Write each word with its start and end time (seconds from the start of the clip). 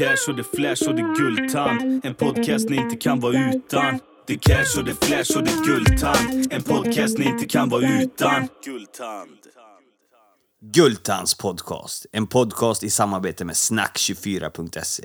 cash 0.00 0.28
och 0.28 0.36
det 0.36 0.44
flash 0.44 0.88
och 0.88 0.94
det 0.94 1.14
guldtand. 1.16 2.04
En 2.04 2.14
podcast 2.14 2.68
ni 2.68 2.76
inte 2.76 2.96
kan 2.96 3.20
vara 3.20 3.50
utan. 3.54 4.00
Det 4.26 4.36
cash 4.36 4.78
och 4.78 4.84
det 4.84 5.04
flash 5.04 5.36
och 5.36 5.44
det 5.44 5.64
guldtand. 5.66 6.52
En 6.52 6.62
podcast 6.62 7.18
ni 7.18 7.24
inte 7.24 7.46
kan 7.46 7.68
vara 7.68 7.82
utan. 7.82 8.48
Guldtand. 8.64 9.30
Gultans 10.60 11.34
podcast. 11.34 12.06
En 12.12 12.26
podcast 12.26 12.82
i 12.82 12.90
samarbete 12.90 13.44
med 13.44 13.54
snack24.se. 13.54 15.04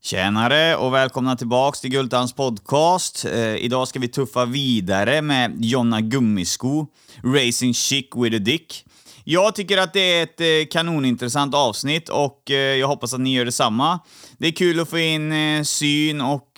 Tjenare 0.00 0.76
och 0.76 0.94
välkomna 0.94 1.36
tillbaks 1.36 1.80
till 1.80 1.90
Gultans 1.90 2.32
podcast. 2.32 3.24
Eh, 3.24 3.56
idag 3.56 3.88
ska 3.88 3.98
vi 3.98 4.08
tuffa 4.08 4.44
vidare 4.44 5.22
med 5.22 5.64
Jonna 5.64 6.00
Gummisko, 6.00 6.86
Racing 7.24 7.74
Chic 7.74 8.06
with 8.16 8.36
a 8.36 8.38
Dick. 8.38 8.86
Jag 9.28 9.54
tycker 9.54 9.78
att 9.78 9.92
det 9.92 10.00
är 10.00 10.22
ett 10.22 10.40
eh, 10.40 10.70
kanonintressant 10.70 11.54
avsnitt 11.54 12.08
och 12.08 12.50
eh, 12.50 12.56
jag 12.56 12.88
hoppas 12.88 13.14
att 13.14 13.20
ni 13.20 13.34
gör 13.34 13.44
detsamma. 13.44 14.00
Det 14.38 14.46
är 14.46 14.52
kul 14.52 14.80
att 14.80 14.90
få 14.90 14.98
in 14.98 15.32
eh, 15.32 15.62
syn 15.62 16.20
och 16.20 16.52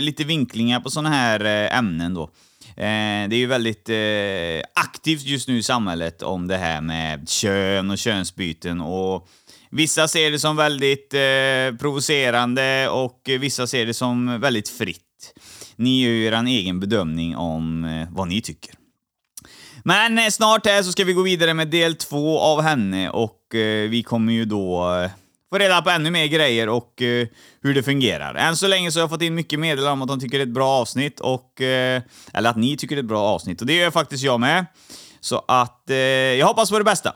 lite 0.00 0.24
vinklingar 0.24 0.80
på 0.80 0.90
sådana 0.90 1.08
här 1.08 1.44
ämnen 1.78 2.14
då. 2.14 2.30
Det 2.76 2.82
är 2.82 3.34
ju 3.34 3.46
väldigt 3.46 3.90
aktivt 4.74 5.22
just 5.22 5.48
nu 5.48 5.58
i 5.58 5.62
samhället 5.62 6.22
om 6.22 6.48
det 6.48 6.56
här 6.56 6.80
med 6.80 7.28
kön 7.28 7.90
och 7.90 7.98
könsbyten 7.98 8.80
och 8.80 9.28
vissa 9.70 10.08
ser 10.08 10.30
det 10.30 10.38
som 10.38 10.56
väldigt 10.56 11.14
eh, 11.14 11.78
provocerande 11.80 12.88
och 12.88 13.20
vissa 13.40 13.66
ser 13.66 13.86
det 13.86 13.94
som 13.94 14.40
väldigt 14.40 14.68
fritt. 14.68 15.34
Ni 15.76 16.02
gör 16.02 16.10
ju 16.10 16.24
er 16.24 16.44
egen 16.46 16.80
bedömning 16.80 17.36
om 17.36 17.84
eh, 17.84 18.08
vad 18.10 18.28
ni 18.28 18.40
tycker. 18.40 18.79
Men 19.84 20.18
eh, 20.18 20.28
snart 20.28 20.66
här 20.66 20.82
så 20.82 20.92
ska 20.92 21.04
vi 21.04 21.12
gå 21.12 21.22
vidare 21.22 21.54
med 21.54 21.68
del 21.68 21.94
två 21.94 22.38
av 22.40 22.62
henne 22.62 23.10
och 23.10 23.54
eh, 23.54 23.90
vi 23.90 24.02
kommer 24.02 24.32
ju 24.32 24.44
då 24.44 24.94
eh, 24.94 25.10
få 25.50 25.58
reda 25.58 25.82
på 25.82 25.90
ännu 25.90 26.10
mer 26.10 26.26
grejer 26.26 26.68
och 26.68 27.02
eh, 27.02 27.26
hur 27.62 27.74
det 27.74 27.82
fungerar. 27.82 28.34
Än 28.34 28.56
så 28.56 28.66
länge 28.66 28.92
så 28.92 28.98
har 28.98 29.02
jag 29.02 29.10
fått 29.10 29.22
in 29.22 29.34
mycket 29.34 29.58
meddelanden 29.58 29.92
om 29.92 30.02
att 30.02 30.08
de 30.08 30.20
tycker 30.20 30.38
det 30.38 30.42
är 30.42 30.46
ett 30.46 30.54
bra 30.54 30.68
avsnitt 30.68 31.20
och... 31.20 31.60
Eh, 31.60 32.02
eller 32.32 32.50
att 32.50 32.56
ni 32.56 32.76
tycker 32.76 32.96
det 32.96 33.00
är 33.00 33.02
ett 33.02 33.08
bra 33.08 33.22
avsnitt 33.22 33.60
och 33.60 33.66
det 33.66 33.76
gör 33.76 33.90
faktiskt 33.90 34.24
jag 34.24 34.40
med. 34.40 34.66
Så 35.20 35.44
att 35.48 35.90
eh, 35.90 35.96
jag 35.96 36.46
hoppas 36.46 36.70
på 36.70 36.78
det 36.78 36.84
bästa. 36.84 37.14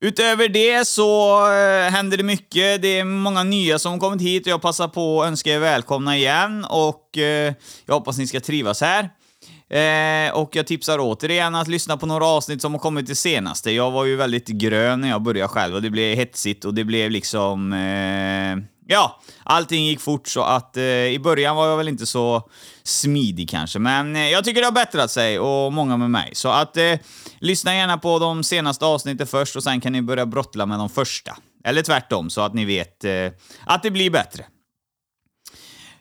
Utöver 0.00 0.48
det 0.48 0.88
så 0.88 1.40
eh, 1.52 1.90
händer 1.90 2.16
det 2.16 2.22
mycket. 2.22 2.82
Det 2.82 2.98
är 2.98 3.04
många 3.04 3.42
nya 3.42 3.78
som 3.78 3.92
har 3.92 3.98
kommit 3.98 4.22
hit 4.22 4.46
och 4.46 4.52
jag 4.52 4.62
passar 4.62 4.88
på 4.88 5.22
att 5.22 5.28
önska 5.28 5.54
er 5.54 5.58
välkomna 5.58 6.16
igen 6.16 6.64
och 6.64 7.18
eh, 7.18 7.54
jag 7.86 7.94
hoppas 7.94 8.18
ni 8.18 8.26
ska 8.26 8.40
trivas 8.40 8.80
här. 8.80 9.10
Eh, 9.72 10.32
och 10.34 10.56
jag 10.56 10.66
tipsar 10.66 10.98
återigen 11.00 11.54
att 11.54 11.68
lyssna 11.68 11.96
på 11.96 12.06
några 12.06 12.26
avsnitt 12.26 12.62
som 12.62 12.72
har 12.72 12.78
kommit 12.78 13.06
det 13.06 13.14
senaste. 13.14 13.70
Jag 13.70 13.90
var 13.90 14.04
ju 14.04 14.16
väldigt 14.16 14.48
grön 14.48 15.00
när 15.00 15.08
jag 15.08 15.22
började 15.22 15.48
själv 15.48 15.74
och 15.74 15.82
det 15.82 15.90
blev 15.90 16.16
hetsigt 16.16 16.64
och 16.64 16.74
det 16.74 16.84
blev 16.84 17.10
liksom... 17.10 17.72
Eh, 17.72 18.64
ja, 18.86 19.20
allting 19.44 19.84
gick 19.84 20.00
fort 20.00 20.28
så 20.28 20.42
att 20.42 20.76
eh, 20.76 20.84
i 20.84 21.18
början 21.18 21.56
var 21.56 21.68
jag 21.68 21.76
väl 21.76 21.88
inte 21.88 22.06
så 22.06 22.48
smidig 22.82 23.50
kanske, 23.50 23.78
men 23.78 24.16
eh, 24.16 24.28
jag 24.28 24.44
tycker 24.44 24.60
det 24.60 24.66
har 24.66 24.72
bättrat 24.72 25.10
sig 25.10 25.38
och 25.38 25.72
många 25.72 25.96
med 25.96 26.10
mig. 26.10 26.30
Så 26.34 26.48
att 26.48 26.76
eh, 26.76 26.98
lyssna 27.38 27.74
gärna 27.74 27.98
på 27.98 28.18
de 28.18 28.44
senaste 28.44 28.84
avsnitten 28.84 29.26
först 29.26 29.56
och 29.56 29.62
sen 29.62 29.80
kan 29.80 29.92
ni 29.92 30.02
börja 30.02 30.26
brottla 30.26 30.66
med 30.66 30.78
de 30.78 30.88
första. 30.88 31.36
Eller 31.64 31.82
tvärtom, 31.82 32.30
så 32.30 32.40
att 32.40 32.54
ni 32.54 32.64
vet 32.64 33.04
eh, 33.04 33.32
att 33.66 33.82
det 33.82 33.90
blir 33.90 34.10
bättre. 34.10 34.44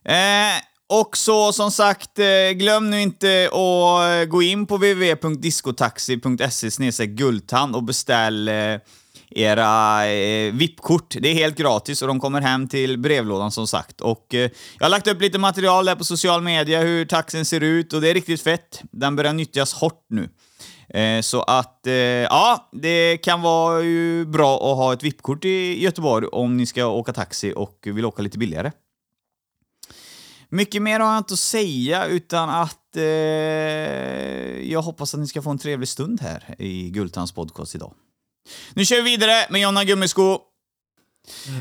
Eh, 0.03 0.70
och 0.91 1.17
så 1.17 1.53
som 1.53 1.71
sagt, 1.71 2.19
eh, 2.19 2.51
glöm 2.53 2.89
nu 2.89 3.01
inte 3.01 3.45
att 3.45 4.21
eh, 4.21 4.25
gå 4.25 4.41
in 4.41 4.67
på 4.67 4.75
www.discotaxi.se 4.75 7.05
guldtand 7.05 7.75
och 7.75 7.83
beställ 7.83 8.47
eh, 8.47 8.77
era 9.29 10.05
eh, 10.07 10.53
VIP-kort. 10.53 11.15
Det 11.19 11.29
är 11.29 11.33
helt 11.33 11.57
gratis 11.57 12.01
och 12.01 12.07
de 12.07 12.19
kommer 12.19 12.41
hem 12.41 12.67
till 12.67 12.99
brevlådan 12.99 13.51
som 13.51 13.67
sagt. 13.67 14.01
Och 14.01 14.33
eh, 14.33 14.49
jag 14.79 14.85
har 14.85 14.89
lagt 14.89 15.07
upp 15.07 15.21
lite 15.21 15.39
material 15.39 15.85
där 15.85 15.95
på 15.95 16.03
social 16.03 16.41
media 16.41 16.81
hur 16.81 17.05
taxin 17.05 17.45
ser 17.45 17.61
ut 17.61 17.93
och 17.93 18.01
det 18.01 18.09
är 18.09 18.13
riktigt 18.13 18.41
fett. 18.41 18.81
Den 18.91 19.15
börjar 19.15 19.33
nyttjas 19.33 19.73
hårt 19.73 20.05
nu. 20.09 20.29
Eh, 20.99 21.21
så 21.21 21.41
att, 21.41 21.87
eh, 21.87 21.93
ja, 21.93 22.69
det 22.71 23.17
kan 23.17 23.41
vara 23.41 23.81
ju 23.81 24.25
bra 24.25 24.55
att 24.55 24.77
ha 24.77 24.93
ett 24.93 25.03
VIP-kort 25.03 25.45
i 25.45 25.83
Göteborg 25.83 26.27
om 26.27 26.57
ni 26.57 26.65
ska 26.65 26.85
åka 26.85 27.13
taxi 27.13 27.53
och 27.55 27.79
vill 27.83 28.05
åka 28.05 28.21
lite 28.21 28.37
billigare. 28.37 28.71
Mycket 30.53 30.81
mer 30.81 30.99
har 30.99 31.11
jag 31.11 31.17
inte 31.17 31.33
att 31.33 31.39
säga 31.39 32.05
utan 32.05 32.49
att 32.49 32.95
eh, 32.95 33.03
jag 34.71 34.81
hoppas 34.81 35.13
att 35.13 35.19
ni 35.19 35.27
ska 35.27 35.41
få 35.41 35.49
en 35.49 35.57
trevlig 35.57 35.89
stund 35.89 36.21
här 36.21 36.55
i 36.59 36.89
Gultans 36.89 37.31
podcast 37.31 37.75
idag. 37.75 37.93
Nu 38.73 38.85
kör 38.85 38.95
vi 38.95 39.01
vidare 39.01 39.47
med 39.49 39.61
Jonna 39.61 39.83
Gummisko. 39.83 40.39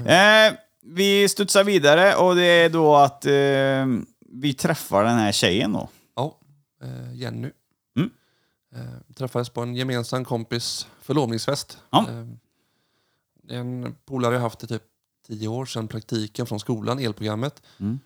Eh, 0.07 0.55
vi 0.83 1.29
studsar 1.29 1.65
vidare 1.65 2.15
och 2.15 2.37
det 2.37 2.43
är 2.43 2.69
då 2.69 2.97
att 2.97 3.27
eh, 3.27 3.87
vi 4.33 4.55
träffar 4.55 5.05
den 5.05 5.19
här 5.19 5.33
tjejen 5.33 5.73
då. 5.73 5.89
Ja, 6.17 6.39
eh, 6.83 7.15
Jenny. 7.15 7.51
Mm. 7.97 8.11
Eh, 8.75 9.15
träffades 9.15 9.51
på 9.51 9.61
en 9.61 9.75
gemensam 9.75 10.25
kompis 10.25 10.87
förlovningsfest. 11.03 11.79
Ja. 11.91 12.07
Eh, 12.09 13.57
en 13.57 13.97
polare 14.05 14.35
jag 14.35 14.43
haft 14.43 14.65
i 14.65 14.67
typ 14.67 14.83
tio 15.27 15.49
år 15.49 15.67
sedan 15.67 15.89
praktiken 15.89 16.47
från 16.47 16.61
skolan, 16.61 16.99
elprogrammet. 16.99 17.63
Mm. 17.81 18.01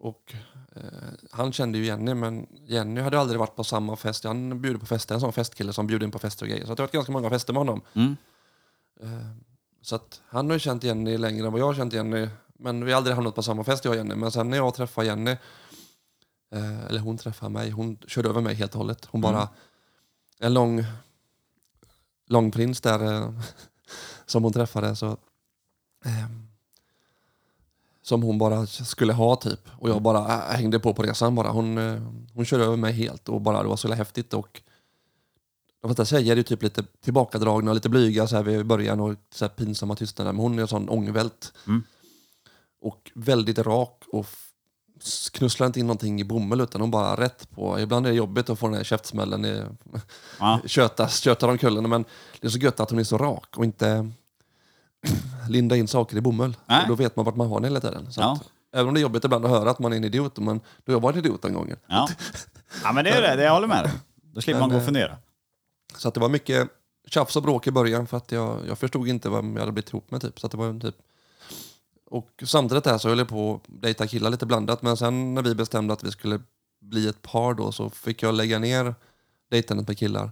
Och 0.00 0.34
eh, 0.76 0.82
han 1.30 1.52
kände 1.52 1.78
ju 1.78 1.84
Jenny, 1.84 2.14
men 2.14 2.46
Jenny 2.66 3.00
hade 3.00 3.20
aldrig 3.20 3.38
varit 3.38 3.56
på 3.56 3.64
samma 3.64 3.96
fest. 3.96 4.24
Han 4.24 4.60
bjuder 4.60 4.80
på 4.80 4.86
fester, 4.86 5.14
en 5.14 5.20
sån 5.20 5.32
festkille 5.32 5.72
som 5.72 5.86
bjuder 5.86 6.06
in 6.06 6.10
på 6.10 6.18
fester 6.18 6.46
och 6.46 6.50
grejer. 6.50 6.66
Så 6.66 6.74
det 6.74 6.82
har 6.82 6.86
varit 6.86 6.92
ganska 6.92 7.12
många 7.12 7.30
fester 7.30 7.52
med 7.52 7.60
honom. 7.60 7.82
Mm. 7.92 8.16
Eh, 9.00 9.30
så 9.82 9.96
att 9.96 10.22
han 10.28 10.46
har 10.46 10.52
ju 10.52 10.58
känt 10.58 10.84
Jenny 10.84 11.18
längre 11.18 11.46
än 11.46 11.52
vad 11.52 11.60
jag 11.60 11.66
har 11.66 11.74
känt 11.74 11.92
Jenny. 11.92 12.28
Men 12.58 12.84
vi 12.84 12.92
har 12.92 12.96
aldrig 12.96 13.14
hamnat 13.14 13.34
på 13.34 13.42
samma 13.42 13.64
fest 13.64 13.84
jag 13.84 13.92
och 13.92 13.96
Jenny. 13.96 14.14
Men 14.14 14.32
sen 14.32 14.50
när 14.50 14.56
jag 14.56 14.74
träffade 14.74 15.06
Jenny, 15.06 15.36
eh, 16.50 16.84
eller 16.84 17.00
hon 17.00 17.18
träffade 17.18 17.52
mig, 17.52 17.70
hon 17.70 17.98
körde 18.06 18.28
över 18.28 18.40
mig 18.40 18.54
helt 18.54 18.72
och 18.74 18.78
hållet. 18.78 19.04
Hon 19.04 19.20
bara, 19.20 19.48
en 20.38 20.54
lång, 20.54 20.84
lång 22.26 22.50
prins 22.50 22.80
där 22.80 23.12
eh, 23.14 23.40
som 24.26 24.44
hon 24.44 24.52
träffade. 24.52 24.96
Så, 24.96 25.16
ehm, 26.04 26.47
som 28.08 28.22
hon 28.22 28.38
bara 28.38 28.66
skulle 28.66 29.12
ha 29.12 29.36
typ. 29.36 29.60
Och 29.78 29.90
jag 29.90 30.02
bara 30.02 30.18
äh, 30.18 30.56
hängde 30.56 30.78
på 30.78 30.94
på 30.94 31.02
resan 31.02 31.34
bara. 31.34 31.50
Hon, 31.50 31.78
eh, 31.78 32.02
hon 32.34 32.44
körde 32.44 32.64
över 32.64 32.76
mig 32.76 32.92
helt 32.92 33.28
och 33.28 33.40
bara 33.40 33.62
det 33.62 33.68
var 33.68 33.76
så 33.76 33.86
jävla 33.86 33.96
häftigt. 33.96 34.34
Och 34.34 34.62
de 35.82 35.88
flesta 35.88 36.04
tjejer 36.04 36.32
är 36.32 36.36
ju 36.36 36.42
typ 36.42 36.62
lite 36.62 36.84
tillbakadragna 37.04 37.70
och 37.70 37.74
lite 37.74 37.88
blyga 37.88 38.26
så 38.26 38.36
här 38.36 38.42
vid 38.42 38.66
början 38.66 39.00
och 39.00 39.14
så 39.34 39.44
här 39.44 39.50
pinsamma 39.50 39.94
tystnader. 39.96 40.32
Men 40.32 40.40
hon 40.40 40.58
är 40.58 40.62
en 40.62 40.68
sån 40.68 40.88
ångvält. 40.88 41.52
Mm. 41.66 41.82
Och 42.80 43.10
väldigt 43.14 43.58
rak 43.58 44.02
och 44.12 44.26
knusslar 45.32 45.66
inte 45.66 45.80
in 45.80 45.86
någonting 45.86 46.20
i 46.20 46.24
bomull 46.24 46.60
utan 46.60 46.80
hon 46.80 46.90
bara 46.90 47.16
rätt 47.16 47.50
på. 47.50 47.80
Ibland 47.80 48.06
är 48.06 48.10
det 48.10 48.16
jobbigt 48.16 48.50
att 48.50 48.58
få 48.58 48.66
den 48.66 48.76
här 48.76 48.84
käftsmällen. 48.84 49.44
I, 49.44 49.62
Ja. 50.38 50.60
köta, 50.66 51.08
köta 51.08 51.46
de 51.46 51.58
kullen. 51.58 51.88
Men 51.88 52.04
det 52.40 52.46
är 52.46 52.50
så 52.50 52.58
gött 52.58 52.80
att 52.80 52.90
hon 52.90 52.98
är 52.98 53.04
så 53.04 53.18
rak 53.18 53.56
och 53.56 53.64
inte 53.64 54.10
linda 55.48 55.76
in 55.76 55.88
saker 55.88 56.16
i 56.16 56.20
bomull. 56.20 56.56
Nej. 56.66 56.82
Och 56.82 56.88
då 56.88 56.94
vet 56.94 57.16
man 57.16 57.24
vart 57.24 57.36
man 57.36 57.48
har 57.48 57.56
den 57.56 57.64
hela 57.64 57.80
tiden. 57.80 58.12
Så 58.12 58.20
Ja. 58.20 58.32
att, 58.32 58.50
även 58.72 58.88
om 58.88 58.94
det 58.94 59.00
är 59.00 59.02
jobbigt 59.02 59.24
ibland 59.24 59.44
att 59.44 59.50
höra 59.50 59.70
att 59.70 59.78
man 59.78 59.92
är 59.92 59.96
en 59.96 60.04
idiot, 60.04 60.38
men 60.38 60.58
då 60.58 60.64
har 60.86 60.94
jag 60.94 61.00
varit 61.00 61.16
en 61.16 61.24
idiot 61.24 61.44
en 61.44 61.54
gång. 61.54 61.72
Ja. 61.86 62.08
ja, 62.84 62.92
men 62.92 63.04
det 63.04 63.10
är 63.10 63.22
det. 63.22 63.36
det 63.36 63.42
jag 63.42 63.52
håller 63.52 63.68
med 63.68 63.84
dig. 63.84 63.92
Då 64.34 64.40
slipper 64.40 64.60
man 64.60 64.68
Men, 64.68 64.74
gå 64.74 64.76
och 64.76 64.82
eh, 64.82 64.86
fundera. 64.86 65.16
Så 65.96 66.08
att 66.08 66.14
det 66.14 66.20
var 66.20 66.28
mycket 66.28 66.68
tjafs 67.08 67.36
och 67.36 67.42
bråk 67.42 67.66
i 67.66 67.70
början 67.70 68.06
för 68.06 68.16
att 68.16 68.32
jag, 68.32 68.58
jag 68.68 68.78
förstod 68.78 69.08
inte 69.08 69.28
vad 69.28 69.44
jag 69.44 69.58
hade 69.60 69.72
blivit 69.72 69.88
ihop 69.90 70.10
med. 70.10 70.20
Typ. 70.20 70.40
Så 70.40 70.46
att 70.46 70.50
det 70.52 70.58
var 70.58 70.80
typ... 70.80 70.96
Och 72.10 72.42
samtidigt 72.46 72.84
där 72.84 72.98
så 72.98 73.08
höll 73.08 73.18
jag 73.18 73.28
på 73.28 73.54
att 73.54 73.82
dejta 73.82 74.06
killar 74.06 74.30
lite 74.30 74.46
blandat. 74.46 74.82
Men 74.82 74.96
sen 74.96 75.34
när 75.34 75.42
vi 75.42 75.54
bestämde 75.54 75.92
att 75.92 76.04
vi 76.04 76.10
skulle 76.10 76.40
bli 76.80 77.08
ett 77.08 77.22
par 77.22 77.54
då 77.54 77.72
så 77.72 77.90
fick 77.90 78.22
jag 78.22 78.34
lägga 78.34 78.58
ner 78.58 78.94
dejtandet 79.50 79.88
med 79.88 79.98
killar. 79.98 80.30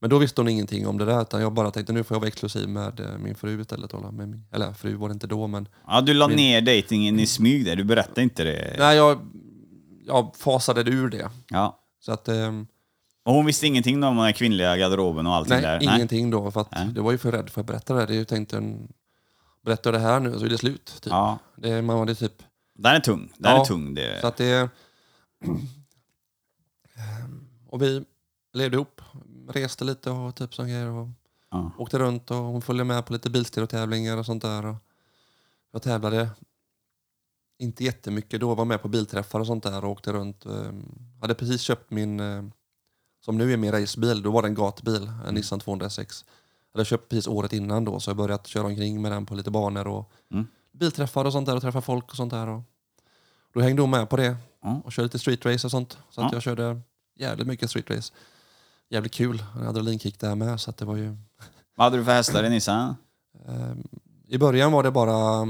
Men 0.00 0.10
då 0.10 0.18
visste 0.18 0.40
hon 0.40 0.48
ingenting 0.48 0.86
om 0.86 0.98
det 0.98 1.04
där 1.04 1.22
utan 1.22 1.40
jag 1.42 1.52
bara 1.52 1.70
tänkte 1.70 1.92
nu 1.92 2.04
får 2.04 2.14
jag 2.14 2.20
vara 2.20 2.28
exklusiv 2.28 2.68
med 2.68 3.00
eh, 3.00 3.18
min 3.18 3.34
fru 3.34 3.60
istället. 3.60 3.92
Hålla 3.92 4.10
med 4.10 4.28
min, 4.28 4.44
eller 4.52 4.72
fru 4.72 4.94
var 4.94 5.08
det 5.08 5.12
inte 5.12 5.26
då 5.26 5.46
men... 5.46 5.68
Ja, 5.86 6.00
du 6.00 6.14
la 6.14 6.28
min- 6.28 6.36
ner 6.36 6.60
dejtingen 6.60 7.20
i 7.20 7.26
smyg 7.26 7.64
där. 7.64 7.76
Du 7.76 7.84
berättade 7.84 8.22
inte 8.22 8.44
det. 8.44 8.76
Nej 8.78 8.96
jag, 8.96 9.18
jag 10.06 10.36
fasade 10.36 10.90
ur 10.90 11.08
det. 11.08 11.30
Ja. 11.50 11.78
Så 12.00 12.12
att... 12.12 12.28
ehm, 12.28 12.66
Och 13.24 13.34
hon 13.34 13.46
visste 13.46 13.66
ingenting 13.66 13.94
om 14.04 14.16
den 14.16 14.24
här 14.24 14.32
kvinnliga 14.32 14.76
garderoben 14.76 15.26
och 15.26 15.34
allting 15.34 15.52
Nej, 15.52 15.62
där? 15.62 15.82
ingenting 15.96 16.30
då. 16.30 16.50
För 16.50 16.60
att 16.60 16.70
Nej. 16.72 16.88
det 16.94 17.00
var 17.00 17.12
ju 17.12 17.18
för 17.18 17.32
rädd 17.32 17.50
för 17.50 17.60
att 17.60 17.66
berätta 17.66 17.94
det. 17.94 18.06
Det 18.06 18.12
är 18.14 18.18
ju 18.18 18.24
tänkt 18.24 18.52
en... 18.52 18.92
Berättar 19.64 19.92
jag 19.92 20.00
det 20.00 20.06
här 20.06 20.20
nu 20.20 20.38
så 20.38 20.44
är 20.44 20.48
det 20.48 20.58
slut. 20.58 20.84
Typ. 21.02 21.10
Ja. 21.12 21.38
Det, 21.56 21.82
man 21.82 22.06
det 22.06 22.14
typ... 22.14 22.42
Den 22.74 22.94
är 22.94 23.00
tung. 23.00 23.32
Den 23.38 23.52
Ja, 23.54 23.60
är 23.60 23.64
tung. 23.64 23.94
Det... 23.94 24.20
Så 24.20 24.26
att 24.26 24.36
det... 24.36 24.68
Och 27.68 27.82
vi 27.82 28.04
levde 28.52 28.76
ihop. 28.76 28.99
Reste 29.52 29.84
lite 29.84 30.10
och 30.10 30.34
typ 30.34 30.54
sån 30.54 30.66
grejer. 30.68 30.86
Och 30.86 31.08
Ja. 31.50 31.70
åkte 31.78 31.98
runt 31.98 32.30
och 32.30 32.36
hon 32.36 32.62
följde 32.62 32.84
med 32.84 33.06
på 33.06 33.12
lite 33.12 33.30
bilstereotävlingar 33.30 34.16
och 34.16 34.26
sånt 34.26 34.42
där. 34.42 34.66
Och 34.66 34.76
jag 35.72 35.82
tävlade 35.82 36.30
inte 37.58 37.84
jättemycket 37.84 38.40
då. 38.40 38.54
Var 38.54 38.64
med 38.64 38.82
på 38.82 38.88
bilträffar 38.88 39.40
och 39.40 39.46
sånt 39.46 39.62
där 39.62 39.84
och 39.84 39.90
åkte 39.90 40.12
runt. 40.12 40.46
Ehm, 40.46 40.84
hade 41.20 41.34
precis 41.34 41.60
köpt 41.60 41.90
min, 41.90 42.20
eh, 42.20 42.42
som 43.24 43.38
nu 43.38 43.52
är 43.52 43.56
min 43.56 43.72
racebil, 43.72 44.22
då 44.22 44.30
var 44.30 44.42
det 44.42 44.48
en 44.48 44.54
gatbil, 44.54 45.12
en 45.26 45.34
Nissan 45.34 45.60
206. 45.60 46.24
hade 46.72 46.84
köpt 46.84 47.08
precis 47.08 47.26
året 47.28 47.52
innan 47.52 47.84
då, 47.84 48.00
så 48.00 48.10
jag 48.10 48.16
börjat 48.16 48.46
köra 48.46 48.66
omkring 48.66 49.02
med 49.02 49.12
den 49.12 49.26
på 49.26 49.34
lite 49.34 49.50
banor 49.50 49.86
och 49.86 50.10
Mm. 50.30 50.46
bilträffar 50.72 51.24
och 51.24 51.32
sånt 51.32 51.46
där 51.46 51.56
och 51.56 51.62
träffa 51.62 51.80
folk 51.80 52.10
och 52.10 52.16
sånt 52.16 52.30
där. 52.30 52.48
Och 52.48 52.62
då 53.52 53.60
hängde 53.60 53.82
hon 53.82 53.90
med 53.90 54.08
på 54.10 54.16
det 54.16 54.36
Mm. 54.64 54.80
och 54.80 54.92
körde 54.92 55.06
lite 55.06 55.18
street 55.18 55.46
race 55.46 55.66
och 55.66 55.70
sånt. 55.70 55.98
Så 56.10 56.20
att 56.20 56.32
Ja. 56.32 56.36
jag 56.36 56.42
körde 56.42 56.80
jävligt 57.14 57.46
mycket 57.46 57.70
street 57.70 57.90
race. 57.90 58.12
Jävligt 58.90 59.12
kul. 59.12 59.44
En 59.56 59.66
adrenalinkick 59.66 60.20
där 60.20 60.34
med. 60.34 60.60
Så 60.60 60.70
att 60.70 60.76
det 60.76 60.84
var 60.84 60.96
ju... 60.96 61.16
Vad 61.74 61.84
hade 61.84 61.96
du 61.96 62.04
för 62.04 62.12
hästar 62.12 62.44
i 62.44 62.50
Nissan? 62.50 62.96
Eh, 63.46 63.72
I 64.26 64.38
början 64.38 64.72
var 64.72 64.82
det 64.82 64.90
bara 64.90 65.46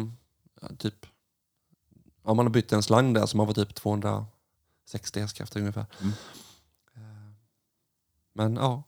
ja, 0.61 0.69
typ... 0.79 1.07
Ja, 2.25 2.35
man 2.35 2.47
har 2.47 2.51
bytt 2.51 2.73
en 2.73 2.83
slang 2.83 3.13
där 3.13 3.27
så 3.27 3.37
man 3.37 3.47
var 3.47 3.55
typ 3.55 3.75
260 3.75 5.21
hästkrafter 5.21 5.61
ungefär. 5.61 5.87
Mm. 6.01 6.13
Eh, 6.95 7.33
men 8.35 8.57
ja, 8.57 8.83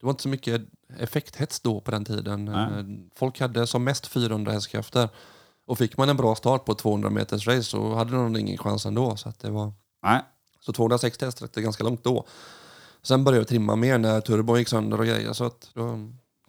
det 0.00 0.06
var 0.06 0.10
inte 0.10 0.22
så 0.22 0.28
mycket 0.28 0.62
effekthets 0.98 1.60
då 1.60 1.80
på 1.80 1.90
den 1.90 2.04
tiden. 2.04 2.44
Nej. 2.44 2.78
Eh, 2.78 2.84
Folk 3.14 3.40
hade 3.40 3.66
som 3.66 3.84
mest 3.84 4.06
400 4.06 4.52
hästkrafter. 4.52 5.08
Och 5.64 5.78
fick 5.78 5.96
man 5.96 6.08
en 6.08 6.16
bra 6.16 6.34
start 6.34 6.64
på 6.64 6.72
ett 6.72 6.78
200 6.78 7.10
meters 7.10 7.46
race 7.46 7.62
så 7.62 7.94
hade 7.94 8.12
de 8.12 8.36
ingen 8.36 8.58
chans 8.58 8.86
ändå. 8.86 9.16
Så, 9.16 9.28
att 9.28 9.38
det 9.38 9.50
var, 9.50 9.72
Nej. 10.02 10.22
så 10.60 10.72
260 10.72 11.24
hästar 11.24 11.46
räckte 11.46 11.62
ganska 11.62 11.84
långt 11.84 12.04
då. 12.04 12.26
Sen 13.02 13.24
började 13.24 13.40
jag 13.40 13.48
trimma 13.48 13.76
mer 13.76 13.98
när 13.98 14.20
turbon 14.20 14.58
gick 14.58 14.68
sönder 14.68 15.00
och 15.00 15.06
grejer. 15.06 15.32
Så 15.32 15.44
att 15.44 15.70
då, 15.74 15.98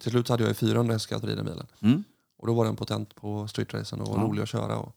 till 0.00 0.10
slut 0.10 0.28
hade 0.28 0.42
jag 0.42 0.48
ju 0.48 0.54
400 0.54 0.92
hästkrafter 0.94 1.30
i 1.30 1.34
den 1.34 1.44
bilen. 1.44 1.66
Mm. 1.82 2.04
Och 2.38 2.46
då 2.46 2.54
var 2.54 2.64
den 2.64 2.76
potent 2.76 3.14
på 3.14 3.48
streetracen 3.48 4.00
och 4.00 4.18
Ja. 4.18 4.22
rolig 4.22 4.42
att 4.42 4.48
köra. 4.48 4.76
Och 4.78 4.96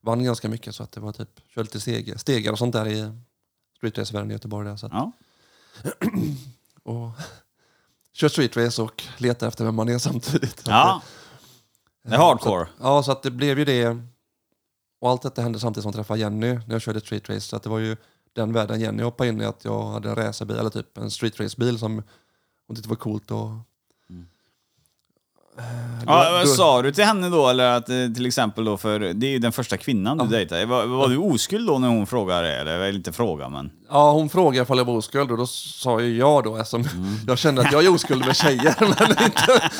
vann 0.00 0.24
ganska 0.24 0.48
mycket 0.48 0.74
så 0.74 0.82
att 0.82 0.92
det 0.92 1.00
var 1.00 1.12
typ, 1.12 1.28
körde 1.48 1.64
lite 1.64 1.80
stegar, 1.80 2.16
stegar 2.16 2.52
och 2.52 2.58
sånt 2.58 2.72
där 2.72 2.86
i 2.88 3.12
streetracevärlden 3.76 4.30
i 4.30 4.34
Göteborg. 4.34 4.68
Där, 4.68 4.76
så 4.76 4.86
att, 4.86 4.92
Ja. 4.92 5.12
och 6.82 7.10
kör 8.12 8.28
streetrace 8.28 8.82
och 8.82 9.02
letar 9.18 9.48
efter 9.48 9.64
vem 9.64 9.74
man 9.74 9.88
är 9.88 9.98
samtidigt. 9.98 10.62
ja. 10.66 11.02
Det 12.04 12.14
är 12.14 12.18
hardcore. 12.18 12.68
Ja, 12.80 13.02
så 13.02 13.12
att 13.12 13.22
det 13.22 13.30
blev 13.30 13.58
ju 13.58 13.64
det. 13.64 13.98
Och 15.00 15.10
allt 15.10 15.22
detta 15.22 15.42
hände 15.42 15.60
samtidigt 15.60 15.82
som 15.82 15.88
jag 15.90 15.94
träffade 15.94 16.20
Jenny 16.20 16.54
när 16.54 16.72
jag 16.72 16.82
körde 16.82 17.00
streetrace. 17.00 17.40
Så 17.40 17.56
att 17.56 17.62
det 17.62 17.68
var 17.70 17.78
ju 17.78 17.96
den 18.34 18.52
världen 18.52 18.80
Jenny 18.80 19.02
hoppade 19.02 19.28
in 19.28 19.40
i, 19.40 19.44
att 19.44 19.64
jag 19.64 19.82
hade 19.84 20.08
en 20.08 20.16
racerbil, 20.16 20.56
eller 20.56 20.70
typ 20.70 20.98
en 20.98 21.10
streetracebil 21.10 21.78
som 21.78 22.02
hon 22.66 22.76
tyckte 22.76 22.88
var 22.88 22.96
coolt. 22.96 23.30
Och, 23.30 23.48
Eh, 25.58 25.64
då- 26.06 26.12
Ja, 26.12 26.40
då- 26.40 26.46
sa 26.46 26.82
du 26.82 26.92
till 26.92 27.04
henne 27.04 27.28
då, 27.28 27.48
eller 27.48 27.64
att 27.76 27.88
eh, 27.88 27.94
till 28.14 28.26
exempel 28.26 28.64
då, 28.64 28.76
för 28.76 29.00
det 29.00 29.26
är 29.26 29.30
ju 29.30 29.38
den 29.38 29.52
första 29.52 29.76
kvinnan 29.76 30.18
du 30.18 30.26
dejtade. 30.26 30.66
Var, 30.66 30.86
var 30.86 31.08
du 31.08 31.16
oskuld 31.16 31.66
då 31.66 31.78
när 31.78 31.88
hon 31.88 32.06
frågade 32.06 32.48
det? 32.64 32.72
Eller 32.72 32.92
inte 32.94 33.12
fråga, 33.12 33.48
men... 33.48 33.70
Ja, 33.90 34.12
hon 34.12 34.28
frågade 34.28 34.62
ifall 34.62 34.78
jag 34.78 34.84
var 34.84 34.94
oskuld 34.96 35.30
och 35.30 35.36
då 35.38 35.46
sa 35.46 36.00
ju 36.00 36.16
jag 36.16 36.44
då 36.44 36.56
eftersom 36.56 36.84
jag 37.26 37.38
kände 37.38 37.62
att 37.62 37.72
jag 37.72 37.84
är 37.84 37.94
oskuld 37.94 38.26
med 38.26 38.36
tjejer. 38.36 38.76
men 38.80 39.24
inte, 39.24 39.70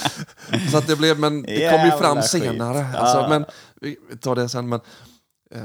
så 0.70 0.78
att 0.78 0.86
det 0.86 0.96
blev, 0.96 1.18
men 1.18 1.42
det 1.42 1.70
kom 1.72 1.84
ju 1.84 1.90
fram 1.90 2.22
senare. 2.22 2.78
Ja. 2.92 2.98
Alltså, 2.98 3.28
men 3.28 3.44
vi 3.80 3.96
tar 4.20 4.34
det 4.36 4.48
sen. 4.48 4.68
Men, 4.68 4.80
eh, 5.54 5.62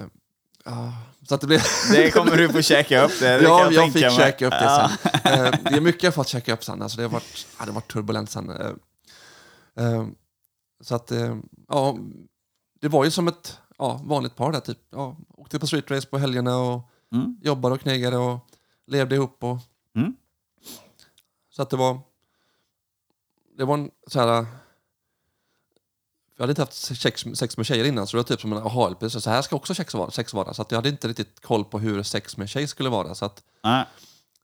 ja, 0.66 0.94
så 1.28 1.36
att 1.36 1.42
det 1.42 1.48
blev... 1.48 1.62
Det 1.92 2.12
kommer 2.12 2.38
du 2.38 2.50
få 2.50 2.62
checka 2.62 3.04
upp 3.06 3.20
det, 3.20 3.38
det 3.38 3.44
ja, 3.44 3.64
jag, 3.64 3.74
jag, 3.74 3.94
fick 3.94 4.02
mig. 4.02 4.12
checka 4.16 4.46
upp 4.48 4.52
det 4.52 4.64
Ja. 4.64 4.92
sen. 5.24 5.46
Eh, 5.46 5.52
det 5.64 5.78
är 5.78 5.82
mycket 5.82 6.04
jag 6.04 6.14
fått 6.16 6.28
checka 6.28 6.54
upp 6.54 6.64
sen. 6.64 6.82
Alltså, 6.82 6.98
det, 6.98 7.04
har 7.04 7.10
varit, 7.10 7.48
ja, 7.60 7.66
det 7.66 7.72
har 7.72 7.76
varit 7.76 7.92
turbulent 7.92 8.30
sen. 8.30 8.50
Eh, 8.50 9.86
eh, 9.86 10.06
så 10.82 10.96
att, 10.96 11.12
ja, 11.68 11.98
det 12.82 12.88
var 12.88 13.06
ju 13.06 13.12
som 13.12 13.28
ett 13.28 13.58
ja, 13.78 14.02
vanligt 14.04 14.36
par 14.36 14.52
där. 14.52 14.60
Typ. 14.60 14.78
Ja, 14.92 15.18
åkte 15.30 15.60
på 15.60 15.68
streetrace 15.68 16.08
på 16.08 16.18
helgerna 16.18 16.58
och 16.58 16.90
Mm. 17.14 17.36
jobbade 17.42 17.76
och 17.76 17.82
knegade 17.82 18.18
och 18.18 18.40
levde 18.88 19.16
ihop. 19.16 19.44
Och, 19.44 19.58
Mm. 19.96 20.16
Så 21.50 21.62
att 21.62 21.70
det 21.70 21.78
var... 21.78 22.00
Det 23.58 23.66
var 23.66 23.74
en 23.74 23.92
så 24.08 24.20
här... 24.20 24.46
Jag 26.38 26.44
hade 26.44 26.52
inte 26.52 26.62
haft 26.62 26.74
sex, 27.02 27.26
sex 27.34 27.58
med 27.58 27.66
tjejer 27.66 27.86
innan, 27.86 28.08
så 28.08 28.18
det 28.18 28.24
var 28.24 28.28
typ 28.28 28.42
som 28.42 28.54
en 28.54 28.58
aha-upplevelse. 28.64 29.22
Så 29.22 29.30
här 29.30 29.42
ska 29.42 29.56
också 29.56 29.76
sex 29.76 29.94
vara. 29.94 30.12
Sex 30.12 30.34
vara. 30.34 30.54
Så 30.54 30.66
jag 30.70 30.76
hade 30.78 30.90
inte 30.90 31.08
riktigt 31.08 31.40
koll 31.42 31.66
på 31.66 31.80
hur 31.80 32.04
sex 32.04 32.38
med 32.38 32.50
tjej 32.50 32.68
skulle 32.68 32.90
vara. 32.90 33.16
Så 33.16 33.26
att, 33.26 33.44
Nej. 33.64 33.86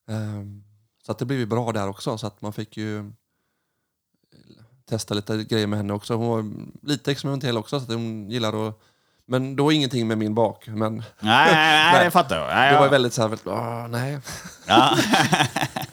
ehm, 0.09 0.63
så 1.05 1.11
att 1.11 1.17
det 1.17 1.25
blev 1.25 1.39
ju 1.39 1.45
bra 1.45 1.71
där 1.71 1.87
också. 1.87 2.17
Så 2.17 2.27
att 2.27 2.41
man 2.41 2.53
fick 2.53 2.77
ju 2.77 3.11
testa 4.89 5.13
lite 5.13 5.43
grejer 5.43 5.67
med 5.67 5.77
henne 5.79 5.93
också. 5.93 6.13
Hon 6.15 6.27
var 6.29 6.45
lite 6.87 7.11
experimentell 7.11 7.57
också, 7.57 7.79
så 7.79 7.83
att 7.85 7.91
hon 7.91 8.29
gillar 8.29 8.67
att... 8.67 8.79
Men 9.25 9.55
då 9.55 9.71
ingenting 9.71 10.07
med 10.07 10.17
min 10.17 10.35
bak. 10.35 10.67
Men 10.67 10.95
Nej, 10.95 11.03
nej, 11.19 11.53
nej, 11.53 11.91
Nej. 11.93 12.05
det 12.05 12.11
fattar 12.11 12.37
jag. 12.37 12.47
Nej, 12.47 12.73
det 12.73 12.79
var 12.79 12.89
väldigt 12.89 13.13
så 13.13 13.21
här, 13.21 13.29
väldigt, 13.29 13.47
"Åh, 13.47 13.87
nej. 13.87 14.19
Ja. 14.67 14.97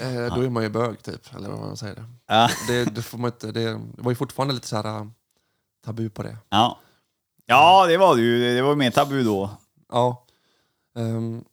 Eh, 0.00 0.34
då 0.34 0.40
är 0.40 0.50
man 0.50 0.62
ju 0.62 0.68
bög 0.68 1.02
typ, 1.02 1.34
eller 1.34 1.48
vad 1.48 1.58
man 1.58 1.76
säger. 1.76 2.04
Ja. 2.26 2.50
Det, 2.66 2.84
det, 2.84 3.02
får 3.02 3.18
man 3.18 3.30
inte, 3.30 3.52
det, 3.52 3.64
det 3.72 4.02
var 4.02 4.10
ju 4.10 4.16
fortfarande 4.16 4.54
lite 4.54 4.66
så 4.66 4.76
här 4.76 4.98
äh, 4.98 5.06
tabu 5.84 6.10
på 6.10 6.22
det. 6.22 6.36
Ja. 6.48 6.78
ja, 7.46 7.86
det 7.86 7.96
var 7.96 8.16
det 8.16 8.22
ju. 8.22 8.54
Det 8.54 8.62
var 8.62 8.76
mer 8.76 8.90
tabu 8.90 9.22
då. 9.22 9.50
Ja. 9.88 10.26
Ehm, 10.94 11.44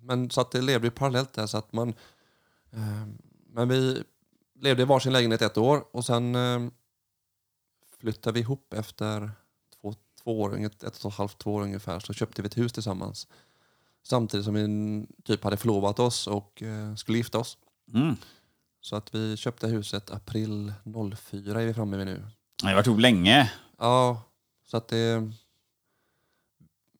men 0.00 0.30
så 0.30 0.40
att 0.40 0.50
det 0.50 0.60
levde 0.60 0.86
ju 0.86 0.90
parallellt 0.90 1.32
där 1.32 1.46
så 1.46 1.58
att 1.58 1.72
man... 1.72 1.94
ehm, 2.72 3.18
men 3.54 3.68
vi 3.68 4.04
levde 4.54 4.82
i 4.82 4.86
varsin 4.86 5.12
lägenhet 5.12 5.42
ett 5.42 5.58
år 5.58 5.84
och 5.90 6.04
sen 6.04 6.34
um, 6.34 6.70
flyttade 7.98 8.34
vi 8.34 8.40
ihop 8.40 8.74
efter 8.74 9.30
två, 9.80 9.94
två 10.22 10.40
år, 10.40 10.64
ett, 10.64 10.82
ett 10.82 11.04
och 11.04 11.12
ett 11.12 11.18
halvt, 11.18 11.38
två 11.38 11.54
år 11.54 11.62
ungefär. 11.62 12.00
Så 12.00 12.12
köpte 12.12 12.42
vi 12.42 12.46
ett 12.46 12.56
hus 12.56 12.72
tillsammans. 12.72 13.28
Samtidigt 14.02 14.44
som 14.44 14.54
vi 14.54 15.06
typ 15.24 15.44
hade 15.44 15.56
förlovat 15.56 15.98
oss 15.98 16.26
och 16.26 16.62
eh, 16.62 16.94
skulle 16.94 17.18
gifta 17.18 17.38
oss. 17.38 17.58
Mm. 17.94 18.16
Så 18.80 18.96
att 18.96 19.14
vi 19.14 19.36
köpte 19.36 19.66
huset 19.68 20.10
april 20.10 20.72
04 21.16 21.62
är 21.62 21.66
vi 21.66 21.74
framme 21.74 21.96
vid 21.96 22.06
nu. 22.06 22.26
Det 22.62 22.66
har 22.68 22.74
varit 22.74 22.86
ihop 22.86 23.00
länge. 23.00 23.52
Ja, 23.78 24.22
så 24.66 24.76
att 24.76 24.88
det... 24.88 25.32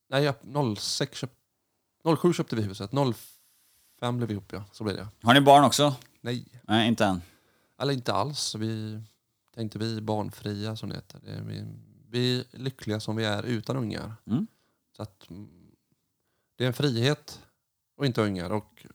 Nej, 0.08 0.24
ja, 0.24 0.34
06 0.76 1.18
köp... 1.18 1.30
07 2.22 2.32
köpte 2.32 2.56
vi 2.56 2.62
huset. 2.62 2.90
05 4.00 4.16
blev 4.16 4.28
vi 4.28 4.34
ihop, 4.34 4.52
ja. 4.52 4.64
Så 4.72 4.84
blev 4.84 4.96
det. 4.96 5.08
Har 5.22 5.34
ni 5.34 5.40
barn 5.40 5.64
också? 5.64 5.94
Nej, 6.20 6.46
Nej, 6.62 6.88
inte 6.88 7.04
än. 7.04 7.22
eller 7.80 7.92
inte 7.92 8.12
alls. 8.12 8.54
Vi 8.54 9.02
tänkte 9.54 9.78
vi 9.78 9.96
är 9.96 10.00
barnfria, 10.00 10.76
som 10.76 10.88
det 10.88 10.94
heter. 10.94 11.20
Vi, 11.46 11.64
vi 12.08 12.40
är 12.40 12.58
lyckliga 12.58 13.00
som 13.00 13.16
vi 13.16 13.24
är 13.24 13.42
utan 13.42 13.76
ungar. 13.76 14.14
Mm. 14.26 14.46
Så 14.96 15.02
att 15.02 15.30
mm, 15.30 15.48
det 16.56 16.64
är 16.64 16.68
en 16.68 16.72
frihet 16.72 17.40
att 18.00 18.06
inte 18.06 18.20
ha 18.20 18.26
ungar. 18.26 18.50
Och 18.50 18.86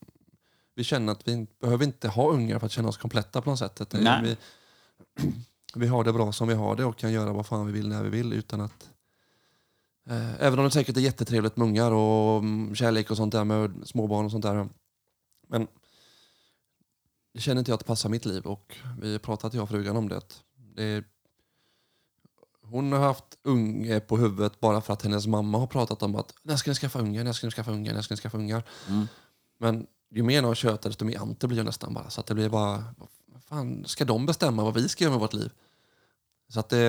vi 0.76 0.84
känner 0.84 1.12
att 1.12 1.28
vi 1.28 1.48
behöver 1.60 1.86
inte 1.86 2.08
ha 2.08 2.30
ungar 2.30 2.60
för 2.60 2.66
att 2.66 2.72
känna 2.72 2.88
oss 2.88 2.98
kompletta 2.98 3.42
på 3.42 3.50
något 3.50 3.60
sätt. 3.60 3.94
Nej. 3.94 4.22
vi, 4.24 4.38
vi 5.76 5.88
har 5.88 6.04
det 6.04 6.14
bra 6.14 6.32
som 6.32 6.48
vi 6.48 6.54
har 6.54 6.76
det 6.76 6.86
och 6.86 6.98
kan 6.98 7.12
göra 7.12 7.34
vad 7.34 7.46
fan 7.46 7.66
vi 7.66 7.72
vill 7.72 7.88
när 7.88 8.04
vi 8.04 8.10
vill 8.10 8.34
utan 8.34 8.62
att 8.62 8.90
eh, 10.10 10.42
Även 10.42 10.60
om 10.60 10.66
det 10.66 10.72
säkert 10.72 10.98
är 10.98 11.02
jättetrevligt 11.02 11.58
med 11.58 11.68
ungar 11.68 11.92
och 11.92 12.40
mm, 12.40 12.76
kärlek 12.76 13.12
och 13.12 13.18
sånt 13.18 13.32
där 13.32 13.44
med 13.44 13.88
småbarn 13.88 14.26
och 14.26 14.32
sånt 14.32 14.44
där. 14.44 14.70
Men 15.48 15.68
det 17.34 17.42
känner 17.42 17.60
inte 17.60 17.72
jag 17.72 17.74
att 17.76 17.80
det 17.80 17.86
passar 17.86 18.10
mitt 18.10 18.26
liv 18.26 18.46
och 18.46 18.78
vi 19.02 19.20
pratat 19.20 19.54
jag 19.54 19.64
och 19.64 19.70
frugan 19.70 19.98
om 19.98 20.10
det. 20.10 20.22
det 20.56 20.84
är, 20.84 21.04
hon 22.70 22.92
har 22.92 23.00
haft 23.00 23.38
unge 23.44 24.00
på 24.00 24.18
huvudet 24.18 24.60
bara 24.60 24.82
för 24.82 24.94
att 24.94 25.02
hennes 25.02 25.28
mamma 25.28 25.58
har 25.58 25.68
pratat 25.68 26.04
om 26.04 26.16
att 26.16 26.34
när 26.44 26.56
ska 26.56 26.72
ni 26.72 26.76
skaffa 26.76 27.00
ungar, 27.00 27.24
när 27.24 27.34
ska 27.34 27.48
ni 27.48 27.52
skaffa 27.52 27.72
ungar, 27.72 27.94
när 27.94 28.02
ska 28.02 28.14
ni 28.14 28.22
skaffa 28.22 28.38
ungar. 28.38 28.64
Mm. 28.88 29.08
Men 29.58 29.88
ju 30.10 30.24
mer 30.24 30.42
de 30.42 30.56
tjötar 30.56 30.90
desto 30.90 31.06
mer 31.06 31.20
ante 31.20 31.48
blir 31.48 31.58
jag 31.58 31.66
nästan 31.66 31.94
bara. 31.94 32.10
Så 32.10 32.20
att 32.20 32.28
det 32.28 32.34
blir 32.34 32.50
bara, 32.50 32.84
vad 33.26 33.44
fan, 33.44 33.86
ska 33.86 34.06
de 34.06 34.26
bestämma 34.26 34.64
vad 34.64 34.74
vi 34.74 34.90
ska 34.90 35.04
göra 35.04 35.12
med 35.12 35.20
vårt 35.20 35.34
liv? 35.34 35.52
Så 36.50 36.60
att 36.60 36.70
det... 36.70 36.88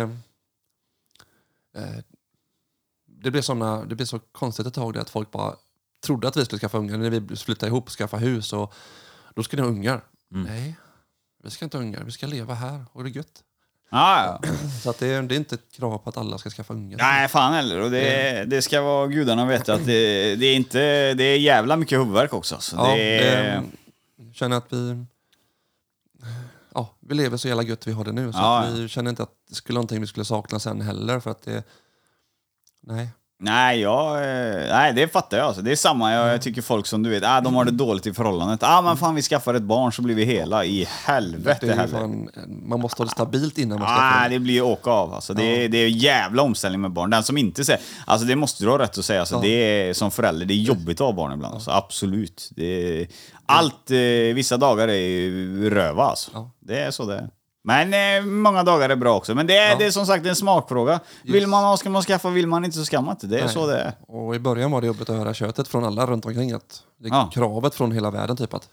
Eh, 1.76 1.98
det 3.20 3.30
blev, 3.30 3.42
såna, 3.42 3.84
det 3.84 3.94
blev 3.94 4.06
så 4.06 4.18
konstigt 4.18 4.66
ett 4.66 4.74
tag 4.74 4.98
att 4.98 5.10
folk 5.10 5.30
bara 5.30 5.56
trodde 6.00 6.28
att 6.28 6.36
vi 6.36 6.44
skulle 6.44 6.60
skaffa 6.60 6.78
ungar 6.78 6.98
när 6.98 7.10
vi 7.10 7.36
flyttade 7.36 7.70
ihop 7.70 7.84
och 7.84 7.92
skaffa 7.92 8.16
hus. 8.16 8.52
Och 8.52 8.74
då 9.34 9.42
ska 9.42 9.56
ni 9.56 9.62
ha 9.62 9.68
ungar. 9.68 10.04
Mm. 10.32 10.42
Nej, 10.42 10.78
vi 11.42 11.50
ska 11.50 11.64
inte 11.64 11.76
ha 11.76 11.84
ungar. 11.84 12.04
Vi 12.04 12.12
ska 12.12 12.26
leva 12.26 12.54
här 12.54 12.84
och 12.92 13.04
det 13.04 13.10
är 13.10 13.16
gött. 13.16 13.44
Ja, 13.90 14.38
ja. 14.42 14.50
Så 14.82 14.90
att 14.90 14.98
det, 14.98 15.06
är, 15.06 15.22
det 15.22 15.34
är 15.34 15.36
inte 15.36 15.54
ett 15.54 15.72
krav 15.72 15.98
på 15.98 16.10
att 16.10 16.16
alla 16.16 16.38
ska 16.38 16.50
skaffa 16.50 16.74
ungar. 16.74 16.98
Nej, 16.98 17.28
fan 17.28 17.54
heller. 17.54 17.80
Och 17.80 17.90
det, 17.90 18.44
det 18.46 18.62
ska 18.62 18.82
vara 18.82 19.06
gudarna 19.06 19.46
veta 19.46 19.74
att 19.74 19.86
det, 19.86 20.36
det 20.36 20.46
är 20.46 20.56
inte... 20.56 20.78
Det 21.14 21.24
är 21.24 21.38
jävla 21.38 21.76
mycket 21.76 21.98
huvudvärk 21.98 22.32
också. 22.32 22.56
Så 22.60 22.76
Ja, 22.76 22.94
det 22.94 23.18
är, 23.18 23.62
det, 24.16 24.34
känner 24.34 24.56
att 24.56 24.72
vi... 24.72 25.04
Ja, 26.74 26.94
vi 27.00 27.14
lever 27.14 27.36
så 27.36 27.48
jävla 27.48 27.62
gött 27.62 27.86
vi 27.86 27.92
har 27.92 28.04
det 28.04 28.12
nu. 28.12 28.32
Så 28.32 28.38
Ja, 28.38 28.68
vi 28.74 28.88
känner 28.88 29.10
inte 29.10 29.22
att 29.22 29.32
det 29.48 29.54
skulle 29.54 29.74
någonting 29.74 30.00
vi 30.00 30.06
skulle 30.06 30.24
sakna 30.24 30.58
sen 30.58 30.80
heller. 30.80 31.20
För 31.20 31.30
att 31.30 31.42
det... 31.42 31.62
Nej. 32.80 33.08
Nej, 33.40 33.80
jag, 33.80 34.16
eh, 34.16 34.68
nej, 34.68 34.92
det 34.92 35.08
fattar 35.08 35.36
jag. 35.36 35.46
Alltså. 35.46 35.62
Det 35.62 35.72
är 35.72 35.76
samma, 35.76 36.12
jag, 36.12 36.28
jag 36.28 36.42
tycker 36.42 36.62
folk 36.62 36.86
som 36.86 37.02
du 37.02 37.10
vet, 37.10 37.22
ah, 37.26 37.40
de 37.40 37.54
har 37.54 37.64
det 37.64 37.70
dåligt 37.70 38.06
i 38.06 38.12
förhållandet. 38.12 38.62
Ah, 38.62 38.82
men 38.82 38.96
fan 38.96 39.14
vi 39.14 39.22
skaffar 39.22 39.54
ett 39.54 39.62
barn 39.62 39.92
så 39.92 40.02
blir 40.02 40.14
vi 40.14 40.24
hela. 40.24 40.64
I 40.64 40.84
helvete 41.04 41.74
heller. 41.74 42.08
man 42.68 42.80
måste 42.80 43.02
ha 43.02 43.04
det 43.04 43.10
stabilt 43.10 43.58
innan 43.58 43.78
man 43.78 43.88
ska 43.88 44.00
Nej, 44.00 44.24
få 44.24 44.28
det 44.30 44.38
blir 44.38 44.54
ju 44.54 44.62
åka 44.62 44.90
av. 44.90 45.14
Alltså, 45.14 45.34
det, 45.34 45.64
är, 45.64 45.68
det 45.68 45.78
är 45.78 45.86
en 45.86 45.98
jävla 45.98 46.42
omställning 46.42 46.80
med 46.80 46.90
barn. 46.90 47.10
Den 47.10 47.22
som 47.22 47.38
inte 47.38 47.64
säger... 47.64 47.80
Alltså 48.04 48.26
det 48.26 48.36
måste 48.36 48.64
du 48.64 48.70
ha 48.70 48.78
rätt 48.78 48.98
att 48.98 49.04
säga. 49.04 49.20
Alltså, 49.20 49.40
det 49.40 49.48
är, 49.48 49.92
som 49.92 50.10
förälder, 50.10 50.46
det 50.46 50.54
är 50.54 50.62
jobbigt 50.62 51.00
att 51.00 51.06
ha 51.06 51.12
barn 51.12 51.32
ibland. 51.32 51.54
Alltså, 51.54 51.70
absolut. 51.70 52.50
Det 52.56 53.06
allt, 53.46 53.90
eh, 53.90 54.34
vissa 54.34 54.56
dagar 54.56 54.88
är 54.88 54.94
ju 54.94 55.70
röva 55.70 56.04
alltså. 56.04 56.30
Ja. 56.34 56.50
Det 56.60 56.78
är 56.78 56.90
så 56.90 57.04
det 57.04 57.14
är. 57.14 57.28
Men 57.68 57.94
eh, 57.94 58.24
många 58.30 58.62
dagar 58.62 58.90
är 58.90 58.96
bra 58.96 59.16
också. 59.16 59.34
Men 59.34 59.46
det 59.46 59.56
är, 59.56 59.78
det 59.78 59.84
är 59.86 59.90
som 59.90 60.06
sagt 60.06 60.26
en 60.26 60.36
smakfråga. 60.36 61.00
Vill 61.24 61.46
man 61.46 61.64
ha 61.64 61.76
ska 61.76 61.90
man 61.90 62.02
skaffa, 62.02 62.30
vill 62.30 62.46
man 62.46 62.64
inte 62.64 62.76
så 62.76 62.84
ska 62.84 63.00
man 63.00 63.14
inte. 63.14 63.26
Det 63.26 63.38
är 63.38 63.44
Nej. 63.44 63.52
så 63.54 63.66
det 63.66 63.78
är. 63.80 63.92
Och 64.06 64.34
i 64.34 64.38
början 64.38 64.70
var 64.70 64.80
det 64.80 64.86
jobbigt 64.86 65.10
att 65.10 65.16
höra 65.16 65.34
köttet 65.34 65.68
från 65.68 65.84
alla 65.84 66.06
runt 66.06 66.26
omkring. 66.26 66.52
Att 66.52 66.82
det 66.98 67.08
är 67.08 67.12
Ja. 67.12 67.30
kravet 67.32 67.74
från 67.74 67.92
hela 67.92 68.10
världen 68.10 68.36
typ 68.36 68.54
att 68.54 68.68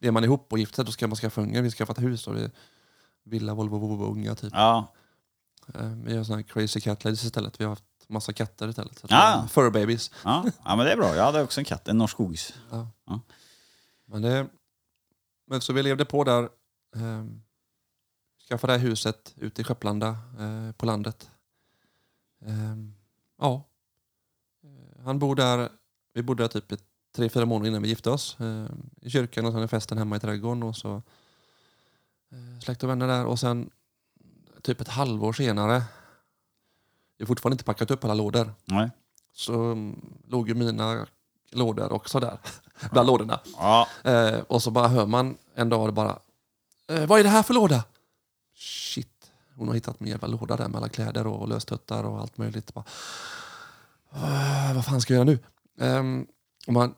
är 0.00 0.10
man 0.10 0.24
ihop 0.24 0.52
och 0.52 0.58
gift 0.58 0.74
sig 0.74 0.84
då 0.84 0.92
ska 0.92 1.06
man 1.08 1.16
skaffa 1.16 1.40
ungar. 1.40 1.62
Vi 1.62 1.70
ska 1.70 1.78
skaffa 1.84 1.92
ett 1.92 2.06
hus 2.08 2.26
och 2.26 2.34
det 2.34 2.40
är 2.44 2.50
villa, 3.24 3.54
Volvo, 3.54 3.78
Volvo, 3.78 4.04
unga 4.12 4.34
typ. 4.34 4.52
Ja. 4.56 4.92
Eh, 5.74 5.80
Vi 6.04 6.16
har 6.16 6.24
såna 6.24 6.36
här 6.36 6.42
crazy 6.42 6.80
cat 6.80 7.04
ladies 7.04 7.24
istället. 7.24 7.60
Vi 7.60 7.64
har 7.64 7.70
haft 7.70 7.84
massa 8.08 8.32
katter 8.32 8.68
istället. 8.68 8.98
Så 8.98 9.06
att 9.06 9.10
vi 9.10 9.14
har 9.14 9.46
Fur 9.46 9.70
babies. 9.70 10.10
Ja. 10.24 10.44
ja, 10.64 10.76
men 10.76 10.86
det 10.86 10.92
är 10.92 10.96
bra. 10.96 11.16
Jag 11.16 11.24
hade 11.24 11.42
också 11.42 11.60
en 11.60 11.64
katt, 11.64 11.88
en 11.88 11.98
norsk 11.98 12.12
skogis. 12.14 12.54
Men, 14.06 14.22
det, 14.22 14.46
men 15.50 15.60
så 15.60 15.72
vi 15.72 15.82
levde 15.82 16.04
på 16.04 16.24
där. 16.24 16.42
Eh, 16.96 17.24
skaffade 18.48 18.72
det 18.72 18.78
här 18.78 18.88
huset 18.88 19.34
ute 19.36 19.60
i 19.60 19.64
Skepplanda 19.64 20.08
eh, 20.38 20.72
på 20.72 20.86
landet. 20.86 21.30
Eh, 22.44 22.76
ja. 23.38 23.64
Han 25.04 25.18
bor 25.18 25.36
där. 25.36 25.68
Vi 26.14 26.22
bodde 26.22 26.42
där 26.42 26.48
typ 26.48 26.72
i 26.72 26.76
tre, 27.16 27.28
fyra 27.28 27.46
månader 27.46 27.68
innan 27.70 27.82
vi 27.82 27.88
gifte 27.88 28.10
oss. 28.10 28.40
Eh, 28.40 28.66
I 29.00 29.10
kyrkan 29.10 29.46
och 29.46 29.52
sen 29.52 29.62
i 29.62 29.68
festen 29.68 29.98
hemma 29.98 30.16
i 30.16 30.20
trädgården. 30.20 30.62
Och 30.62 30.76
så 30.76 31.02
eh, 32.32 32.60
släkt 32.60 32.82
och 32.82 32.90
vänner 32.90 33.06
där. 33.06 33.24
Och 33.26 33.40
sen 33.40 33.70
typ 34.62 34.80
ett 34.80 34.88
halvår 34.88 35.32
senare. 35.32 35.82
Vi 37.18 37.24
har 37.24 37.26
fortfarande 37.26 37.54
inte 37.54 37.64
packat 37.64 37.90
upp 37.90 38.04
alla 38.04 38.14
lådor. 38.14 38.54
Nej. 38.64 38.90
Så 39.32 39.54
mm, 39.54 40.00
låg 40.28 40.48
ju 40.48 40.54
mina 40.54 41.06
lådor 41.50 41.92
också 41.92 42.20
där. 42.20 42.38
Bland 42.90 43.06
lådorna. 43.06 43.40
Ja. 43.56 43.88
Eh, 44.04 44.38
och 44.38 44.62
så 44.62 44.70
bara 44.70 44.88
hör 44.88 45.06
man 45.06 45.36
en 45.54 45.68
dag 45.68 45.94
bara 45.94 46.18
eh, 46.88 47.06
Vad 47.06 47.20
är 47.20 47.24
det 47.24 47.30
här 47.30 47.42
för 47.42 47.54
låda? 47.54 47.84
Shit, 48.62 49.32
hon 49.56 49.68
har 49.68 49.74
hittat 49.74 50.00
min 50.00 50.10
jävla 50.10 50.28
låda 50.28 50.56
där 50.56 50.68
med 50.68 50.76
alla 50.76 50.88
kläder 50.88 51.26
och 51.26 51.48
löstuttar 51.48 52.04
och 52.04 52.20
allt 52.20 52.38
möjligt. 52.38 52.74
Bara, 52.74 52.84
ah, 54.10 54.72
vad 54.74 54.84
fan 54.84 55.00
ska 55.00 55.14
jag 55.14 55.28
göra 55.28 55.38
nu? 55.78 55.86
Um, 55.86 56.26
och 56.66 56.72
man, 56.72 56.94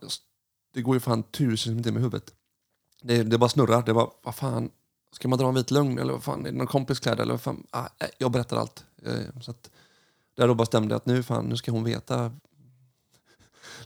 det 0.74 0.82
går 0.82 0.96
ju 0.96 1.00
fan 1.00 1.22
tusen 1.22 1.76
med 1.76 1.84
huvudet. 1.84 2.34
Det, 3.02 3.22
det 3.22 3.38
bara 3.38 3.48
snurrar. 3.48 3.82
Det 3.82 3.94
bara, 3.94 4.10
vad 4.22 4.34
fan, 4.34 4.70
ska 5.12 5.28
man 5.28 5.38
dra 5.38 5.48
en 5.48 5.54
vit 5.54 5.70
lögn 5.70 5.98
eller 5.98 6.12
vad 6.12 6.22
fan, 6.22 6.46
är 6.46 6.52
det 6.52 6.58
någon 6.58 6.66
kompis 6.66 7.00
kläder 7.00 7.22
eller 7.22 7.34
vad 7.34 7.42
fan? 7.42 7.66
Ah, 7.70 7.88
jag 8.18 8.30
berättar 8.30 8.56
allt. 8.56 8.84
Uh, 9.06 9.40
så 9.40 9.50
att, 9.50 9.70
där 10.34 10.48
då 10.48 10.54
bestämde 10.54 10.92
jag 10.92 10.96
att 10.96 11.06
nu, 11.06 11.22
fan, 11.22 11.44
nu 11.44 11.56
ska 11.56 11.72
hon 11.72 11.84
veta 11.84 12.32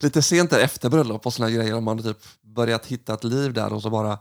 lite 0.00 0.22
sent 0.22 0.50
där 0.50 0.60
efter 0.60 0.90
bröllop 0.90 1.26
och 1.26 1.34
såna 1.34 1.50
grejer. 1.50 1.74
Om 1.74 1.84
man 1.84 2.02
typ 2.02 2.24
börjat 2.42 2.86
hitta 2.86 3.14
ett 3.14 3.24
liv 3.24 3.52
där 3.52 3.72
och 3.72 3.82
så 3.82 3.90
bara 3.90 4.18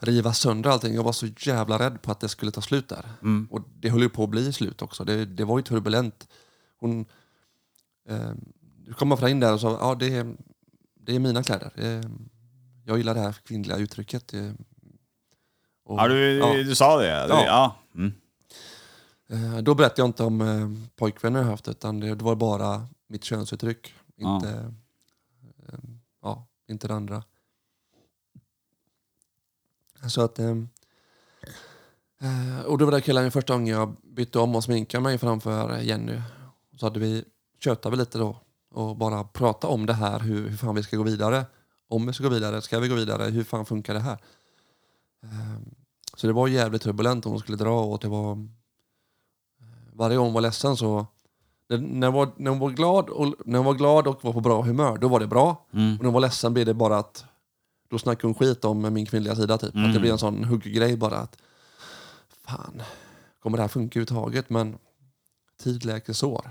riva 0.00 0.32
sönder 0.32 0.70
allting. 0.70 0.94
Jag 0.94 1.02
var 1.02 1.12
så 1.12 1.26
jävla 1.26 1.78
rädd 1.78 2.02
på 2.02 2.12
att 2.12 2.20
det 2.20 2.28
skulle 2.28 2.50
ta 2.50 2.60
slut 2.60 2.88
där. 2.88 3.04
Och 3.50 3.60
det 3.80 3.90
höll 3.90 4.02
ju 4.02 4.08
på 4.08 4.24
att 4.24 4.30
bli 4.30 4.52
slut 4.52 4.82
också. 4.82 5.04
Det, 5.04 5.24
det 5.24 5.44
var 5.44 5.58
ju 5.58 5.62
turbulent. 5.64 6.28
Hon 6.76 7.06
eh, 8.08 8.32
kom 8.96 9.16
fram 9.16 9.28
in 9.28 9.40
där 9.40 9.52
och 9.54 9.60
sa 9.60 9.78
ja 9.80 9.94
det 9.94 10.14
är, 10.16 10.36
det 10.94 11.14
är 11.14 11.18
mina 11.18 11.42
kläder. 11.42 11.72
Eh, 11.76 12.10
jag 12.84 12.98
gillar 12.98 13.14
det 13.14 13.20
här 13.20 13.32
kvinnliga 13.32 13.76
uttrycket. 13.76 14.34
Eh, 14.34 14.50
och, 15.84 15.98
Ja, 16.00 16.08
du, 16.08 16.38
ja. 16.38 16.54
du 16.54 16.74
sa 16.74 16.98
det? 16.98 17.06
Ja. 17.06 17.26
Ja. 17.28 17.44
ja. 17.46 17.76
Mm. 17.94 18.12
Eh, 19.28 19.62
Då 19.62 19.74
berättade 19.74 20.00
jag 20.02 20.08
inte 20.08 20.24
om 20.24 20.40
eh, 20.40 20.90
pojkvänner 20.96 21.40
jag 21.40 21.46
haft 21.46 21.68
utan 21.68 22.00
det, 22.00 22.14
det 22.14 22.24
var 22.24 22.36
bara 22.36 22.86
mitt 23.08 23.24
könsuttryck. 23.24 23.94
Ja. 24.16 24.34
Inte, 24.36 24.48
eh, 25.68 25.78
ja, 26.22 26.46
inte 26.68 26.88
det 26.88 26.94
andra. 26.94 27.22
Så 30.08 30.22
att... 30.22 30.38
Eh, 30.38 30.50
eh, 32.20 32.64
och 32.66 32.78
då 32.78 32.84
var 32.84 32.92
det 32.92 33.00
killen 33.00 33.30
första 33.30 33.52
gången 33.52 33.74
jag 33.74 33.96
bytte 34.02 34.38
om 34.38 34.54
och 34.56 34.64
sminkade 34.64 35.02
mig 35.02 35.18
framför 35.18 35.78
Jenny. 35.80 36.20
Så 36.76 36.86
hade 36.86 37.00
vi 37.00 37.24
tjötat 37.58 37.92
vi 37.92 37.96
lite 37.96 38.18
då 38.18 38.36
och 38.74 38.96
bara 38.96 39.24
prata 39.24 39.66
om 39.66 39.86
det 39.86 39.92
här, 39.94 40.18
hur, 40.20 40.48
hur 40.48 40.56
fan 40.56 40.74
vi 40.74 40.82
ska 40.82 40.96
gå 40.96 41.02
vidare. 41.02 41.46
Om 41.88 42.06
vi 42.06 42.12
ska 42.12 42.24
gå 42.24 42.30
vidare, 42.30 42.62
ska 42.62 42.78
vi 42.78 42.88
gå 42.88 42.94
vidare, 42.94 43.24
hur 43.30 43.44
fan 43.44 43.66
funkar 43.66 43.94
det 43.94 44.00
här? 44.00 44.18
Eh, 45.22 45.60
så 46.16 46.26
det 46.26 46.32
var 46.32 46.48
jävligt 46.48 46.82
turbulent 46.82 47.26
om 47.26 47.32
hon 47.32 47.40
skulle 47.40 47.58
dra 47.58 47.80
och 47.84 47.98
det 47.98 48.08
var 48.08 48.48
varje 49.92 50.16
gång 50.16 50.24
hon 50.26 50.34
var 50.34 50.40
ledsen 50.40 50.76
så... 50.76 51.06
det- 51.68 51.78
När 51.78 52.06
hon, 52.06 52.14
var, 52.16 52.30
när, 52.36 52.50
hon 52.50 52.58
var 52.60 52.70
glad 52.70 53.08
och, 53.10 53.34
när 53.44 53.58
hon 53.58 53.66
var 53.66 53.74
glad 53.74 54.06
och 54.06 54.24
var 54.24 54.32
på 54.32 54.40
bra 54.40 54.62
humör, 54.62 54.98
då 54.98 55.08
var 55.08 55.20
det 55.20 55.26
bra. 55.26 55.66
Mm. 55.72 55.92
Och 55.94 55.98
när 55.98 56.04
hon 56.04 56.12
var 56.14 56.20
ledsen 56.20 56.54
blev 56.54 56.66
det 56.66 56.74
bara 56.74 56.98
att... 56.98 57.24
Då 57.90 57.98
snackade 57.98 58.26
hon 58.26 58.34
skit 58.34 58.64
om 58.64 58.94
min 58.94 59.06
kvinnliga 59.06 59.36
sida. 59.36 59.58
Typ. 59.58 59.68
Att 59.68 59.74
Mm. 59.74 59.92
det 59.92 60.00
blev 60.00 60.12
en 60.12 60.18
sån 60.18 60.44
hugggrej 60.44 60.96
bara. 60.96 61.16
att 61.16 61.36
Fan, 62.46 62.82
kommer 63.42 63.56
det 63.58 63.62
här 63.62 63.68
funka 63.68 63.98
överhuvudtaget? 64.00 64.50
Men 64.50 64.78
tid 65.62 65.84
läker 65.84 66.12
sår. 66.12 66.50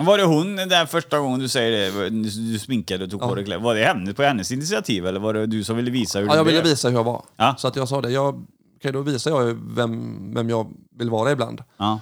Var 0.00 0.18
det 0.18 0.24
hon 0.24 0.56
där 0.56 0.86
första 0.86 1.18
gången 1.18 1.40
du 1.40 1.48
säger 1.48 1.92
det, 1.92 2.10
du, 2.52 2.58
sminkade 2.58 3.04
och 3.04 3.10
tog 3.10 3.22
Ja. 3.22 3.28
på 3.28 3.34
dig 3.34 3.44
kläder? 3.44 3.62
Var 3.62 3.74
det 3.74 3.84
henne, 3.84 4.14
på 4.14 4.22
hennes 4.22 4.52
initiativ 4.52 5.06
eller 5.06 5.20
var 5.20 5.34
det 5.34 5.46
du 5.46 5.64
som 5.64 5.76
ville 5.76 5.90
visa 5.90 6.18
hur 6.18 6.26
Ja, 6.26 6.36
jag 6.36 6.44
ville 6.44 6.62
visa 6.62 6.88
hur 6.88 6.96
jag 6.96 7.04
var. 7.04 7.24
Ja. 7.36 7.54
Så 7.58 7.68
att 7.68 7.76
jag 7.76 7.88
sa 7.88 8.00
det. 8.00 8.10
Jag, 8.10 8.46
okej, 8.76 8.92
då 8.92 9.00
visar 9.02 9.30
jag 9.30 9.54
vem, 9.74 10.34
vem 10.34 10.48
jag 10.50 10.72
vill 10.98 11.10
vara 11.10 11.32
ibland. 11.32 11.62
Ja. 11.76 12.00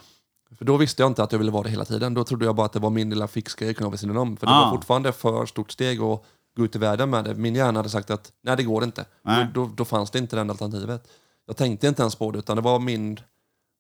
För 0.59 0.65
då 0.65 0.77
visste 0.77 1.03
jag 1.03 1.11
inte 1.11 1.23
att 1.23 1.33
jag 1.33 1.39
ville 1.39 1.51
vara 1.51 1.63
det 1.63 1.71
hela 1.71 1.85
tiden. 1.85 2.15
Då 2.15 2.25
trodde 2.25 2.45
jag 2.45 2.55
bara 2.57 2.67
att 2.67 2.73
det 2.73 2.79
var 2.79 2.91
min 2.91 3.11
lilla 3.11 3.29
fixgrej 3.29 3.69
jag 3.69 3.77
kunde 3.77 3.87
ha 3.87 3.91
vid 3.91 4.01
sidan 4.01 4.17
om. 4.17 4.37
För 4.37 4.47
det 4.47 4.53
Ah. 4.53 4.65
var 4.65 4.71
fortfarande 4.71 5.13
för 5.13 5.47
stort 5.47 5.71
steg 5.73 6.01
att 6.03 6.25
gå 6.57 6.65
ut 6.65 6.77
i 6.77 6.79
världen 6.79 7.11
med 7.11 7.25
det. 7.25 7.35
Min 7.35 7.55
hjärna 7.55 7.79
hade 7.79 7.89
sagt 7.89 8.11
att 8.11 8.33
nej, 8.41 8.57
det 8.57 8.63
går 8.63 8.85
inte. 8.85 9.05
Nej. 9.23 9.47
Då, 9.55 9.71
då, 9.77 9.85
fanns 9.85 10.11
det 10.11 10.19
inte 10.19 10.37
det 10.37 10.43
alternativet. 10.43 11.09
Jag 11.47 11.57
tänkte 11.57 11.87
inte 11.87 12.03
ens 12.03 12.15
på 12.15 12.31
det, 12.31 12.39
utan 12.39 12.57
det 12.57 12.63
var 12.63 12.79
min, 12.79 13.21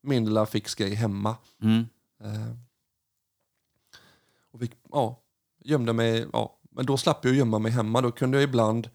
min 0.02 0.24
lilla 0.24 0.46
fixgrej 0.46 0.94
hemma. 0.94 1.36
Mm. 1.62 1.86
Eh, 2.24 2.56
och 4.52 4.62
vi, 4.62 4.70
ja, 4.92 5.20
gömde 5.64 5.92
mig. 5.92 6.26
Ja. 6.32 6.58
Men 6.70 6.86
då 6.86 6.96
slapp 6.96 7.24
jag 7.24 7.34
gömma 7.34 7.58
mig 7.58 7.72
hemma. 7.72 8.00
Då 8.00 8.10
kunde 8.10 8.36
jag 8.36 8.44
ibland 8.44 8.90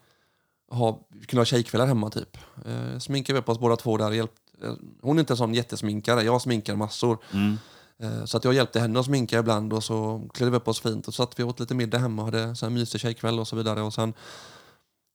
ha, 0.70 0.92
kunde 1.26 1.40
ha 1.40 1.44
tjejkvällar 1.44 1.86
hemma 1.86 2.10
typ. 2.10 2.38
Eh, 2.64 2.98
sminkade 2.98 3.34
vi 3.34 3.40
upp 3.40 3.48
oss 3.48 3.58
båda 3.58 3.76
två 3.76 3.96
där. 3.96 4.10
Hjälpt, 4.10 4.40
eh, 4.62 4.74
hon 5.02 5.16
är 5.16 5.20
inte 5.20 5.32
en 5.32 5.36
sån 5.36 5.54
jättesminkare. 5.54 6.22
Jag 6.22 6.42
sminkar 6.42 6.76
massor. 6.76 7.18
Mm. 7.32 7.58
Eh, 8.02 8.24
Så 8.24 8.36
att 8.36 8.44
jag 8.44 8.54
hjälpte 8.54 8.80
henne 8.80 9.00
att 9.00 9.06
sminka 9.06 9.38
ibland 9.38 9.72
och 9.72 9.84
så 9.84 10.28
klädde 10.34 10.50
vi 10.50 10.56
upp 10.56 10.68
oss 10.68 10.80
fint 10.80 11.08
och 11.08 11.14
så 11.14 11.22
satt 11.22 11.38
vi 11.38 11.42
åt 11.44 11.60
lite 11.60 11.74
middag 11.74 11.98
hemma 11.98 12.22
och 12.22 12.26
hade 12.26 12.56
så 12.56 12.66
här 12.66 12.70
mysig 12.70 13.00
tjejkväll 13.00 13.38
och 13.38 13.48
så 13.48 13.56
vidare. 13.56 13.82
Och 13.82 13.94
sen 13.94 14.14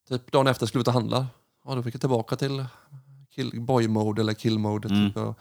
typ 0.10 0.32
dagen 0.32 0.48
efter 0.48 0.66
skulle 0.66 0.80
vi 0.80 0.82
ut 0.82 0.88
och 0.88 0.94
handla. 0.94 1.28
Ja, 1.66 1.76
då 1.76 1.84
fick 1.84 1.94
jag 1.94 2.02
tillbaka 2.02 2.36
till 2.36 2.66
kill, 3.30 3.62
boy 3.62 3.88
mode 3.88 4.22
eller 4.22 4.34
kill 4.34 4.60
mode. 4.60 4.88
Mm. 4.88 5.10
Typ, 5.10 5.18
och 5.18 5.36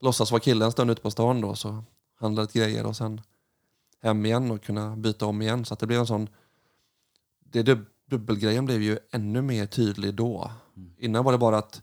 låtsas 0.00 0.30
vara 0.30 0.40
killen 0.40 0.72
stående 0.72 0.92
ute 0.92 1.02
på 1.02 1.10
stan 1.10 1.40
då. 1.40 1.54
Så 1.54 1.84
handlade 2.20 2.46
lite 2.46 2.58
grejer 2.58 2.86
och 2.86 2.96
sen 2.96 3.20
hem 4.02 4.26
igen 4.26 4.50
och 4.50 4.62
kunna 4.62 4.96
byta 4.96 5.26
om 5.26 5.42
igen. 5.42 5.64
Så 5.64 5.74
att 5.74 5.80
det 5.80 5.86
blev 5.86 6.00
en 6.00 6.06
sån... 6.06 6.28
Det 7.44 7.62
dub, 7.62 7.86
dubbelgrejen 8.06 8.64
blev 8.64 8.82
ju 8.82 8.98
ännu 9.10 9.42
mer 9.42 9.66
tydlig 9.66 10.14
då. 10.14 10.50
Innan 10.98 11.24
var 11.24 11.32
det 11.32 11.38
bara 11.38 11.58
att 11.58 11.82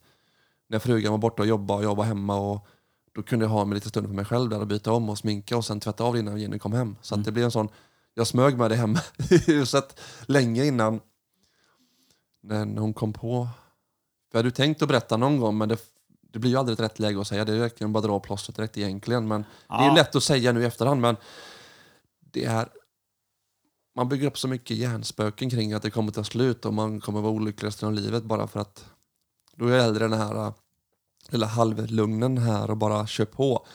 när 0.67 0.79
frugan 0.79 1.11
var 1.11 1.17
borta 1.17 1.41
och 1.41 1.47
jobbade 1.47 1.77
och 1.77 1.83
jag 1.83 1.95
var 1.95 2.03
hemma 2.03 2.35
och 2.35 2.67
då 3.15 3.23
kunde 3.23 3.45
jag 3.45 3.49
ha 3.49 3.65
mig 3.65 3.75
lite 3.75 3.89
stund 3.89 4.07
för 4.07 4.13
mig 4.13 4.25
själv 4.25 4.49
där 4.49 4.59
och 4.59 4.67
byta 4.67 4.91
om 4.91 5.09
och 5.09 5.17
sminka 5.17 5.57
och 5.57 5.65
sen 5.65 5.79
tvätta 5.79 6.03
av 6.03 6.13
det 6.13 6.19
innan 6.19 6.39
Jenny 6.41 6.59
kom 6.59 6.73
hem. 6.73 6.95
Så 7.01 7.15
att 7.15 7.23
det 7.23 7.31
blev 7.31 7.45
en 7.45 7.51
sån, 7.51 7.69
jag 8.13 8.27
smög 8.27 8.57
med 8.57 8.71
det 8.71 8.75
hemma 8.75 8.99
i 9.29 9.37
huset 9.37 9.99
länge 10.25 10.65
innan 10.65 10.99
när 12.41 12.77
hon 12.81 12.93
kom 12.93 13.13
på. 13.13 13.47
För 14.31 14.37
jag 14.37 14.39
hade 14.39 14.47
ju 14.47 14.51
tänkt 14.51 14.81
att 14.81 14.87
berätta 14.87 15.17
någon 15.17 15.39
gång 15.39 15.57
men 15.57 15.69
det, 15.69 15.77
det 16.31 16.39
blir 16.39 16.51
ju 16.51 16.57
aldrig 16.57 16.73
ett 16.73 16.79
rätt 16.79 16.99
läge 16.99 17.21
att 17.21 17.27
säga. 17.27 17.45
Det 17.45 17.53
är 17.53 17.59
verkligen 17.59 17.93
bara 17.93 18.01
dra 18.07 18.19
plåstret 18.19 18.55
direkt 18.55 18.77
egentligen. 18.77 19.27
Men 19.27 19.41
det 19.67 19.73
är 19.75 19.87
Ja. 19.87 19.93
lätt 19.95 20.15
att 20.15 20.23
säga 20.23 20.51
nu 20.51 20.61
i 20.61 20.65
efterhand 20.65 21.01
men 21.01 21.15
det 22.19 22.45
är 22.45 22.69
man 23.95 24.09
bygger 24.09 24.27
upp 24.27 24.37
så 24.37 24.47
mycket 24.47 24.77
hjärnspöken 24.77 25.49
kring 25.49 25.73
att 25.73 25.81
det 25.81 25.91
kommer 25.91 26.11
ta 26.11 26.23
slut 26.23 26.65
och 26.65 26.73
man 26.73 27.01
kommer 27.01 27.21
vara 27.21 27.31
olycklig 27.31 27.67
resten 27.67 27.87
av 27.87 27.93
livet 27.93 28.23
bara 28.23 28.47
för 28.47 28.59
att 28.59 28.85
då 29.55 29.67
är 29.67 29.75
jag 29.75 29.83
hellre 29.83 30.07
den 30.07 30.19
här 30.19 30.53
lilla 31.29 31.45
halvlugnen 31.47 32.37
här 32.37 32.69
och 32.71 32.77
bara 32.77 33.07
kör 33.07 33.25
på. 33.25 33.65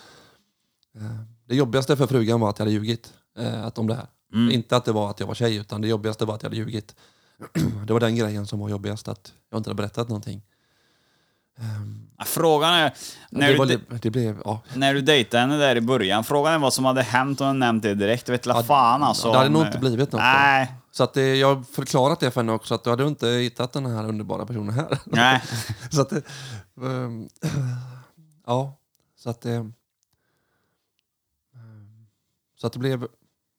Eh, 0.96 1.02
Det 1.48 1.54
jobbigaste 1.56 1.96
för 1.96 2.06
frugan 2.06 2.40
var 2.40 2.50
att 2.50 2.58
jag 2.58 2.66
hade 2.66 2.74
ljugit 2.74 3.12
eh, 3.38 3.64
att 3.64 3.78
om 3.78 3.86
det 3.86 3.94
här. 3.94 4.06
Mm. 4.34 4.50
Inte 4.50 4.76
att 4.76 4.84
det 4.84 4.92
var 4.92 5.10
att 5.10 5.20
jag 5.20 5.26
var 5.26 5.34
tjej 5.34 5.56
utan 5.56 5.80
det 5.80 5.88
jobbigaste 5.88 6.24
var 6.24 6.34
att 6.34 6.42
jag 6.42 6.50
hade 6.50 6.56
ljugit. 6.56 6.94
det 7.86 7.92
var 7.92 8.00
den 8.00 8.16
grejen 8.16 8.46
som 8.46 8.58
var 8.58 8.68
jobbigast, 8.68 9.08
att 9.08 9.32
jag 9.50 9.58
inte 9.58 9.70
hade 9.70 9.76
berättat 9.82 10.08
någonting. 10.08 10.42
Ja, 12.18 12.24
Frågan 12.24 12.74
är, 12.74 12.94
när 13.30 13.46
det, 13.46 13.52
du, 13.52 13.58
var, 13.58 13.98
det 14.02 14.10
blev... 14.10 14.42
Ja. 14.44 14.62
när 14.74 14.94
du 14.94 15.00
dejtade 15.00 15.40
henne 15.40 15.56
där 15.56 15.76
i 15.76 15.80
början, 15.80 16.24
frågan 16.24 16.52
är 16.54 16.58
vad 16.58 16.72
som 16.72 16.84
hade 16.84 17.02
hänt 17.02 17.40
om 17.40 17.46
hon 17.46 17.58
nämnt 17.58 17.82
det 17.82 17.94
direkt. 17.94 18.28
Jag 18.28 18.32
vet 18.32 18.46
la 18.46 18.62
fan 18.62 19.02
alltså. 19.02 19.32
det 19.32 19.38
hade 19.38 19.50
nog 19.50 19.66
inte 19.66 19.78
blivit 19.78 20.12
något. 20.12 20.20
Nej. 20.20 20.72
Så 20.98 21.04
att 21.04 21.14
det, 21.14 21.36
jag 21.36 21.54
har 21.54 21.62
förklarat 21.62 22.20
det 22.20 22.30
för 22.30 22.40
henne 22.40 22.52
också, 22.52 22.74
att 22.74 22.84
du 22.84 22.90
hade 22.90 23.06
inte 23.06 23.28
hittat 23.28 23.72
den 23.72 23.86
här 23.86 24.08
underbara 24.08 24.46
personen 24.46 24.74
här. 24.74 24.98
Nej. 25.04 25.42
så 25.90 26.00
att 26.00 26.10
det, 26.10 26.22
ehm, 26.82 27.28
ja, 28.46 28.78
så 29.16 29.30
att 29.30 29.40
det... 29.40 29.52
ehm, 29.54 29.72
Så 32.60 32.66
att 32.66 32.72
det 32.72 32.78
blev... 32.78 33.06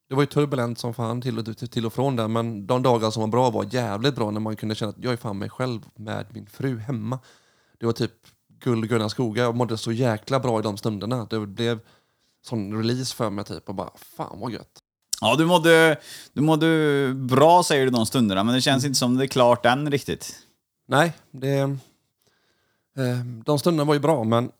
Det 0.10 0.16
var 0.16 0.24
ju 0.24 0.28
turbulent 0.28 0.80
som 0.80 0.94
fan 0.94 1.22
till 1.22 1.40
och, 1.40 1.58
till 1.58 1.86
och 1.86 1.94
från 1.94 2.16
där, 2.16 2.28
men 2.28 2.68
de 2.68 2.84
dagar 2.84 3.12
som 3.12 3.22
var 3.22 3.28
bra 3.28 3.50
var 3.50 3.68
jävligt 3.72 4.16
bra 4.16 4.32
när 4.32 4.40
man 4.40 4.56
kunde 4.56 4.76
känna 4.76 4.90
att 4.90 5.04
jag 5.04 5.14
är 5.14 5.18
fan 5.18 5.38
mig 5.38 5.50
själv 5.50 5.82
med 5.96 6.26
min 6.34 6.48
fru 6.48 6.78
hemma. 6.78 7.20
Det 7.78 7.86
var 7.86 7.94
typ 7.94 8.14
guld 8.60 8.84
och 8.84 8.90
gröna 8.90 9.10
skogar. 9.10 9.44
Jag 9.44 9.56
mådde 9.56 9.78
så 9.78 9.92
jäkla 9.92 10.40
bra 10.40 10.60
i 10.60 10.62
de 10.62 10.78
stunderna. 10.78 11.28
Det 11.30 11.40
blev 11.48 11.80
sån 12.42 12.78
release 12.78 13.16
för 13.16 13.30
mig 13.30 13.46
typ 13.46 13.70
och 13.70 13.76
bara 13.76 13.92
fan 13.96 14.40
vad 14.40 14.52
gött. 14.52 14.79
Ja, 15.22 15.36
du 15.36 15.46
mådde, 15.46 15.98
du 16.34 16.42
mådde 16.42 17.14
bra 17.14 17.64
säger 17.64 17.86
du 17.86 17.92
de 17.92 18.06
stunderna, 18.06 18.44
men 18.44 18.56
det 18.56 18.62
känns 18.62 18.86
inte 18.86 19.00
som 19.00 19.18
det 19.18 19.26
är 19.26 19.28
klart 19.28 19.66
än 19.66 19.92
riktigt. 19.92 20.36
Nej, 20.88 21.14
det... 21.32 21.58
Eh, 22.98 23.20
de 23.46 23.60
stunderna 23.60 23.88
var 23.88 23.94
ju 23.94 24.00
bra, 24.00 24.24
men 24.24 24.52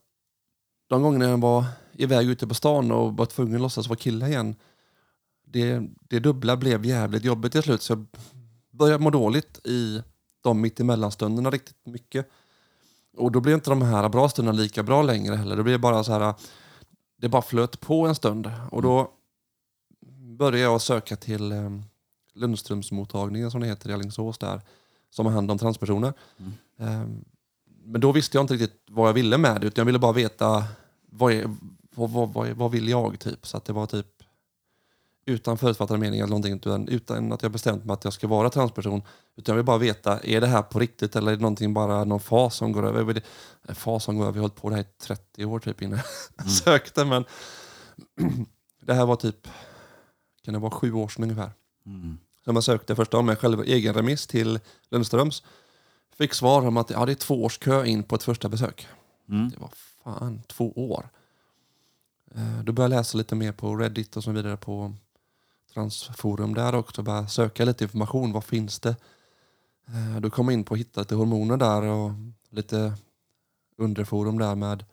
de 0.88 1.02
gångerna 1.02 1.24
jag 1.24 1.38
var 1.38 1.64
iväg 1.92 2.28
ute 2.28 2.46
på 2.46 2.54
stan 2.54 2.92
och 2.92 3.16
var 3.16 3.26
tvungen 3.26 3.54
att 3.54 3.60
låtsas 3.60 3.88
vara 3.88 3.98
kille 3.98 4.28
igen, 4.28 4.54
det, 5.46 5.82
det 6.00 6.18
dubbla 6.18 6.56
blev 6.56 6.86
jävligt 6.86 7.24
jobbigt 7.24 7.52
till 7.52 7.62
slut. 7.62 7.82
Så 7.82 7.92
jag 7.92 8.06
började 8.70 9.04
må 9.04 9.10
dåligt 9.10 9.66
i 9.66 10.02
de 10.40 10.60
mittemellan-stunderna 10.60 11.50
riktigt 11.50 11.86
mycket. 11.86 12.30
Och 13.16 13.32
då 13.32 13.40
blev 13.40 13.54
inte 13.54 13.70
de 13.70 13.82
här 13.82 14.08
bra 14.08 14.28
stunderna 14.28 14.58
lika 14.58 14.82
bra 14.82 15.02
längre 15.02 15.34
heller. 15.34 15.56
Det 15.56 15.62
blev 15.62 15.80
bara 15.80 16.04
så 16.04 16.12
här, 16.12 16.34
det 17.16 17.28
bara 17.28 17.42
flöt 17.42 17.80
på 17.80 18.06
en 18.06 18.14
stund. 18.14 18.50
Och 18.70 18.82
då 18.82 19.10
började 20.40 20.58
jag 20.58 20.80
söka 20.80 21.16
till 21.16 21.52
eh, 21.52 21.70
Lundströmsmottagningen 22.34 23.50
som 23.50 23.60
det 23.60 23.66
heter 23.66 23.90
i 23.90 23.92
Alingsås 23.92 24.38
där, 24.38 24.60
som 25.10 25.26
har 25.26 25.32
hand 25.32 25.50
om 25.50 25.58
transpersoner. 25.58 26.12
Ehm, 26.78 27.24
Men 27.84 28.00
då 28.00 28.12
visste 28.12 28.36
jag 28.36 28.42
inte 28.42 28.54
riktigt 28.54 28.82
vad 28.90 29.08
jag 29.08 29.14
ville 29.14 29.38
med 29.38 29.60
det, 29.60 29.66
utan 29.66 29.82
jag 29.82 29.86
ville 29.86 29.98
bara 29.98 30.12
veta 30.12 30.64
vad, 31.10 31.32
är, 31.32 31.56
vad, 31.94 32.10
vad, 32.10 32.32
vad, 32.32 32.48
vad 32.48 32.70
vill 32.70 32.88
jag 32.88 33.20
typ. 33.20 33.46
Så 33.46 33.56
att 33.56 33.64
det 33.64 33.72
var 33.72 33.86
typ 33.86 34.06
utan 35.26 35.58
förutfattade 35.58 36.00
meningar 36.00 36.24
eller 36.24 36.30
någonting, 36.30 36.54
utan, 36.54 36.88
utan 36.88 37.32
att 37.32 37.42
jag 37.42 37.52
bestämt 37.52 37.84
mig 37.84 37.94
att 37.94 38.04
jag 38.04 38.12
ska 38.12 38.26
vara 38.26 38.50
transperson. 38.50 39.02
Utan 39.36 39.52
jag 39.52 39.56
vill 39.56 39.64
bara 39.64 39.78
veta, 39.78 40.20
är 40.20 40.40
det 40.40 40.46
här 40.46 40.62
på 40.62 40.78
riktigt 40.78 41.16
eller 41.16 41.32
är 41.32 41.36
det 41.36 41.42
någonting 41.42 41.74
bara 41.74 42.04
någon 42.04 42.20
fas 42.20 42.56
som 42.56 42.72
går 42.72 42.86
över? 42.86 43.22
En 43.68 43.74
fas 43.74 44.04
som 44.04 44.16
går 44.16 44.24
över, 44.24 44.38
jag 44.38 44.42
har 44.42 44.48
hållit 44.48 44.62
på 44.62 44.70
det 44.70 44.76
här 44.76 44.82
i 44.82 44.86
30 45.02 45.44
år 45.44 45.58
typ 45.58 45.82
innan 45.82 45.98
jag 46.36 46.50
sökte, 46.64 47.04
men 47.04 47.24
det 48.86 48.94
här 48.94 49.06
var 49.06 49.16
typ, 49.16 49.48
kan 50.44 50.54
det 50.54 50.60
vara 50.60 50.70
sju 50.70 50.92
år 50.92 51.08
sedan 51.08 51.22
ungefär. 51.22 51.50
Så 52.44 52.52
man 52.52 52.62
sökte 52.62 52.96
första 52.96 53.18
om 53.18 53.26
mig 53.26 53.36
själv 53.36 53.60
egen 53.60 53.94
remiss 53.94 54.26
till 54.26 54.60
Lundströms. 54.90 55.42
Fick 56.18 56.34
svar 56.34 56.66
om 56.66 56.76
att 56.76 56.90
ja, 56.90 57.06
det 57.06 57.12
är 57.12 57.16
två 57.16 57.44
års 57.44 57.58
kö 57.58 57.84
in 57.86 58.02
på 58.02 58.14
ett 58.14 58.22
första 58.22 58.48
besök. 58.48 58.86
Det 59.50 59.58
var 59.60 59.70
fan 60.04 60.42
två 60.46 60.72
år. 60.90 61.08
Eh, 62.34 62.62
Då 62.64 62.72
började 62.72 62.94
jag 62.94 62.98
läsa 62.98 63.18
lite 63.18 63.34
mer 63.34 63.52
på 63.52 63.76
Reddit 63.76 64.16
och 64.16 64.24
så 64.24 64.30
vidare 64.32 64.56
på 64.56 64.94
transforum 65.74 66.54
där 66.54 66.74
också. 66.74 67.02
Började 67.02 67.28
söka 67.28 67.64
lite 67.64 67.84
information. 67.84 68.32
Vad 68.32 68.44
finns 68.44 68.80
det? 68.80 68.96
Eh, 69.88 70.20
Då 70.20 70.30
kom 70.30 70.46
jag 70.48 70.52
in 70.54 70.64
på 70.64 70.74
att 70.74 70.80
hitta 70.80 71.00
lite 71.00 71.14
hormoner 71.14 71.56
där 71.56 71.82
och 71.82 72.10
lite 72.50 72.92
underforum 73.76 74.38
där 74.38 74.54
med 74.54 74.84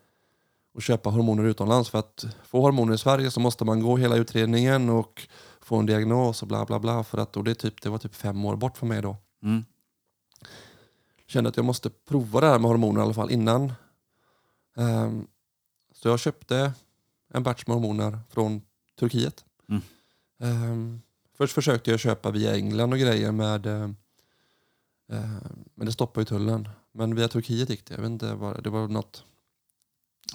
att 0.78 0.84
köpa 0.84 1.10
hormoner 1.10 1.44
utomlands. 1.44 1.90
För 1.90 2.00
att 2.00 2.26
få 2.44 2.62
hormoner 2.62 2.94
i 2.94 2.98
Sverige 2.98 3.32
så 3.32 3.40
måste 3.40 3.66
man 3.66 3.82
gå 3.82 3.98
hela 3.98 4.16
utredningen 4.16 4.90
och 4.90 5.28
få 5.62 5.76
en 5.76 5.86
diagnos 5.86 6.42
och 6.42 6.48
bla 6.48 6.66
bla 6.66 6.80
bla. 6.80 7.04
För 7.04 7.18
att, 7.18 7.38
och 7.38 7.44
det, 7.44 7.56
typ, 7.56 7.82
det 7.82 7.90
var 7.90 7.98
typ 7.98 8.16
fem 8.16 8.46
år 8.46 8.56
bort 8.56 8.78
för 8.78 8.86
mig 8.86 9.02
då. 9.02 9.18
Mm. 9.44 9.66
Kände 11.28 11.50
att 11.50 11.58
jag 11.58 11.66
måste 11.66 11.90
prova 11.90 12.42
det 12.42 12.48
här 12.48 12.60
med 12.60 12.72
hormoner 12.72 13.00
i 13.00 13.04
alla 13.04 13.14
fall 13.14 13.32
innan. 13.32 13.74
Ehm, 14.78 15.28
så 15.94 16.08
jag 16.08 16.20
köpte 16.20 16.74
en 17.34 17.44
batch 17.44 17.68
med 17.68 17.76
hormoner 17.76 18.20
från 18.30 18.62
Turkiet. 19.00 19.46
Mm. 19.70 19.82
Ehm, 20.40 21.02
först 21.38 21.54
försökte 21.54 21.92
jag 21.92 22.00
köpa 22.00 22.32
via 22.32 22.56
England 22.56 22.94
och 22.94 23.00
grejer 23.00 23.32
med 23.32 23.66
eh, 23.66 23.90
men 25.76 25.86
det 25.86 25.92
stoppade 25.92 26.22
ju 26.22 26.26
tullen. 26.26 26.70
Men 26.92 27.16
via 27.16 27.28
Turkiet 27.28 27.70
gick 27.70 27.86
det. 27.86 27.94
Jag 27.94 28.02
vet 28.02 28.12
inte 28.12 28.26
det 28.64 28.70
var 28.70 28.88
något. 28.88 29.24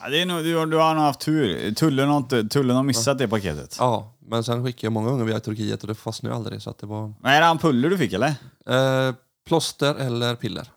Ja, 0.01 0.09
det 0.09 0.23
är 0.23 0.27
nog, 0.27 0.45
du, 0.45 0.57
har- 0.57 0.67
du 0.67 0.77
har 0.77 0.95
nog 0.95 1.03
haft 1.05 1.21
tur. 1.21 1.75
Tullen 1.75 2.09
har, 2.09 2.17
inte, 2.17 2.45
tullen 2.45 2.77
har 2.77 2.83
missat 2.83 3.19
det 3.19 3.29
paketet. 3.29 3.77
Ja, 3.79 4.15
men 4.21 4.45
sen 4.45 4.65
skickade 4.65 4.87
jag 4.87 4.93
många 4.93 5.11
gånger 5.11 5.25
via 5.25 5.41
Turkiet 5.41 5.83
och 5.83 5.89
det 5.89 5.95
fastnade 5.95 6.35
ju 6.35 6.37
aldrig 6.37 6.63
så 6.63 6.71
att 6.71 6.79
det 6.79 6.87
var 6.87 7.15
Men 7.21 7.33
är 7.33 7.41
det 7.41 7.47
ampuller 7.47 7.91
du 7.91 7.99
fick 7.99 8.13
eller? 8.13 8.29
eh, 8.67 9.15
plåster 9.49 9.95
eller 9.95 10.35
piller. 10.35 10.69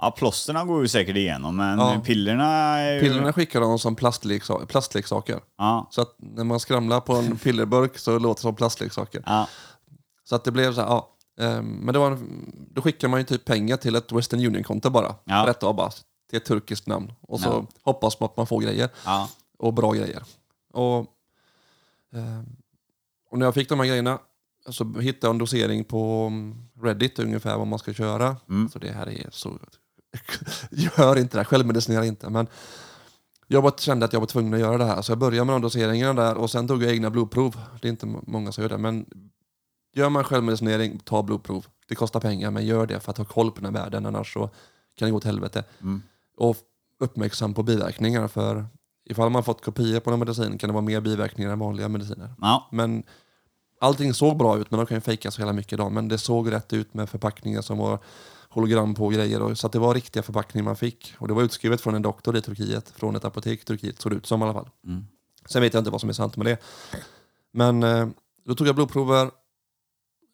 Ja, 0.00 0.10
plåsterna 0.10 0.64
går 0.64 0.82
ju 0.82 0.88
säkert 0.88 1.16
igenom, 1.16 1.56
men 1.56 1.78
Ja. 1.78 2.00
pillerna 2.04 2.44
är 2.78 2.94
ju... 2.94 3.00
Pillerna 3.00 3.32
skickade 3.32 3.66
de 3.66 3.78
som 3.78 3.96
plastleksa- 3.96 4.66
plastleksaker. 4.66 5.40
Ja. 5.58 5.88
Så 5.90 6.02
att 6.02 6.14
när 6.18 6.44
man 6.44 6.60
skramlar 6.60 7.00
på 7.00 7.14
en 7.16 7.38
pillerburk 7.38 7.98
så 7.98 8.18
låter 8.18 8.38
det 8.40 8.42
som 8.42 8.54
plastleksaker. 8.56 9.22
Ja. 9.26 9.48
Så 10.24 10.34
att 10.36 10.44
det 10.44 10.50
blev 10.52 10.72
så 10.74 10.80
här, 10.80 10.88
ja. 10.88 11.14
Ehm, 11.40 11.66
Men 11.66 11.92
det 11.92 11.98
var, 11.98 12.10
en- 12.10 12.52
då 12.74 12.82
skickar 12.82 13.08
man 13.08 13.20
ju 13.20 13.24
typ 13.26 13.44
pengar 13.44 13.76
till 13.76 13.94
ett 13.96 14.12
Western 14.12 14.40
Union-konto 14.46 14.90
bara. 14.90 15.14
Ja. 15.24 15.44
Rätt 15.46 15.62
av 15.62 15.74
bara. 15.74 15.90
Till 16.30 16.36
ett 16.36 16.44
turkiskt 16.44 16.86
namn. 16.86 17.12
Och 17.20 17.40
så 17.40 17.48
Ja. 17.48 17.66
hoppas 17.82 18.20
man 18.20 18.28
att 18.28 18.36
man 18.36 18.46
får 18.46 18.60
grejer. 18.60 18.88
Ja. 19.04 19.30
Och 19.58 19.74
bra 19.74 19.92
grejer. 19.92 20.22
Och, 20.72 21.06
ehm, 22.12 22.46
och 23.30 23.38
när 23.38 23.46
jag 23.46 23.54
fick 23.54 23.68
de 23.68 23.80
här 23.80 23.86
grejerna 23.86 24.18
så 24.68 24.84
hittade 24.84 25.26
jag 25.26 25.30
en 25.34 25.38
dosering 25.38 25.84
på 25.84 26.26
mm, 26.30 26.54
Reddit 26.82 27.18
ungefär 27.18 27.56
vad 27.58 27.66
man 27.66 27.78
ska 27.78 27.92
köra. 27.92 28.36
Mm. 28.48 28.68
Så 28.68 28.78
det 28.78 28.90
här 28.92 29.08
är 29.08 29.28
så... 29.32 29.58
Gör 30.70 31.18
inte 31.18 31.36
det 31.36 31.40
här, 31.40 31.44
självmedicinera 31.44 32.04
inte. 32.06 32.30
Men 32.30 32.46
jag 33.46 33.80
kände 33.80 34.04
att 34.06 34.12
jag 34.12 34.20
var 34.20 34.26
tvungen 34.26 34.54
att 34.54 34.60
göra 34.60 34.78
det 34.78 34.84
här. 34.84 35.02
Så 35.02 35.12
jag 35.12 35.18
började 35.18 35.44
med 35.44 35.54
de 35.54 35.62
doseringarna 35.62 36.22
där 36.22 36.34
och 36.36 36.50
sen 36.50 36.68
tog 36.68 36.82
jag 36.82 36.92
egna 36.92 37.10
blodprov. 37.10 37.56
Det 37.82 37.88
är 37.88 37.90
inte 37.90 38.06
må- 38.06 38.24
många 38.26 38.52
som 38.52 38.62
gör 38.62 38.68
det. 38.68 38.78
Men 38.78 39.06
gör 39.94 40.08
man 40.08 40.24
självmedicinering, 40.24 40.98
ta 40.98 41.22
blodprov. 41.22 41.66
Det 41.88 41.94
kostar 41.94 42.20
pengar, 42.20 42.50
men 42.50 42.66
gör 42.66 42.86
det 42.86 43.00
för 43.00 43.10
att 43.10 43.18
ha 43.18 43.24
koll 43.24 43.50
på 43.50 43.60
den 43.60 43.74
här 43.74 43.82
världen. 43.82 44.06
Annars 44.06 44.32
så 44.32 44.50
kan 44.94 45.06
det 45.06 45.10
gå 45.10 45.16
åt 45.16 45.24
helvete. 45.24 45.64
Mm. 45.80 46.02
Och 46.38 46.56
uppmärksam 47.00 47.54
på 47.54 47.62
biverkningar. 47.62 48.28
För 48.28 48.66
ifall 49.04 49.30
man 49.30 49.44
fått 49.44 49.64
kopior 49.64 50.00
på 50.00 50.10
någon 50.10 50.18
medicin 50.18 50.58
kan 50.58 50.68
det 50.68 50.74
vara 50.74 50.84
mer 50.84 51.00
biverkningar 51.00 51.52
än 51.52 51.58
vanliga 51.58 51.88
mediciner. 51.88 52.34
Ja. 52.40 52.68
Men 52.72 53.02
allting 53.80 54.14
såg 54.14 54.36
bra 54.36 54.58
ut, 54.58 54.70
men 54.70 54.78
de 54.78 54.86
kan 54.86 54.96
ju 54.96 55.00
fejka 55.00 55.30
så 55.30 55.40
jävla 55.40 55.52
mycket 55.52 55.72
idag. 55.72 55.92
Men 55.92 56.08
det 56.08 56.18
såg 56.18 56.52
rätt 56.52 56.72
ut 56.72 56.94
med 56.94 57.08
förpackningar 57.08 57.62
som 57.62 57.78
var 57.78 57.98
hologram 58.48 58.94
på 58.94 59.04
och 59.04 59.12
grejer. 59.12 59.42
Och, 59.42 59.58
så 59.58 59.66
att 59.66 59.72
det 59.72 59.78
var 59.78 59.94
riktiga 59.94 60.22
förpackningar 60.22 60.64
man 60.64 60.76
fick. 60.76 61.14
Och 61.18 61.28
det 61.28 61.34
var 61.34 61.42
utskrivet 61.42 61.80
från 61.80 61.94
en 61.94 62.02
doktor 62.02 62.36
i 62.36 62.42
Turkiet, 62.42 62.90
från 62.90 63.16
ett 63.16 63.24
apotek 63.24 63.62
i 63.62 63.64
Turkiet, 63.64 64.00
såg 64.00 64.12
det 64.12 64.16
ut 64.16 64.26
som 64.26 64.40
i 64.40 64.44
alla 64.44 64.52
fall. 64.52 64.68
Mm. 64.86 65.04
Sen 65.46 65.62
vet 65.62 65.74
jag 65.74 65.80
inte 65.80 65.90
vad 65.90 66.00
som 66.00 66.08
är 66.08 66.14
sant 66.14 66.36
med 66.36 66.46
det. 66.46 66.58
Men 67.52 67.82
eh, 67.82 68.08
då 68.44 68.54
tog 68.54 68.66
jag 68.66 68.74
blodprover, 68.74 69.30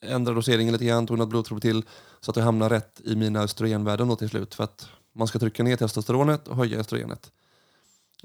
ändrade 0.02 0.38
doseringen 0.38 0.72
lite 0.72 0.84
grann, 0.84 1.06
tog 1.06 1.18
något 1.18 1.28
blodprov 1.28 1.60
till 1.60 1.84
så 2.20 2.30
att 2.30 2.36
jag 2.36 2.44
hamnade 2.44 2.74
rätt 2.74 3.00
i 3.04 3.16
mina 3.16 3.42
östrogenvärden 3.42 4.08
då 4.08 4.16
till 4.16 4.28
slut. 4.28 4.54
För 4.54 4.64
att 4.64 4.88
man 5.14 5.28
ska 5.28 5.38
trycka 5.38 5.62
ner 5.62 5.76
testosteronet 5.76 6.48
och 6.48 6.56
höja 6.56 6.78
östrogenet. 6.80 7.32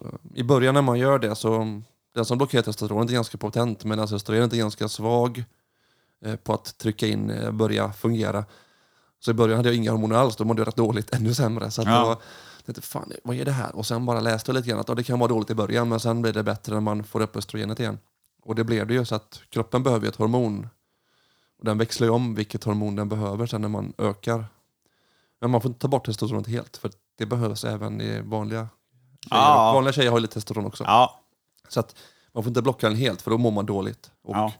Eh, 0.02 0.06
I 0.34 0.43
början 0.43 0.73
när 0.73 0.82
man 0.82 0.99
gör 0.99 1.19
det 1.19 1.36
så 1.36 1.82
den 2.15 2.25
som 2.25 2.38
blockerar 2.38 2.62
testosteronet 2.63 3.10
är 3.10 3.13
ganska 3.13 3.38
potent 3.38 3.84
medan 3.84 4.13
östrogenet 4.13 4.54
är 4.54 4.58
ganska 4.58 4.88
svag 4.89 5.43
eh, 6.25 6.36
på 6.36 6.54
att 6.54 6.78
trycka 6.78 7.08
in, 7.08 7.30
eh, 7.30 7.52
börja 7.52 7.93
fungera. 7.93 8.45
Så 9.19 9.32
i 9.32 9.34
början 9.34 9.58
hade 9.58 9.69
jag 9.69 9.75
inga 9.75 9.91
hormoner 9.91 10.15
alls, 10.15 10.36
då 10.36 10.43
mådde 10.45 10.62
jag 10.62 10.67
rätt 10.67 10.75
dåligt, 10.75 11.13
ännu 11.15 11.34
sämre. 11.34 11.71
Så 11.71 11.82
att 11.82 11.88
Ja. 11.88 12.06
var, 12.06 12.17
tänkte, 12.65 12.82
fan 12.82 13.12
vad 13.23 13.36
är 13.36 13.45
det 13.45 13.52
här? 13.52 13.75
Och 13.75 13.86
sen 13.86 14.06
bara 14.06 14.19
läste 14.19 14.49
jag 14.52 14.54
lite 14.56 14.69
grann 14.69 14.80
att 14.80 14.89
ja, 14.89 14.95
det 14.95 15.04
kan 15.04 15.19
vara 15.19 15.28
dåligt 15.28 15.49
i 15.49 15.56
början 15.56 15.89
men 15.89 15.99
sen 15.99 16.21
blir 16.21 16.34
det 16.34 16.43
bättre 16.43 16.73
när 16.73 16.82
man 16.82 17.04
får 17.04 17.21
upp 17.21 17.36
östrogenet 17.36 17.80
igen. 17.80 17.99
Och 18.43 18.56
det 18.56 18.63
blev 18.63 18.88
det 18.88 18.93
ju 18.93 19.06
så 19.06 19.15
att 19.15 19.41
kroppen 19.49 19.84
behöver 19.84 20.06
ju 20.06 20.10
ett 20.10 20.15
hormon. 20.15 20.67
Och 21.60 21.65
den 21.65 21.78
växlar 21.78 22.08
ju 22.08 22.12
om 22.13 22.36
vilket 22.36 22.63
hormon 22.63 22.95
den 22.95 23.10
behöver 23.10 23.45
sen 23.45 23.62
när 23.62 23.67
man 23.69 23.93
ökar. 23.97 24.45
Men 25.41 25.52
man 25.52 25.62
får 25.62 25.69
inte 25.71 25.80
ta 25.82 25.88
bort 25.88 26.06
testosteronet 26.06 26.47
helt 26.47 26.78
för 26.78 26.91
det 27.17 27.25
behövs 27.25 27.63
även 27.63 28.02
i 28.02 28.21
vanliga 28.21 28.67
tjejer. 29.30 29.41
Ja. 29.43 29.71
Vanliga 29.73 29.93
tjejer 29.93 30.10
har 30.12 30.17
ju 30.17 30.21
lite 30.21 30.34
testosteron 30.34 30.65
också. 30.65 30.84
Ja. 30.84 31.19
Så 31.67 31.80
att 31.80 31.95
man 32.32 32.43
får 32.43 32.49
inte 32.49 32.62
blocka 32.62 32.88
den 32.89 32.97
helt 32.97 33.21
för 33.21 33.32
då 33.32 33.38
mår 33.38 33.52
man 33.52 33.65
dåligt. 33.65 34.12
Och 34.21 34.36
Ja. 34.36 34.54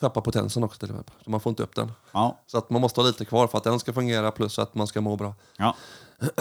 tappar 0.00 0.20
potensen 0.20 0.64
också 0.64 0.78
till 0.86 0.92
med. 0.94 1.10
Så 1.24 1.30
man 1.30 1.40
får 1.40 1.50
inte 1.50 1.62
upp 1.62 1.74
den. 1.74 1.92
Ja. 2.12 2.38
Så 2.46 2.58
att 2.58 2.70
man 2.70 2.80
måste 2.80 3.00
ha 3.00 3.06
lite 3.06 3.24
kvar 3.24 3.46
för 3.46 3.58
att 3.58 3.64
den 3.64 3.80
ska 3.80 3.92
fungera 3.92 4.30
plus 4.30 4.58
att 4.58 4.74
man 4.74 4.86
ska 4.86 5.00
må 5.00 5.16
bra. 5.16 5.34
Ja. 5.56 5.76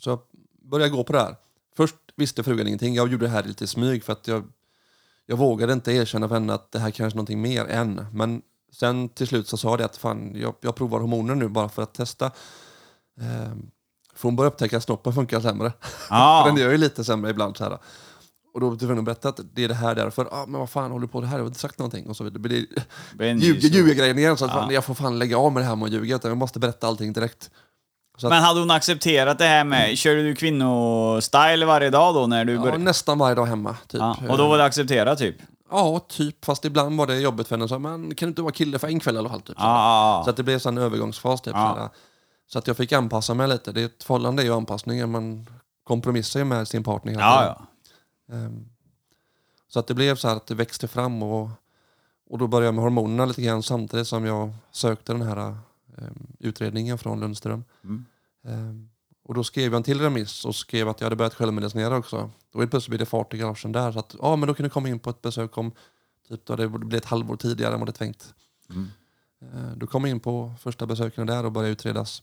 Så 0.00 0.10
jag 0.10 0.18
började 0.62 0.90
gå 0.90 1.04
på 1.04 1.12
det 1.12 1.18
här. 1.20 1.36
Först 1.76 1.94
visste 2.16 2.42
frugan 2.42 2.66
ingenting. 2.66 2.94
Jag 2.94 3.12
gjorde 3.12 3.26
det 3.26 3.30
här 3.30 3.42
lite 3.42 3.64
i 3.64 3.66
smyg 3.66 4.04
för 4.04 4.12
att 4.12 4.28
jag, 4.28 4.44
jag 5.26 5.36
vågade 5.36 5.72
inte 5.72 5.92
erkänna 5.92 6.28
för 6.28 6.34
henne 6.34 6.54
att 6.54 6.72
det 6.72 6.78
här 6.78 6.90
kanske 6.90 7.14
är 7.14 7.16
någonting 7.16 7.40
mer 7.42 7.64
än. 7.64 8.06
Men 8.12 8.42
sen 8.74 9.08
till 9.08 9.26
slut 9.26 9.48
så 9.48 9.56
sa 9.56 9.76
det 9.76 9.84
att 9.84 9.96
fan, 9.96 10.32
jag, 10.34 10.54
jag 10.60 10.74
provar 10.74 11.00
hormoner 11.00 11.34
nu 11.34 11.48
bara 11.48 11.68
för 11.68 11.82
att 11.82 11.94
testa. 11.94 12.30
Ehm, 13.20 13.70
för 14.14 14.28
hon 14.28 14.36
börjar 14.36 14.50
upptäcka 14.50 14.76
att 14.76 14.82
snoppen 14.82 15.12
funkar 15.12 15.40
sämre. 15.40 15.72
Ja. 16.10 16.42
Den 16.46 16.56
gör 16.56 16.70
ju 16.70 16.76
lite 16.76 17.04
sämre 17.04 17.30
ibland. 17.30 17.56
Så 17.56 17.64
här. 17.64 17.78
Och 18.54 18.60
då 18.60 18.70
var 18.70 18.94
hon 18.94 19.04
berätta 19.04 19.28
att 19.28 19.40
det 19.54 19.64
är 19.64 19.68
det 19.68 19.74
här 19.74 19.94
därför. 19.94 20.28
Ah, 20.30 20.46
men 20.46 20.60
vad 20.60 20.70
fan 20.70 20.90
håller 20.90 21.06
du 21.06 21.12
på 21.12 21.20
det 21.20 21.26
här? 21.26 21.36
Jag 21.36 21.42
har 21.42 21.46
inte 21.46 21.60
sagt 21.60 21.78
någonting. 21.78 22.06
Och 22.06 22.16
så 22.16 22.24
vidare. 22.24 22.66
Det 23.12 23.26
ljuger, 23.28 24.18
igen. 24.18 24.36
Så 24.36 24.44
att 24.44 24.50
Ja. 24.50 24.60
fan, 24.60 24.74
jag 24.74 24.84
får 24.84 24.94
fan 24.94 25.18
lägga 25.18 25.38
av 25.38 25.52
med 25.52 25.62
det 25.62 25.66
här 25.66 25.76
med 25.76 25.86
att 25.86 25.92
ljuga. 25.92 26.16
Utan 26.16 26.28
jag 26.28 26.38
måste 26.38 26.58
berätta 26.58 26.86
allting 26.86 27.12
direkt. 27.12 27.50
Att, 28.16 28.22
Men 28.22 28.42
hade 28.42 28.60
hon 28.60 28.70
accepterat 28.70 29.38
det 29.38 29.44
här 29.44 29.64
med, 29.64 29.98
körde 29.98 30.22
du 30.22 30.34
kvinnostyle 30.34 31.64
varje 31.66 31.90
dag 31.90 32.14
då 32.14 32.26
när 32.26 32.44
du 32.44 32.52
ja, 32.52 32.60
började? 32.60 32.78
nästan 32.78 33.18
varje 33.18 33.34
dag 33.34 33.46
hemma. 33.46 33.76
Typ. 33.86 34.00
Ja, 34.00 34.16
och 34.28 34.38
då 34.38 34.48
var 34.48 34.58
det 34.58 34.64
accepterat 34.64 35.18
typ? 35.18 35.36
Ja, 35.70 35.98
typ. 36.08 36.44
Fast 36.44 36.64
ibland 36.64 36.98
var 36.98 37.06
det 37.06 37.20
jobbigt 37.20 37.48
för 37.48 37.56
henne. 37.56 37.68
Så, 37.68 37.78
men 37.78 38.14
kan 38.14 38.26
du 38.26 38.30
inte 38.30 38.42
vara 38.42 38.52
kille 38.52 38.78
för 38.78 38.88
en 38.88 39.00
kväll 39.00 39.14
i 39.14 39.18
alla 39.18 39.28
fall? 39.28 39.40
Typ, 39.40 39.56
så. 39.56 39.62
Ja, 39.64 40.18
ja, 40.18 40.24
så 40.24 40.30
att 40.30 40.36
det 40.36 40.42
blev 40.42 40.58
så 40.58 40.68
en 40.68 40.78
övergångsfas. 40.78 41.40
Typ, 41.40 41.54
Ja. 41.54 41.90
så, 42.46 42.58
att 42.58 42.66
jag 42.66 42.76
fick 42.76 42.92
anpassa 42.92 43.34
mig 43.34 43.48
lite. 43.48 43.72
Det 43.72 43.80
är 43.80 43.84
ett 43.86 44.04
förhållande 44.04 44.42
är 44.42 44.44
ju 44.44 44.54
anpassningen. 44.54 45.10
Man 45.10 45.46
kompromissar 45.84 46.40
ju 46.40 46.44
med 46.44 46.68
sin 46.68 46.84
partner. 46.84 47.12
hela 47.12 47.22
ja. 47.46 47.66
Ehm, 48.34 48.68
Så 49.68 49.78
att 49.80 49.86
det 49.86 49.94
blev 49.94 50.16
så 50.16 50.28
här 50.28 50.36
att 50.36 50.46
det 50.46 50.54
växte 50.54 50.88
fram 50.88 51.22
och, 51.22 51.48
och 52.30 52.38
då 52.38 52.46
började 52.46 52.66
jag 52.66 52.74
med 52.74 52.84
hormonerna 52.84 53.24
lite 53.26 53.42
grann 53.42 53.62
samtidigt 53.62 54.06
som 54.06 54.24
jag 54.24 54.52
sökte 54.70 55.12
den 55.12 55.22
här 55.22 55.36
ehm, 55.98 56.26
utredningen 56.38 56.98
från 56.98 57.20
Lundström. 57.20 57.64
Mm. 57.84 58.04
Ehm, 58.44 58.90
och 59.24 59.34
då 59.34 59.44
skrev 59.44 59.64
jag 59.64 59.74
en 59.74 59.82
till 59.82 60.00
remiss 60.00 60.44
och 60.44 60.54
skrev 60.54 60.88
att 60.88 61.00
jag 61.00 61.06
hade 61.06 61.16
börjat 61.16 61.34
självmedicinera 61.34 61.96
också. 61.96 62.30
Då 62.52 62.58
helt 62.58 62.70
plötsligt 62.70 62.90
blev 62.90 62.98
det 62.98 63.06
fart 63.06 63.34
i 63.34 63.38
garagen 63.38 63.72
där. 63.72 63.92
Så 63.92 63.98
att 63.98 64.16
ja, 64.22 64.36
men 64.36 64.46
då 64.48 64.54
kunde 64.54 64.66
jag 64.66 64.72
komma 64.72 64.88
in 64.88 64.98
på 64.98 65.10
ett 65.10 65.22
besök 65.22 65.58
om 65.58 65.72
typ 66.28 66.46
då 66.46 66.56
det 66.56 66.68
blev 66.68 66.98
ett 66.98 67.04
halvår 67.04 67.36
tidigare 67.36 67.74
än 67.74 67.80
vad 67.80 67.88
det 67.88 67.92
tänkt. 67.92 68.34
Mm. 68.70 68.88
Ehm, 69.40 69.78
Då 69.78 69.86
kom 69.86 70.04
jag 70.04 70.10
in 70.10 70.20
på 70.20 70.52
första 70.60 70.86
besöken 70.86 71.26
där 71.26 71.44
och 71.44 71.52
började 71.52 71.72
utredas. 71.72 72.22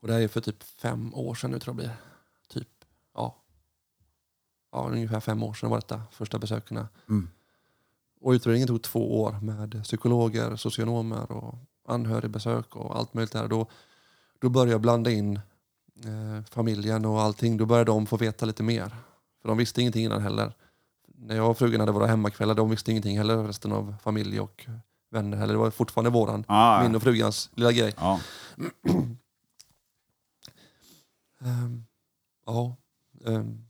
Och 0.00 0.08
det 0.08 0.14
är 0.14 0.28
för 0.28 0.40
typ 0.40 0.62
fem 0.62 1.14
år 1.14 1.34
sedan 1.34 1.50
nu 1.50 1.58
tror 1.58 1.72
jag 1.72 1.76
blir. 1.76 1.96
Typ, 2.48 2.68
ja. 3.14 3.36
Ja, 4.72 4.88
ungefär 4.92 5.20
fem 5.20 5.42
år 5.42 5.54
sedan 5.54 5.70
var 5.70 5.76
detta, 5.76 6.02
första 6.10 6.38
besöken. 6.38 6.86
Mm. 7.08 7.28
Och 8.20 8.30
utredningen 8.30 8.68
tog 8.68 8.82
två 8.82 9.22
år 9.22 9.32
med 9.42 9.84
psykologer, 9.84 10.56
socionomer 10.56 11.32
och 11.32 11.54
anhörigbesök 11.88 12.76
och 12.76 12.96
allt 12.96 13.14
möjligt 13.14 13.32
där. 13.32 13.48
Då, 13.48 13.66
då 14.42 14.48
började 14.48 14.70
jag 14.70 14.80
blanda 14.80 15.10
in 15.10 15.40
eh, 16.04 16.44
familjen 16.50 17.04
och 17.04 17.22
allting. 17.22 17.56
Då 17.56 17.66
började 17.66 17.90
de 17.90 18.06
få 18.06 18.16
veta 18.16 18.46
lite 18.46 18.62
mer. 18.62 18.96
För 19.42 19.48
de 19.48 19.58
visste 19.58 19.80
ingenting 19.80 20.04
innan 20.04 20.22
heller. 20.22 20.52
När 21.06 21.36
jag 21.36 21.50
och 21.50 21.58
frugan 21.58 21.80
hade 21.80 21.92
våra 21.92 22.06
hemmakvällar, 22.06 22.54
de 22.54 22.70
visste 22.70 22.90
ingenting 22.90 23.18
heller, 23.18 23.44
resten 23.44 23.72
av 23.72 23.94
familj 24.02 24.40
och 24.40 24.66
vänner 25.10 25.36
heller. 25.36 25.54
Det 25.54 25.58
var 25.58 25.70
fortfarande 25.70 26.10
våran, 26.10 26.44
ja. 26.48 26.82
min 26.82 26.94
och 26.94 27.02
frugans 27.02 27.50
lilla 27.54 27.72
grej. 27.72 27.94
ja. 27.96 28.20
Ehm, 31.44 31.84
ja. 32.46 32.76
ehm. 33.26 33.64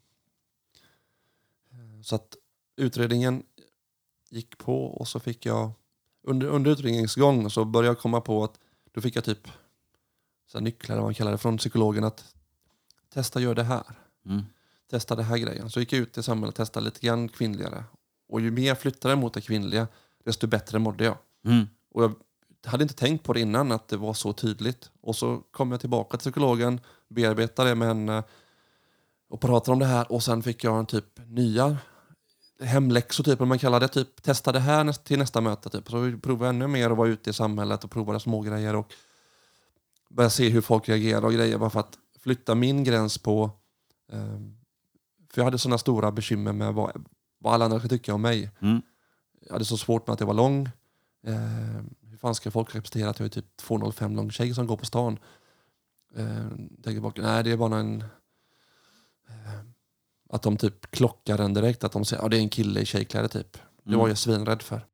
så 2.03 2.15
att 2.15 2.37
utredningen 2.77 3.43
gick 4.31 4.59
på 4.59 4.85
och 4.85 5.09
så 5.09 5.21
fick 5.21 5.47
jag 5.47 5.71
under, 6.23 6.47
under 6.47 6.71
utredningens 6.71 7.15
gång 7.15 7.51
så 7.51 7.65
började 7.65 7.89
jag 7.89 7.99
komma 7.99 8.21
på 8.21 8.45
att 8.45 8.59
då 8.93 9.01
fick 9.01 9.17
jag 9.17 9.25
typ 9.25 9.49
så 10.53 10.59
här 10.59 10.63
nycklar 10.63 10.95
eller 10.95 11.03
vad 11.03 11.09
man 11.09 11.15
kallar 11.15 11.33
det 11.33 11.39
från 11.39 11.57
psykologen 11.57 12.05
att 12.05 12.35
testa 13.15 13.41
gör 13.41 13.55
det 13.55 13.63
här. 13.63 13.83
Mm. 14.27 14.43
Testa 14.91 15.17
det 15.17 15.23
här 15.23 15.37
grejen. 15.37 15.71
Så 15.71 15.81
gick 15.81 15.93
jag 15.93 16.01
ut 16.01 16.19
i 16.19 16.23
samhället 16.23 16.49
och 16.49 16.57
testade 16.57 16.85
lite 16.85 17.07
grann 17.07 17.29
kvinnligare. 17.29 17.85
Och 18.29 18.41
ju 18.41 18.51
mer 18.51 18.69
jag 18.69 18.81
flyttade 18.81 19.17
mot 19.17 19.35
det 19.35 19.41
kvinnliga 19.41 19.89
desto 20.25 20.47
bättre 20.47 20.79
mådde 20.79 21.05
jag. 21.05 21.17
Mm. 21.45 21.67
Och 21.91 22.03
jag 22.03 22.15
hade 22.65 22.83
inte 22.83 22.95
tänkt 22.95 23.25
på 23.25 23.33
det 23.33 23.41
innan 23.41 23.73
att 23.73 23.89
det 23.89 23.97
var 23.97 24.15
så 24.15 24.33
tydligt. 24.33 24.91
Och 25.01 25.17
så 25.17 25.43
kom 25.51 25.71
jag 25.71 25.81
tillbaka 25.81 26.17
till 26.17 26.19
psykologen, 26.19 26.81
bearbetade 27.09 27.69
det 27.69 27.75
med 27.75 27.89
henne 27.89 28.23
och 29.29 29.41
pratade 29.41 29.73
om 29.73 29.79
det 29.79 29.87
här. 29.87 30.13
Och 30.13 30.23
sen 30.23 30.43
fick 30.43 30.65
jag 30.65 30.79
en 30.79 30.87
typ 30.87 31.21
nya 31.27 31.77
hemläxor, 32.61 33.25
typ, 33.25 33.41
om 33.41 33.49
man 33.49 33.59
kallar 33.59 33.81
det. 33.81 33.89
Typ, 33.89 34.23
testa 34.23 34.53
det 34.53 34.61
här 34.61 34.93
till 34.93 35.19
nästa 35.19 35.41
möte. 35.41 35.71
Typ. 35.71 35.91
Så 35.91 35.99
vi 35.99 36.17
provade 36.17 36.51
ännu 36.51 36.67
mer 36.67 36.91
och 36.91 36.97
var 36.97 37.07
ute 37.07 37.31
i 37.31 37.33
samhället 37.33 37.85
och 37.85 37.91
provade 37.91 38.21
små 38.21 38.41
grejer 38.41 38.77
och 38.77 38.93
började 40.13 40.31
se 40.31 40.49
hur 40.49 40.61
folk 40.61 40.89
reagerar 40.89 41.25
och 41.25 41.33
grejer. 41.33 41.59
Bara 41.59 41.71
för 41.71 41.81
att 41.81 41.99
flytta 42.21 42.55
min 42.55 42.85
gräns 42.85 43.19
på... 43.19 43.51
ehm, 44.13 44.57
för 45.33 45.41
jag 45.41 45.45
hade 45.45 45.59
sådana 45.59 45.79
stora 45.79 46.13
bekymmer 46.13 46.53
med 46.53 46.75
vad, 46.75 47.07
vad 47.39 47.55
alla 47.55 47.65
andra 47.65 47.79
skulle 47.79 47.99
tycka 47.99 48.15
om 48.15 48.23
mig. 48.23 48.51
Mm. 48.61 48.83
Jag 49.47 49.53
hade 49.53 49.65
så 49.65 49.77
svårt 49.77 50.07
med 50.07 50.15
att 50.15 50.21
jag 50.21 50.27
var 50.27 50.35
lång. 50.35 50.69
Eh, 51.27 51.83
hur 52.11 52.17
fan 52.17 52.35
ska 52.35 52.51
folk 52.51 52.75
representera 52.75 53.11
att 53.11 53.19
jag 53.19 53.27
är 53.27 53.31
typ 53.31 53.47
2,05 53.63 54.15
lång 54.17 54.31
tjej 54.31 54.55
som 54.55 54.67
går 54.67 54.77
på 54.77 54.87
stan? 54.87 55.19
Eh, 56.17 56.47
tänker 56.83 57.01
bak, 57.01 57.19
nej 57.19 57.45
det 57.45 57.51
är 57.51 57.57
bara 57.57 57.79
en... 57.79 58.01
Eh, 59.29 59.61
att 60.31 60.43
de 60.43 60.57
typ 60.57 60.91
klockar 60.91 61.39
en 61.39 61.55
direkt. 61.55 61.85
Att 61.85 61.93
de 61.93 62.05
säger 62.05 62.23
att 62.25 62.31
det 62.31 62.37
är 62.37 62.41
en 62.41 62.49
kille 62.49 62.81
i 62.81 62.87
tjejkläder 62.87 63.29
typ. 63.29 63.53
Det 63.53 63.89
Mm. 63.91 64.01
var 64.01 64.09
jag 64.09 64.19
svinrädd 64.19 64.63
för. 64.63 64.87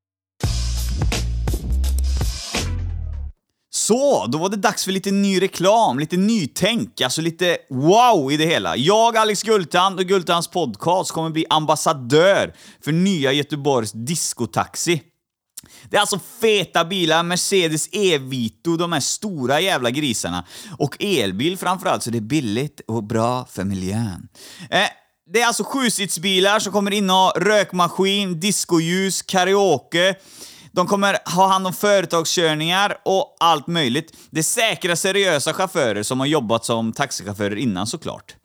Så, 3.89 4.27
då 4.27 4.39
var 4.39 4.49
det 4.49 4.57
dags 4.57 4.85
för 4.85 4.93
lite 4.93 5.11
ny 5.11 5.43
reklam, 5.43 5.99
lite 5.99 6.17
nytänk, 6.17 7.01
alltså 7.01 7.21
lite 7.21 7.59
wow 7.71 8.33
i 8.33 8.37
det 8.37 8.47
hela. 8.47 8.77
Jag, 8.77 9.17
Alex 9.17 9.43
Gultan 9.43 9.95
och 9.95 10.05
Gultans 10.05 10.49
podcast 10.49 11.11
kommer 11.11 11.31
bli 11.31 11.47
ambassadör 11.51 12.55
för 12.85 12.93
nya 12.93 13.33
Göteborgs 13.33 13.93
discotaxi. 13.93 15.03
Det 15.91 15.97
är 15.97 16.01
alltså 16.01 16.21
feta 16.41 16.85
bilar, 16.85 17.23
Mercedes 17.23 17.89
E-Vito, 17.93 18.77
de 18.77 18.93
här 18.93 19.01
stora 19.01 19.61
jävla 19.61 19.91
grisarna. 19.91 20.45
Och 20.79 20.97
elbil 21.05 21.59
framförallt, 21.59 22.03
så 22.03 22.11
det 22.11 22.19
är 22.19 22.23
billigt 22.23 22.81
och 22.89 23.05
bra 23.05 23.45
för 23.51 23.65
miljön. 23.65 24.29
Eh, 24.71 24.89
det 25.33 25.41
är 25.41 25.47
alltså 25.47 25.65
sjusitsbilar 25.65 26.59
som 26.59 26.73
kommer 26.73 26.91
inneha 26.91 27.31
rökmaskin, 27.37 28.41
discoljus, 28.41 29.23
karaoke. 29.23 30.15
De 30.79 30.87
kommer 30.87 31.19
ha 31.35 31.49
hand 31.49 31.67
om 31.67 31.73
företagskörningar 31.73 32.97
och 33.05 33.37
allt 33.41 33.67
möjligt. 33.67 34.17
Det 34.31 34.39
är 34.39 34.43
säkra, 34.43 34.97
seriösa 34.97 35.53
chaufförer 35.53 36.03
som 36.03 36.21
har 36.21 36.27
jobbat 36.27 36.65
som 36.65 36.93
taxichaufförer 36.93 37.57
innan 37.57 37.87
såklart. 37.87 38.38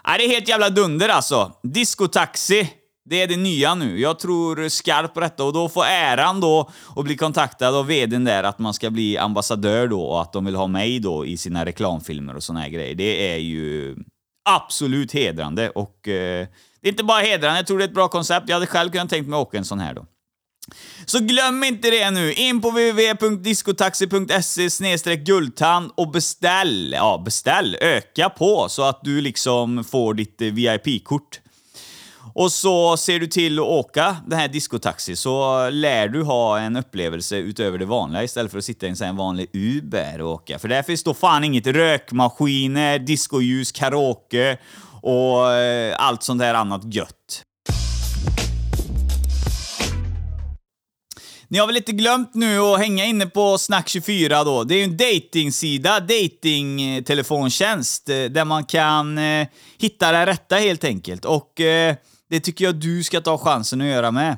Äh, 0.09 0.15
det 0.19 0.25
är 0.25 0.29
helt 0.29 0.49
jävla 0.49 0.71
dunder 0.71 1.09
alltså. 1.09 1.53
Discotaxi. 1.63 2.71
Det 3.11 3.23
är 3.23 3.29
det 3.29 3.37
nya 3.37 3.75
nu. 3.75 4.01
Jag 4.01 4.19
tror 4.19 4.69
skarpt 4.69 5.15
på 5.15 5.21
detta 5.21 5.45
och 5.45 5.53
då 5.53 5.69
får 5.69 5.85
äran 5.85 6.41
då 6.41 6.71
att 6.97 7.05
bli 7.05 7.17
kontaktad 7.17 7.77
av 7.77 7.87
vdn 7.87 8.25
där 8.25 8.43
att 8.43 8.59
man 8.59 8.75
ska 8.75 8.91
bli 8.91 9.19
ambassadör 9.19 9.89
då 9.89 10.03
och 10.03 10.23
att 10.23 10.33
de 10.33 10.45
vill 10.45 10.55
ha 10.55 10.67
mig 10.67 11.01
då 11.01 11.27
i 11.27 11.37
sina 11.37 11.65
reklamfilmer 11.65 12.37
och 12.37 12.43
såna 12.43 12.61
här 12.61 12.69
grejer. 12.69 12.95
Det 12.95 13.33
är 13.33 13.39
ju 13.39 13.97
absolut 14.49 15.13
hedrande 15.13 15.71
och 15.71 16.09
eh, 16.09 16.47
det 16.81 16.89
är 16.89 16.93
inte 16.93 17.05
bara 17.05 17.21
hedrande, 17.21 17.59
jag 17.59 17.67
tror 17.67 17.79
det 17.79 17.85
är 17.85 17.89
ett 17.89 17.95
bra 17.95 18.09
koncept. 18.09 18.49
Jag 18.49 18.57
hade 18.57 18.67
själv 18.67 18.91
kunnat 18.91 19.11
tänkt 19.11 19.29
mig 19.29 19.37
att 19.37 19.47
åka 19.47 19.59
en 19.59 19.65
sån 19.65 19.81
här 19.81 19.95
då. 19.95 20.07
Så 21.07 21.19
glöm 21.19 21.65
inte 21.65 21.91
det 21.91 22.11
nu. 22.11 22.33
In 22.33 22.63
på 22.63 22.71
www.discotaxi.se 22.71 25.17
guldtand 25.17 25.91
och 25.95 26.11
beställ. 26.11 26.93
Ja, 26.93 27.23
beställ. 27.25 27.77
Öka 27.81 28.31
på 28.31 28.67
så 28.69 28.83
att 28.83 29.01
du 29.03 29.21
liksom 29.21 29.85
får 29.85 30.15
ditt 30.15 30.41
eh, 30.41 30.49
VIP-kort. 30.49 31.41
Och 32.33 32.53
så 32.53 32.97
ser 32.97 33.21
du 33.21 33.27
till 33.27 33.59
att 33.59 33.65
åka 33.65 34.17
den 34.27 34.39
här 34.39 34.49
discotaxi 34.49 35.17
så 35.17 35.71
lär 35.71 36.09
du 36.09 36.23
ha 36.23 36.59
en 36.59 36.77
upplevelse 36.77 37.37
utöver 37.37 37.79
det 37.79 37.87
vanliga 37.87 38.23
istället 38.23 38.51
för 38.51 38.59
att 38.59 38.65
sitta 38.65 38.87
i 38.87 38.89
en 38.89 38.97
sån 38.97 39.07
här 39.07 39.15
vanlig 39.15 39.51
Uber 39.53 40.21
och 40.21 40.33
åka. 40.33 40.59
För 40.59 40.69
där 40.69 40.83
finns 40.83 41.03
då 41.03 41.15
fan 41.15 41.45
inget 41.45 41.67
rökmaskiner, 41.67 42.99
discoljus, 42.99 43.73
karaoke 43.73 44.59
och 45.03 45.53
eh, 45.53 45.97
allt 45.99 46.23
sånt 46.23 46.41
där 46.41 46.55
annat 46.55 46.95
gött. 46.95 47.45
Ni 51.49 51.59
har 51.59 51.67
väl 51.67 51.77
inte 51.77 51.93
glömt 51.93 52.35
nu 52.35 52.59
att 52.59 52.79
hänga 52.79 53.05
inne 53.05 53.27
på 53.27 53.57
Snack24 53.57 54.45
då? 54.45 54.65
Det 54.65 54.75
är 54.75 54.79
ju 54.79 54.85
en 54.85 54.97
datingsida, 54.97 56.01
datingtelefontjänst, 56.01 58.09
eh, 58.09 58.25
där 58.25 58.45
man 58.45 58.65
kan 58.65 59.19
eh, 59.19 59.47
hitta 59.79 60.13
det 60.13 60.27
rätta 60.27 60.57
helt 60.57 60.85
enkelt. 60.85 61.25
Och 61.25 61.61
eh, 61.61 61.97
det 62.31 62.41
tycker 62.41 62.65
jag 62.65 62.75
du 62.75 63.03
ska 63.03 63.21
ta 63.21 63.39
chansen 63.39 63.81
att 63.81 63.87
göra 63.87 64.11
med. 64.11 64.37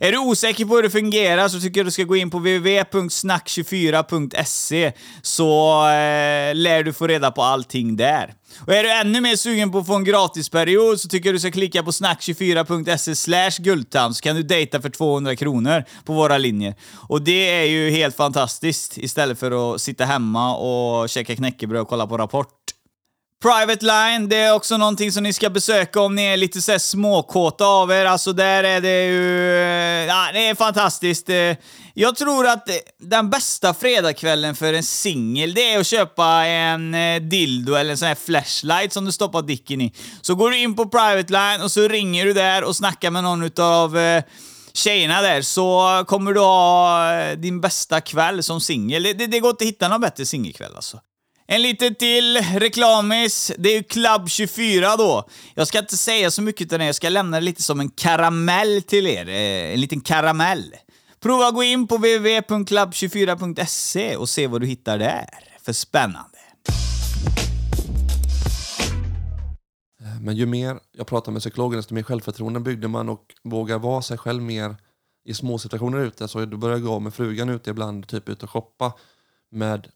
Är 0.00 0.12
du 0.12 0.18
osäker 0.18 0.64
på 0.64 0.76
hur 0.76 0.82
det 0.82 0.90
fungerar 0.90 1.48
så 1.48 1.60
tycker 1.60 1.80
jag 1.80 1.86
du 1.86 1.90
ska 1.90 2.04
gå 2.04 2.16
in 2.16 2.30
på 2.30 2.38
www.snack24.se 2.38 4.92
så 5.22 5.82
eh, 5.88 6.54
lär 6.54 6.82
du 6.82 6.92
få 6.92 7.06
reda 7.06 7.30
på 7.30 7.42
allting 7.42 7.96
där. 7.96 8.34
Och 8.66 8.72
är 8.72 8.82
du 8.82 8.92
ännu 8.92 9.20
mer 9.20 9.36
sugen 9.36 9.72
på 9.72 9.78
att 9.78 9.86
få 9.86 9.94
en 9.94 10.04
gratisperiod 10.04 11.00
så 11.00 11.08
tycker 11.08 11.28
jag 11.28 11.34
du 11.34 11.40
ska 11.40 11.50
klicka 11.50 11.82
på 11.82 11.90
snack24.se 11.90 13.16
slash 13.16 13.52
guldtand 13.58 14.16
så 14.16 14.22
kan 14.22 14.36
du 14.36 14.42
dejta 14.42 14.82
för 14.82 14.88
200 14.88 15.36
kronor 15.36 15.84
på 16.04 16.12
våra 16.12 16.38
linjer. 16.38 16.74
Och 17.08 17.22
det 17.22 17.60
är 17.60 17.64
ju 17.64 17.90
helt 17.90 18.16
fantastiskt 18.16 18.98
istället 18.98 19.38
för 19.38 19.74
att 19.74 19.80
sitta 19.80 20.04
hemma 20.04 20.56
och 20.56 21.08
käka 21.08 21.36
knäckebröd 21.36 21.80
och 21.80 21.88
kolla 21.88 22.06
på 22.06 22.18
Rapport. 22.18 22.65
Private 23.42 23.84
Line, 23.84 24.28
det 24.28 24.36
är 24.36 24.54
också 24.54 24.76
någonting 24.76 25.12
som 25.12 25.22
ni 25.22 25.32
ska 25.32 25.50
besöka 25.50 26.00
om 26.00 26.14
ni 26.14 26.22
är 26.22 26.36
lite 26.36 26.62
så 26.62 26.78
småkåta 26.78 27.66
av 27.66 27.90
er. 27.90 28.04
Alltså 28.04 28.32
där 28.32 28.64
är 28.64 28.80
det 28.80 29.06
ju... 29.06 29.58
Eh, 29.58 30.06
ja, 30.06 30.30
det 30.32 30.48
är 30.48 30.54
fantastiskt. 30.54 31.28
Eh, 31.28 31.56
jag 31.94 32.16
tror 32.16 32.46
att 32.46 32.68
eh, 32.68 32.74
den 32.98 33.30
bästa 33.30 33.74
fredagskvällen 33.74 34.54
för 34.54 34.72
en 34.72 34.82
singel, 34.82 35.54
det 35.54 35.72
är 35.72 35.80
att 35.80 35.86
köpa 35.86 36.26
en 36.46 36.96
dildo 37.28 37.74
eller 37.74 37.90
en 37.90 37.98
sån 37.98 38.08
här 38.08 38.14
flashlight 38.14 38.92
som 38.92 39.04
du 39.04 39.12
stoppar 39.12 39.42
dicken 39.42 39.80
i. 39.80 39.92
Så 40.20 40.34
går 40.34 40.50
du 40.50 40.58
in 40.58 40.76
på 40.76 40.88
Private 40.88 41.32
Line 41.32 41.62
och 41.62 41.72
så 41.72 41.88
ringer 41.88 42.24
du 42.26 42.32
där 42.32 42.64
och 42.64 42.76
snackar 42.76 43.10
med 43.10 43.22
någon 43.22 43.42
utav 43.42 43.98
tjejerna 44.72 45.22
där 45.22 45.42
så 45.42 46.04
kommer 46.08 46.32
du 46.32 46.40
ha 46.40 47.34
din 47.34 47.60
bästa 47.60 48.00
kväll 48.00 48.42
som 48.42 48.60
singel. 48.60 49.02
Det, 49.02 49.12
det, 49.12 49.26
det 49.26 49.40
går 49.40 49.50
inte 49.50 49.64
att 49.64 49.68
hitta 49.68 49.88
någon 49.88 50.00
bättre 50.00 50.26
singelkväll 50.26 50.76
alltså. 50.76 51.00
En 51.48 51.62
liten 51.62 51.94
till 51.94 52.36
reklamis. 52.36 53.52
Det 53.58 53.68
är 53.68 53.76
ju 53.76 53.82
Club 53.82 54.28
24 54.28 54.96
då. 54.96 55.28
Jag 55.54 55.68
ska 55.68 55.78
inte 55.78 55.96
säga 55.96 56.30
så 56.30 56.42
mycket 56.42 56.66
utan 56.66 56.86
jag 56.86 56.94
ska 56.94 57.08
lämna 57.08 57.36
det 57.36 57.44
lite 57.44 57.62
som 57.62 57.80
en 57.80 57.90
karamell 57.90 58.82
till 58.82 59.06
er. 59.06 59.28
Eh, 59.28 59.72
en 59.72 59.80
liten 59.80 60.00
karamell. 60.00 60.74
Prova 61.20 61.46
att 61.46 61.54
gå 61.54 61.62
in 61.62 61.88
på 61.88 61.96
www.club24.se 61.96 64.16
och 64.16 64.28
se 64.28 64.46
vad 64.46 64.60
du 64.60 64.66
hittar 64.66 64.98
där. 64.98 65.28
För 65.62 65.72
spännande. 65.72 66.38
Eh, 70.00 70.20
men 70.20 70.36
ju 70.36 70.46
mer 70.46 70.78
jag 70.92 71.06
pratar 71.06 71.32
med 71.32 71.40
psykologen, 71.40 71.76
desto 71.76 71.94
mer 71.94 72.02
självförtroende 72.02 72.60
byggde 72.60 72.88
man 72.88 73.08
och 73.08 73.24
vågar 73.44 73.78
vara 73.78 74.02
sig 74.02 74.18
själv 74.18 74.42
mer 74.42 74.76
i 75.24 75.34
små 75.34 75.58
situationer 75.58 75.98
ute. 75.98 76.28
Så 76.28 76.44
då 76.44 76.56
började 76.56 76.80
jag 76.80 76.88
gå 76.88 77.00
med 77.00 77.14
frugan 77.14 77.48
ute 77.48 77.70
ibland, 77.70 78.08
typ 78.08 78.28
ut 78.28 78.42
och 78.42 78.50
shoppa 78.50 78.92
med 79.50 79.88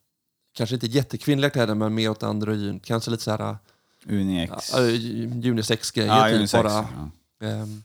kanske 0.52 0.74
inte 0.76 0.86
jättekvinnliga 0.86 1.50
kläder, 1.50 1.74
men 1.74 1.94
mer 1.94 2.10
åt 2.10 2.22
androgyn. 2.22 2.80
Kanske 2.80 3.10
lite 3.10 3.22
så 3.22 3.30
här... 3.30 3.58
Unisex. 4.06 4.72
Ja, 4.72 4.80
unisex-grejer. 5.50 6.08
Ja, 6.16 6.24
typ, 6.24 6.36
unisex, 6.36 6.62
bara, 6.62 6.86
ja. 7.40 7.46
ehm, 7.46 7.82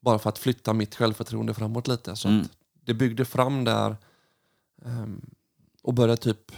bara 0.00 0.18
för 0.18 0.28
att 0.28 0.38
flytta 0.38 0.72
mitt 0.72 0.94
självförtroende 0.94 1.54
framåt 1.54 1.88
lite. 1.88 2.16
Så 2.16 2.28
Mm. 2.28 2.48
det 2.84 2.94
byggde 2.94 3.24
fram 3.24 3.64
där 3.64 3.96
ehm, 4.84 5.20
och 5.82 5.94
började 5.94 6.16
typ 6.22 6.52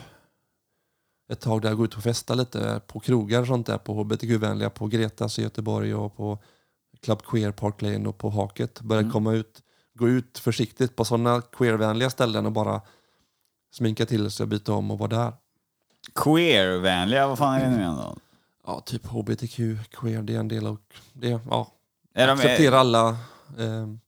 ett 1.32 1.40
tag 1.40 1.62
där 1.62 1.74
gå 1.74 1.84
ut 1.84 1.94
och 1.96 2.02
festa 2.02 2.34
lite 2.34 2.80
på 2.86 3.00
krogar 3.00 3.40
och 3.40 3.46
sånt 3.46 3.66
där 3.66 3.78
på 3.78 3.94
hbtq-vänliga 3.94 4.70
på 4.70 4.86
Gretas 4.86 5.38
i 5.38 5.42
Göteborg 5.42 5.94
och 5.94 6.16
på 6.16 6.38
Club 7.00 7.22
Queer 7.22 7.52
Park 7.52 7.82
Lane 7.82 8.08
och 8.08 8.18
på 8.18 8.30
Haket. 8.30 8.80
Började 8.80 9.02
Mm. 9.04 9.12
komma 9.12 9.32
ut, 9.32 9.62
gå 9.94 10.08
ut 10.08 10.38
försiktigt 10.38 10.96
på 10.96 11.04
sådana 11.04 11.40
queervänliga 11.40 12.10
ställen 12.10 12.46
och 12.46 12.52
bara 12.52 12.80
sminka 13.70 14.06
till 14.06 14.30
sig 14.30 14.46
byta 14.46 14.72
om 14.72 14.90
och 14.90 14.98
vara 14.98 15.08
där. 15.08 15.32
Queer-vänliga, 16.14 17.26
vad 17.28 17.38
fan 17.38 17.54
är 17.54 17.64
det 17.64 17.70
nu 17.70 17.76
igen 17.80 17.96
då? 17.96 18.16
Ja, 18.66 18.80
typ 18.80 19.06
hbtq, 19.06 19.56
queer, 19.90 20.22
det 20.22 20.34
är 20.34 20.40
en 20.40 20.48
del 20.48 20.66
av 20.66 20.78
det. 21.12 21.40
Ja, 21.50 21.72
Är 22.14 22.26
de, 22.26 22.32
acceptera 22.32 22.78
alla. 22.78 23.16
ehm, 23.58 24.00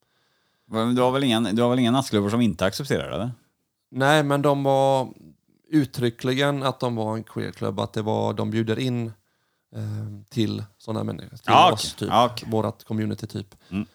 du, 0.94 1.00
har 1.02 1.10
väl 1.10 1.24
inga, 1.24 1.40
du 1.40 1.62
har 1.62 1.70
väl 1.70 1.78
inga 1.78 1.90
nattklubbar 1.90 2.30
som 2.30 2.40
inte 2.40 2.64
accepterar 2.66 3.18
det? 3.18 3.30
Nej, 3.90 4.22
men 4.22 4.42
de 4.42 4.62
var 4.62 5.08
uttryckligen 5.68 6.62
att 6.62 6.80
de 6.80 6.96
var 6.96 7.16
en 7.16 7.24
queerklubb. 7.24 7.80
Att 7.80 7.92
det 7.92 8.02
var, 8.02 8.32
de 8.34 8.50
bjuder 8.50 8.78
in 8.78 9.06
eh, 9.76 9.82
till 10.28 10.64
sådana 10.78 11.04
människor. 11.04 11.28
Till 11.36 11.40
Ja, 11.46 11.72
oss, 11.72 11.84
okej. 11.94 11.98
typ. 11.98 12.08
Ja, 12.08 12.26
okej. 12.32 12.48
Vårat 12.50 12.84
community, 12.84 13.26
typ. 13.26 13.54
Mm. 13.70 13.86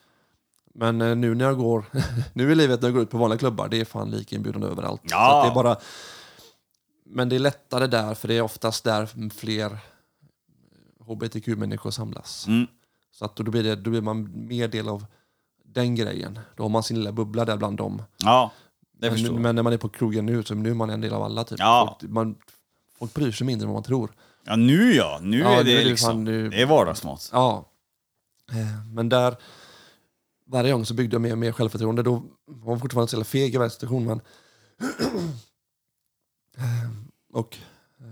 Men 0.77 1.01
eh, 1.01 1.15
nu 1.15 1.35
när 1.35 1.45
jag 1.45 1.57
går, 1.57 1.85
nu 2.33 2.51
i 2.51 2.55
livet 2.55 2.81
när 2.81 2.87
jag 2.89 2.93
går 2.93 3.03
ut 3.03 3.09
på 3.09 3.17
vanliga 3.17 3.39
klubbar, 3.39 3.67
det 3.67 3.81
är 3.81 3.85
fan 3.85 4.11
lika 4.11 4.35
inbjudande 4.35 4.67
överallt. 4.67 5.01
Ja. 5.03 5.43
Det 5.43 5.49
är 5.51 5.55
bara, 5.55 5.77
men 7.05 7.29
det 7.29 7.35
är 7.35 7.39
lättare 7.39 7.87
där, 7.87 8.13
för 8.13 8.27
det 8.27 8.33
är 8.37 8.41
oftast 8.41 8.83
där 8.83 9.29
fler 9.29 9.77
hbtq-människor 10.99 11.91
samlas. 11.91 12.47
Mm. 12.47 12.67
Så 13.11 13.25
att 13.25 13.35
då, 13.35 13.43
blir 13.51 13.63
det, 13.63 13.75
då 13.75 13.89
blir 13.89 14.01
man 14.01 14.47
mer 14.47 14.67
del 14.67 14.89
av 14.89 15.05
den 15.65 15.95
grejen. 15.95 16.39
Då 16.55 16.63
har 16.63 16.69
man 16.69 16.83
sin 16.83 16.97
lilla 16.97 17.11
bubbla 17.11 17.45
där 17.45 17.57
bland 17.57 17.77
dem. 17.77 18.01
Ja, 18.17 18.51
det 18.99 19.11
Men, 19.11 19.41
men 19.41 19.55
när 19.55 19.63
man 19.63 19.73
är 19.73 19.77
på 19.77 19.89
krogen 19.89 20.25
nu 20.25 20.43
så 20.43 20.55
nu 20.55 20.69
är 20.69 20.73
man 20.73 20.89
en 20.89 21.01
del 21.01 21.13
av 21.13 21.23
alla. 21.23 21.43
Typ. 21.43 21.59
Ja. 21.59 21.97
Folk, 21.99 22.11
man, 22.11 22.35
folk 22.99 23.13
bryr 23.13 23.31
sig 23.31 23.47
mindre 23.47 23.63
än 23.65 23.69
vad 23.69 23.75
man 23.75 23.83
tror. 23.83 24.11
Ja, 24.45 24.55
nu 24.55 24.93
ja. 24.93 25.19
Nu 25.21 25.39
Ja, 25.39 25.59
är 25.59 25.63
det 25.63 25.77
det 25.77 25.83
liksom... 25.83 26.09
fan 26.11 26.23
nu- 26.23 26.49
Det 26.49 26.61
är 26.61 26.65
vardagsmat. 26.65 27.29
Ja. 27.33 27.65
Eh, 28.51 28.85
Men 28.93 29.09
där, 29.09 29.35
varje 30.47 30.71
gång 30.71 30.85
så 30.85 30.93
byggde 30.93 31.15
jag 31.15 31.21
mer 31.21 31.31
och 31.31 31.37
mer 31.37 31.51
självförtroende. 31.51 32.03
Då 32.03 32.23
var 32.45 32.71
man 32.73 32.79
fortfarande 32.79 33.09
så 33.09 33.15
jävla 33.15 33.25
feg 33.25 33.53
i 33.53 33.57
varje 33.57 33.69
situation. 33.69 34.05
Men 34.05 34.21
och, 37.33 37.57
eh, 37.99 38.05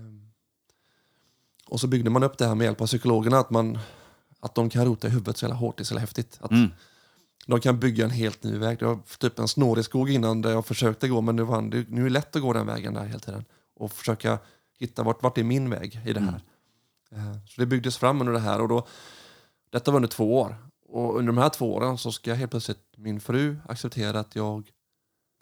och 1.68 1.80
så 1.80 1.86
byggde 1.86 2.10
man 2.10 2.22
upp 2.22 2.38
det 2.38 2.46
här 2.46 2.54
med 2.54 2.64
hjälp 2.64 2.80
av 2.80 2.86
psykologerna. 2.86 3.38
Att, 3.38 3.50
man, 3.50 3.78
att 4.40 4.54
de 4.54 4.70
kan 4.70 4.84
rota 4.84 5.06
i 5.08 5.10
huvudet 5.10 5.36
så 5.36 5.44
jävla 5.44 5.56
hårt, 5.56 5.76
det 5.76 5.82
är 5.82 5.84
så 5.84 5.92
jävla 5.92 6.00
häftigt. 6.00 6.38
Att 6.40 6.50
Mm. 6.50 6.70
De 7.46 7.60
kan 7.60 7.80
bygga 7.80 8.04
en 8.04 8.10
helt 8.10 8.42
ny 8.42 8.58
väg. 8.58 8.78
Det 8.78 8.84
var 8.86 8.98
typ 9.18 9.38
en 9.38 9.48
snårig 9.48 9.84
skog 9.84 10.10
innan 10.10 10.42
där 10.42 10.50
jag 10.50 10.66
försökte 10.66 11.08
gå, 11.08 11.20
men 11.20 11.36
nu, 11.36 11.42
var, 11.42 11.60
nu 11.60 12.00
är 12.00 12.04
det 12.04 12.10
lätt 12.10 12.36
att 12.36 12.42
gå 12.42 12.52
den 12.52 12.66
vägen 12.66 12.94
där 12.94 13.04
hela 13.04 13.18
tiden. 13.18 13.44
Och 13.76 13.92
försöka 13.92 14.38
hitta 14.78 15.02
vart, 15.02 15.22
vart 15.22 15.38
är 15.38 15.42
min 15.44 15.70
väg 15.70 16.00
i 16.06 16.12
det 16.12 16.20
här. 16.20 16.40
Eh, 17.12 17.36
Så 17.46 17.60
det 17.60 17.66
byggdes 17.66 17.96
fram 17.96 18.20
under 18.20 18.32
det 18.32 18.38
här. 18.40 18.60
Och 18.60 18.68
då, 18.68 18.86
detta 19.70 19.90
var 19.90 19.96
under 19.96 20.08
två 20.08 20.40
år. 20.40 20.56
Och 20.94 21.16
under 21.18 21.32
de 21.32 21.38
här 21.40 21.48
två 21.48 21.74
åren 21.74 21.98
så 21.98 22.12
ska 22.12 22.34
helt 22.34 22.50
plötsligt 22.50 22.78
min 22.96 23.20
fru 23.20 23.56
acceptera 23.68 24.20
att 24.20 24.36
jag, 24.36 24.70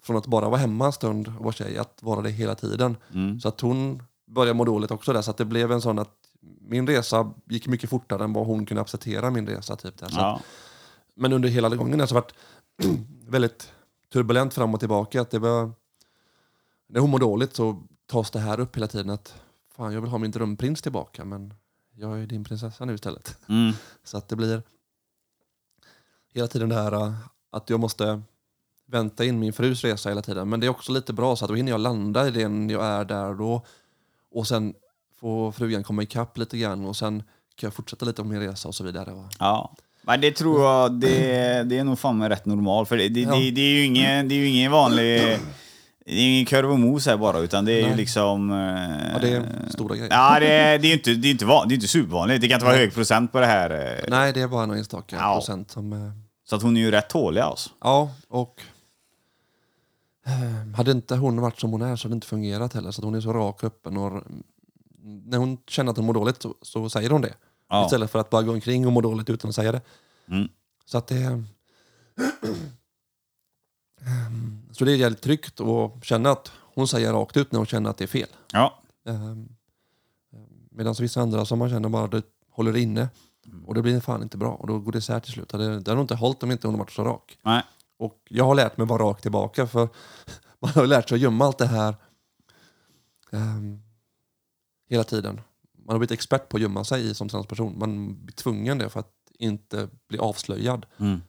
från 0.03 0.17
att 0.17 0.27
bara 0.27 0.49
vara 0.49 0.59
hemma 0.59 0.85
en 0.85 0.93
stund 0.93 1.27
och 1.27 1.43
vara 1.43 1.53
tjej, 1.53 1.77
att 1.77 2.03
vara 2.03 2.21
det 2.21 2.29
hela 2.29 2.55
tiden. 2.55 2.97
Mm. 3.13 3.39
Så 3.39 3.47
att 3.47 3.61
hon 3.61 4.03
började 4.27 4.53
må 4.53 4.65
dåligt 4.65 4.91
också 4.91 5.13
där. 5.13 5.21
Så 5.21 5.31
att 5.31 5.37
det 5.37 5.45
blev 5.45 5.71
en 5.71 5.81
sån 5.81 5.99
att 5.99 6.15
min 6.61 6.87
resa 6.87 7.33
gick 7.49 7.67
mycket 7.67 7.89
fortare 7.89 8.23
än 8.23 8.33
vad 8.33 8.45
hon 8.45 8.65
kunde 8.65 8.81
acceptera 8.81 9.29
min 9.31 9.47
resa. 9.47 9.75
Typ 9.75 9.97
där. 9.97 10.07
Så 10.07 10.15
att, 10.15 10.21
Ja. 10.21 10.41
men 11.15 11.33
under 11.33 11.49
hela 11.49 11.75
gången 11.75 11.99
har 11.99 12.07
det 12.07 12.13
varit 12.13 12.33
väldigt 13.27 13.71
turbulent 14.13 14.53
fram 14.53 14.73
och 14.73 14.79
tillbaka. 14.79 15.21
Att 15.21 15.31
det 15.31 15.39
var, 15.39 15.71
när 16.87 16.99
hon 16.99 17.09
mår 17.09 17.19
dåligt 17.19 17.55
så 17.55 17.83
tas 18.05 18.31
det 18.31 18.39
här 18.39 18.59
upp 18.59 18.77
hela 18.77 18.87
tiden. 18.87 19.09
att 19.09 19.35
Fan, 19.75 19.93
jag 19.93 20.01
vill 20.01 20.09
ha 20.09 20.17
min 20.17 20.31
drömprins 20.31 20.81
tillbaka 20.81 21.25
men 21.25 21.53
jag 21.95 22.19
är 22.21 22.27
din 22.27 22.43
prinsessa 22.43 22.85
nu 22.85 22.93
istället. 22.93 23.37
Mm. 23.49 23.73
Så 24.03 24.17
att 24.17 24.27
det 24.29 24.35
blir 24.35 24.63
hela 26.33 26.47
tiden 26.47 26.69
det 26.69 26.75
här 26.75 26.91
äh, 27.05 27.13
att 27.51 27.69
jag 27.69 27.79
måste 27.79 28.21
vänta 28.87 29.25
in 29.25 29.39
min 29.39 29.53
frus 29.53 29.83
resa 29.83 30.09
hela 30.09 30.21
tiden. 30.21 30.49
Men 30.49 30.59
det 30.59 30.67
är 30.67 30.69
också 30.71 30.91
lite 30.91 31.13
bra 31.13 31.35
så 31.35 31.45
att 31.45 31.49
då 31.49 31.55
hinner 31.55 31.71
jag 31.71 31.81
landa 31.81 32.27
i 32.27 32.31
den 32.31 32.69
jag 32.69 32.85
är 32.85 33.05
där 33.05 33.33
då. 33.33 33.65
Och 34.31 34.47
sen 34.47 34.73
får 35.19 35.51
frugan 35.51 35.83
komma 35.83 36.03
ikapp 36.03 36.37
lite 36.37 36.57
grann 36.57 36.85
och 36.85 36.95
sen 36.95 37.23
kan 37.55 37.67
jag 37.67 37.73
fortsätta 37.73 38.05
lite 38.05 38.21
på 38.21 38.27
min 38.27 38.39
resa 38.39 38.67
och 38.67 38.75
så 38.75 38.83
vidare. 38.83 39.29
ja. 39.39 39.75
Men 40.05 40.21
det 40.21 40.31
tror 40.31 40.61
jag, 40.63 40.91
det, 40.93 41.63
det 41.63 41.77
är 41.77 41.83
nog 41.83 41.99
fan 41.99 42.29
rätt 42.29 42.45
normal. 42.45 42.85
För 42.85 42.97
det, 42.97 43.09
det, 43.09 43.19
Ja. 43.21 43.35
det, 43.35 43.51
det 43.51 43.61
är 43.61 43.73
ju 43.75 43.85
ingen, 43.85 44.27
det 44.29 44.35
är 44.35 44.37
ju 44.37 44.47
ingen 44.47 44.71
vanlig... 44.71 45.39
Det 46.05 46.11
är 46.11 46.29
ingen 46.33 46.45
korv 46.45 46.71
och 46.71 46.79
mos 46.79 47.05
här 47.05 47.17
bara, 47.17 47.39
utan 47.39 47.65
det 47.65 47.71
är 47.73 47.81
ju 47.81 47.87
Nej. 47.87 47.95
liksom... 47.97 48.51
eh, 48.51 48.57
Ja, 49.13 49.19
det 49.21 49.29
är 49.29 49.69
stora 49.69 49.95
grejer. 49.95 50.11
Ja, 50.11 50.39
det 50.39 50.47
är, 50.53 50.79
det 50.79 50.85
är 50.87 50.89
ju 50.89 50.93
inte, 50.93 51.13
det 51.13 51.27
är 51.27 51.31
inte, 51.31 51.45
van, 51.45 51.67
det 51.67 51.73
är 51.73 51.75
inte 51.75 51.87
supervanligt. 51.87 52.41
Det 52.41 52.47
kan 52.47 52.55
inte 52.55 52.65
vara 52.65 52.75
hög 52.75 52.93
procent 52.93 53.31
på 53.31 53.39
det 53.39 53.45
här. 53.45 53.69
eh, 53.99 54.03
Nej, 54.09 54.33
det 54.33 54.41
är 54.41 54.47
bara 54.47 54.65
några 54.65 54.79
enstaka 54.79 55.15
Ja. 55.15 55.35
procent 55.35 55.71
som... 55.71 55.93
eh, 55.93 56.11
Så 56.45 56.55
att 56.55 56.61
hon 56.61 56.77
är 56.77 56.81
ju 56.81 56.91
rätt 56.91 57.09
tålig 57.09 57.41
alltså. 57.41 57.69
Ja, 57.81 58.11
och 58.27 58.61
eh, 60.25 60.75
hade 60.75 60.91
inte 60.91 61.15
hon 61.15 61.41
varit 61.41 61.59
som 61.59 61.71
hon 61.71 61.81
är 61.81 61.95
så 61.95 62.07
hade 62.07 62.13
det 62.13 62.15
inte 62.17 62.27
fungerat 62.27 62.73
heller. 62.73 62.91
Så 62.91 63.01
att 63.01 63.05
hon 63.05 63.15
är 63.15 63.21
så 63.21 63.33
rak 63.33 63.55
och 63.55 63.67
öppen. 63.67 63.97
Och, 63.97 64.07
mm, 64.11 64.43
när 65.25 65.37
hon 65.37 65.57
känner 65.67 65.91
att 65.91 65.97
hon 65.97 66.05
mår 66.05 66.13
dåligt 66.13 66.41
så, 66.41 66.55
så 66.61 66.89
säger 66.89 67.09
hon 67.09 67.21
det. 67.21 67.33
Ja. 67.69 67.85
Istället 67.85 68.11
för 68.11 68.19
att 68.19 68.29
bara 68.29 68.41
gå 68.41 68.51
omkring 68.51 68.87
och 68.87 68.93
må 68.93 69.01
dåligt 69.01 69.29
utan 69.29 69.49
att 69.49 69.55
säga 69.55 69.71
det. 69.71 69.81
Mm. 70.29 70.47
Så 70.85 70.97
att 70.97 71.07
det... 71.07 71.43
så 74.71 74.85
det 74.85 74.91
är 74.91 74.95
jävligt 74.95 75.21
tryggt 75.21 75.59
att 75.59 76.05
känna 76.05 76.31
att 76.31 76.51
hon 76.75 76.87
säger 76.87 77.13
rakt 77.13 77.37
ut 77.37 77.51
när 77.51 77.59
hon 77.59 77.65
känner 77.65 77.89
att 77.89 77.97
det 77.97 78.05
är 78.05 78.07
fel. 78.07 78.29
Ja. 78.53 78.83
Medan 80.71 80.95
vissa 80.99 81.21
andra 81.21 81.45
som 81.45 81.59
man 81.59 81.69
känner 81.69 81.89
bara 81.89 82.07
det 82.07 82.23
håller 82.49 82.77
inne. 82.77 83.09
Och 83.65 83.73
det 83.73 83.81
blir 83.81 83.99
fan 83.99 84.23
inte 84.23 84.37
bra. 84.37 84.51
Och 84.51 84.67
då 84.67 84.79
går 84.79 84.91
det 84.91 84.97
isär 84.97 85.19
till 85.19 85.33
slut. 85.33 85.49
Det, 85.49 85.57
det 85.57 85.73
hade 85.73 85.95
nog 85.95 86.03
inte 86.03 86.15
hållit 86.15 86.43
om 86.43 86.51
inte 86.51 86.67
hon 86.67 86.77
varit 86.77 86.91
så 86.91 87.03
rak. 87.03 87.37
Nej. 87.41 87.63
Och 87.97 88.21
jag 88.29 88.45
har 88.45 88.55
lärt 88.55 88.77
mig 88.77 88.87
vara 88.87 89.03
rak 89.03 89.21
tillbaka 89.21 89.67
för 89.67 89.89
man 90.59 90.71
har 90.71 90.87
lärt 90.87 91.09
sig 91.09 91.15
att 91.15 91.21
gömma 91.21 91.45
allt 91.45 91.57
det 91.57 91.67
här 91.67 91.95
ehm, 93.31 93.81
hela 94.89 95.03
tiden. 95.03 95.41
Man 95.85 95.93
har 95.93 95.99
blivit 95.99 96.11
expert 96.11 96.49
på 96.49 96.57
att 96.57 96.61
gömma 96.61 96.83
sig 96.83 97.15
som 97.15 97.29
transperson. 97.29 97.79
Man 97.79 98.23
blir 98.25 98.35
tvungen 98.35 98.77
det 98.77 98.89
för 98.89 98.99
att 98.99 99.13
inte 99.39 99.89
bli 100.07 100.17
avslöjad. 100.17 100.85
Mm. 100.97 101.21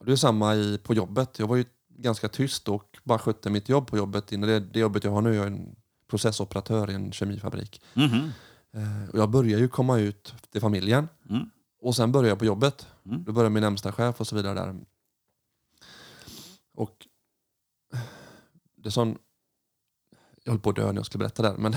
Det 0.00 0.12
är 0.12 0.16
samma 0.16 0.54
i, 0.54 0.78
på 0.78 0.94
jobbet. 0.94 1.38
Jag 1.38 1.46
var 1.46 1.56
ju 1.56 1.64
ganska 1.88 2.28
tyst 2.28 2.68
och 2.68 2.98
bara 3.04 3.18
skötte 3.18 3.50
mitt 3.50 3.68
jobb 3.68 3.86
på 3.86 3.96
jobbet. 3.96 4.32
Innan 4.32 4.48
det, 4.48 4.60
det 4.60 4.80
jobbet 4.80 5.04
jag 5.04 5.10
har 5.10 5.22
nu 5.22 5.30
är 5.30 5.34
jag 5.34 5.46
en 5.46 5.76
processoperatör 6.10 6.90
i 6.90 6.94
en 6.94 7.12
kemifabrik. 7.12 7.82
Eh, 8.72 9.08
och 9.12 9.18
jag 9.18 9.30
börjar 9.30 9.58
ju 9.58 9.68
komma 9.68 9.98
ut 9.98 10.34
till 10.50 10.60
familjen. 10.60 11.08
Mm. 11.30 11.50
Och 11.80 11.96
sen 11.96 12.12
börjar 12.12 12.28
jag 12.28 12.38
på 12.38 12.44
jobbet. 12.44 12.86
Mm. 13.06 13.24
Då 13.24 13.32
börjar 13.32 13.50
min 13.50 13.62
närmsta 13.62 13.92
chef 13.92 14.20
och 14.20 14.26
så 14.26 14.36
vidare 14.36 14.54
där. 14.54 14.74
Och 16.74 17.06
det 18.76 18.88
är 18.88 18.90
sån... 18.90 19.18
Jag 20.44 20.52
höll 20.52 20.60
på 20.60 20.70
att 20.70 20.76
dö 20.76 20.86
när 20.86 20.94
jag 20.94 21.06
skulle 21.06 21.22
berätta 21.22 21.42
det 21.42 21.48
här, 21.48 21.56
men... 21.56 21.74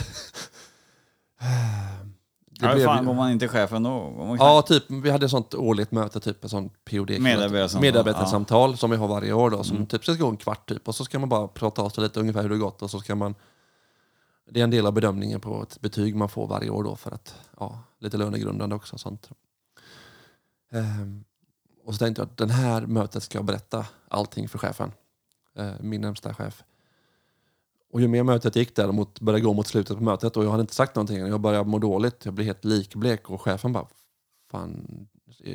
det 2.59 2.65
Ja, 2.65 2.73
blev 2.75 2.85
fan, 2.85 2.99
ju- 3.03 3.05
går 3.07 3.13
man 3.13 3.31
inte 3.31 3.47
chefen 3.47 3.83
då? 3.83 4.35
Ja, 4.39 4.61
typ, 4.61 4.83
vi 4.89 5.09
hade 5.09 5.25
ett 5.25 5.31
sånt 5.31 5.53
årligt 5.55 5.91
möte, 5.91 6.19
typ 6.19 6.43
ett 6.45 6.51
sånt 6.51 6.73
POD. 6.85 7.09
Medarbetarsamtal, 7.19 7.81
Medarbetarsamtal 7.81 8.77
som 8.77 8.89
vi 8.91 8.97
har 8.97 9.07
varje 9.07 9.33
år 9.33 9.49
då, 9.49 9.63
som 9.63 9.75
Mm. 9.75 9.87
typ 9.87 10.03
ska 10.03 10.13
gå 10.13 10.27
en 10.29 10.37
kvart 10.37 10.69
typ. 10.69 10.87
Och 10.87 10.95
så 10.95 11.05
ska 11.05 11.19
man 11.19 11.29
bara 11.29 11.47
prata 11.47 11.81
av 11.81 11.89
sig 11.89 12.03
lite 12.03 12.19
ungefär 12.19 12.41
hur 12.41 12.49
det 12.49 12.57
gått 12.57 12.81
och 12.81 12.91
så 12.91 12.99
ska 12.99 13.15
man... 13.15 13.35
Det 14.49 14.59
är 14.59 14.63
en 14.63 14.69
del 14.69 14.85
av 14.85 14.93
bedömningen 14.93 15.39
på 15.41 15.61
ett 15.63 15.81
betyg 15.81 16.15
man 16.15 16.29
får 16.29 16.47
varje 16.47 16.69
år 16.69 16.83
då 16.83 16.95
för 16.95 17.11
att, 17.11 17.35
ja, 17.59 17.79
lite 17.99 18.17
lönegrundande 18.17 18.75
också 18.75 18.93
och 18.93 18.99
sånt. 18.99 19.29
Ehm, 20.71 21.23
och 21.85 21.93
så 21.93 21.97
tänkte 21.99 22.21
jag 22.21 22.25
att 22.29 22.37
den 22.37 22.49
här 22.49 22.81
mötet 22.81 23.23
ska 23.23 23.37
jag 23.37 23.45
berätta 23.45 23.85
allting 24.07 24.49
för 24.49 24.57
chefen. 24.57 24.91
Eh, 25.57 25.71
min 25.79 26.01
närmsta 26.01 26.33
chef. 26.33 26.63
Och 27.91 28.01
ju 28.01 28.07
mer 28.07 28.23
mötet 28.23 28.55
gick 28.55 28.75
däremot 28.75 29.19
började 29.19 29.43
gå 29.43 29.53
mot 29.53 29.67
slutet 29.67 29.97
på 29.97 30.03
mötet 30.03 30.37
och 30.37 30.45
jag 30.45 30.51
hade 30.51 30.61
inte 30.61 30.75
sagt 30.75 30.95
någonting. 30.95 31.17
Jag 31.17 31.41
började 31.41 31.69
må 31.69 31.79
dåligt, 31.79 32.25
jag 32.25 32.33
blev 32.33 32.45
helt 32.45 32.65
likblek 32.65 33.29
och 33.29 33.41
chefen 33.41 33.73
bara 33.73 33.87
Fan, 34.51 35.07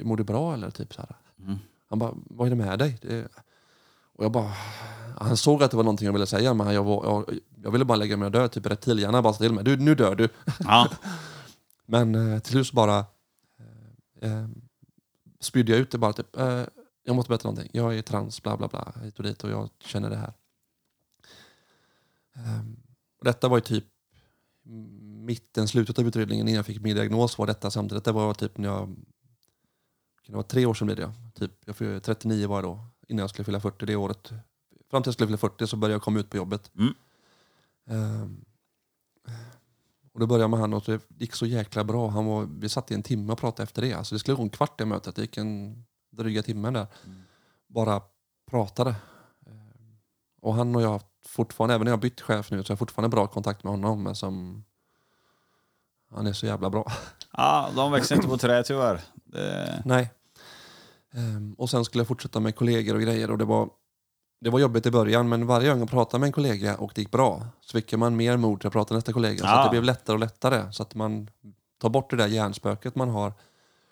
mår 0.02 0.16
du 0.16 0.24
bra 0.24 0.54
eller? 0.54 0.70
Typ 0.70 0.94
så 0.94 1.00
här. 1.00 1.16
Mm. 1.38 1.58
Han 1.88 1.98
bara, 1.98 2.12
vad 2.14 2.46
är 2.46 2.50
det 2.50 2.56
med 2.56 2.78
dig? 2.78 2.98
Det... 3.02 3.28
Och 4.14 4.24
jag 4.24 4.32
bara, 4.32 4.52
han 5.18 5.36
såg 5.36 5.62
att 5.62 5.70
det 5.70 5.76
var 5.76 5.84
någonting 5.84 6.06
jag 6.06 6.12
ville 6.12 6.26
säga 6.26 6.54
men 6.54 6.74
jag, 6.74 6.84
var, 6.84 7.04
jag, 7.04 7.38
jag 7.62 7.70
ville 7.70 7.84
bara 7.84 7.96
lägga 7.96 8.16
mig 8.16 8.26
och 8.26 8.32
dö. 8.32 8.48
Typ 8.48 8.66
reptilhjärnan 8.66 9.22
bara 9.22 9.32
sa 9.32 9.38
till 9.38 9.52
mig, 9.52 9.64
du, 9.64 9.76
nu 9.76 9.94
dör 9.94 10.14
du. 10.14 10.28
Ja. 10.58 10.88
Men 11.86 12.14
eh, 12.14 12.38
till 12.38 12.52
slut 12.52 12.66
så 12.66 12.74
bara 12.74 12.98
eh, 14.20 14.32
eh, 14.32 14.48
spydde 15.40 15.72
jag 15.72 15.80
ut 15.80 15.90
det 15.90 15.98
bara. 15.98 16.12
Typ, 16.12 16.36
eh, 16.36 16.62
jag 17.04 17.16
måste 17.16 17.28
berätta 17.28 17.48
någonting. 17.48 17.70
Jag 17.72 17.98
är 17.98 18.02
trans, 18.02 18.42
bla 18.42 18.56
bla 18.56 18.68
bla, 18.68 18.92
hit 19.02 19.18
och 19.18 19.24
dit 19.24 19.44
och 19.44 19.50
jag 19.50 19.68
känner 19.84 20.10
det 20.10 20.16
här. 20.16 20.32
Ehm, 22.34 22.76
detta 23.24 23.48
var 23.48 23.56
ju 23.56 23.60
typ 23.60 23.84
mitten, 25.24 25.68
slutet 25.68 25.98
av 25.98 26.06
utredningen 26.06 26.48
innan 26.48 26.56
jag 26.56 26.66
fick 26.66 26.80
min 26.80 26.96
diagnos 26.96 27.38
var 27.38 27.46
detta 27.46 27.70
samtidigt. 27.70 28.04
Det 28.04 28.12
var 28.12 28.34
typ 28.34 28.58
när 28.58 28.68
jag, 28.68 28.96
det 30.26 30.36
var 30.36 30.42
tre 30.42 30.66
år 30.66 30.74
sedan 30.74 30.86
blev 30.86 30.96
det. 30.96 31.12
Typ, 31.34 31.52
jag 31.64 31.76
fyllde 31.76 32.00
39 32.00 32.48
var 32.48 32.56
jag 32.56 32.64
då, 32.64 32.84
innan 33.08 33.20
jag 33.20 33.30
skulle 33.30 33.44
fylla 33.44 33.60
40 33.60 33.86
det 33.86 33.96
året. 33.96 34.32
Fram 34.90 35.02
till 35.02 35.08
jag 35.08 35.14
skulle 35.14 35.28
fylla 35.28 35.38
40 35.38 35.66
så 35.66 35.76
började 35.76 35.94
jag 35.94 36.02
komma 36.02 36.20
ut 36.20 36.30
på 36.30 36.36
jobbet. 36.36 36.70
Mm. 36.78 36.94
Ehm, 37.86 38.44
och 40.12 40.20
då 40.20 40.26
började 40.26 40.42
jag 40.42 40.50
med 40.50 40.60
han 40.60 40.74
och 40.74 40.82
det 40.86 41.00
gick 41.18 41.34
så 41.34 41.46
jäkla 41.46 41.84
bra. 41.84 42.08
Han 42.08 42.26
var, 42.26 42.48
vi 42.58 42.68
satt 42.68 42.90
i 42.90 42.94
en 42.94 43.02
timme 43.02 43.32
och 43.32 43.38
pratade 43.38 43.62
efter 43.62 43.82
det. 43.82 43.92
Alltså 43.92 44.14
det 44.14 44.18
skulle 44.18 44.36
gå 44.36 44.42
en 44.42 44.50
kvart 44.50 44.78
det 44.78 44.86
mötet. 44.86 45.16
Det 45.16 45.22
gick 45.22 45.36
en 45.36 45.84
dryga 46.10 46.42
timmen 46.42 46.72
där. 46.72 46.86
Bara 47.68 48.02
pratade. 48.50 48.94
Ehm, 49.46 49.98
Och 50.40 50.54
han 50.54 50.76
och 50.76 50.82
jag 50.82 50.88
har 50.88 51.02
fortfarande, 51.26 51.74
även 51.74 51.84
när 51.84 51.90
jag 51.90 51.96
har 51.96 52.02
bytt 52.02 52.20
chef 52.20 52.50
nu, 52.50 52.62
så 52.62 52.70
har 52.70 52.72
jag 52.72 52.78
fortfarande 52.78 53.08
bra 53.16 53.26
kontakt 53.26 53.64
med 53.64 53.70
honom. 53.70 54.02
Men 54.02 54.14
som, 54.14 54.64
han 56.14 56.26
är 56.26 56.32
så 56.32 56.46
jävla 56.46 56.70
bra. 56.70 56.92
ja, 57.32 57.70
de 57.76 57.92
växer 57.92 58.14
inte 58.14 58.28
på 58.28 58.38
trä 58.38 58.62
tyvärr. 58.62 59.00
Det... 59.24 59.82
Nej. 59.84 60.10
Ehm, 61.14 61.54
och 61.58 61.70
sen 61.70 61.84
skulle 61.84 62.00
jag 62.00 62.08
fortsätta 62.08 62.40
med 62.40 62.56
kollegor 62.56 62.94
och 62.94 63.00
grejer. 63.02 63.30
Och 63.30 63.38
det 63.38 63.44
var, 63.44 63.68
det 64.40 64.50
var 64.50 64.58
jobbigt 64.58 64.86
i 64.86 64.90
början, 64.90 65.28
men 65.28 65.46
varje 65.46 65.70
gång 65.70 65.78
jag 65.78 65.90
pratade 65.90 66.20
med 66.20 66.26
en 66.26 66.32
kollega 66.32 66.76
och 66.76 66.92
det 66.94 67.00
gick 67.00 67.10
bra 67.10 67.46
så 67.60 67.72
fick 67.78 67.92
man 67.92 68.16
mer 68.16 68.36
mod 68.36 68.60
till 68.60 68.66
att 68.66 68.72
prata 68.72 68.94
med 68.94 68.96
nästa 68.98 69.12
kollega. 69.12 69.38
Så 69.38 69.44
Ja. 69.46 69.58
att 69.58 69.66
det 69.66 69.70
blev 69.70 69.84
lättare 69.84 70.14
och 70.14 70.20
lättare. 70.20 70.72
Så 70.72 70.82
att 70.82 70.94
man 70.94 71.30
tar 71.78 71.88
bort 71.88 72.10
det 72.10 72.16
där 72.16 72.26
hjärnspöket 72.26 72.94
man 72.94 73.08
har 73.08 73.32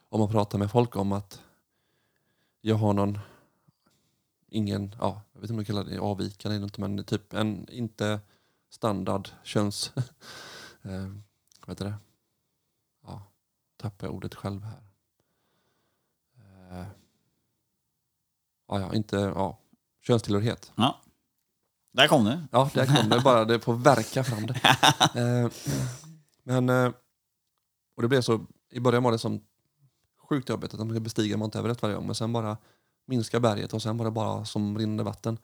om 0.08 0.20
man 0.20 0.28
pratar 0.28 0.58
med 0.58 0.70
folk 0.70 0.96
om 0.96 1.12
att 1.12 1.40
jag 2.60 2.76
har 2.76 2.92
någon, 2.92 3.18
ingen, 4.50 4.94
ja, 4.98 5.22
jag 5.32 5.40
vet 5.40 5.50
inte 5.50 5.52
om 5.52 5.56
man 5.56 5.64
kallar 5.64 5.84
det 5.84 5.98
avvikande 5.98 6.56
eller 6.56 6.64
inte, 6.64 6.80
men 6.80 7.04
typ 7.04 7.32
en 7.32 7.68
inte 7.68 8.20
standard 8.70 9.28
köns... 9.42 9.92
eh, 10.82 11.08
vad 11.66 11.68
heter 11.68 11.84
det? 11.84 11.94
Ja, 13.06 13.22
tappar 13.76 14.06
jag 14.06 14.14
ordet 14.14 14.34
själv 14.34 14.62
här. 14.62 14.82
Eh, 16.38 16.86
ja, 18.68 18.80
ja, 18.80 18.94
inte, 18.94 19.16
ja, 19.16 19.58
könstillhörighet. 20.02 20.72
Ja. 20.76 21.00
Där 21.92 22.08
kom 22.08 22.24
det. 22.24 22.46
Ja, 22.52 22.70
där 22.74 22.86
kom 22.86 23.08
det. 23.08 23.20
Bara 23.20 23.44
det 23.44 23.60
får 23.60 23.74
verka 23.74 24.24
fram 24.24 24.46
det. 24.46 24.60
Eh, 25.14 25.50
men, 26.42 26.68
eh, 26.68 26.92
och 27.96 28.02
det 28.02 28.08
blev 28.08 28.20
så, 28.20 28.46
i 28.70 28.80
början 28.80 29.02
var 29.02 29.12
det 29.12 29.18
som 29.18 29.44
sjukt 30.28 30.48
jobbigt 30.48 30.74
att 30.74 30.80
man 30.80 30.88
skulle 30.88 31.00
bestiga 31.00 31.36
Mount 31.36 31.58
Everest 31.58 31.82
varje 31.82 31.94
gång. 31.94 32.06
Men 32.06 32.14
sen 32.14 32.32
bara 32.32 32.56
minska 33.10 33.40
berget 33.40 33.72
och 33.72 33.82
sen 33.82 33.96
var 33.96 34.04
det 34.04 34.10
bara 34.10 34.44
som 34.44 34.78
rinnande 34.78 35.02
vatten. 35.02 35.38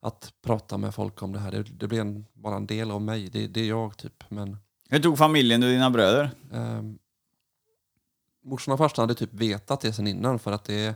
Att 0.00 0.32
prata 0.42 0.78
med 0.78 0.94
folk 0.94 1.22
om 1.22 1.32
det 1.32 1.38
här. 1.38 1.50
Det, 1.50 1.62
det 1.62 1.88
blev 1.88 2.00
en, 2.00 2.26
bara 2.32 2.56
en 2.56 2.66
del 2.66 2.90
av 2.90 3.02
mig. 3.02 3.28
Det, 3.30 3.46
det 3.46 3.60
är 3.60 3.68
jag 3.68 3.96
typ. 3.96 4.24
Men 4.28 4.56
Hur 4.88 4.98
tog 4.98 5.18
familjen 5.18 5.62
och 5.62 5.68
dina 5.68 5.90
bröder? 5.90 6.30
eh, 6.52 6.82
morsan 8.44 8.72
och 8.72 8.78
farsan 8.78 9.02
hade 9.02 9.14
typ 9.14 9.32
vetat 9.34 9.80
det 9.80 9.92
sen 9.92 10.06
innan 10.06 10.38
för 10.38 10.52
att 10.52 10.64
det 10.64 10.94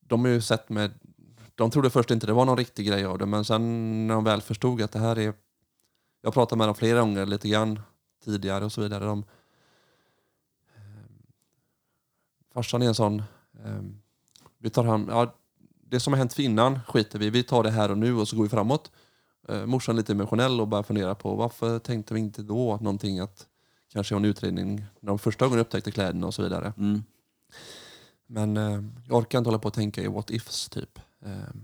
de 0.00 0.24
har 0.24 0.28
ju 0.32 0.40
sett 0.40 0.68
med 0.68 0.90
de 1.54 1.70
trodde 1.70 1.90
först 1.90 2.10
inte 2.10 2.26
det 2.26 2.32
var 2.32 2.44
någon 2.44 2.56
riktig 2.56 2.86
grej 2.86 3.04
av 3.04 3.18
det 3.18 3.26
men 3.26 3.44
sen 3.44 4.06
när 4.06 4.14
de 4.14 4.24
väl 4.24 4.40
förstod 4.40 4.82
att 4.82 4.92
det 4.92 4.98
här 4.98 5.18
är 5.18 5.34
jag 6.22 6.34
pratade 6.34 6.58
med 6.58 6.68
dem 6.68 6.74
flera 6.74 7.00
gånger 7.00 7.26
lite 7.26 7.48
grann 7.48 7.80
tidigare 8.24 8.64
och 8.64 8.72
så 8.72 8.80
vidare. 8.80 9.04
De, 9.04 9.24
eh, 10.76 10.82
farsan 12.54 12.82
är 12.82 12.86
en 12.86 12.94
sån 12.94 13.22
eh, 13.64 13.82
vi 14.60 14.70
tar 14.70 14.84
hand, 14.84 15.10
ja, 15.10 15.34
det 15.84 16.00
som 16.00 16.12
har 16.12 16.18
hänt 16.18 16.32
för 16.32 16.42
innan 16.42 16.80
skiter 16.88 17.18
vi 17.18 17.30
vi 17.30 17.42
tar 17.42 17.62
det 17.62 17.70
här 17.70 17.90
och 17.90 17.98
nu 17.98 18.14
och 18.14 18.28
så 18.28 18.36
går 18.36 18.42
vi 18.42 18.48
framåt. 18.48 18.90
Eh, 19.48 19.66
morsan 19.66 19.96
lite 19.96 20.12
emotionell 20.12 20.60
och 20.60 20.68
bara 20.68 20.82
funderar 20.82 21.14
på 21.14 21.34
varför 21.34 21.78
tänkte 21.78 22.14
vi 22.14 22.20
inte 22.20 22.42
då 22.42 22.76
någonting 22.76 23.18
att 23.18 23.46
kanske 23.92 24.14
ha 24.14 24.18
en 24.18 24.24
utredning 24.24 24.84
när 25.00 25.08
de 25.08 25.18
första 25.18 25.44
gången 25.44 25.60
upptäckte 25.60 25.90
kläderna 25.90 26.26
och 26.26 26.34
så 26.34 26.42
vidare. 26.42 26.72
Mm. 26.76 27.02
Men 28.26 28.56
eh, 28.56 28.82
jag 29.08 29.18
orkar 29.18 29.38
inte 29.38 29.48
hålla 29.48 29.58
på 29.58 29.68
och 29.68 29.74
tänka 29.74 30.02
i 30.02 30.06
what 30.06 30.30
ifs 30.30 30.68
typ. 30.68 30.98
Eh, 31.24 31.54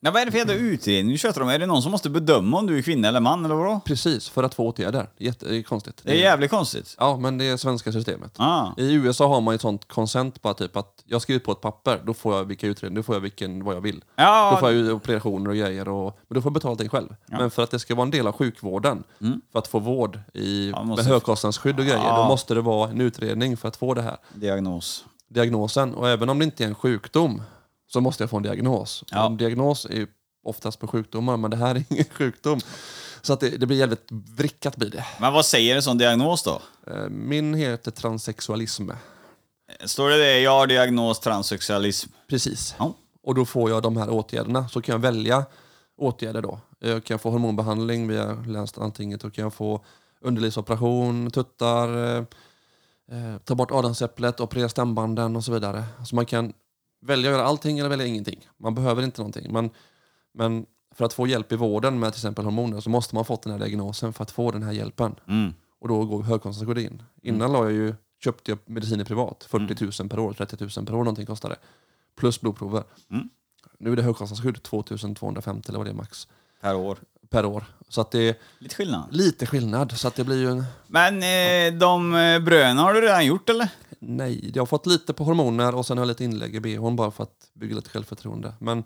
Ja, 0.00 0.10
vad 0.10 0.22
är 0.22 0.26
det 0.26 0.32
för 0.32 0.38
jävla 0.38 0.54
utredning 0.54 1.12
du 1.12 1.18
tjötar 1.18 1.40
om? 1.40 1.48
Är 1.48 1.58
det 1.58 1.66
någon 1.66 1.82
som 1.82 1.92
måste 1.92 2.10
bedöma 2.10 2.58
om 2.58 2.66
du 2.66 2.78
är 2.78 2.82
kvinna 2.82 3.08
eller 3.08 3.20
man 3.20 3.44
eller 3.44 3.54
vadå? 3.54 3.80
precis, 3.84 4.28
för 4.28 4.42
att 4.42 4.54
få 4.54 4.66
åtgärder. 4.68 5.08
Jätte, 5.18 5.48
det 5.48 5.56
är 5.56 5.62
konstigt. 5.62 6.00
Det 6.04 6.10
är 6.12 6.14
jävligt 6.16 6.50
konstigt. 6.50 6.94
Ja, 6.98 7.16
men 7.16 7.38
det 7.38 7.44
är 7.44 7.56
svenska 7.56 7.92
systemet. 7.92 8.34
Ah. 8.36 8.66
I 8.76 8.92
USA 8.94 9.28
har 9.28 9.40
man 9.40 9.52
ju 9.52 9.54
ett 9.54 9.60
sånt 9.60 9.88
konsent 9.88 10.42
bara 10.42 10.54
typ 10.54 10.76
att 10.76 11.02
jag 11.04 11.22
skriver 11.22 11.40
på 11.40 11.52
ett 11.52 11.60
papper, 11.60 12.00
då 12.04 12.14
får 12.14 12.36
jag 12.36 12.44
vilka 12.44 12.66
utredningar, 12.66 12.98
då 12.98 13.02
får 13.02 13.14
jag 13.14 13.20
vilken, 13.20 13.64
vad 13.64 13.76
jag 13.76 13.80
vill. 13.80 14.04
Ja, 14.16 14.50
Då 14.50 14.56
får 14.56 14.68
jag 14.72 14.78
ju 14.78 14.92
operationer 14.92 15.50
och 15.50 15.56
grejer, 15.56 15.88
och, 15.88 16.18
men 16.28 16.34
då 16.34 16.40
får 16.42 16.48
jag 16.48 16.54
betala 16.54 16.74
det 16.74 16.88
själv. 16.88 17.08
Men 17.26 17.50
för 17.50 17.62
att 17.62 17.70
det 17.70 17.78
ska 17.78 17.94
vara 17.94 18.04
en 18.04 18.10
del 18.10 18.26
av 18.26 18.32
sjukvården, 18.32 19.04
för 19.52 19.58
att 19.58 19.68
få 19.68 19.78
vård 19.78 20.20
i, 20.34 20.70
Ja, 20.70 20.82
måste- 20.82 21.04
med 21.04 21.12
högkostnadsskydd 21.12 21.78
och 21.78 21.84
grejer, 21.84 21.98
Ja. 22.04 22.16
då 22.22 22.28
måste 22.28 22.54
det 22.54 22.60
vara 22.60 22.90
en 22.90 23.00
utredning 23.00 23.56
för 23.56 23.68
att 23.68 23.76
få 23.76 23.94
det 23.94 24.02
här. 24.02 24.16
diagnos. 24.34 25.04
diagnosen. 25.28 25.94
Och 25.94 26.08
även 26.08 26.28
om 26.28 26.38
det 26.38 26.44
inte 26.44 26.64
är 26.64 26.68
en 26.68 26.74
sjukdom 26.74 27.42
så 27.92 28.00
måste 28.00 28.22
jag 28.22 28.30
få 28.30 28.36
en 28.36 28.42
diagnos. 28.42 29.04
Ja. 29.10 29.26
En 29.26 29.36
diagnos 29.36 29.84
är 29.84 29.94
ju 29.94 30.06
oftast 30.44 30.78
på 30.78 30.86
sjukdomar, 30.86 31.36
men 31.36 31.50
det 31.50 31.56
här 31.56 31.74
är 31.74 31.84
ingen 31.88 32.04
sjukdom. 32.04 32.60
Så 33.22 33.32
att 33.32 33.40
det, 33.40 33.50
det 33.50 33.66
blir 33.66 33.78
jävligt 33.78 34.08
vrickat 34.10 34.76
blir 34.76 34.90
det. 34.90 35.04
Men 35.20 35.32
vad 35.32 35.46
säger 35.46 35.76
en 35.76 35.82
sån 35.82 35.98
diagnos 35.98 36.42
då? 36.42 36.62
Eh, 36.86 37.08
Min 37.08 37.54
heter 37.54 37.90
transsexualism. 37.90 38.90
Står 39.84 40.10
det 40.10 40.16
det? 40.16 40.40
Jag 40.40 40.50
har 40.50 40.66
diagnos 40.66 41.20
transsexualism. 41.20 42.10
Precis. 42.28 42.74
Ja. 42.78 42.94
Och 43.22 43.34
då 43.34 43.44
får 43.44 43.70
jag 43.70 43.82
de 43.82 43.96
här 43.96 44.10
åtgärderna. 44.10 44.68
Så 44.68 44.80
kan 44.80 44.92
jag 44.92 45.00
välja 45.00 45.44
åtgärder 45.96 46.42
då. 46.42 46.60
Jag 46.78 47.04
kan 47.04 47.18
få 47.18 47.30
hormonbehandling 47.30 48.08
via 48.08 48.32
länslandstinget 48.46 49.24
och 49.24 49.34
kan 49.34 49.42
jag 49.42 49.54
få 49.54 49.84
underlivsoperation, 50.20 51.30
tuttar, 51.30 52.16
eh, 52.16 52.24
eh, 53.12 53.38
ta 53.44 53.54
bort 53.54 53.70
adamsäpplet, 53.70 54.40
operera 54.40 54.68
stämbanden 54.68 55.36
och 55.36 55.44
så 55.44 55.52
vidare. 55.52 55.84
Så 56.06 56.14
man 56.14 56.26
kan 56.26 56.52
välja 57.00 57.30
att 57.30 57.36
göra 57.36 57.46
allting 57.46 57.78
eller 57.78 57.88
välja 57.88 58.06
ingenting. 58.06 58.48
Man 58.56 58.74
behöver 58.74 59.02
inte 59.02 59.20
någonting. 59.20 59.52
Men, 59.52 59.70
men 60.32 60.66
för 60.90 61.04
att 61.04 61.12
få 61.12 61.26
hjälp 61.26 61.52
i 61.52 61.56
vården 61.56 61.98
med 61.98 62.12
till 62.12 62.18
exempel 62.18 62.44
hormoner 62.44 62.80
så 62.80 62.90
måste 62.90 63.14
man 63.14 63.20
ha 63.20 63.24
fått 63.24 63.42
den 63.42 63.52
här 63.52 63.58
diagnosen 63.58 64.12
för 64.12 64.22
att 64.22 64.30
få 64.30 64.50
den 64.50 64.62
här 64.62 64.72
hjälpen. 64.72 65.14
Mm. 65.28 65.54
Och 65.78 65.88
då 65.88 66.04
går 66.04 66.22
högkostnadsskydd 66.22 66.78
in. 66.78 67.02
Innan 67.22 67.52
la 67.52 67.64
jag 67.64 67.72
ju, 67.72 67.94
köpte 68.24 68.50
jag 68.50 68.58
mediciner 68.64 69.04
privat. 69.04 69.44
40 69.48 70.02
000 70.02 70.08
per 70.08 70.18
år, 70.18 70.32
30 70.32 70.56
000 70.76 70.86
per 70.86 70.94
år 70.94 70.98
någonting 70.98 71.26
kostade. 71.26 71.56
Plus 72.16 72.40
blodprover. 72.40 72.84
Mm. 73.10 73.28
Nu 73.78 73.92
är 73.92 73.96
det 73.96 74.02
högkostnadsskydd, 74.02 74.62
2 74.62 74.82
250 74.82 75.68
eller 75.68 75.78
vad 75.78 75.86
det 75.86 75.90
är 75.90 75.94
max 75.94 76.28
Per 76.60 76.76
år. 76.76 76.98
Per 77.30 77.44
år. 77.46 77.64
Så 77.88 78.00
att 78.00 78.10
det 78.10 78.18
är 78.28 78.34
Lite 78.58 78.74
skillnad. 78.74 79.04
lite 79.10 79.46
skillnad. 79.46 79.92
Så 79.98 80.08
att 80.08 80.14
det 80.14 80.24
blir 80.24 80.36
ju 80.36 80.50
en... 80.50 80.64
Men 80.86 81.14
eh, 81.22 81.78
de 81.78 82.14
eh, 82.14 82.38
bröna 82.40 82.82
har 82.82 82.94
du 82.94 83.00
redan 83.00 83.26
gjort 83.26 83.48
eller? 83.50 83.68
Nej, 83.98 84.50
jag 84.54 84.60
har 84.62 84.66
fått 84.66 84.86
lite 84.86 85.12
på 85.12 85.24
hormoner 85.24 85.74
och 85.74 85.86
sen 85.86 85.98
har 85.98 86.02
jag 86.02 86.08
lite 86.08 86.24
inlägg 86.24 86.54
i 86.56 86.60
bhn 86.60 86.96
bara 86.96 87.10
för 87.10 87.22
att 87.22 87.50
bygga 87.54 87.76
lite 87.76 87.90
självförtroende. 87.90 88.52
Men 88.58 88.84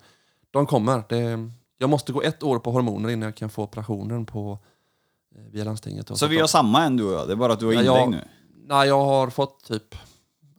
de 0.50 0.66
kommer. 0.66 1.02
Det, 1.08 1.48
jag 1.78 1.90
måste 1.90 2.12
gå 2.12 2.22
ett 2.22 2.42
år 2.42 2.58
på 2.58 2.70
hormoner 2.70 3.08
innan 3.10 3.26
jag 3.26 3.36
kan 3.36 3.50
få 3.50 3.62
operationen 3.62 4.26
på, 4.26 4.58
eh, 5.36 5.42
via 5.52 5.64
landstinget. 5.64 6.18
Så 6.18 6.26
vi 6.26 6.38
har 6.40 6.46
samma 6.46 6.84
än 6.84 6.96
du 6.96 7.04
och 7.04 7.12
jag, 7.12 7.26
det 7.28 7.32
är 7.32 7.36
bara 7.36 7.52
att 7.52 7.60
du 7.60 7.66
har 7.66 7.72
inlägg 7.72 7.86
jag- 7.88 8.10
nu? 8.10 8.24
Nej, 8.66 8.88
jag 8.88 9.04
har 9.04 9.30
fått 9.30 9.64
typ 9.64 9.94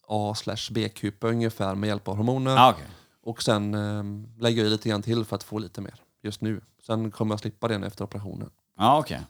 A 0.08 0.34
slash 0.36 0.72
B-kupa 0.72 1.28
ungefär 1.28 1.76
med 1.76 1.88
hjälp 1.88 2.08
av 2.08 2.16
hormoner. 2.18 2.58
Ah, 2.58 2.70
okej. 2.72 2.86
Och 3.24 3.44
sen 3.44 3.74
eh, 3.74 4.04
lägger 4.42 4.58
jag 4.62 4.68
i 4.68 4.70
lite 4.72 4.90
grann 4.90 5.02
till 5.02 5.26
för 5.26 5.36
att 5.36 5.44
få 5.44 5.58
lite 5.60 5.82
mer 5.82 5.94
just 6.24 6.42
nu. 6.42 6.62
Sen 6.86 7.12
kommer 7.12 7.34
jag 7.34 7.40
slippa 7.40 7.68
den 7.68 7.84
efter 7.84 8.04
operationen. 8.04 8.50
Ja, 8.78 9.00
okej. 9.00 9.22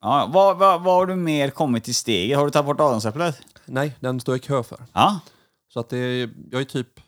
Ja, 0.00 0.30
vad, 0.32 0.58
vad, 0.58 0.82
vad 0.82 0.94
har 0.94 1.06
du 1.06 1.16
mer 1.16 1.50
kommit 1.50 1.84
till 1.84 1.94
steget? 1.94 2.38
Har 2.38 2.44
du 2.44 2.50
tagit 2.50 2.66
bort 2.66 2.80
adamsäpplet? 2.80 3.40
Nej, 3.64 3.96
den 4.00 4.20
står 4.20 4.32
jag 4.32 4.38
i 4.44 4.46
kö 4.46 4.62
för. 4.62 4.84
Ja. 4.92 5.20
Så 5.68 5.80
att 5.80 5.88
det 5.88 5.98
är, 5.98 6.30
jag 6.50 6.60
är 6.60 6.64
typ... 6.64 7.00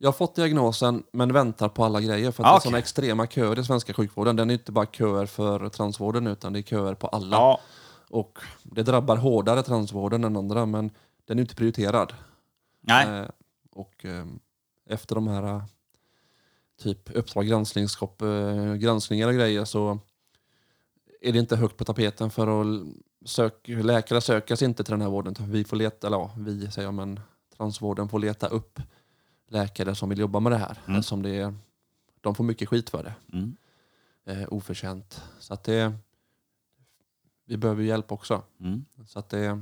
Jag 0.00 0.08
har 0.08 0.12
fått 0.12 0.34
diagnosen 0.34 1.02
men 1.12 1.32
väntar 1.32 1.68
på 1.68 1.84
alla 1.84 2.00
grejer 2.00 2.30
för 2.30 2.42
att 2.42 2.48
Ah, 2.48 2.50
det 2.52 2.54
är 2.54 2.58
okej. 2.58 2.68
såna 2.70 2.78
extrema 2.78 3.26
köer 3.26 3.58
i 3.58 3.64
svenska 3.64 3.94
sjukvården. 3.94 4.36
Den 4.36 4.50
är 4.50 4.54
inte 4.54 4.72
bara 4.72 4.86
köer 4.86 5.26
för 5.26 5.68
transvården 5.68 6.26
utan 6.26 6.52
det 6.52 6.58
är 6.58 6.62
köer 6.62 6.94
på 6.94 7.06
alla. 7.06 7.36
Ja. 7.36 7.60
Och 8.10 8.38
det 8.62 8.82
drabbar 8.82 9.16
hårdare 9.16 9.62
transvården 9.62 10.24
än 10.24 10.36
andra 10.36 10.66
men 10.66 10.90
den 11.24 11.38
är 11.38 11.42
inte 11.42 11.54
prioriterad. 11.54 12.14
Nej. 12.80 13.06
Eh, 13.20 13.28
och 13.72 14.04
eh, 14.04 14.24
efter 14.90 15.14
de 15.14 15.28
här 15.28 15.42
eh, 15.42 15.62
typ 16.78 17.10
Uppdrag 17.16 17.46
granskningskopp, 17.46 18.22
eh, 18.22 18.74
granskningar 18.74 19.28
och 19.28 19.34
grejer 19.34 19.64
så 19.64 19.98
är 21.20 21.32
det 21.32 21.38
inte 21.38 21.56
högt 21.56 21.76
på 21.76 21.84
tapeten 21.84 22.30
för 22.30 22.60
att 22.60 22.86
sök, 23.24 23.68
läkare 23.68 24.20
söker 24.20 24.56
sig 24.56 24.68
inte 24.68 24.84
till 24.84 24.92
den 24.92 25.00
här 25.00 25.08
vården. 25.08 25.34
Vi 25.40 25.64
får 25.64 25.76
leta, 25.76 26.06
eller 26.06 26.16
ja, 26.16 26.30
vi 26.38 26.70
säger 26.70 26.90
men 26.90 27.20
transvården 27.56 28.08
får 28.08 28.18
leta 28.18 28.48
upp 28.48 28.80
läkare 29.48 29.94
som 29.94 30.08
vill 30.08 30.18
jobba 30.18 30.40
med 30.40 30.52
det 30.52 30.56
här. 30.56 30.78
Mm. 30.86 30.98
Eftersom 30.98 31.22
det 31.22 31.30
är, 31.30 31.54
de 32.20 32.34
får 32.34 32.44
mycket 32.44 32.68
skit 32.68 32.90
för 32.90 33.02
det. 33.02 33.14
Mm. 33.32 33.56
Eh, 34.24 34.48
oförtjänt. 34.50 35.22
Så 35.38 35.54
att 35.54 35.64
det, 35.64 35.92
vi 37.44 37.56
behöver 37.56 37.82
hjälp 37.82 38.12
också. 38.12 38.42
Mm. 38.60 38.84
Så 39.06 39.18
att 39.18 39.28
det, 39.28 39.44
eh, 39.44 39.56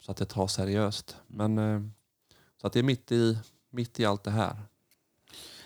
så 0.00 0.10
att 0.10 0.16
det 0.16 0.26
tas 0.26 0.54
seriöst. 0.54 1.16
Men 1.26 1.58
eh, 1.58 1.80
så 2.60 2.66
att 2.66 2.72
det 2.72 2.78
är 2.78 2.82
mitt 2.82 3.12
i, 3.12 3.38
mitt 3.70 4.00
i 4.00 4.04
allt 4.04 4.24
det 4.24 4.30
här. 4.30 4.56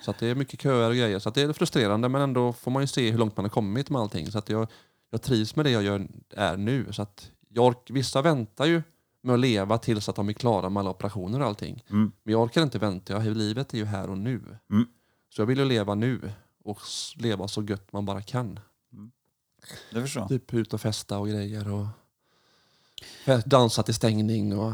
Så 0.03 0.15
det 0.19 0.27
är 0.27 0.35
mycket 0.35 0.63
köer 0.63 0.89
och 0.89 0.97
grejer. 0.97 1.19
Så 1.19 1.31
det 1.31 1.43
är 1.43 1.53
frustrerande 1.53 2.09
men 2.09 2.23
ändå 2.23 2.53
får 2.53 2.71
man 2.71 2.83
ju 2.83 2.87
se 2.87 3.11
hur 3.11 3.19
långt 3.19 3.37
man 3.37 3.45
har 3.45 3.51
kommit 3.51 3.91
med 3.91 4.03
allting. 4.03 4.33
Så 4.33 4.43
jag, 4.47 4.69
jag 5.11 5.23
trivs 5.23 5.57
med 5.57 5.65
det 5.67 5.71
jag 5.71 5.83
gör 5.83 6.09
är 6.31 6.57
nu. 6.57 6.93
Så 6.93 7.03
att 7.03 7.31
jag, 7.49 7.75
vissa 7.89 8.23
väntar 8.23 8.67
ju 8.67 8.83
med 9.23 9.35
att 9.35 9.41
leva 9.41 9.79
tills 9.79 10.09
att 10.09 10.17
de 10.17 10.29
är 10.29 10.33
klara 10.33 10.69
med 10.69 10.81
alla 10.81 10.91
operationer 10.91 11.41
och 11.41 11.47
allting. 11.47 11.85
Mm. 11.91 12.13
Men 12.23 12.33
jag 12.33 12.43
orkar 12.43 12.63
inte 12.63 12.79
vänta. 12.79 13.13
Jag, 13.13 13.37
livet 13.37 13.75
är 13.75 13.79
ju 13.79 13.85
här 13.85 14.11
och 14.11 14.19
nu. 14.19 14.43
Mm. 14.71 14.87
Så 15.29 15.41
jag 15.41 15.47
vill 15.47 15.59
ju 15.59 15.65
leva 15.65 15.95
nu 15.95 16.33
och 16.65 16.81
leva 17.17 17.49
så 17.49 17.63
gött 17.63 17.93
man 17.93 18.05
bara 18.07 18.23
kan. 18.23 18.61
Det 19.93 20.01
förstår. 20.01 20.29
Typ 20.29 20.55
ut 20.55 20.75
och 20.75 20.81
festa 20.81 21.19
och 21.19 21.29
grejer 21.29 21.73
och 21.73 21.87
dansa 23.45 23.83
till 23.83 23.95
stängning 23.95 24.59
och 24.59 24.73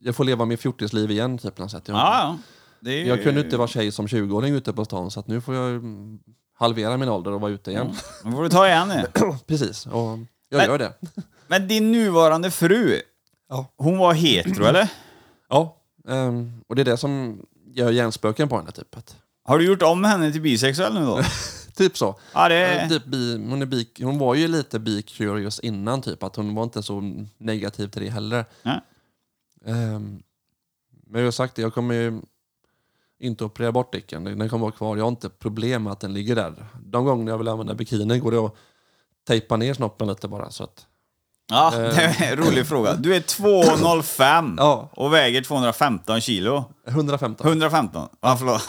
jag 0.00 0.16
får 0.16 0.24
leva 0.24 0.44
mitt 0.44 0.60
fjortisliv 0.60 1.10
igen 1.10 1.38
typ 1.38 1.54
på 1.54 1.62
något 1.62 1.70
sätt. 1.70 1.88
Jag, 1.88 1.96
Ja, 1.96 2.18
ja. 2.18 2.38
Är 2.84 3.04
jag 3.04 3.22
kunde 3.22 3.40
inte 3.40 3.56
vara 3.56 3.68
tjej 3.68 3.92
som 3.92 4.06
20-åring 4.06 4.54
ute 4.54 4.72
på 4.72 4.84
stan 4.84 5.10
så 5.10 5.24
nu 5.26 5.40
får 5.40 5.54
jag 5.54 5.70
mm, 5.70 6.18
halvera 6.54 6.96
min 6.96 7.08
ålder 7.08 7.32
och 7.32 7.40
vara 7.40 7.52
ute 7.52 7.70
igen. 7.70 7.94
Då 8.24 8.30
får 8.30 8.42
du 8.42 8.48
ta 8.48 8.68
igen 8.68 8.88
det. 8.88 9.12
Precis, 9.46 9.86
och 9.86 10.18
jag 10.48 10.58
Men- 10.58 10.66
gör 10.66 10.78
det. 10.78 10.92
Men 11.48 11.68
din 11.68 11.92
nuvarande 11.92 12.50
fru, 12.50 13.00
Ja. 13.48 13.66
hon 13.76 13.98
var 13.98 14.14
hetero 14.14 14.64
eller? 14.64 14.88
Ja, 15.48 15.76
ehm, 16.08 16.60
och 16.68 16.76
det 16.76 16.82
är 16.82 16.84
det 16.84 16.96
som 16.96 17.40
gör 17.74 17.90
hjärnspöken 17.90 18.48
på 18.48 18.56
henne 18.56 18.70
typ. 18.72 18.96
Att, 18.96 19.16
Har 19.44 19.58
du 19.58 19.64
gjort 19.66 19.82
om 19.82 20.04
henne 20.04 20.32
till 20.32 20.40
bisexuell 20.40 20.94
nu 20.94 21.00
då? 21.04 21.20
typ 21.76 21.96
så. 21.96 22.14
Ja, 22.34 22.48
det... 22.48 22.88
Typ 22.88 23.04
bi, 23.04 23.32
hon, 23.50 23.62
är 23.62 23.66
bi, 23.66 23.88
hon 24.00 24.18
var 24.18 24.34
ju 24.34 24.48
lite 24.48 24.78
bi-curious 24.78 25.60
innan 25.62 26.02
typ, 26.02 26.22
att 26.22 26.36
hon 26.36 26.54
var 26.54 26.62
inte 26.64 26.82
så 26.82 27.22
negativ 27.38 27.88
till 27.88 28.02
det 28.02 28.10
heller. 28.10 28.44
Nej. 28.62 28.80
Ehm, 29.66 30.22
men 31.06 31.20
jag 31.20 31.26
har 31.26 31.32
sagt 31.32 31.54
det, 31.56 31.62
jag 31.62 31.74
kommer 31.74 31.94
ju 31.94 32.20
inte 33.20 33.44
operera 33.44 33.72
bort 33.72 33.92
dicken. 33.92 34.24
Den 34.24 34.48
kommer 34.48 34.62
vara 34.62 34.72
kvar. 34.72 34.96
Jag 34.96 35.04
har 35.04 35.08
inte 35.10 35.28
problem 35.28 35.82
med 35.82 35.92
att 35.92 36.00
den 36.00 36.14
ligger 36.14 36.36
där. 36.36 36.66
De 36.84 37.04
gånger 37.04 37.32
jag 37.32 37.38
vill 37.38 37.48
använda 37.48 37.74
bikini 37.74 38.18
går 38.18 38.30
det 38.32 38.38
att 38.38 38.54
tejpa 39.26 39.56
ner 39.56 39.74
snoppen 39.74 40.08
lite 40.08 40.28
bara. 40.28 40.50
Så 40.50 40.64
att, 40.64 40.86
Ja, 41.48 41.70
det 41.76 42.02
är 42.02 42.32
en 42.32 42.36
rolig 42.36 42.66
fråga. 42.66 42.94
Du 42.94 43.14
är 43.16 43.20
2,05 43.20 44.54
Ja. 44.58 44.88
och 44.92 45.12
väger 45.12 45.42
215 45.42 46.20
kilo. 46.20 46.64
115. 46.88 47.46
115, 47.46 48.08
ja 48.20 48.36
förlåt. 48.36 48.62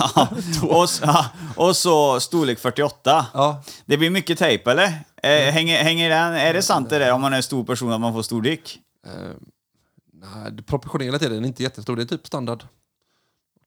Och, 0.82 0.90
så- 0.90 1.26
och 1.56 1.76
så 1.76 2.20
storlek 2.20 2.60
48. 2.60 3.26
Ja, 3.34 3.64
Det 3.86 3.98
blir 3.98 4.10
mycket 4.10 4.40
tejp 4.40 4.72
eller? 4.72 4.86
Eh, 5.24 5.52
hänger, 5.54 5.84
hänger 5.84 6.10
den, 6.10 6.34
är 6.34 6.54
det 6.54 6.62
sant 6.62 6.90
det 6.90 7.00
där 7.00 7.12
om 7.14 7.22
man 7.22 7.34
är 7.34 7.38
en 7.38 7.44
stor 7.44 7.64
person 7.64 7.92
att 7.92 8.02
man 8.02 8.14
får 8.14 8.22
stor 8.22 8.42
dick? 8.42 8.80
eh, 9.06 9.12
nej, 10.14 10.64
proportionerligt 10.64 11.24
är 11.26 11.30
den 11.30 11.46
inte 11.46 11.64
jättestor. 11.64 11.96
Det 11.96 12.02
är 12.02 12.06
typ 12.06 12.28
standard. 12.28 12.64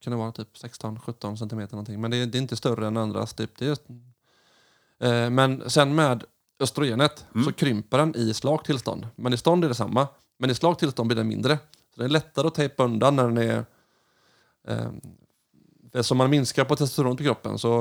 Kan 0.03 0.11
det 0.11 0.17
vara 0.17 0.31
typ 0.31 0.53
16-17 0.53 1.35
centimeter 1.35 1.75
någonting. 1.75 2.01
Men 2.01 2.11
det 2.11 2.17
är, 2.17 2.25
det 2.25 2.37
är 2.37 2.41
inte 2.41 2.55
större 2.55 2.87
än 2.87 2.97
andras. 2.97 3.33
Typ. 3.33 3.57
Det 3.57 3.67
är, 3.67 5.23
eh, 5.23 5.29
men 5.29 5.69
sen 5.69 5.95
med 5.95 6.23
östrogenet 6.59 7.25
så 7.45 7.51
krymper 7.53 7.97
den 7.97 8.15
i 8.15 8.33
slakt 8.33 8.65
tillstånd. 8.65 9.07
Men 9.15 9.33
i 9.33 9.37
stånd 9.37 9.63
är 9.63 9.67
det 9.69 9.75
samma. 9.75 10.07
Men 10.37 10.49
i 10.49 10.55
slakt 10.55 10.79
tillstånd 10.79 11.07
blir 11.07 11.17
den 11.17 11.27
mindre. 11.27 11.59
Så 11.95 11.99
det 12.01 12.05
är 12.05 12.09
lättare 12.09 12.47
att 12.47 12.55
tejpa 12.55 12.83
undan 12.83 13.15
när 13.15 13.23
den 13.23 13.37
är... 13.37 13.65
Eh, 14.67 14.91
eftersom 15.85 16.17
man 16.17 16.29
minskar 16.29 16.65
på 16.65 16.75
testosteron 16.75 17.17
på 17.17 17.23
kroppen 17.23 17.57
så 17.59 17.79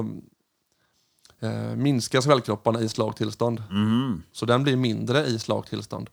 eh, 1.41 1.77
minskar 1.77 2.21
svällkropparna 2.21 2.81
i 2.81 2.89
slakt 2.89 3.19
tillstånd. 3.19 3.63
Mm. 3.71 4.23
Så 4.33 4.47
den 4.47 4.63
blir 4.63 4.77
mindre 4.77 5.27
i 5.27 5.39
slakt 5.39 5.69
tillstånd. 5.71 6.11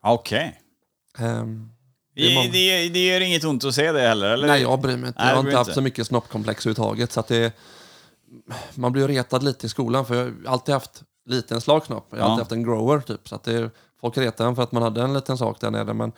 Okej. 0.00 0.62
Ehm, 1.18 1.70
Det, 1.72 1.81
Det 2.14 2.48
det, 2.52 2.88
det 2.88 3.06
gör 3.06 3.20
inget 3.20 3.44
ont 3.44 3.64
att 3.64 3.74
se 3.74 3.92
det 3.92 4.00
heller 4.00 4.30
eller? 4.30 4.46
Nej, 4.46 4.62
jag 4.62 4.80
bryr 4.80 4.96
mig 4.96 5.08
inte. 5.08 5.20
Nej, 5.22 5.28
jag 5.28 5.36
har 5.36 5.44
inte 5.44 5.56
haft 5.56 5.68
inte. 5.68 5.74
så 5.74 5.80
mycket 5.80 6.06
snoppkomplex 6.06 6.66
överhuvudtaget. 6.66 7.12
Så 7.12 7.20
att 7.20 7.28
det, 7.28 7.52
man 8.74 8.92
blir 8.92 9.08
retad 9.08 9.42
lite 9.42 9.66
i 9.66 9.68
skolan 9.68 10.06
för 10.06 10.14
jag 10.14 10.24
har 10.24 10.52
alltid 10.52 10.72
haft 10.72 11.02
liten 11.26 11.60
slak 11.60 11.86
snopp. 11.86 12.06
Jag 12.10 12.18
har 12.18 12.24
Ja. 12.24 12.30
alltid 12.30 12.40
haft 12.42 12.52
en 12.52 12.62
grower 12.64 13.00
typ. 13.00 13.28
Så 13.28 13.34
att 13.34 13.44
det, 13.44 13.70
folk 14.00 14.18
retar 14.18 14.46
en 14.46 14.56
för 14.56 14.62
att 14.62 14.72
man 14.72 14.82
hade 14.82 15.02
en 15.02 15.14
liten 15.14 15.38
sak 15.38 15.60
där 15.60 15.70
nere. 15.70 15.94
Men 15.94 16.12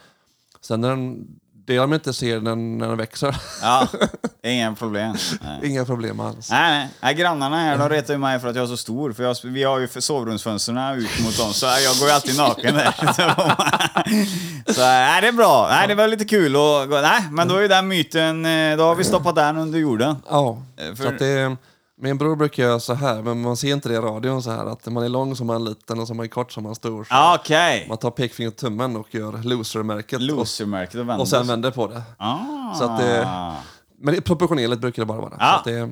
sen 0.61 0.81
när 0.81 0.89
den, 0.91 1.27
det 1.67 1.77
de 1.77 1.95
inte 1.95 2.13
ser 2.13 2.41
när, 2.41 2.57
när 2.57 2.89
den 2.89 2.97
växer, 2.97 3.37
Ja, 3.63 3.89
inga 4.43 4.75
problem. 4.75 5.17
Nej. 5.41 5.71
inga 5.71 5.85
problem 5.85 6.21
alls. 6.21 6.51
Nej, 6.51 6.79
nej. 6.79 6.89
nej, 7.03 7.15
grannarna 7.15 7.57
här 7.57 7.79
de 7.79 7.89
retar 7.89 8.15
ju 8.15 8.19
mig 8.19 8.41
för 8.41 8.49
att 8.49 8.57
jag 8.57 8.63
är 8.63 8.67
så 8.67 8.77
stor. 8.77 9.13
För 9.13 9.23
jag, 9.25 9.37
vi 9.45 9.63
har 9.63 9.79
ju 9.79 9.89
sovrumsfönstren 9.89 10.79
ut 10.99 11.25
mot 11.25 11.39
dem, 11.39 11.53
så 11.53 11.67
jag 11.67 11.97
går 11.99 12.09
ju 12.09 12.15
alltid 12.15 12.37
naken 12.37 12.75
där. 12.75 12.93
så 14.73 14.81
nej, 14.81 15.21
det 15.23 15.29
är 15.29 15.33
bra. 15.33 15.69
Nej, 15.71 15.89
det 15.89 15.95
var 15.95 16.09
lite 16.09 16.25
kul. 16.25 16.57
Och, 16.57 16.89
nej, 16.89 17.23
men 17.31 17.49
då 17.49 17.57
är 17.57 17.63
ju 17.63 17.69
den 17.69 17.89
myten, 17.89 18.45
eh, 18.47 18.77
då 18.77 18.85
har 18.85 18.95
vi 18.95 19.05
stoppat 19.05 19.35
den 19.35 19.57
under 19.57 19.79
jorden. 19.79 20.17
Ja, 20.31 20.63
Eh, 20.77 20.89
så 20.91 20.97
för- 21.03 21.13
att 21.13 21.19
det, 21.19 21.57
Min 21.97 22.19
bror 22.19 22.37
brukar 22.37 22.63
göra 22.63 22.81
så 22.81 22.95
här, 22.95 23.23
men 23.23 23.41
man 23.43 23.57
ser 23.57 23.73
inte 23.73 23.89
det 23.89 23.95
i 23.95 23.99
radion 23.99 24.43
så 24.43 24.51
här 24.51 24.67
att 24.67 24.87
man 24.87 25.05
är 25.05 25.09
lång 25.09 25.37
som 25.37 25.47
man 25.47 25.57
är 25.57 25.61
liten 25.69 26.01
och 26.01 26.07
så 26.09 26.15
man 26.15 26.25
är 26.25 26.29
kort 26.29 26.53
som 26.53 26.63
man 26.63 26.71
är 26.71 26.75
stor. 26.75 27.05
Så 27.05 27.15
Ah, 27.15 27.35
Okej. 27.41 27.87
Man 27.89 27.99
tar 27.99 28.11
pekfingret 28.11 28.55
och 28.55 28.61
tummen 28.61 28.97
och 28.97 29.15
gör 29.15 29.33
loser-märket. 29.43 30.21
Loser-märket 30.23 30.95
och 30.95 31.01
och, 31.01 31.09
vänder. 31.09 31.23
och 31.23 31.29
sen 31.29 31.47
vänder 31.47 31.71
på 31.71 31.87
det. 31.87 32.03
Ah. 32.19 32.75
Så 32.75 32.85
att 32.85 32.99
det- 32.99 33.53
Men 33.99 34.15
det- 34.15 34.21
proportionerligt 34.21 34.81
brukar 34.81 35.03
det 35.03 35.07
bara 35.07 35.21
vara. 35.21 35.37
Ja. 35.39 35.53
Så 35.53 35.59
att 35.59 35.65
det, 35.65 35.91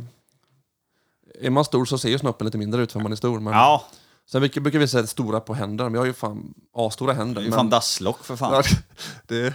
är 1.46 1.50
man 1.50 1.64
stor 1.64 1.84
så 1.84 1.98
ser 1.98 2.08
ju 2.08 2.18
snoppen 2.18 2.44
lite 2.44 2.58
mindre 2.58 2.82
ut 2.82 2.92
för 2.92 3.00
man 3.00 3.12
är 3.12 3.16
stor. 3.16 3.40
Men 3.40 3.52
Ja, 3.52 3.84
Sen 4.30 4.40
brukar, 4.40 4.60
brukar 4.60 4.78
vi 4.78 4.88
säga 4.88 5.06
stora 5.06 5.40
på 5.40 5.54
händer, 5.54 5.84
men 5.84 5.94
jag 5.94 6.00
har 6.00 6.06
ju 6.06 6.12
fan 6.12 6.54
asstora 6.76 7.12
händer. 7.12 7.34
det 7.34 7.40
är 7.40 7.44
ju 7.44 7.50
men- 7.50 7.58
fan 7.58 7.70
dasslock 7.70 8.24
för 8.24 8.36
fan. 8.36 8.52
Ja, 8.54 8.62
det, 9.26 9.54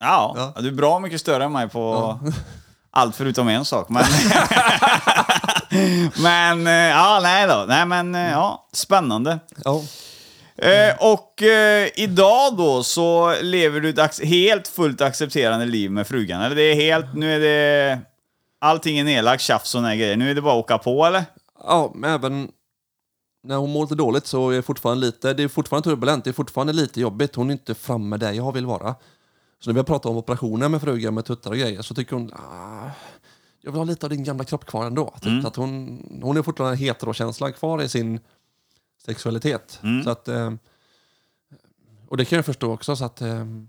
Ja. 0.00 0.52
du 0.60 0.68
är 0.68 0.72
bra 0.72 0.98
mycket 0.98 1.20
större 1.20 1.44
än 1.44 1.52
mig 1.52 1.68
på 1.68 2.18
allt 2.90 3.16
förutom 3.16 3.48
en 3.48 3.64
sak. 3.64 3.88
Men, 3.88 4.04
men 6.22 6.66
eh, 6.66 6.72
ja, 6.72 7.20
nej 7.22 7.46
då. 7.46 7.64
Nej, 7.68 7.86
men 7.86 8.14
eh, 8.14 8.30
ja, 8.30 8.68
spännande. 8.72 9.38
ja. 9.64 9.82
Eh, 10.56 10.94
och 10.98 11.42
eh, 11.42 11.88
idag 11.94 12.56
då 12.56 12.82
så 12.82 13.34
lever 13.42 13.80
du 13.80 13.88
ett 13.88 14.24
helt 14.24 14.68
fullt 14.68 15.00
accepterande 15.00 15.66
liv 15.66 15.90
med 15.90 16.06
frugan? 16.06 16.42
Eller 16.42 16.56
det 16.56 16.62
är 16.62 16.74
helt, 16.74 17.14
nu 17.14 17.34
är 17.34 17.40
det... 17.40 17.98
Allting 18.62 18.98
är 18.98 19.04
nedlagt, 19.04 19.42
tjafs 19.42 19.74
och 19.74 19.82
grejer. 19.82 20.16
Nu 20.16 20.30
är 20.30 20.34
det 20.34 20.42
bara 20.42 20.58
att 20.58 20.64
åka 20.64 20.78
på 20.78 21.06
eller? 21.06 21.24
ja, 21.64 21.92
men 21.94 22.10
även 22.10 22.48
när 23.42 23.56
hon 23.56 23.70
mår 23.70 23.82
lite 23.82 23.94
dåligt 23.94 24.26
så 24.26 24.50
är 24.50 24.56
det 24.56 24.62
fortfarande 24.62 25.06
lite, 25.06 25.32
det 25.34 25.42
är 25.42 25.48
fortfarande 25.48 25.90
turbulent, 25.90 26.24
det 26.24 26.30
är 26.30 26.32
fortfarande 26.32 26.72
lite 26.72 27.00
jobbigt. 27.00 27.34
Hon 27.34 27.50
är 27.50 27.52
inte 27.52 27.74
framme 27.74 28.16
där 28.16 28.32
jag 28.32 28.52
vill 28.52 28.66
vara. 28.66 28.94
Så 29.60 29.70
när 29.70 29.74
vi 29.74 29.78
har 29.78 29.84
pratat 29.84 30.10
om 30.10 30.16
operationer 30.16 30.68
med 30.68 30.80
frugan 30.80 31.14
med 31.14 31.24
tuttar 31.24 31.50
och 31.50 31.56
grejer 31.56 31.82
så 31.82 31.94
tycker 31.94 32.16
hon 32.16 32.32
ah, 32.32 32.90
jag 33.60 33.72
vill 33.72 33.78
ha 33.78 33.84
lite 33.84 34.06
av 34.06 34.10
din 34.10 34.24
gamla 34.24 34.44
kropp 34.44 34.66
kvar 34.66 34.86
ändå. 34.86 35.14
Typ, 35.20 35.44
att 35.44 35.56
hon, 35.56 36.02
hon 36.22 36.36
är 36.36 36.42
fortfarande 36.42 36.76
heterokänslan 36.76 37.52
kvar 37.52 37.82
i 37.82 37.88
sin 37.88 38.20
sexualitet. 39.06 39.80
Så 40.04 40.10
att, 40.10 40.28
eh, 40.28 40.52
och 42.08 42.16
det 42.16 42.24
kan 42.24 42.36
jag 42.36 42.46
förstå 42.46 42.72
också. 42.72 42.96
Så 42.96 43.04
att, 43.04 43.20
eh, 43.20 43.44
men 43.44 43.68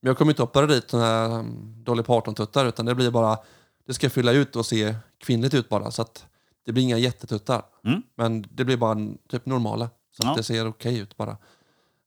jag 0.00 0.18
kommer 0.18 0.32
inte 0.32 0.42
operera 0.42 0.66
dit 0.66 0.92
här 0.92 1.30
um, 1.38 1.74
Dolly 1.84 2.02
Parton-tuttar 2.02 2.64
utan 2.66 2.86
det 2.86 2.94
blir 2.94 3.10
bara, 3.10 3.38
det 3.86 3.94
ska 3.94 4.10
fylla 4.10 4.32
ut 4.32 4.56
och 4.56 4.66
se 4.66 4.94
kvinnligt 5.18 5.54
ut 5.54 5.68
bara. 5.68 5.90
Så 5.90 6.02
att 6.02 6.26
det 6.64 6.72
blir 6.72 6.82
inga 6.82 6.98
jättetuttar. 6.98 7.62
Mm. 7.84 8.02
Men 8.14 8.44
det 8.50 8.64
blir 8.64 8.76
bara 8.76 8.96
typ 9.28 9.46
normala. 9.46 9.90
Så 10.10 10.20
Ja. 10.22 10.30
att 10.30 10.36
det 10.36 10.42
ser 10.42 10.66
okej 10.66 10.98
ut 10.98 11.16
bara. 11.16 11.36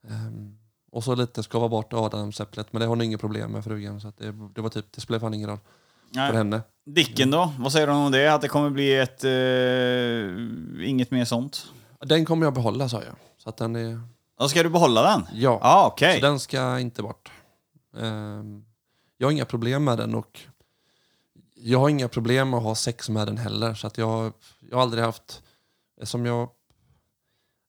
Ehm, 0.07 0.57
och 0.91 1.03
så 1.03 1.15
lite 1.15 1.43
skava 1.43 1.69
bort 1.69 1.93
adamsäpplet, 1.93 2.73
men 2.73 2.79
det 2.79 2.85
har 2.85 2.89
hon 2.89 3.01
inget 3.01 3.21
problem 3.21 3.51
med 3.51 3.63
frugan. 3.63 4.01
Så 4.01 4.07
att 4.07 4.17
det, 4.17 4.31
det 4.55 4.61
var 4.61 4.69
typ, 4.69 4.85
det 4.91 5.01
spelar 5.01 5.19
fan 5.19 5.33
ingen 5.33 5.49
roll 5.49 5.59
för 6.15 6.27
Nej. 6.27 6.37
henne. 6.37 6.61
Dicken 6.85 7.31
då? 7.31 7.53
Vad 7.59 7.71
säger 7.71 7.87
du 7.87 7.93
om 7.93 8.11
det? 8.11 8.33
Att 8.33 8.41
det 8.41 8.47
kommer 8.47 8.69
bli 8.69 8.95
ett... 8.95 9.23
Eh, 9.23 10.89
inget 10.89 11.11
mer 11.11 11.25
sånt? 11.25 11.65
Den 11.99 12.25
kommer 12.25 12.45
jag 12.45 12.53
behålla 12.53 12.89
sa 12.89 13.03
jag. 13.03 13.15
Så 13.37 13.49
att 13.49 13.57
den 13.57 13.75
är, 13.75 14.01
Då 14.39 14.49
ska 14.49 14.63
du 14.63 14.69
behålla 14.69 15.03
den? 15.03 15.27
ja. 15.33 15.59
Ja, 15.61 15.87
okej. 15.93 16.19
Så 16.19 16.25
den 16.25 16.39
ska 16.39 16.79
inte 16.79 17.01
bort. 17.01 17.31
Ehm, 17.97 18.65
jag 19.17 19.27
har 19.27 19.31
inga 19.31 19.45
problem 19.45 19.83
med 19.83 19.97
den 19.97 20.15
och 20.15 20.39
jag 21.55 21.79
har 21.79 21.89
inga 21.89 22.07
problem 22.07 22.49
med 22.49 22.57
att 22.57 22.63
ha 22.63 22.75
sex 22.75 23.09
med 23.09 23.27
den 23.27 23.37
heller. 23.37 23.73
Så 23.73 23.87
att 23.87 23.97
jag, 23.97 24.33
jag 24.69 24.77
har 24.77 24.81
aldrig 24.81 25.03
haft, 25.03 25.43
som 26.03 26.25
jag 26.25 26.49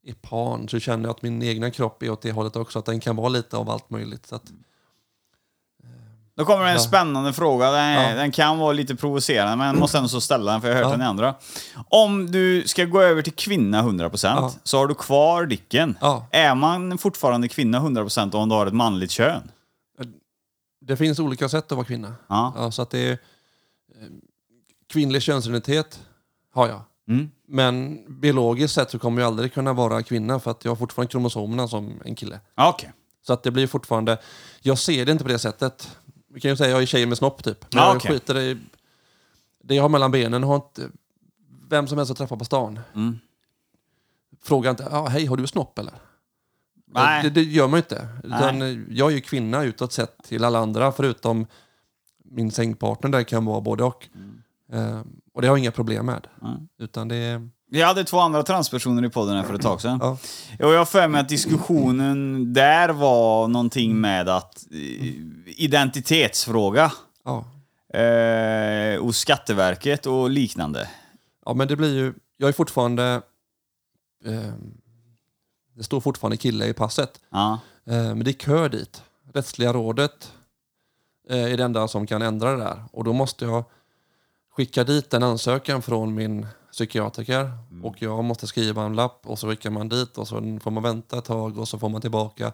är 0.06 0.14
pan 0.14 0.68
så 0.68 0.80
känner 0.80 1.04
jag 1.04 1.10
att 1.10 1.22
min 1.22 1.42
egna 1.42 1.70
kropp 1.70 2.02
är 2.02 2.10
åt 2.10 2.22
det 2.22 2.32
hållet 2.32 2.56
också. 2.56 2.78
Att 2.78 2.84
den 2.84 3.00
kan 3.00 3.16
vara 3.16 3.28
lite 3.28 3.56
av 3.56 3.70
allt 3.70 3.90
möjligt. 3.90 4.26
Så 4.26 4.34
att, 4.36 4.52
Då 6.36 6.44
kommer 6.44 6.64
det 6.64 6.70
en 6.70 6.80
spännande 6.80 7.32
fråga. 7.32 7.70
Den, 7.70 7.92
Ja. 7.92 8.14
den 8.14 8.30
kan 8.32 8.58
vara 8.58 8.72
lite 8.72 8.96
provocerande, 8.96 9.56
men 9.56 9.66
jag 9.66 9.76
måste 9.78 9.98
ändå 9.98 10.08
så 10.08 10.20
ställa 10.20 10.52
den 10.52 10.60
för 10.60 10.68
jag 10.68 10.76
har 10.76 10.82
hört 10.82 10.92
den 10.92 11.00
i 11.02 11.04
andra. 11.04 11.34
Om 11.88 12.30
du 12.32 12.62
ska 12.66 12.84
gå 12.84 13.00
över 13.02 13.22
till 13.22 13.32
kvinna 13.32 13.82
100% 13.82 14.36
Ja. 14.40 14.52
så 14.62 14.78
har 14.78 14.86
du 14.86 14.94
kvar 14.94 15.46
dicken. 15.46 15.98
Är 16.30 16.54
man 16.54 16.98
fortfarande 16.98 17.48
kvinna 17.48 17.78
100% 17.80 18.34
om 18.34 18.48
du 18.48 18.54
har 18.54 18.66
ett 18.66 18.74
manligt 18.74 19.10
kön? 19.10 19.50
det 20.80 20.96
finns 20.96 21.18
olika 21.18 21.48
sätt 21.48 21.72
att 21.72 21.76
vara 21.76 21.86
kvinna. 21.86 22.14
Ja. 22.28 22.70
så 22.72 22.82
att 22.82 22.90
det 22.90 22.98
är, 22.98 23.12
eh, 23.12 23.18
kvinnlig 24.92 25.22
könsidentitet 25.22 26.00
har 26.54 26.68
jag. 26.68 26.80
Mm. 27.08 27.30
Men 27.48 27.98
biologiskt 28.20 28.74
sett 28.74 28.90
så 28.90 28.98
kommer 28.98 29.22
jag 29.22 29.26
aldrig 29.28 29.54
kunna 29.54 29.72
vara 29.72 30.02
kvinna 30.02 30.40
för 30.40 30.50
att 30.50 30.64
jag 30.64 30.70
har 30.70 30.76
fortfarande 30.76 31.10
kromosomerna 31.10 31.68
som 31.68 32.00
en 32.04 32.14
kille. 32.14 32.40
Okej. 32.56 32.92
Så 33.26 33.32
att 33.32 33.42
det 33.42 33.50
blir 33.50 33.66
fortfarande... 33.66 34.18
Jag 34.60 34.78
ser 34.78 35.04
det 35.06 35.12
inte 35.12 35.24
på 35.24 35.30
det 35.30 35.38
sättet. 35.38 35.96
Vi 36.36 36.40
kan 36.40 36.50
ju 36.50 36.56
säga 36.56 36.70
jag 36.70 36.82
är 36.82 36.86
tjej 36.86 37.06
med 37.06 37.18
snopp 37.18 37.44
typ. 37.44 37.66
Men 37.72 37.82
Ja, 37.82 37.92
jag 37.92 38.02
skiter 38.02 38.38
i... 38.38 38.58
Det 39.62 39.74
jag 39.74 39.82
har 39.82 39.88
mellan 39.88 40.10
benen 40.10 40.42
har 40.42 40.56
inte... 40.56 40.88
Vem 41.68 41.86
som 41.86 41.98
helst 41.98 42.10
att 42.10 42.18
träffa 42.18 42.36
på 42.36 42.44
stan. 42.44 42.80
Mm. 42.94 43.18
Fråga 44.42 44.70
inte, 44.70 44.88
ah, 44.90 45.08
hej 45.08 45.26
har 45.26 45.36
du 45.36 45.46
snopp 45.46 45.78
eller? 45.78 45.94
Nej. 46.86 47.22
Det, 47.22 47.30
det 47.30 47.42
gör 47.42 47.68
man 47.68 47.78
ju 47.78 47.82
inte. 47.82 48.08
Utan, 48.24 48.62
eh, 48.62 48.78
jag 48.90 49.10
är 49.10 49.14
ju 49.14 49.20
kvinna 49.20 49.64
utåt 49.64 49.92
sett 49.92 50.22
till 50.22 50.44
alla 50.44 50.58
andra 50.58 50.92
förutom 50.92 51.46
min 52.24 52.50
sängpartner 52.50 53.10
där 53.10 53.22
kan 53.22 53.44
vara 53.44 53.60
både 53.60 53.84
och. 53.84 54.08
Eh, 54.72 55.00
och 55.32 55.42
det 55.42 55.48
har 55.48 55.56
jag 55.56 55.58
inga 55.58 55.70
problem 55.70 56.06
med. 56.06 56.26
Mm. 56.42 56.68
Utan 56.78 57.08
det 57.08 57.48
Vi 57.68 57.82
hade 57.82 58.04
två 58.04 58.18
andra 58.20 58.42
transpersoner 58.42 59.04
i 59.04 59.08
podden 59.10 59.36
här 59.36 59.42
för 59.42 59.54
ett 59.54 59.62
tag 59.62 59.80
sedan. 59.80 59.98
Ja. 60.02 60.10
Och 60.66 60.72
jag 60.74 60.78
har 60.78 60.84
för 60.84 61.08
mig 61.08 61.20
att 61.20 61.28
diskussionen 61.28 62.52
där 62.52 62.88
var 62.88 63.48
någonting 63.48 64.00
med 64.00 64.28
att 64.28 64.66
eh, 64.72 65.06
identitetsfråga 65.46 66.92
Ja. 67.24 67.44
eh, 68.00 69.02
hos 69.02 69.18
Skatteverket 69.18 70.06
och 70.06 70.30
liknande. 70.30 70.88
ja, 71.44 71.54
men 71.54 71.68
det 71.68 71.76
blir 71.76 71.94
ju... 71.94 72.14
Jag 72.36 72.48
är 72.48 72.52
fortfarande... 72.52 73.22
Eh, 74.24 74.52
det 75.76 75.82
står 75.84 76.00
fortfarande 76.00 76.36
kille 76.36 76.66
i 76.66 76.72
passet. 76.72 77.20
Ja. 77.30 77.58
Eh, 77.86 77.92
Men 77.94 78.24
det 78.24 78.30
är 78.30 78.32
kö 78.32 78.68
dit. 78.68 79.02
Rättsliga 79.34 79.72
rådet 79.72 80.32
eh, 81.30 81.52
är 81.52 81.56
det 81.56 81.64
enda 81.64 81.88
som 81.88 82.06
kan 82.06 82.22
ändra 82.22 82.50
det 82.56 82.64
där. 82.64 82.82
Och 82.92 83.04
då 83.04 83.12
måste 83.12 83.44
jag 83.44 83.64
skicka 84.56 84.84
dit 84.84 85.14
en 85.14 85.22
ansökan 85.22 85.82
från 85.82 86.14
min 86.14 86.46
psykiatriker. 86.76 87.50
Och 87.82 88.02
jag 88.02 88.24
måste 88.24 88.46
skriva 88.46 88.82
en 88.84 88.96
lapp 88.96 89.20
och 89.26 89.38
så 89.38 89.48
skickar 89.48 89.70
man 89.70 89.88
dit 89.88 90.18
och 90.18 90.28
så 90.28 90.58
får 90.62 90.70
man 90.70 90.82
vänta 90.82 91.18
ett 91.18 91.24
tag 91.24 91.58
och 91.58 91.68
så 91.68 91.78
får 91.78 91.88
man 91.88 92.00
tillbaka 92.00 92.52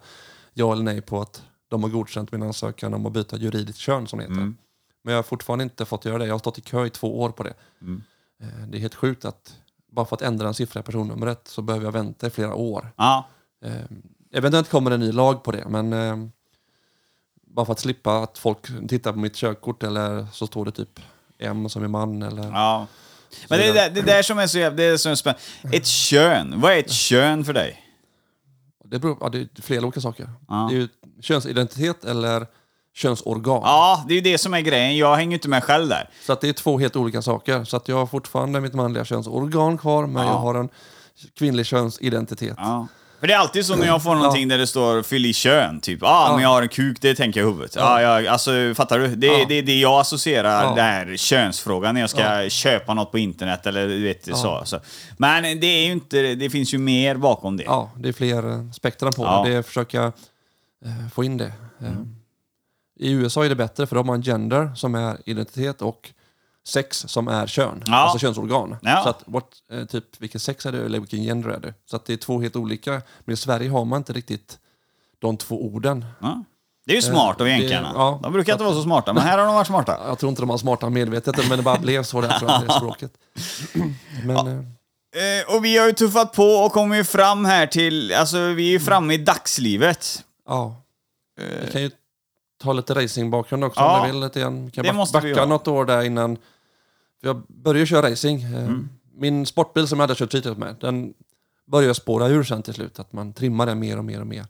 ja 0.54 0.72
eller 0.72 0.82
nej 0.82 1.00
på 1.00 1.20
att 1.20 1.42
de 1.68 1.82
har 1.82 1.90
godkänt 1.90 2.32
min 2.32 2.42
ansökan 2.42 2.94
om 2.94 3.06
att 3.06 3.12
byta 3.12 3.36
juridiskt 3.36 3.78
kön 3.78 4.06
som 4.06 4.18
det 4.18 4.22
heter. 4.24 4.36
Mm. 4.36 4.56
Men 5.04 5.12
jag 5.12 5.18
har 5.18 5.22
fortfarande 5.22 5.62
inte 5.64 5.84
fått 5.84 6.04
göra 6.04 6.18
det. 6.18 6.26
Jag 6.26 6.34
har 6.34 6.38
stått 6.38 6.58
i 6.58 6.60
kö 6.60 6.86
i 6.86 6.90
två 6.90 7.20
år 7.20 7.30
på 7.30 7.42
det. 7.42 7.54
Mm. 7.80 8.02
Eh, 8.42 8.68
Det 8.68 8.78
är 8.78 8.80
helt 8.80 8.94
sjukt 8.94 9.24
att 9.24 9.56
bara 9.92 10.06
för 10.06 10.16
att 10.16 10.22
ändra 10.22 10.48
en 10.48 10.54
siffra 10.54 10.80
i 10.80 10.82
personnumret 10.82 11.48
så 11.48 11.62
behöver 11.62 11.84
jag 11.84 11.92
vänta 11.92 12.26
i 12.26 12.30
flera 12.30 12.54
år. 12.54 12.92
Ja. 12.96 13.26
Eh, 13.64 13.72
eventuellt 14.32 14.70
kommer 14.70 14.90
en 14.90 15.00
ny 15.00 15.12
lag 15.12 15.42
på 15.42 15.52
det, 15.52 15.64
men 15.68 15.92
eh, 15.92 16.16
bara 17.46 17.66
för 17.66 17.72
att 17.72 17.80
slippa 17.80 18.22
att 18.22 18.38
folk 18.38 18.88
tittar 18.88 19.12
på 19.12 19.18
mitt 19.18 19.36
körkort 19.36 19.82
eller 19.82 20.26
så 20.32 20.46
står 20.46 20.64
det 20.64 20.72
typ 20.72 21.00
M 21.38 21.68
som 21.68 21.84
är 21.84 21.88
man 21.88 22.22
eller... 22.22 22.50
ja. 22.50 22.86
Men 23.48 23.58
det 23.58 23.64
är 23.66 23.74
det, 23.74 23.88
det 23.94 24.02
där 24.02 24.22
som 24.22 24.38
är 24.38 24.46
så 24.46 24.58
jävla... 24.58 24.76
Det 24.76 24.84
är 24.84 24.96
så 24.96 25.16
spännande. 25.16 25.42
Ett 25.72 25.86
kön. 25.86 26.60
Vad 26.60 26.72
är 26.72 26.76
ett 26.78 26.90
kön 26.92 27.44
för 27.44 27.52
dig? 27.52 27.78
Det, 28.84 28.98
beror, 28.98 29.16
ja, 29.20 29.28
det 29.28 29.38
är 29.38 29.62
flera 29.62 29.82
olika 29.84 30.00
saker. 30.00 30.30
Ja. 30.48 30.66
Det 30.70 30.76
är 30.76 30.80
ju 30.80 30.88
könsidentitet 31.20 32.04
eller 32.04 32.46
könsorgan. 32.94 33.60
Ja, 33.64 34.04
det 34.08 34.14
är 34.14 34.16
ju 34.16 34.20
det 34.20 34.38
som 34.38 34.54
är 34.54 34.60
grejen. 34.60 34.96
Jag 34.96 35.16
hänger 35.16 35.34
inte 35.34 35.48
med 35.48 35.64
själv 35.64 35.88
där. 35.88 36.10
Så 36.26 36.32
att 36.32 36.40
det 36.40 36.48
är 36.48 36.52
två 36.52 36.78
helt 36.78 36.96
olika 36.96 37.22
saker. 37.22 37.64
Så 37.64 37.76
att 37.76 37.88
jag 37.88 37.96
har 37.96 38.06
fortfarande 38.06 38.60
mitt 38.60 38.74
manliga 38.74 39.04
könsorgan 39.04 39.78
kvar, 39.78 40.06
men 40.06 40.22
Ja. 40.26 40.32
jag 40.32 40.38
har 40.38 40.54
en 40.54 40.68
kvinnlig 41.38 41.66
könsidentitet. 41.66 42.54
Ja. 42.58 42.86
För 43.22 43.26
det 43.26 43.34
är 43.34 43.38
alltid 43.38 43.66
så 43.66 43.76
när 43.76 43.86
jag 43.86 44.02
får 44.02 44.14
någonting 44.14 44.48
där 44.48 44.58
det 44.58 44.66
står 44.66 45.02
fyll 45.02 45.26
i 45.26 45.32
kön, 45.32 45.80
typ. 45.80 46.02
Ah, 46.02 46.26
Ja. 46.28 46.32
men 46.34 46.42
jag 46.42 46.48
har 46.48 46.62
en 46.62 46.68
kuk, 46.68 46.98
det 47.00 47.14
tänker 47.14 47.40
jag 47.40 47.48
i 47.48 47.52
huvudet. 47.52 47.74
Ja. 47.76 48.02
jag, 48.02 48.26
alltså, 48.26 48.50
fattar 48.74 48.98
du? 48.98 49.08
Det, 49.08 49.26
är- 49.28 49.38
Ja. 49.38 49.44
det 49.48 49.62
det 49.62 49.78
jag 49.80 50.00
associerar, 50.00 50.62
Ja. 50.64 50.68
den 50.74 50.84
här 50.84 51.16
könsfrågan, 51.16 51.94
när 51.94 52.00
jag 52.00 52.10
ska 52.10 52.48
köpa 52.48 52.94
något 52.94 53.10
på 53.12 53.18
internet 53.18 53.66
eller 53.66 53.88
du 53.88 54.02
vet, 54.02 54.36
så. 54.36 54.62
så. 54.64 54.80
Men 55.16 55.42
det 55.60 55.66
är 55.66 55.86
ju 55.86 55.92
inte, 55.92 56.34
det 56.34 56.50
finns 56.50 56.74
ju 56.74 56.78
mer 56.78 57.14
bakom 57.16 57.56
det. 57.56 57.62
Ja, 57.64 57.90
det 57.96 58.08
är 58.08 58.12
fler 58.12 58.50
eh, 58.50 58.70
spektrum 58.70 59.12
på 59.12 59.22
Ja. 59.24 59.40
Mm. 59.40 59.52
det. 59.52 59.58
Är 59.58 59.62
försöka 59.62 60.02
eh, 60.84 61.08
få 61.14 61.24
in 61.24 61.36
det. 61.36 61.52
Eh, 61.80 61.88
I 62.98 63.12
USA 63.12 63.44
är 63.44 63.48
det 63.48 63.56
bättre 63.56 63.86
för 63.86 63.96
de 63.96 64.08
har 64.08 64.16
en 64.16 64.22
gender 64.22 64.70
som 64.76 64.94
är 64.94 65.16
identitet 65.24 65.82
och 65.82 66.10
sex 66.68 67.04
som 67.08 67.28
är 67.28 67.46
kön, 67.46 67.82
Ja. 67.86 67.94
alltså 67.94 68.18
könsorgan. 68.18 68.76
Ja. 68.82 69.00
Så 69.02 69.08
att 69.08 69.22
what, 69.26 69.48
eh, 69.72 69.84
typ 69.84 70.04
vilken 70.18 70.40
sex 70.40 70.66
är 70.66 70.72
det 70.72 70.84
eller 70.84 71.00
vilken 71.00 71.22
gender 71.22 71.50
är 71.50 71.60
det? 71.60 71.74
Så 71.90 71.96
att 71.96 72.04
det 72.04 72.12
är 72.12 72.16
två 72.16 72.40
helt 72.40 72.56
olika. 72.56 73.02
Men 73.24 73.32
i 73.32 73.36
Sverige 73.36 73.70
har 73.70 73.84
man 73.84 73.96
inte 74.00 74.12
riktigt 74.12 74.58
de 75.18 75.36
två 75.36 75.64
orden. 75.66 76.04
Ja. 76.20 76.44
Det 76.86 76.92
är 76.92 76.96
ju 76.96 77.02
smart 77.02 77.40
av 77.40 77.48
jänkarna. 77.48 77.92
ja. 77.94 78.20
de 78.22 78.32
brukar 78.32 78.52
inte 78.52 78.64
vara 78.64 78.74
så 78.74 78.82
smarta, 78.82 79.12
men 79.12 79.22
här 79.22 79.38
har 79.38 79.46
de 79.46 79.54
varit 79.54 79.66
smarta. 79.66 79.98
Jag 80.06 80.18
tror 80.18 80.30
inte 80.30 80.42
de 80.42 80.50
har 80.50 80.58
smarta 80.58 80.90
medvetet, 80.90 81.48
men 81.48 81.56
det 81.58 81.62
bara 81.64 81.78
blev 81.78 82.02
så 82.02 82.20
där 82.20 82.38
tror 82.38 82.50
jag, 82.50 82.66
det 82.66 82.72
språket. 82.76 83.12
Men 84.24 84.36
eh, 84.46 84.64
Eh, 85.16 85.54
och 85.56 85.64
vi 85.64 85.78
har 85.78 85.86
ju 85.86 85.92
tuffat 85.92 86.32
på 86.32 86.44
och 86.44 86.72
kommit 86.72 87.08
fram 87.08 87.44
här 87.44 87.66
till, 87.66 88.12
alltså 88.14 88.38
vi 88.38 88.66
är 88.66 88.70
ju 88.70 88.80
framme 88.80 89.14
i 89.14 89.18
dagslivet. 89.18 90.24
ja, 90.48 90.76
vi 91.64 91.72
kan 91.72 91.82
ju 91.82 91.90
ta 92.62 92.72
lite 92.72 92.94
racingbakgrund 92.94 93.64
också 93.64 93.80
Ja. 93.80 94.00
om 94.00 94.06
du 94.06 94.12
vill. 94.12 94.20
Lite 94.22 94.40
grann. 94.40 94.64
Vi 94.64 94.70
kan 94.70 94.84
Det 94.84 94.92
backa 95.12 95.44
något 95.46 95.68
år 95.68 95.84
där 95.84 96.02
innan 96.02 96.38
För 97.22 97.28
jag 97.28 97.42
började 97.48 97.86
köra 97.86 98.10
racing. 98.10 98.42
Eh, 98.54 98.70
Min 99.14 99.46
sportbil 99.46 99.86
som 99.88 99.98
jag 99.98 100.02
hade 100.02 100.14
kört 100.18 100.30
tidigt 100.30 100.58
med, 100.58 100.76
den 100.80 101.14
började 101.66 101.94
spåra 101.94 102.28
ur 102.28 102.44
sen 102.44 102.62
till 102.62 102.74
slut. 102.74 102.98
Att 102.98 103.12
man 103.12 103.32
trimmar 103.32 103.66
den 103.66 103.78
mer 103.78 103.98
och 103.98 104.04
mer 104.04 104.20
och 104.20 104.26
mer. 104.26 104.46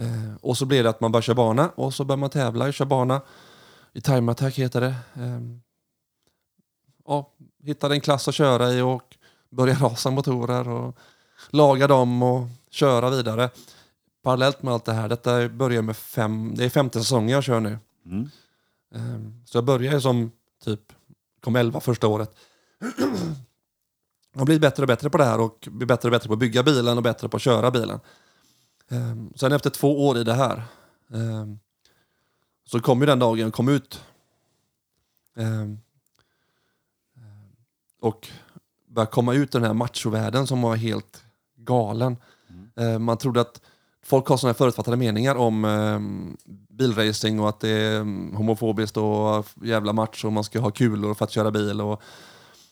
Eh, 0.00 0.34
och 0.40 0.58
så 0.58 0.64
blev 0.66 0.84
det 0.84 0.90
att 0.90 1.00
man 1.00 1.12
började 1.12 1.24
köra 1.24 1.34
bana 1.34 1.68
och 1.68 1.94
så 1.94 2.04
började 2.04 2.20
man 2.20 2.30
tävla 2.30 2.64
och 2.66 2.74
köra 2.74 2.88
bana. 2.88 3.20
I 3.92 4.00
time 4.00 4.32
attack 4.32 4.58
heter 4.58 4.80
det. 4.80 4.94
Eh, 5.14 5.40
ja, 7.06 7.30
hittade 7.64 7.94
en 7.94 8.00
klass 8.00 8.28
att 8.28 8.34
köra 8.34 8.72
i 8.72 8.80
och 8.80 9.16
började 9.50 9.80
rasa 9.84 10.10
motorer 10.10 10.68
och 10.68 10.96
laga 11.50 11.86
dem 11.86 12.22
och 12.22 12.46
köra 12.70 13.10
vidare. 13.10 13.50
Parallellt 14.22 14.62
med 14.62 14.74
allt 14.74 14.84
det 14.84 14.92
här, 14.92 15.08
detta 15.08 15.48
börjar 15.48 15.82
med 15.82 15.96
fem, 15.96 16.54
det 16.56 16.64
är 16.64 16.68
femte 16.68 16.98
säsongen 17.00 17.28
jag 17.28 17.44
kör 17.44 17.60
nu. 17.60 17.78
Mm. 18.06 18.30
Ehm, 18.94 19.42
Så 19.46 19.56
jag 19.56 19.64
började 19.64 20.00
som 20.00 20.30
typ, 20.64 20.92
kom 21.42 21.56
11 21.56 21.80
första 21.80 22.08
året. 22.08 22.34
Jag 24.34 24.44
blivit 24.46 24.62
bättre 24.62 24.82
och 24.82 24.86
bättre 24.88 25.10
på 25.10 25.18
det 25.18 25.24
här 25.24 25.40
och 25.40 25.68
blir 25.70 25.86
bättre 25.86 26.08
och 26.08 26.12
bättre 26.12 26.26
på 26.28 26.32
att 26.32 26.38
bygga 26.38 26.62
bilen 26.62 26.96
och 26.96 27.02
bättre 27.02 27.28
på 27.28 27.36
att 27.36 27.42
köra 27.42 27.70
bilen. 27.70 28.00
Ehm, 28.90 29.32
Sen 29.36 29.52
efter 29.52 29.70
två 29.70 30.08
år 30.08 30.18
i 30.18 30.24
det 30.24 30.34
här 30.34 30.62
ehm, 31.14 31.58
så 32.64 32.80
kom 32.80 33.00
ju 33.00 33.06
den 33.06 33.18
dagen 33.18 33.38
jag 33.38 33.52
kom 33.52 33.68
ut. 33.68 34.04
Ehm, 35.36 35.78
Och 38.00 38.28
började 38.88 39.10
komma 39.12 39.34
ut 39.34 39.54
i 39.54 39.58
den 39.58 39.66
här 39.66 39.74
machovärlden 39.74 40.46
som 40.46 40.62
var 40.62 40.76
helt 40.76 41.24
galen. 41.56 42.16
Ehm, 42.76 43.02
Man 43.04 43.18
trodde 43.18 43.40
att 43.40 43.60
folk 44.04 44.26
har 44.26 44.36
sådana 44.36 44.52
här 44.52 44.58
förutfattade 44.58 44.96
meningar 44.96 45.34
om 45.34 45.64
um, 45.64 46.36
bilracing 46.82 47.40
och 47.40 47.48
att 47.48 47.60
det 47.60 47.68
är 47.68 48.00
um, 48.00 48.36
homofobiskt 48.36 48.96
och 48.96 49.46
jävla 49.62 49.92
macho 49.92 50.26
och 50.26 50.32
man 50.32 50.44
ska 50.44 50.60
ha 50.60 50.70
kulor 50.70 51.14
för 51.14 51.24
att 51.24 51.30
köra 51.30 51.50
bil. 51.50 51.80
Och, 51.80 52.02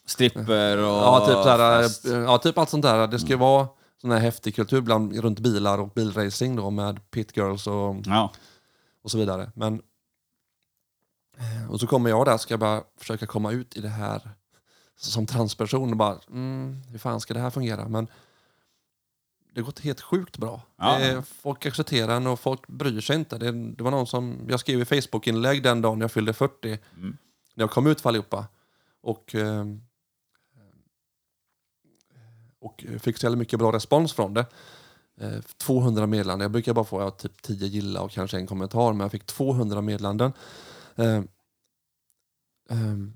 Stripper 0.07 0.79
och... 0.79 0.85
ja, 0.85 1.27
typ 1.27 1.35
såhär, 1.35 1.83
fest. 1.83 2.05
ja, 2.05 2.39
typ 2.39 2.59
allt 2.59 2.71
sånt 2.71 2.83
där. 2.83 3.07
Det 3.07 3.19
ska 3.19 3.37
vara 3.37 3.69
sån 4.01 4.11
här 4.11 4.19
häftig 4.19 4.55
kultur 4.55 4.81
bland, 4.81 5.17
runt 5.17 5.39
bilar 5.39 5.79
och 5.79 5.89
bilracing 5.89 6.57
då 6.57 6.71
med 6.71 7.11
pit 7.11 7.37
girls 7.37 7.67
och, 7.67 7.97
Ja. 8.05 8.33
och 9.03 9.11
så 9.11 9.19
vidare. 9.19 9.51
Men, 9.55 9.83
och 11.71 11.81
så 11.81 11.87
kommer 11.87 12.11
jag 12.11 12.27
där 12.27 12.37
ska 12.37 12.53
jag 12.53 12.61
bara 12.61 12.83
försöka 12.99 13.27
komma 13.27 13.53
ut 13.53 13.77
i 13.77 13.81
det 13.81 13.89
här 13.89 14.31
som 14.97 15.27
transperson 15.27 15.91
och 15.91 15.97
bara, 15.97 16.19
mm, 16.31 16.83
hur 16.89 16.99
fan 16.99 17.21
ska 17.21 17.35
det 17.35 17.41
här 17.41 17.51
fungera? 17.51 17.89
Men 17.89 18.07
det 19.55 19.61
har 19.61 19.67
gått 19.67 19.81
helt 19.81 20.01
sjukt 20.01 20.39
bra. 20.39 20.63
Ja. 20.77 20.99
Är, 20.99 21.23
folk 21.23 21.67
accepterar 21.67 22.17
en 22.17 22.27
och 22.27 22.41
folk 22.41 22.67
bryr 22.67 23.01
sig 23.01 23.17
inte. 23.17 23.39
Det, 23.39 23.53
det 23.53 23.83
var 23.83 23.91
någon 23.91 24.07
som, 24.07 24.47
jag 24.49 24.61
skrev 24.61 24.81
i 24.81 24.85
Facebook-inlägg 24.85 25.63
den 25.63 25.83
dagen 25.83 26.01
jag 26.01 26.13
fyllde 26.13 26.33
40, 26.33 26.79
Mm. 26.97 27.17
när 27.55 27.63
jag 27.63 27.71
kom 27.71 27.87
ut 27.87 28.01
för 28.01 28.09
allihopa. 28.09 28.47
Och, 29.03 29.35
eh, 29.35 29.65
och 32.59 32.85
fick 33.01 33.19
så 33.19 33.27
jävla 33.27 33.39
mycket 33.39 33.59
bra 33.59 33.73
respons 33.73 34.13
från 34.13 34.35
det. 34.35 34.47
Eh, 35.21 35.41
200 35.57 36.07
meddelanden. 36.07 36.45
Jag 36.45 36.51
brukar 36.51 36.75
bara 36.75 36.85
få 36.85 37.01
ja, 37.01 37.11
typ 37.11 37.43
10 37.43 37.67
gilla 37.67 38.01
och 38.03 38.11
kanske 38.11 38.37
en 38.37 38.47
kommentar, 38.47 38.93
men 38.93 39.01
jag 39.01 39.11
fick 39.11 39.27
200 39.27 39.81
meddelanden. 39.81 40.33
Eh, 40.97 41.23
ehm, 42.71 43.13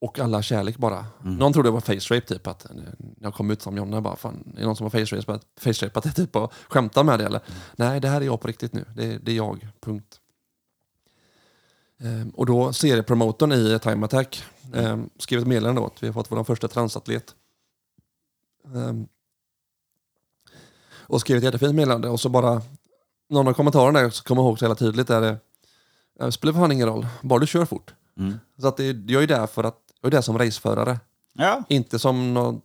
och 0.00 0.18
alla 0.18 0.42
kärlek 0.42 0.76
bara. 0.76 1.06
Någon 1.22 1.52
trodde 1.52 1.68
det 1.68 1.72
var 1.72 1.80
face 1.80 2.14
rape 2.14 2.26
typ. 2.26 2.46
Att, 2.46 2.66
när 2.74 2.94
jag 3.20 3.34
kom 3.34 3.50
ut 3.50 3.62
som 3.62 3.76
Jonna 3.76 4.00
bara, 4.00 4.16
fan, 4.16 4.52
är 4.56 4.60
det 4.60 4.66
någon 4.66 4.76
som 4.76 4.84
har 4.84 4.90
face 4.90 5.16
rape? 5.16 5.40
Face 5.60 5.86
rape 5.86 6.00
det 6.00 6.12
typ 6.16 6.36
och 6.36 6.52
skämta 6.68 7.02
med 7.02 7.18
det 7.18 7.24
eller? 7.26 7.40
Nej, 7.76 8.00
det 8.00 8.08
här 8.08 8.20
är 8.20 8.24
jag 8.24 8.40
på 8.40 8.48
riktigt 8.48 8.72
nu. 8.72 8.84
Det, 8.96 9.18
det 9.18 9.32
är 9.32 9.36
jag, 9.36 9.68
punkt. 9.80 10.20
Ehm, 11.98 12.30
och 12.30 12.46
då 12.46 12.72
seriepromotorn 12.72 13.52
i 13.52 13.78
Time 13.82 14.04
Attack 14.04 14.44
ehm, 14.74 15.10
skrev 15.18 15.40
ett 15.40 15.46
meddelande 15.46 15.86
att 15.86 16.02
vi 16.02 16.06
har 16.06 16.14
fått 16.14 16.30
vår 16.30 16.44
första 16.44 16.68
transatlet. 16.68 17.34
Ehm, 18.74 19.08
och 20.90 21.20
skrev 21.20 21.36
ett 21.36 21.44
jättefint 21.44 21.74
meddelande 21.74 22.08
och 22.08 22.20
så 22.20 22.28
bara 22.28 22.62
någon 23.28 23.48
av 23.48 23.52
kommentarerna 23.52 24.00
där 24.00 24.10
så 24.10 24.24
kommer 24.24 24.42
jag 24.42 24.48
ihåg 24.48 24.58
så 24.58 24.64
jävla 24.64 24.74
tydligt 24.74 25.10
är 25.10 25.20
det 25.20 25.38
det 26.18 26.32
spelar 26.32 26.52
fan 26.52 26.72
ingen 26.72 26.86
roll, 26.86 27.06
bara 27.22 27.38
du 27.38 27.46
kör 27.46 27.64
fort. 27.64 27.94
Mm. 28.16 28.38
Så 28.60 28.68
att 28.68 28.76
det, 28.76 28.84
jag 29.06 29.22
är 29.22 29.26
där 29.26 29.46
för 29.46 29.64
att 29.64 29.87
jag 30.00 30.06
är 30.08 30.10
där 30.10 30.20
som 30.20 30.38
raceförare. 30.38 31.00
Ja. 31.32 31.62
Inte 31.68 31.98
som 31.98 32.34
någon, 32.34 32.60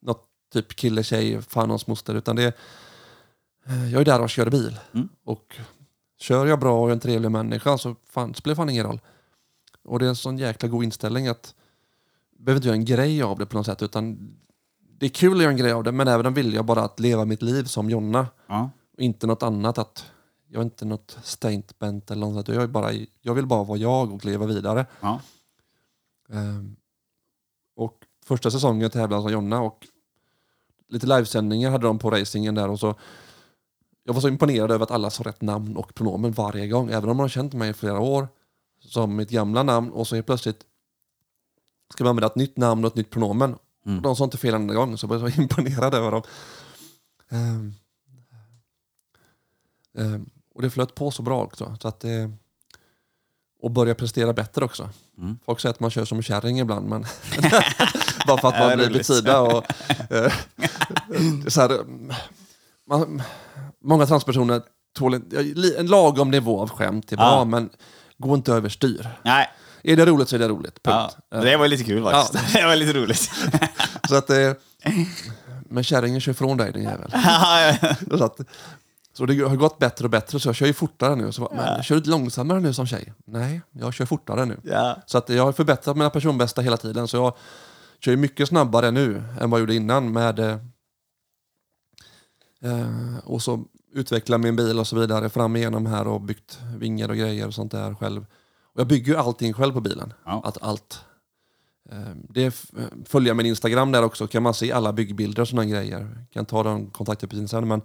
något 0.00 0.28
typ 0.52 0.76
kille, 0.76 1.02
tjej, 1.02 1.42
fan 1.42 1.70
hans 1.70 1.86
moster. 1.86 2.14
Utan 2.14 2.36
det 2.36 2.42
är, 2.42 2.52
eh, 3.66 3.92
jag 3.92 4.00
är 4.00 4.04
där 4.04 4.20
och 4.20 4.30
kör 4.30 4.50
bil. 4.50 4.78
Mm. 4.94 5.08
Och 5.24 5.56
kör 6.18 6.46
jag 6.46 6.60
bra 6.60 6.80
och 6.80 6.88
är 6.88 6.92
en 6.92 7.00
trevlig 7.00 7.30
människa 7.30 7.78
så 7.78 7.96
fan, 8.10 8.34
spelar 8.34 8.54
fan 8.54 8.70
ingen 8.70 8.86
roll. 8.86 9.00
Och 9.84 9.98
det 9.98 10.04
är 10.04 10.08
en 10.08 10.16
sån 10.16 10.38
jäkla 10.38 10.68
god 10.68 10.84
inställning 10.84 11.28
att 11.28 11.54
behöver 12.38 12.58
inte 12.58 12.68
göra 12.68 12.76
en 12.76 12.84
grej 12.84 13.22
av 13.22 13.38
det 13.38 13.46
på 13.46 13.56
något 13.56 13.66
sätt. 13.66 13.82
Utan 13.82 14.34
det 14.98 15.06
är 15.06 15.10
kul 15.10 15.36
att 15.36 15.42
göra 15.42 15.50
en 15.50 15.56
grej 15.56 15.72
av 15.72 15.84
det 15.84 15.92
men 15.92 16.08
även 16.08 16.34
vill 16.34 16.54
jag 16.54 16.64
bara 16.64 16.82
att 16.82 17.00
leva 17.00 17.24
mitt 17.24 17.42
liv 17.42 17.64
som 17.64 17.90
Jonna. 17.90 18.26
Ja. 18.46 18.70
Och 18.96 19.00
inte 19.00 19.26
något 19.26 19.42
annat. 19.42 19.78
att 19.78 20.04
Jag 20.48 20.60
är 20.60 20.64
inte 20.64 20.84
något 20.84 21.18
statement 21.22 22.10
eller 22.10 22.20
något 22.20 22.34
sånt. 22.34 22.48
Jag, 22.48 22.62
är 22.62 22.66
bara, 22.66 22.92
jag 23.20 23.34
vill 23.34 23.46
bara 23.46 23.64
vara 23.64 23.78
jag 23.78 24.12
och 24.12 24.24
leva 24.24 24.46
vidare. 24.46 24.86
Ja. 25.00 25.20
Ehm, 26.32 26.76
och 27.76 28.06
första 28.24 28.50
säsongen 28.50 28.90
tävlade 28.90 29.22
som 29.22 29.32
Jonna 29.32 29.60
och 29.60 29.86
lite 30.88 31.06
livesändningar 31.06 31.70
hade 31.70 31.86
de 31.86 31.98
på 31.98 32.10
racingen 32.10 32.54
där 32.54 32.68
och 32.68 32.80
så 32.80 32.94
jag 34.04 34.14
var 34.14 34.20
så 34.20 34.28
imponerad 34.28 34.70
över 34.70 34.84
att 34.84 34.90
alla 34.90 35.10
sa 35.10 35.22
rätt 35.22 35.42
namn 35.42 35.76
och 35.76 35.94
pronomen 35.94 36.32
varje 36.32 36.68
gång. 36.68 36.90
Även 36.90 37.10
om 37.10 37.16
man 37.16 37.24
har 37.24 37.28
känt 37.28 37.52
mig 37.52 37.70
i 37.70 37.72
flera 37.72 38.00
år 38.00 38.28
som 38.80 39.16
mitt 39.16 39.30
gamla 39.30 39.62
namn 39.62 39.90
och 39.90 40.08
så 40.08 40.14
helt 40.14 40.26
plötsligt 40.26 40.66
ska 41.94 42.04
man 42.04 42.10
använda 42.10 42.26
ett 42.26 42.36
nytt 42.36 42.56
namn 42.56 42.84
och 42.84 42.90
ett 42.90 42.96
nytt 42.96 43.10
pronomen. 43.10 43.56
Mm. 43.86 43.96
Och 43.96 44.02
de 44.02 44.16
sa 44.16 44.24
inte 44.24 44.38
fel 44.38 44.54
en 44.54 44.66
gång 44.66 44.98
så 44.98 45.04
jag 45.04 45.08
var 45.08 45.30
så 45.30 45.40
imponerad 45.42 45.94
över 45.94 46.10
dem. 46.10 46.22
Ehm, 47.28 47.74
ehm, 49.98 50.30
och 50.54 50.62
det 50.62 50.70
flöt 50.70 50.94
på 50.94 51.10
så 51.10 51.22
bra 51.22 51.42
också. 51.42 51.76
Så 51.80 51.88
att 51.88 52.00
det, 52.00 52.32
och 53.62 53.70
börja 53.70 53.94
prestera 53.94 54.32
bättre 54.32 54.64
också. 54.64 54.88
Mm. 55.18 55.38
Folk 55.46 55.60
säger 55.60 55.70
att 55.74 55.80
man 55.80 55.90
kör 55.90 56.04
som 56.04 56.18
en 56.18 56.22
kärring 56.22 56.60
ibland, 56.60 56.88
men 56.88 57.02
bara 58.26 58.38
för 58.38 58.48
att 58.48 58.54
Ja, 58.58 58.68
man 58.68 58.76
blir 58.76 58.90
besida. 58.90 59.40
Och, 59.40 59.64
eh, 60.10 60.32
så 61.48 61.60
här, 61.60 61.78
man, 62.88 63.22
många 63.84 64.06
transpersoner 64.06 64.62
tål 64.98 65.14
en, 65.14 65.24
ja, 65.30 65.40
en 65.78 65.86
lagom 65.86 66.30
nivå 66.30 66.60
av 66.62 66.70
skämt 66.70 67.12
är 67.12 67.16
bra, 67.16 67.24
Ja. 67.24 67.44
men 67.44 67.70
gå 68.18 68.34
inte 68.34 68.52
överstyr. 68.52 69.08
Nej. 69.22 69.48
Är 69.84 69.96
det 69.96 70.06
roligt 70.06 70.28
så 70.28 70.36
är 70.36 70.40
det 70.40 70.48
roligt. 70.48 70.78
Ja. 70.82 71.10
Punkt. 71.30 71.44
Det 71.46 71.56
var 71.56 71.68
lite 71.68 71.84
kul 71.84 72.04
faktiskt. 72.04 72.52
Det 72.54 72.66
var 72.66 72.76
lite 72.76 72.92
roligt. 72.92 73.30
Så 74.08 74.14
att, 74.16 74.30
eh, 74.30 74.52
men 75.70 75.84
kärringen 75.84 76.20
kör 76.20 76.32
ifrån 76.32 76.56
dig 76.56 76.72
din 76.72 76.82
jävel. 76.82 77.10
Så, 78.18 78.24
att, 78.24 78.40
så 79.12 79.26
det 79.26 79.38
har 79.48 79.56
gått 79.56 79.78
bättre 79.78 80.04
och 80.04 80.10
bättre, 80.10 80.40
så 80.40 80.48
jag 80.48 80.54
kör 80.56 80.66
ju 80.66 80.72
fortare 80.72 81.14
nu. 81.16 81.32
Så, 81.32 81.40
bara, 81.42 81.54
men, 81.54 81.82
kör 81.82 81.96
du 82.00 82.10
långsammare 82.10 82.60
nu 82.60 82.72
som 82.72 82.86
tjej? 82.86 83.12
Nej, 83.26 83.62
jag 83.72 83.94
kör 83.94 84.04
fortare 84.06 84.44
nu. 84.44 84.60
ja. 84.64 84.96
Så 85.06 85.18
att 85.18 85.28
jag 85.28 85.44
har 85.44 85.52
förbättrat 85.52 85.96
mina 85.96 86.10
personbästa 86.10 86.60
hela 86.62 86.76
tiden. 86.76 87.08
Så 87.08 87.16
jag 87.16 87.34
kör 88.04 88.10
ju 88.12 88.16
mycket 88.16 88.48
snabbare 88.48 88.90
nu 88.90 89.22
än 89.40 89.50
vad 89.50 89.60
jag 89.60 89.62
gjorde 89.62 89.74
innan. 89.74 90.12
med 90.12 90.38
eh, 90.38 90.56
eh, 92.62 93.18
Och 93.24 93.42
så 93.42 93.64
utveckla 93.94 94.38
min 94.38 94.56
bil 94.56 94.78
och 94.78 94.86
så 94.86 95.00
vidare 95.00 95.28
fram 95.28 95.56
igenom 95.56 95.86
här 95.86 96.06
och 96.06 96.20
byggt 96.20 96.58
vingar 96.76 97.08
och 97.08 97.16
grejer 97.16 97.46
och 97.46 97.54
sånt 97.54 97.72
där 97.72 97.94
själv. 97.94 98.26
Och 98.74 98.80
jag 98.80 98.86
bygger 98.86 99.12
ju 99.12 99.18
allting 99.18 99.52
själv 99.52 99.72
på 99.72 99.80
bilen. 99.80 100.12
Ja. 100.24 100.42
Att 100.44 100.62
allt. 100.62 101.04
Eh, 101.90 101.98
Det 102.28 102.42
är 102.44 102.48
f- 102.48 102.70
följa 103.06 103.34
min 103.34 103.46
Instagram 103.46 103.92
där 103.92 104.02
också, 104.04 104.26
kan 104.26 104.42
man 104.42 104.54
se 104.54 104.72
alla 104.72 104.92
byggbilder 104.92 105.42
och 105.42 105.48
sådana 105.48 105.64
grejer. 105.68 106.26
Kan 106.32 106.46
ta 106.46 106.62
de 106.62 106.90
kontaktuppgifterna 106.90 107.48
sen. 107.48 107.68
Men 107.68 107.82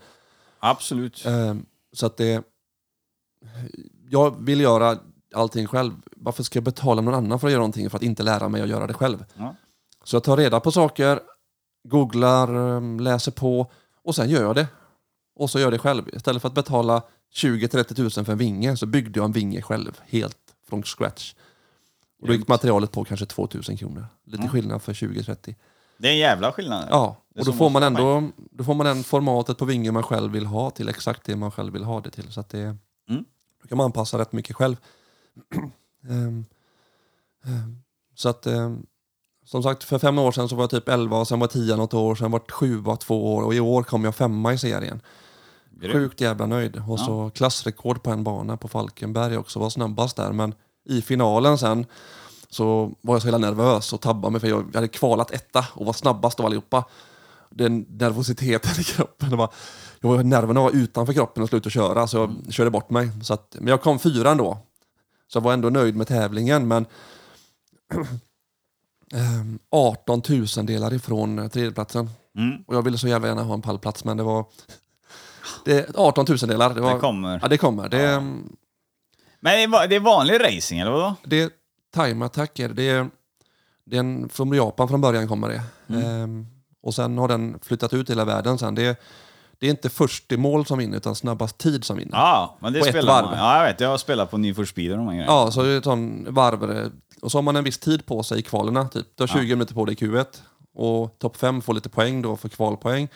Absolut. 0.60 1.26
Eh, 1.26 1.56
Så 1.94 2.06
att 2.06 2.18
det... 2.18 2.44
Jag 4.10 4.44
vill 4.46 4.62
göra 4.62 4.98
allting 5.36 5.68
själv. 5.68 5.94
Varför 6.16 6.44
ska 6.44 6.58
jag 6.58 6.64
betala 6.64 7.02
någon 7.02 7.14
annan 7.14 7.40
för 7.40 7.48
att 7.48 7.52
göra 7.52 7.60
någonting 7.60 7.90
för 7.90 7.98
att 7.98 8.04
inte 8.04 8.24
lära 8.24 8.50
mig 8.50 8.62
att 8.62 8.70
göra 8.70 8.88
det 8.88 8.94
själv? 8.94 9.26
Ja. 9.38 9.56
Så 10.04 10.16
jag 10.16 10.24
tar 10.24 10.38
reda 10.38 10.60
på 10.60 10.72
saker, 10.72 11.20
googlar, 11.84 12.76
eh, 12.78 13.02
läser 13.02 13.32
på 13.32 13.72
och 14.04 14.16
sen 14.16 14.30
gör 14.30 14.42
jag 14.42 14.56
det. 14.56 14.68
Och 15.36 15.50
så 15.50 15.60
gör 15.60 15.66
jag 15.66 15.74
det 15.74 15.80
själv. 15.80 16.10
Istället 16.14 16.42
för 16.42 16.50
att 16.50 16.56
betala 16.56 17.04
20-30 17.34 17.94
tusen 17.96 18.26
för 18.26 18.32
en 18.32 18.38
vinge 18.38 18.78
så 18.78 18.86
byggde 18.86 19.20
jag 19.20 19.26
en 19.26 19.32
vinge 19.32 19.62
själv, 19.62 20.00
helt 20.08 20.38
från 20.70 20.84
scratch. 20.84 21.36
Och 22.22 22.28
då 22.28 22.34
gick 22.34 22.48
materialet 22.48 22.92
på 22.92 23.04
kanske 23.04 23.26
2000 23.26 23.78
kronor. 23.78 24.06
Lite 24.26 24.48
skillnad 24.48 24.82
för 24.82 24.94
20-30. 24.94 25.56
Det 25.98 26.08
är 26.08 26.12
en 26.12 26.18
jävla 26.18 26.52
skillnad. 26.52 26.88
Ja, 26.92 27.16
och 27.40 27.46
då 27.46 27.54
får 27.54 27.70
man 27.70 27.84
ändå 27.84 28.30
då 28.52 28.64
får 28.64 28.74
man 28.74 28.86
den 28.86 29.04
formatet 29.04 29.58
på 29.58 29.66
vingen 29.66 29.94
man 29.94 30.04
själv 30.04 30.32
vill 30.32 30.46
ha 30.46 30.70
till 30.70 30.90
exakt 30.90 31.24
det 31.26 31.36
man 31.36 31.52
själv 31.52 31.74
vill 31.74 31.84
ha 31.84 32.02
det 32.02 32.10
till. 32.12 32.32
Så 32.32 32.40
att 32.40 32.50
det, 32.50 32.78
Mm. 33.10 33.26
då 33.62 33.68
kan 33.68 33.78
man 33.78 33.86
anpassa 33.86 34.18
rätt 34.18 34.32
mycket 34.32 34.56
själv. 34.56 34.76
Ehm, 36.10 36.46
ehm, 37.46 37.78
så 38.16 38.30
att 38.30 38.46
ehm, 38.48 38.86
som 39.46 39.64
sagt, 39.64 39.84
för 39.84 40.00
fem 40.00 40.20
år 40.20 40.32
sedan 40.32 40.50
så 40.50 40.56
var 40.56 40.64
jag 40.64 40.70
typ 40.70 40.90
11 40.90 41.18
och 41.18 41.28
sen 41.28 41.40
var 41.40 41.44
jag 41.44 41.52
10 41.52 41.76
något 41.76 41.94
år, 41.94 42.16
sen 42.16 42.32
var 42.32 42.40
jag 42.48 42.52
7 42.56 42.84
två 43.00 43.36
år 43.36 43.44
och 43.44 43.56
i 43.56 43.60
år 43.60 43.84
kom 43.84 44.04
jag 44.04 44.16
femma 44.16 44.54
i 44.54 44.58
serien. 44.58 45.02
Grymt. 45.72 45.94
Sjukt 45.94 46.22
jävla 46.22 46.46
nöjd. 46.46 46.82
Och 46.88 47.00
så 47.00 47.30
klassrekord 47.36 48.04
på 48.04 48.12
en 48.12 48.24
bana 48.24 48.58
på 48.58 48.68
Falkenberg 48.68 49.38
också, 49.38 49.60
var 49.60 49.70
snabbast 49.70 50.16
där. 50.18 50.32
Men 50.32 50.54
i 50.90 51.02
finalen 51.02 51.58
sen 51.58 51.86
så 52.50 52.92
var 53.02 53.16
jag 53.16 53.22
så 53.22 53.28
hela 53.28 53.38
nervös 53.38 53.94
och 53.94 54.02
tabbade 54.02 54.32
mig 54.32 54.42
för 54.42 54.48
jag 54.48 54.76
hade 54.76 54.88
kvalat 54.88 55.32
etta 55.32 55.66
och 55.74 55.86
var 55.86 55.94
snabbast 55.94 56.40
av 56.40 56.46
allihopa. 56.46 56.84
Den 57.50 57.86
nervositeten 57.90 58.72
i 58.82 58.84
kroppen. 58.84 59.30
Det 59.30 59.36
var, 59.36 59.54
jag 60.00 60.10
var, 60.10 60.24
nerverna 60.24 60.62
var 60.62 60.72
utanför 60.72 61.14
kroppen 61.14 61.44
och 61.44 61.50
slutade 61.50 61.70
köra 61.72 62.08
så 62.08 62.18
jag 62.18 62.54
körde 62.54 62.70
bort 62.70 62.90
mig. 62.90 63.10
Så 63.24 63.34
att, 63.34 63.56
men 63.60 63.68
jag 63.68 63.82
kom 63.82 64.00
fyra 64.00 64.32
ändå. 64.32 64.58
Så 65.28 65.38
jag 65.38 65.42
var 65.44 65.54
ändå 65.54 65.70
nöjd 65.70 65.96
med 65.96 66.08
tävlingen 66.08 66.68
men 66.68 66.86
ehm, 69.14 69.60
18 69.72 70.22
tusendelar 70.22 70.94
ifrån 70.94 71.50
tredjeplatsen. 71.50 72.10
Mm. 72.38 72.64
Och 72.68 72.76
jag 72.76 72.82
ville 72.82 72.98
så 72.98 73.08
jävla 73.08 73.28
gärna 73.28 73.44
ha 73.44 73.54
en 73.54 73.62
pallplats 73.62 74.04
men 74.04 74.18
det 74.18 74.24
var 74.24 74.46
det, 75.66 75.96
18 75.96 76.26
tusendelar. 76.26 76.74
Det, 76.74 76.82
var, 76.82 76.94
Det 76.94 77.00
kommer. 77.00 77.40
Ja, 77.42 77.48
det 77.48 77.58
kommer. 77.58 77.90
Det, 77.90 78.22
Men 79.40 79.54
det 79.58 79.64
är, 79.64 79.68
va- 79.68 79.88
det 79.88 79.96
är 79.96 80.00
vanlig 80.00 80.40
racing, 80.44 80.80
eller 80.82 80.92
vadå? 80.92 81.16
det 81.24 81.54
är 82.02 82.08
time 82.10 82.26
attacker. 82.26 82.70
Det 82.70 82.90
är, 82.90 83.10
det 83.86 83.96
är 83.96 84.00
en, 84.00 84.30
från 84.30 84.54
Japan 84.54 84.88
från 84.88 85.02
början 85.02 85.28
kommer 85.28 85.50
det. 85.50 85.62
Mm. 85.96 86.06
Ehm, 86.24 86.48
och 86.84 86.96
sen 86.96 87.18
har 87.18 87.28
den 87.28 87.60
flyttat 87.62 87.94
ut 87.94 88.10
hela 88.10 88.26
världen 88.26 88.58
sen. 88.58 88.76
Det 88.76 88.86
är, 88.86 88.96
det 89.60 89.66
är 89.66 89.70
inte 89.70 89.90
först 89.90 90.32
i 90.32 90.38
mål 90.38 90.66
som 90.66 90.78
vinner 90.78 90.98
utan 90.98 91.16
snabbast 91.16 91.58
tid 91.58 91.84
som 91.86 91.98
vinner. 91.98 92.18
Ja, 92.18 92.58
men 92.60 92.74
det 92.74 92.80
På 92.80 92.86
spelar 92.86 93.24
man. 93.24 93.38
Ja, 93.38 93.58
jag 93.58 93.68
vet. 93.72 93.80
Jag 93.80 93.90
har 93.90 93.98
spelat 93.98 94.32
på 94.32 94.38
Need 94.38 94.56
for 94.56 94.66
Speed 94.66 94.92
och 94.92 94.98
de 94.98 95.08
här 95.08 95.14
grejerna. 95.14 95.32
Ja, 95.34 95.52
så 95.52 95.62
är 95.62 95.66
det 95.68 95.76
ett 95.76 95.84
sån 95.84 96.28
varv. 96.30 96.72
eh, 96.78 96.88
Och 97.22 97.32
så 97.32 97.38
har 97.38 97.44
man 97.44 97.56
en 97.56 97.64
viss 97.64 97.78
tid 97.78 98.06
på 98.06 98.24
sig 98.24 98.40
i 98.40 98.42
kvalen. 98.42 98.90
Typ. 98.90 99.08
Du 99.16 99.24
har 99.24 99.28
20 99.28 99.56
minuter 99.56 99.74
på 99.74 99.86
dig 99.86 99.94
i 100.00 100.06
Q1. 100.06 100.26
Och 100.74 101.20
topp 101.20 101.38
5 101.38 101.62
får 101.62 101.74
lite 101.74 101.90
poäng 101.90 102.22
då 102.22 102.36
för 102.36 102.50
kvalpoäng. 102.50 103.08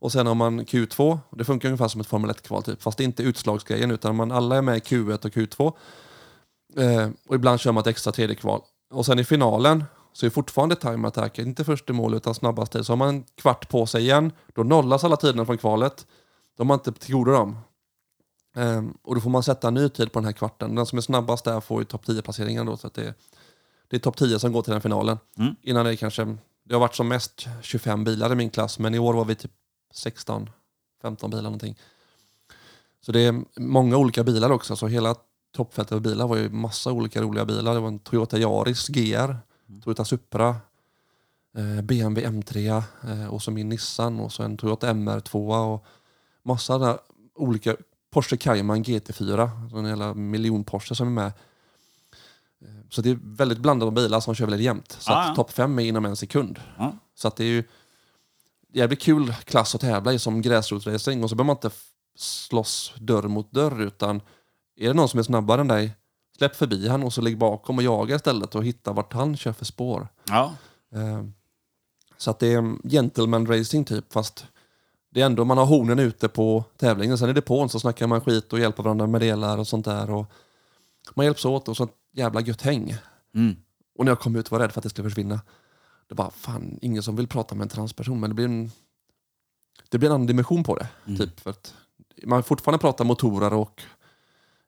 Och 0.00 0.12
sen 0.12 0.26
har 0.26 0.34
man 0.34 0.60
Q2. 0.60 1.18
Det 1.30 1.44
funkar 1.44 1.68
ungefär 1.68 1.88
som 1.88 2.00
ett 2.00 2.06
Formel 2.06 2.30
1-kval 2.30 2.62
typ. 2.62 2.82
Fast 2.82 2.98
det 2.98 3.02
är 3.02 3.04
inte 3.04 3.22
utslagsgrejen 3.22 3.90
utan 3.90 4.16
man 4.16 4.32
alla 4.32 4.56
är 4.56 4.62
med 4.62 4.76
i 4.76 4.80
Q1 4.80 5.24
och 5.26 5.32
Q2. 5.32 5.72
Eh, 6.76 7.08
och 7.28 7.34
ibland 7.34 7.60
kör 7.60 7.72
man 7.72 7.80
ett 7.80 7.86
extra 7.86 8.12
tredje 8.12 8.36
kval. 8.36 8.62
Och 8.90 9.06
sen 9.06 9.18
i 9.18 9.24
finalen 9.24 9.84
så 10.12 10.26
är 10.26 10.30
fortfarande 10.30 10.76
time 10.76 11.08
attack, 11.08 11.38
inte 11.38 11.64
först 11.64 11.90
i 11.90 11.92
mål 11.92 12.14
utan 12.14 12.34
snabbast 12.34 12.72
tid. 12.72 12.86
Så 12.86 12.92
har 12.92 12.96
man 12.96 13.08
en 13.08 13.24
kvart 13.34 13.68
på 13.68 13.86
sig 13.86 14.02
igen. 14.02 14.32
Då 14.54 14.62
nollas 14.62 15.04
alla 15.04 15.16
tiderna 15.16 15.46
från 15.46 15.58
kvalet. 15.58 16.06
De 16.56 16.70
har 16.70 16.74
inte 16.74 16.92
till 16.92 17.14
godo 17.14 17.32
dem. 17.32 17.58
Ehm, 18.56 18.96
och 19.02 19.14
då 19.14 19.20
får 19.20 19.30
man 19.30 19.42
sätta 19.42 19.68
en 19.68 19.74
ny 19.74 19.88
tid 19.88 20.12
på 20.12 20.18
den 20.18 20.24
här 20.24 20.32
kvarten. 20.32 20.74
Den 20.74 20.86
som 20.86 20.98
är 20.98 21.02
snabbast 21.02 21.44
där 21.44 21.60
får 21.60 21.80
ju 21.80 21.84
topp 21.84 22.06
10-placeringen 22.06 22.66
då. 22.66 22.76
Så 22.76 22.86
att 22.86 22.94
det, 22.94 23.14
det 23.88 23.96
är 23.96 24.00
topp 24.00 24.16
10 24.16 24.38
som 24.38 24.52
går 24.52 24.62
till 24.62 24.72
den 24.72 24.82
finalen. 24.82 25.18
Mm. 25.38 25.54
Innan 25.62 25.86
det 25.86 25.96
kanske, 25.96 26.36
det 26.64 26.74
har 26.74 26.80
varit 26.80 26.94
som 26.94 27.08
mest 27.08 27.46
25 27.62 28.04
bilar 28.04 28.32
i 28.32 28.34
min 28.34 28.50
klass, 28.50 28.78
men 28.78 28.94
i 28.94 28.98
år 28.98 29.14
var 29.14 29.24
vi 29.24 29.34
typ 29.34 29.52
16, 29.94 30.50
15 31.02 31.30
bilar 31.30 31.42
någonting. 31.42 31.78
Så 33.00 33.12
det 33.12 33.20
är 33.20 33.44
många 33.56 33.96
olika 33.96 34.24
bilar 34.24 34.50
också, 34.50 34.76
så 34.76 34.86
hela 34.86 35.14
toppfältet 35.52 35.92
av 35.92 36.00
bilar 36.00 36.26
var 36.26 36.36
ju 36.36 36.50
massa 36.50 36.92
olika 36.92 37.22
roliga 37.22 37.44
bilar. 37.44 37.74
Det 37.74 37.80
var 37.80 37.88
en 37.88 37.98
Toyota 37.98 38.38
Yaris 38.38 38.88
GR, 38.88 39.36
Toyota 39.84 40.04
Supra, 40.04 40.56
eh, 41.56 41.82
BMW 41.82 42.28
M3 42.28 42.82
eh, 43.08 43.26
och 43.26 43.42
så 43.42 43.50
min 43.50 43.68
Nissan 43.68 44.20
och 44.20 44.32
så 44.32 44.42
en 44.42 44.56
Toyota 44.56 44.92
MR2 44.92 45.74
och 45.74 45.84
massa 46.42 46.78
där 46.78 46.98
olika 47.34 47.76
Porsche 48.10 48.36
Cayman 48.36 48.84
GT4, 48.84 49.70
så 49.70 49.76
en 49.76 49.86
hela 49.86 50.14
miljon 50.14 50.64
Porsche 50.64 50.94
som 50.94 51.06
är 51.06 51.12
med. 51.22 51.32
Eh, 52.62 52.84
Så 52.90 53.02
det 53.02 53.10
är 53.10 53.18
väldigt 53.22 53.58
blandade 53.58 53.92
bilar 53.92 54.20
som 54.20 54.34
kör 54.34 54.46
väldigt 54.46 54.64
jämnt. 54.64 54.96
Så 55.00 55.12
att 55.12 55.28
ja. 55.28 55.34
topp 55.34 55.50
fem 55.50 55.78
är 55.78 55.82
inom 55.82 56.04
en 56.04 56.16
sekund. 56.16 56.60
Ja. 56.78 56.92
Så 57.14 57.28
att 57.28 57.36
det 57.36 57.44
är 57.44 57.48
ju 57.48 57.64
jävligt 58.72 59.00
kul 59.00 59.34
klass 59.44 59.74
att 59.74 59.80
tävla 59.80 60.12
i 60.12 60.18
som 60.18 60.42
gräsrotsracing. 60.42 61.22
Och 61.24 61.30
så 61.30 61.36
behöver 61.36 61.46
man 61.46 61.56
inte 61.56 61.70
slåss 62.16 62.94
dörr 62.98 63.28
mot 63.28 63.52
dörr 63.52 63.80
utan 63.80 64.20
är 64.84 64.88
det 64.88 64.94
någon 64.94 65.08
som 65.08 65.18
är 65.18 65.22
snabbare 65.22 65.60
än 65.60 65.68
dig, 65.68 65.92
släpp 66.36 66.56
förbi 66.56 66.88
han 66.88 67.02
och 67.02 67.12
så 67.12 67.20
ligg 67.20 67.38
bakom 67.38 67.76
och 67.78 67.82
jaga 67.82 68.16
istället 68.16 68.54
och 68.54 68.64
hitta 68.64 68.92
vart 68.92 69.12
han 69.12 69.36
kör 69.36 69.52
för 69.52 69.64
spår. 69.64 70.08
Ja. 70.28 70.54
Eh, 70.94 71.24
Så 72.16 72.30
att 72.30 72.38
det 72.38 72.52
är 72.52 72.88
gentleman 72.88 73.46
racing 73.46 73.84
typ, 73.88 74.12
fast 74.12 74.46
det 75.10 75.20
är 75.20 75.26
ändå 75.26 75.44
man 75.44 75.58
har 75.58 75.66
hornen 75.66 75.98
ute 75.98 76.28
på 76.28 76.64
tävlingen. 76.76 77.18
Sen 77.18 77.28
är 77.28 77.32
det 77.32 77.42
på 77.42 77.68
så 77.68 77.80
snackar 77.80 78.06
man 78.06 78.20
skit 78.20 78.52
och 78.52 78.58
hjälper 78.60 78.82
varandra 78.82 79.06
med 79.06 79.20
delar 79.20 79.58
och 79.58 79.66
sånt 79.68 79.84
där. 79.84 80.10
Och 80.10 80.26
man 81.14 81.26
hjälps 81.26 81.44
åt 81.44 81.68
och 81.68 81.76
sånt 81.76 81.92
jävla 82.12 82.40
gött 82.40 82.62
häng. 82.62 82.96
Mm. 83.34 83.56
Och 83.98 84.04
när 84.04 84.10
jag 84.12 84.20
kom 84.20 84.36
ut 84.36 84.50
var 84.50 84.58
jag 84.58 84.64
rädd 84.64 84.72
för 84.72 84.80
att 84.80 84.82
det 84.82 84.90
skulle 84.90 85.08
försvinna. 85.08 85.40
Det 86.08 86.14
var 86.14 86.30
fan 86.30 86.78
ingen 86.82 87.02
som 87.02 87.16
vill 87.16 87.28
prata 87.28 87.54
med 87.54 87.62
en 87.62 87.68
transperson, 87.68 88.20
men 88.20 88.30
det 88.30 88.34
blir 88.34 88.44
en, 88.44 88.70
det 89.88 89.98
blir 89.98 90.08
en 90.08 90.14
annan 90.14 90.26
dimension 90.26 90.64
på 90.64 90.76
det. 90.76 90.88
Typ, 91.18 91.40
för 91.40 91.50
att 91.50 91.74
man 92.24 92.42
fortfarande 92.42 92.78
pratar 92.78 93.04
motorer 93.04 93.52
och 93.52 93.82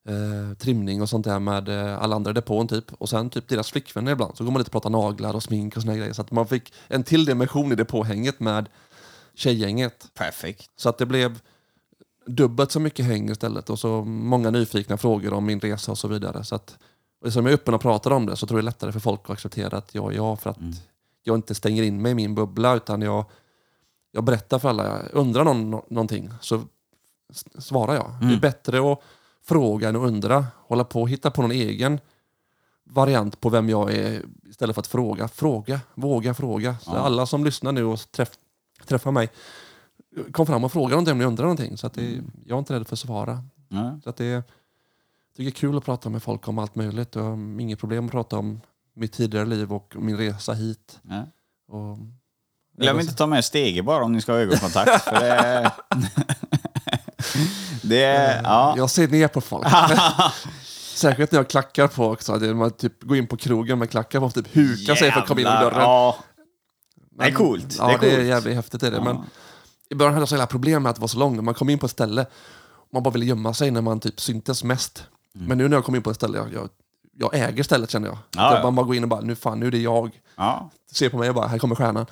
eh, 0.08 0.56
trimning 0.58 1.02
och 1.02 1.08
sånt 1.08 1.24
där 1.24 1.38
med 1.38 1.68
eh, 1.68 1.98
alla 2.02 2.16
andra 2.16 2.30
i 2.30 2.34
depån 2.34 2.68
typ. 2.68 2.92
Och 2.92 3.08
sen 3.08 3.30
typ 3.30 3.48
deras 3.48 3.70
flickvänner 3.70 4.12
ibland. 4.12 4.36
Så 4.36 4.44
går 4.44 4.50
man 4.50 4.58
lite 4.60 4.68
och 4.68 4.72
pratar 4.72 4.90
naglar 4.90 5.34
och 5.34 5.42
smink 5.42 5.76
och 5.76 5.82
såna 5.82 5.96
grejer. 5.96 6.12
Så 6.12 6.22
att 6.22 6.30
man 6.30 6.46
fick 6.46 6.72
en 6.88 7.04
till 7.04 7.24
dimension 7.24 7.72
i 7.72 7.74
depåhänget 7.74 8.40
med 8.40 8.68
tjejgänget. 9.34 10.10
Perfekt. 10.14 10.70
Så 10.76 10.88
att 10.88 10.98
det 10.98 11.06
blev 11.06 11.40
dubbelt 12.26 12.70
så 12.72 12.80
mycket 12.80 13.06
häng 13.06 13.30
istället 13.30 13.70
och 13.70 13.78
så 13.78 14.04
många 14.04 14.50
nyfikna 14.50 14.96
frågor 14.96 15.32
om 15.32 15.44
min 15.46 15.60
resa 15.60 15.92
och 15.92 15.98
så 15.98 16.08
vidare. 16.08 16.44
Så 16.44 16.54
att, 16.54 16.78
och 17.24 17.32
som 17.32 17.46
jag 17.46 17.50
är 17.52 17.54
öppen 17.54 17.74
och 17.74 17.80
pratar 17.80 18.10
om 18.10 18.26
det 18.26 18.36
så 18.36 18.46
tror 18.46 18.58
jag 18.58 18.64
det 18.64 18.68
är 18.68 18.70
lättare 18.72 18.92
för 18.92 19.00
folk 19.00 19.20
att 19.24 19.30
acceptera 19.30 19.76
att 19.76 19.94
jag 19.94 20.12
är 20.12 20.16
jag 20.16 20.40
för 20.40 20.50
att 20.50 20.58
jag 21.22 21.36
inte 21.36 21.54
stänger 21.54 21.82
in 21.82 22.02
mig 22.02 22.12
i 22.12 22.14
min 22.14 22.34
bubbla 22.34 22.74
utan 22.74 23.02
jag, 23.02 23.24
jag 24.12 24.24
berättar 24.24 24.58
för 24.58 24.68
alla. 24.68 24.98
Undrar 25.12 25.44
någon 25.44 25.70
nå- 25.70 25.86
någonting 25.90 26.30
så 26.40 26.62
svarar 27.58 27.94
jag. 27.94 28.14
Det 28.20 28.34
är 28.34 28.40
bättre 28.40 28.92
att 28.92 28.98
fråga 29.44 29.88
än 29.88 29.96
att 29.96 30.02
undra. 30.02 30.46
Hålla 30.66 30.84
på 30.84 31.02
och 31.02 31.08
hitta 31.08 31.30
på 31.30 31.42
någon 31.42 31.50
egen 31.50 32.00
variant 32.84 33.40
på 33.40 33.48
vem 33.48 33.68
jag 33.68 33.92
är 33.92 34.22
istället 34.48 34.74
för 34.74 34.80
att 34.80 34.86
fråga. 34.86 35.28
Fråga, 35.28 35.80
våga 35.94 36.34
fråga. 36.34 36.76
Så 36.78 36.90
alla 36.90 37.26
som 37.26 37.44
lyssnar 37.44 37.72
nu 37.72 37.84
och 37.84 38.12
träff, 38.12 38.30
träffar 38.86 39.10
mig 39.10 39.30
kom 40.32 40.46
fram 40.46 40.64
och 40.64 40.72
fråga 40.72 40.96
om 40.96 41.04
ni 41.04 41.24
undrar 41.24 41.44
någonting. 41.44 41.78
Så 41.78 41.86
att 41.86 41.94
det, 41.94 42.20
jag 42.46 42.56
är 42.56 42.58
inte 42.58 42.74
rädd 42.74 42.86
för 42.86 42.94
att 42.94 42.98
svara. 42.98 43.44
Ja. 43.68 44.00
Så 44.04 44.10
att 44.10 44.16
det, 44.16 44.24
jag 44.24 44.42
tycker 45.36 45.44
det 45.44 45.48
är 45.48 45.60
kul 45.60 45.76
att 45.76 45.84
prata 45.84 46.10
med 46.10 46.22
folk 46.22 46.48
om 46.48 46.58
allt 46.58 46.74
möjligt. 46.74 47.14
Jag 47.14 47.22
har 47.22 47.60
inget 47.60 47.78
problem 47.78 48.06
att 48.06 48.12
prata 48.12 48.38
om 48.38 48.60
mitt 48.94 49.12
tidigare 49.12 49.46
liv 49.46 49.72
och 49.72 49.94
min 49.98 50.16
resa 50.16 50.52
hit. 50.52 51.00
Ja. 51.02 51.26
Och, 51.68 51.98
Glöm 52.76 53.00
inte 53.00 53.10
att 53.12 53.18
ta 53.18 53.26
med 53.26 53.44
stege 53.44 53.82
bara 53.82 54.04
om 54.04 54.12
ni 54.12 54.20
ska 54.20 54.32
ha 54.32 54.38
ögonkontakt. 54.38 55.02
för 55.04 55.20
det, 55.20 55.72
det 57.82 58.02
är... 58.04 58.42
Ja. 58.42 58.74
Jag 58.76 58.90
ser 58.90 59.08
ner 59.08 59.28
på 59.28 59.40
folk. 59.40 59.66
Särskilt 60.94 61.32
när 61.32 61.38
jag 61.38 61.48
klackar 61.48 61.88
på 61.88 62.06
också. 62.10 62.38
Det 62.38 62.48
är 62.48 62.54
man 62.54 62.70
typ 62.70 63.02
går 63.02 63.16
in 63.16 63.26
på 63.26 63.36
krogen 63.36 63.78
med 63.78 63.90
klackar 63.90 64.20
på 64.20 64.26
och 64.26 64.34
typ 64.34 64.54
hukar 64.56 64.94
sig 64.94 65.12
för 65.12 65.20
att 65.20 65.28
komma 65.28 65.40
in 65.40 65.46
Jävlar, 65.46 65.62
dörren. 65.70 65.80
Ja. 65.82 66.16
Det 67.10 67.22
är 67.24 67.26
Men- 67.26 67.34
coolt. 67.34 67.76
Ja, 67.78 67.86
det 67.86 67.92
är 67.94 67.98
det 68.00 68.06
är 68.10 68.16
coolt. 68.16 68.28
jävligt 68.28 68.54
häftigt. 68.54 68.82
Är 68.82 68.90
det. 68.90 68.96
Ja. 68.96 69.02
Men 69.04 69.16
I 69.90 69.94
början 69.94 70.12
hade 70.14 70.22
jag 70.22 70.28
så 70.28 70.34
jävla 70.34 70.46
problem 70.46 70.82
med 70.82 70.90
att 70.90 70.96
det 70.96 71.00
var 71.00 71.08
så 71.08 71.18
långt. 71.18 71.44
Man 71.44 71.54
kom 71.54 71.70
in 71.70 71.78
på 71.78 71.86
ett 71.86 71.92
ställe 71.92 72.26
man 72.92 73.02
bara 73.02 73.10
ville 73.10 73.24
gömma 73.26 73.54
sig 73.54 73.70
när 73.70 73.80
man 73.80 74.00
typ 74.00 74.20
syntes 74.20 74.64
mest. 74.64 75.04
Men 75.32 75.58
nu 75.58 75.68
när 75.68 75.76
jag 75.76 75.84
kom 75.84 75.94
in 75.94 76.02
på 76.02 76.10
ett 76.10 76.16
ställe, 76.16 76.38
jag, 76.38 76.52
jag, 76.52 76.68
jag 77.18 77.34
äger 77.48 77.62
stället 77.62 77.90
känner 77.90 78.08
jag. 78.08 78.12
Mm. 78.14 78.24
Ja, 78.36 78.56
ja. 78.56 78.62
Man 78.62 78.74
bara 78.74 78.86
går 78.86 78.96
in 78.96 79.02
och 79.02 79.08
bara, 79.08 79.20
nu 79.20 79.34
fan, 79.36 79.60
nu 79.60 79.66
är 79.66 79.70
det 79.70 79.78
jag. 79.78 80.10
Ja. 80.36 80.70
Ser 80.92 81.08
på 81.08 81.18
mig 81.18 81.28
och 81.28 81.34
bara, 81.34 81.46
här 81.46 81.58
kommer 81.58 81.74
stjärnan. 81.74 82.06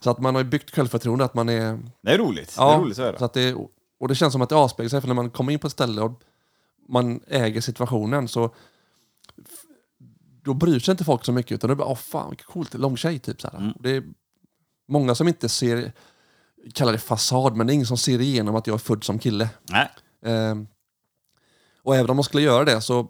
Så 0.00 0.10
att 0.10 0.18
man 0.20 0.34
har 0.34 0.42
byggt 0.44 0.74
självförtroende 0.74 1.24
att 1.24 1.34
man 1.34 1.48
är... 1.48 1.78
det 2.02 2.10
är 2.12 2.18
roligt. 2.18 2.48
Det 2.48 2.62
Ja, 2.62 2.74
är 2.74 2.78
roligt 2.78 2.98
att 2.98 3.04
höra. 3.04 3.18
så 3.18 3.24
att 3.24 3.32
det, 3.32 3.54
och 3.98 4.08
det 4.08 4.14
känns 4.14 4.32
som 4.32 4.42
att 4.42 4.48
det 4.48 4.56
avspeglar 4.56 4.88
sig, 4.88 5.00
för 5.00 5.08
när 5.08 5.14
man 5.14 5.30
kommer 5.30 5.52
in 5.52 5.58
på 5.58 5.66
ett 5.66 5.72
ställe 5.72 6.02
och 6.02 6.22
man 6.88 7.20
äger 7.26 7.60
situationen 7.60 8.28
så 8.28 8.54
då 10.42 10.54
bryr 10.54 10.78
sig 10.78 10.92
inte 10.92 11.04
folk 11.04 11.24
så 11.24 11.32
mycket 11.32 11.52
utan 11.52 11.70
är 11.70 11.74
bara, 11.74 11.88
åh 11.88 11.96
fan 11.96 12.30
vilket 12.30 12.46
coolt, 12.46 12.74
lång 12.74 12.96
tjej 12.96 13.18
typ. 13.18 13.40
Så 13.40 13.48
här. 13.52 13.58
Mm. 13.58 13.72
Det 13.80 13.90
är 13.90 14.04
många 14.88 15.14
som 15.14 15.28
inte 15.28 15.48
ser, 15.48 15.92
kallar 16.74 16.92
det 16.92 16.98
fasad, 16.98 17.56
men 17.56 17.66
det 17.66 17.72
är 17.72 17.74
ingen 17.74 17.86
som 17.86 17.96
ser 17.96 18.20
igenom 18.20 18.56
att 18.56 18.66
jag 18.66 18.74
är 18.74 18.78
född 18.78 19.04
som 19.04 19.18
kille. 19.18 19.48
Nej. 19.70 19.90
Ehm, 20.22 20.66
och 21.82 21.96
även 21.96 22.10
om 22.10 22.16
man 22.16 22.24
skulle 22.24 22.42
göra 22.42 22.64
det 22.64 22.80
så 22.80 23.08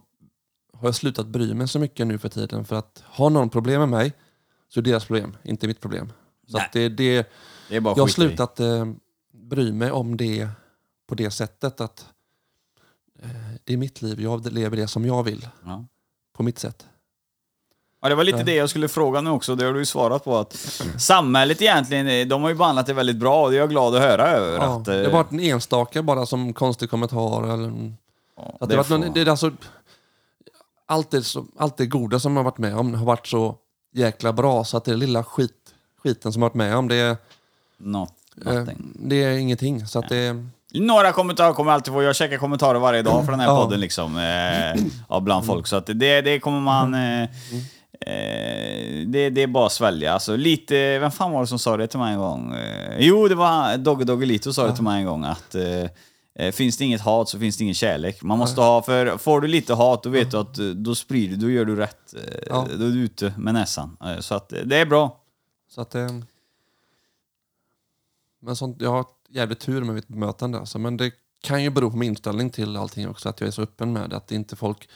har 0.72 0.88
jag 0.88 0.94
slutat 0.94 1.26
bry 1.26 1.54
mig 1.54 1.68
så 1.68 1.78
mycket 1.78 2.06
nu 2.06 2.18
för 2.18 2.28
tiden 2.28 2.64
för 2.64 2.76
att 2.76 3.02
har 3.06 3.30
någon 3.30 3.50
problem 3.50 3.80
med 3.80 3.88
mig 3.88 4.12
så 4.68 4.80
är 4.80 4.84
det 4.84 4.90
deras 4.90 5.04
problem, 5.04 5.36
inte 5.42 5.66
mitt 5.66 5.80
problem. 5.80 6.12
Så 6.48 6.58
att 6.58 6.72
det, 6.72 6.88
det, 6.88 7.30
Det 7.68 7.76
är 7.76 7.80
bara 7.80 7.94
jag 7.96 8.02
har 8.02 8.08
slutat 8.08 8.60
eh, 8.60 8.86
bry 9.32 9.72
mig 9.72 9.90
om 9.90 10.16
det 10.16 10.48
på 11.06 11.14
det 11.14 11.30
sättet 11.30 11.80
att 11.80 12.06
eh, 13.22 13.28
det 13.64 13.72
är 13.72 13.76
mitt 13.76 14.02
liv, 14.02 14.20
jag 14.20 14.52
lever 14.52 14.76
det 14.76 14.88
som 14.88 15.04
jag 15.04 15.22
vill. 15.22 15.48
Ja. 15.64 15.84
På 16.36 16.42
mitt 16.42 16.58
sätt. 16.58 16.86
Ja, 18.02 18.08
det 18.08 18.14
var 18.14 18.24
lite 18.24 18.38
Ja. 18.38 18.44
det 18.44 18.54
jag 18.54 18.70
skulle 18.70 18.88
fråga 18.88 19.20
nu 19.20 19.30
också, 19.30 19.54
det 19.54 19.64
har 19.64 19.72
du 19.72 19.78
ju 19.78 19.84
svarat 19.86 20.24
på. 20.24 20.36
att 20.38 20.52
Samhället 20.98 21.62
egentligen, 21.62 22.06
eh, 22.08 22.26
de 22.26 22.42
har 22.42 22.48
ju 22.48 22.54
behandlat 22.54 22.86
det 22.86 22.92
väldigt 22.94 23.16
bra 23.16 23.44
och 23.44 23.50
det 23.50 23.56
är 23.56 23.60
jag 23.60 23.70
glad 23.70 23.94
att 23.96 24.02
höra 24.02 24.26
över. 24.28 24.56
Ja, 24.58 24.76
att, 24.78 24.84
det 24.84 24.98
eh, 25.00 25.04
har 25.04 25.12
varit 25.18 25.30
en 25.32 25.40
enstaka 25.40 26.02
bara 26.02 26.26
som 26.26 26.52
konstig 26.52 26.90
kommentar. 26.90 27.54
Eller, 27.54 27.92
ja, 28.36 28.56
att 28.60 28.68
det, 28.68 28.74
har 28.74 28.76
varit 28.76 28.86
får- 28.86 28.98
någon, 28.98 29.12
det 29.12 29.20
är 29.20 29.26
alltså, 29.26 29.52
allt, 30.86 31.10
det, 31.10 31.34
allt 31.56 31.76
det 31.76 31.86
goda 31.86 32.20
som 32.20 32.32
man 32.32 32.44
har 32.44 32.50
varit 32.50 32.58
med 32.58 32.76
om 32.76 32.94
har 32.94 33.04
varit 33.06 33.26
så 33.26 33.56
jäkla 33.92 34.32
bra 34.32 34.64
så 34.64 34.76
att 34.76 34.84
det 34.84 34.96
lilla 34.96 35.24
skit, 35.24 35.74
skiten 36.02 36.32
som 36.32 36.40
man 36.40 36.44
har 36.44 36.50
varit 36.50 36.54
med 36.56 36.76
om 36.76 36.88
det, 36.88 36.96
är, 36.96 37.16
Not, 37.78 38.12
eh, 38.46 38.52
nothing. 38.54 38.92
det 39.00 39.24
är 39.24 39.36
ingenting. 39.38 39.86
Så 39.86 39.98
att 39.98 40.08
det, 40.08 40.46
Några 40.80 41.12
kommentarer 41.12 41.52
kommer 41.52 41.72
alltid 41.72 41.92
få. 41.92 42.02
Jag 42.02 42.16
checkar 42.16 42.38
kommentarer 42.38 42.78
varje 42.78 43.02
dag 43.02 43.24
för 43.24 43.32
den 43.32 43.40
här 43.40 43.56
podden 43.56 43.80
liksom. 43.80 44.18
Eh, 45.08 45.20
bland 45.20 45.46
folk. 45.46 45.66
Så 45.66 45.76
att 45.76 45.86
det, 45.86 46.20
det 46.20 46.40
kommer 46.40 46.60
man... 46.60 46.94
Eh, 46.94 47.28
Eh, 48.00 49.06
det, 49.06 49.30
det 49.30 49.42
är 49.42 49.46
bara 49.46 49.66
att 49.66 49.72
svälja. 49.72 50.12
Alltså, 50.12 50.36
lite, 50.36 50.98
vem 50.98 51.10
fan 51.10 51.32
var 51.32 51.40
det 51.40 51.46
som 51.46 51.58
sa 51.58 51.76
det 51.76 51.86
till 51.86 51.98
mig 51.98 52.12
en 52.12 52.18
gång? 52.18 52.54
Eh, 52.54 52.96
jo, 52.98 53.28
det 53.28 53.34
var 53.34 53.76
Dogge 53.76 54.04
Doggelito 54.04 54.52
sa 54.52 54.66
det 54.66 54.74
till 54.74 54.84
mig 54.84 55.00
en 55.00 55.06
gång 55.06 55.24
att 55.24 55.54
eh, 55.54 55.84
eh, 56.34 56.52
finns 56.52 56.76
det 56.76 56.84
inget 56.84 57.00
hat 57.00 57.28
så 57.28 57.38
finns 57.38 57.56
det 57.56 57.62
ingen 57.62 57.74
kärlek. 57.74 58.22
Man 58.22 58.38
måste 58.38 58.60
ha, 58.60 58.82
för 58.82 59.18
får 59.18 59.40
du 59.40 59.48
lite 59.48 59.74
hat 59.74 60.02
då 60.02 60.10
vet 60.10 60.30
du 60.30 60.36
att 60.36 60.58
eh, 60.58 60.66
då 60.66 60.94
sprider 60.94 61.36
du, 61.36 61.42
då 61.46 61.50
gör 61.50 61.64
du 61.64 61.76
rätt. 61.76 62.14
Ja. 62.46 62.66
Då 62.78 62.84
är 62.84 62.90
du 62.90 62.98
ute 62.98 63.34
med 63.36 63.54
näsan. 63.54 63.96
Så 64.20 64.34
att 64.34 64.52
det 64.64 64.76
är 64.76 64.86
bra. 64.86 65.20
Så 65.70 65.80
att 65.80 65.90
det... 65.90 66.22
Men 68.40 68.56
sånt, 68.56 68.76
jag 68.80 69.06
jävligt 69.28 69.60
tur 69.60 69.84
med 69.84 69.94
mitt 69.94 70.08
bemötande. 70.08 70.58
Alltså. 70.58 70.78
Men 70.78 70.96
det 70.96 71.10
kan 71.42 71.62
ju 71.62 71.70
bero 71.70 71.90
på 71.90 71.96
min 71.96 72.08
inställning 72.08 72.50
till 72.50 72.76
allting 72.76 73.08
också. 73.08 73.28
Att 73.28 73.40
jag 73.40 73.46
är 73.46 73.50
så 73.52 73.62
öppen 73.62 73.92
med 73.92 74.10
det. 74.10 74.16
Att 74.16 74.32
inte 74.32 74.56
folk... 74.56 74.88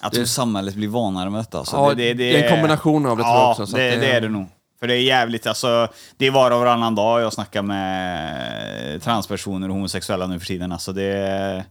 Att 0.00 0.12
Det- 0.12 0.26
samhället 0.26 0.74
blir 0.74 0.88
vanare 0.88 1.30
med 1.30 1.40
detta. 1.40 1.64
Så 1.64 1.76
Ja, 1.76 1.88
det, 1.88 1.94
det, 1.94 2.14
det 2.14 2.38
är 2.40 2.44
en 2.44 2.50
kombination 2.50 3.06
av 3.06 3.16
det, 3.16 3.22
tror 3.22 3.34
jag 3.34 3.42
ja, 3.42 3.50
också, 3.50 3.66
så 3.66 3.76
det, 3.76 3.90
det- 3.90 3.96
det 3.96 4.12
är 4.12 4.20
det 4.20 4.28
nog. 4.28 4.46
För 4.80 4.86
det 4.86 4.94
är 4.94 5.02
jävligt, 5.02 5.46
alltså, 5.46 5.88
det 6.16 6.26
är 6.26 6.30
var 6.30 6.50
och 6.50 6.58
varannan 6.58 6.94
dag 6.94 7.20
jag 7.20 7.32
snackar 7.32 7.62
med 7.62 9.02
transpersoner 9.02 9.68
och 9.68 9.74
homosexuella 9.74 10.26
nu 10.26 10.38
för 10.40 10.46
tiden. 10.46 10.72
Alltså 10.72 10.92
det, 10.92 11.02
ja, 11.04 11.62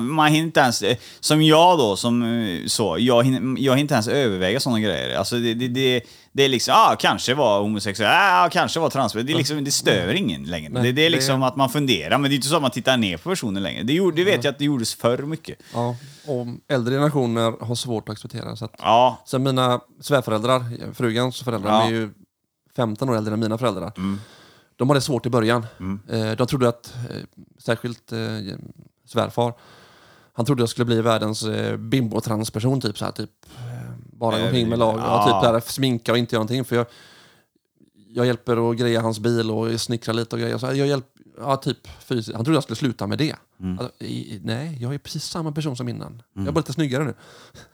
man 0.00 0.28
hinner 0.32 0.46
inte 0.46 0.60
ens, 0.60 0.82
som 1.20 1.42
jag 1.42 1.78
då, 1.78 1.96
som 1.96 2.22
eh, 2.22 2.66
så, 2.66 2.96
jag 2.98 3.24
hinner, 3.24 3.40
jag 3.62 3.72
hinner 3.72 3.80
inte 3.80 3.94
ens 3.94 4.08
överväga 4.08 4.60
sådana 4.60 4.80
grejer. 4.80 5.18
Alltså 5.18 5.38
det, 5.38 5.54
det, 5.54 5.68
det, 5.68 6.02
det 6.32 6.42
är 6.42 6.48
liksom, 6.48 6.72
ja, 6.72 6.96
kanske 6.98 7.34
var 7.34 7.60
homosexuell, 7.60 8.10
ja, 8.12 8.48
kanske 8.52 8.80
var 8.80 8.90
transperson. 8.90 9.26
Det, 9.26 9.32
är 9.32 9.36
liksom, 9.36 9.64
det 9.64 9.70
stör 9.70 10.14
ingen 10.14 10.44
längre. 10.44 10.68
Nej, 10.72 10.82
det, 10.82 10.92
det 10.92 11.02
är 11.02 11.10
det- 11.10 11.16
liksom 11.16 11.42
att 11.42 11.56
man 11.56 11.70
funderar, 11.70 12.18
men 12.18 12.30
det 12.30 12.34
är 12.34 12.36
inte 12.36 12.48
så 12.48 12.56
att 12.56 12.62
man 12.62 12.70
tittar 12.70 12.96
ner 12.96 13.16
på 13.16 13.28
personen 13.28 13.62
längre. 13.62 13.82
Det, 13.82 13.92
gjorde, 13.92 14.16
det 14.16 14.24
vet 14.24 14.44
jag 14.44 14.52
att 14.52 14.58
det 14.58 14.64
gjordes 14.64 14.94
förr 14.94 15.18
mycket. 15.18 15.58
Ja, 15.74 15.96
och 16.26 16.46
äldre 16.68 16.94
generationer 16.94 17.64
har 17.64 17.74
svårt 17.74 18.08
att 18.08 18.12
acceptera. 18.12 18.56
Så 18.56 18.64
att, 18.64 18.74
Ja, 18.78 19.22
sen 19.26 19.42
mina 19.42 19.80
svärföräldrar, 20.00 20.64
frugans 20.94 21.42
föräldrar, 21.42 21.70
Ja. 21.70 21.86
är 21.86 21.90
ju 21.90 22.10
15 22.76 23.08
år 23.08 23.16
äldre 23.16 23.34
än 23.34 23.40
mina 23.40 23.58
föräldrar. 23.58 23.92
Mm. 23.96 24.20
De 24.76 24.88
hade 24.88 25.00
svårt 25.00 25.26
i 25.26 25.30
början. 25.30 25.66
Eh, 26.10 26.30
de 26.32 26.46
trodde 26.46 26.68
att, 26.68 26.94
eh, 27.10 27.16
särskilt 27.58 28.12
eh, 28.12 28.18
svärfar, 29.06 29.52
han 30.40 30.46
trodde 30.46 30.62
jag 30.62 30.68
skulle 30.68 30.84
bli 30.84 31.02
världens 31.02 31.42
eh, 31.42 31.76
bimbo-transperson. 31.76 32.80
Typ, 32.80 32.98
så 32.98 33.04
här, 33.04 33.12
typ, 33.12 33.30
eh, 33.56 33.90
bara 34.12 34.38
gå 34.38 34.44
omkring 34.44 34.68
med 34.68 34.78
lag, 34.78 34.98
ja. 34.98 35.02
Ja. 35.04 35.40
typ 35.42 35.52
där, 35.52 35.60
sminka 35.72 36.12
och 36.12 36.18
inte 36.18 36.34
göra 36.34 36.40
någonting. 36.40 36.64
För 36.64 36.76
jag, 36.76 36.86
jag 38.08 38.26
hjälper 38.26 38.70
att 38.70 38.76
greja 38.76 39.00
hans 39.00 39.18
bil 39.18 39.50
och 39.50 39.80
snickra 39.80 40.12
lite 40.12 40.36
och 40.36 40.40
grejer. 40.40 40.58
Så 40.58 40.66
jag 40.66 40.86
hjälp, 40.86 41.06
ja, 41.38 41.56
typ, 41.56 41.88
fysiskt. 42.00 42.36
Han 42.36 42.44
trodde 42.44 42.56
jag 42.56 42.62
skulle 42.62 42.76
sluta 42.76 43.06
med 43.06 43.18
det. 43.18 43.36
Alltså, 43.78 44.04
i, 44.04 44.40
nej, 44.44 44.78
jag 44.80 44.94
är 44.94 44.98
precis 44.98 45.24
samma 45.24 45.52
person 45.52 45.76
som 45.76 45.88
innan. 45.88 46.22
Jag 46.32 46.46
är 46.46 46.52
bara 46.52 46.60
lite 46.60 46.72
snyggare 46.72 47.04
nu. 47.04 47.14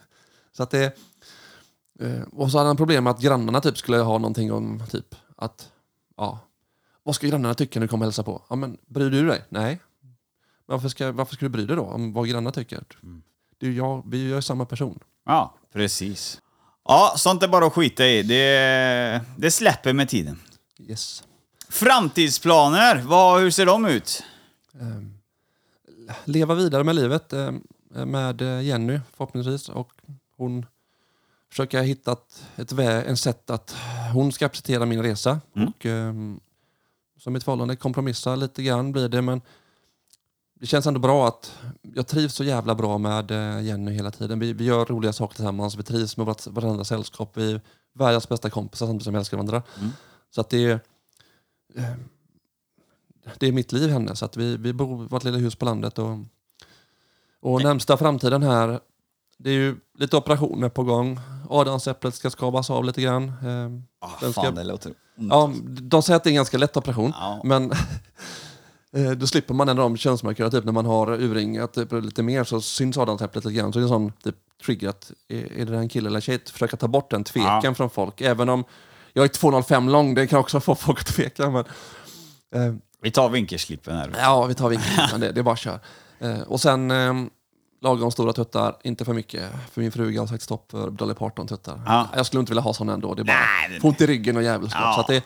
så 0.56 0.62
att 0.62 0.70
det, 0.70 0.84
eh, 2.00 2.22
och 2.32 2.50
så 2.50 2.58
hade 2.58 2.68
han 2.68 2.76
problem 2.76 3.04
med 3.04 3.10
att 3.10 3.20
grannarna 3.20 3.60
typ 3.60 3.78
skulle 3.78 3.98
ha 3.98 4.18
någonting 4.18 4.52
om 4.52 4.82
typ 4.90 5.14
att, 5.36 5.68
ja, 6.16 6.38
vad 7.02 7.14
ska 7.14 7.26
grannarna 7.26 7.54
tycka 7.54 7.80
när 7.80 7.86
du 7.86 7.88
kommer 7.88 8.04
och 8.04 8.06
hälsa 8.06 8.22
på? 8.22 8.42
Ja, 8.48 8.56
men 8.56 8.76
bryr 8.86 9.10
du 9.10 9.26
dig? 9.26 9.44
Nej. 9.48 9.80
Varför 10.66 10.88
ska, 10.88 11.12
varför 11.12 11.34
ska 11.34 11.44
du 11.44 11.48
bry 11.50 11.66
dig 11.66 11.76
då 11.76 11.82
om 11.82 12.12
vad 12.12 12.28
grannarna 12.28 12.52
tycker? 12.52 12.84
Det 13.58 13.66
är 13.66 13.70
ju 13.70 13.76
jag, 13.76 14.02
vi 14.06 14.32
är 14.32 14.40
samma 14.40 14.64
person. 14.64 14.98
Ja, 15.26 15.54
precis. 15.72 16.40
Ja, 16.84 17.14
sånt 17.16 17.42
är 17.42 17.48
bara 17.48 17.66
att 17.66 17.72
skita 17.72 18.06
i. 18.06 18.22
Det, 18.22 19.20
det 19.36 19.50
släpper 19.50 19.92
med 19.92 20.08
tiden. 20.08 20.40
Yes. 20.78 21.24
Framtidsplaner, 21.68 23.02
vad, 23.02 23.40
hur 23.40 23.50
ser 23.50 23.66
de 23.66 23.86
ut? 23.86 24.22
leva 26.24 26.54
vidare 26.54 26.84
med 26.84 26.94
livet 26.94 27.32
eh, 27.32 27.52
med 27.88 28.42
eh, 28.42 28.60
Jenny 28.62 29.00
förhoppningsvis. 29.16 29.68
Och 29.68 29.92
hon 30.36 30.66
försöker 31.50 31.82
hitta 31.82 32.12
ett, 32.12 32.44
ett, 32.56 32.72
vä- 32.72 33.04
en 33.04 33.16
sätt 33.16 33.50
att 33.50 33.76
hon 34.12 34.32
ska 34.32 34.46
acceptera 34.46 34.86
min 34.86 35.02
resa. 35.02 35.40
Och 35.52 35.86
eh, 35.86 36.12
som 37.18 37.32
mitt 37.32 37.44
förhållande 37.44 37.76
kompromissar 37.76 38.36
lite 38.36 38.62
grann 38.62 38.92
blir 38.92 39.08
det 39.08 39.22
men 39.22 39.40
det 40.61 40.66
känns 40.66 40.86
ändå 40.86 41.00
bra 41.00 41.28
att 41.28 41.52
jag 41.82 42.07
trivs 42.07 42.34
så 42.34 42.44
jävla 42.44 42.74
bra 42.74 42.98
med 42.98 43.30
eh, 43.30 43.61
Jenny 43.64 43.90
hela 43.92 44.11
tiden. 44.11 44.38
Vi, 44.38 44.52
vi 44.52 44.64
gör 44.64 44.84
roliga 44.84 45.12
saker 45.12 45.34
tillsammans, 45.34 45.76
vi 45.76 45.82
trivs 45.82 46.16
med 46.16 46.26
vårt, 46.26 46.46
varandra 46.46 46.84
sällskap. 46.84 47.30
Vi 47.34 47.52
är 47.52 47.61
världens 47.94 48.28
bästa 48.28 48.50
kompisar 48.50 48.86
samtidigt 48.86 49.04
som 49.04 49.12
vi 49.12 49.18
älskar 49.18 49.36
varandra. 49.36 49.62
Så 50.34 50.40
att 50.40 50.50
det 50.50 50.64
är, 50.64 50.80
eh, 51.76 51.92
det 53.38 53.46
är 53.46 53.52
mitt 53.52 53.72
liv 53.72 53.90
henne. 53.90 54.16
Så 54.16 54.24
att 54.24 54.36
vi, 54.36 54.57
vi 54.57 54.72
bor 54.72 55.04
i 55.04 55.09
vårt 55.09 55.24
lilla 55.24 55.38
hus 55.38 55.57
på 55.57 55.64
landet. 55.64 55.98
Och, 55.98 56.18
och 57.40 57.62
närmsta 57.62 57.96
framtiden 57.96 58.42
här, 58.42 58.80
det 59.38 59.50
är 59.50 59.54
ju 59.54 59.76
lite 59.98 60.16
operationer 60.16 60.68
på 60.68 60.82
gång. 60.84 61.20
Adamsäpplet 61.50 62.14
ska 62.14 62.30
skavas 62.30 62.70
av 62.70 62.84
lite 62.84 63.02
grann. 63.02 63.32
Ah, 64.00 64.09
Den 64.20 64.32
fan, 64.32 64.44
ska- 64.44 64.50
det 64.50 64.64
låter 64.64 64.88
ont. 65.18 65.28
Ja, 65.30 65.52
de 65.66 66.02
säger 66.02 66.16
att 66.16 66.24
det 66.24 66.28
är 66.28 66.32
en 66.32 66.36
ganska 66.36 66.59
lätt 66.59 66.76
operation. 66.76 67.12
Ja. 67.14 67.40
Men 67.44 67.72
då 69.16 69.26
slipper 69.26 69.55
man 69.55 69.68
ändå 69.68 69.82
de 69.82 69.97
könsmarkörer. 69.97 70.51
Typ 70.51 70.64
när 70.64 70.72
man 70.72 70.86
har 70.86 71.11
urringat 71.12 71.72
typ, 71.72 71.92
lite 71.92 72.22
mer 72.22 72.44
så 72.44 72.61
syns 72.61 72.99
adamsäpplet 72.99 73.44
lite 73.44 73.55
grann. 73.59 73.72
Så 73.72 73.78
det 73.78 73.82
är 73.82 73.84
en 73.84 73.88
sån 73.88 74.12
typ, 74.24 74.36
trigger 74.66 74.88
att 74.88 75.12
är, 75.28 75.53
är 75.61 75.66
det 75.66 75.76
en 75.76 75.88
kille 75.88 76.09
eller 76.09 76.20
tjej? 76.20 76.38
Försöka 76.53 76.76
ta 76.76 76.88
bort 76.88 77.11
den 77.11 77.24
tvekan 77.24 77.61
Ja. 77.64 77.74
från 77.74 77.90
folk. 77.90 78.20
Även 78.20 78.49
om 78.49 78.64
jag 79.12 79.24
är 79.24 79.28
2,05 79.28 79.90
lång, 79.90 80.14
det 80.14 80.26
kan 80.26 80.38
också 80.38 80.61
få 80.61 80.74
folk 80.74 81.01
att 81.01 81.07
tveka. 81.07 81.51
Men, 81.51 81.64
eh, 82.55 82.74
Vi 83.03 83.11
tar 83.11 83.28
vinkelslippen 83.28 83.97
här. 83.97 84.11
Ja, 84.18 84.44
vi 84.47 84.55
tar 84.55 84.68
vinkeln. 84.68 85.09
men 85.12 85.20
det, 85.20 85.32
det 85.32 85.40
är 85.40 85.42
bara 85.42 85.53
att 85.53 85.59
köra. 85.59 85.80
Eh, 86.18 86.40
och 86.40 86.61
sen 86.61 86.90
eh, 86.90 87.14
lagom 87.82 88.11
stora 88.11 88.32
tuttar, 88.32 88.76
inte 88.84 89.05
för 89.05 89.12
mycket. 89.14 89.51
För 89.72 89.80
min 89.80 89.92
fruga 89.92 90.20
har 90.20 90.26
sagt 90.26 90.42
stopp 90.42 90.70
för 90.70 90.90
Dolly 90.90 91.14
Parton-tuttar. 91.14 91.80
Ja. 91.86 92.09
Jag 92.16 92.26
skulle 92.26 92.40
inte 92.40 92.51
vilja 92.51 92.62
ha 92.62 92.74
såna 92.74 92.92
ändå. 92.92 93.14
Det 93.14 93.22
är 93.22 93.24
bara 93.24 93.36
Nej, 93.36 93.74
det- 93.74 93.80
få 93.80 93.88
ont 93.88 94.01
i 94.01 94.07
ryggen 94.07 94.36
och 94.36 94.42
jävelskap. 94.42 94.82
Ja. 94.84 94.92
Så 94.94 95.01
att 95.01 95.07
det, 95.07 95.22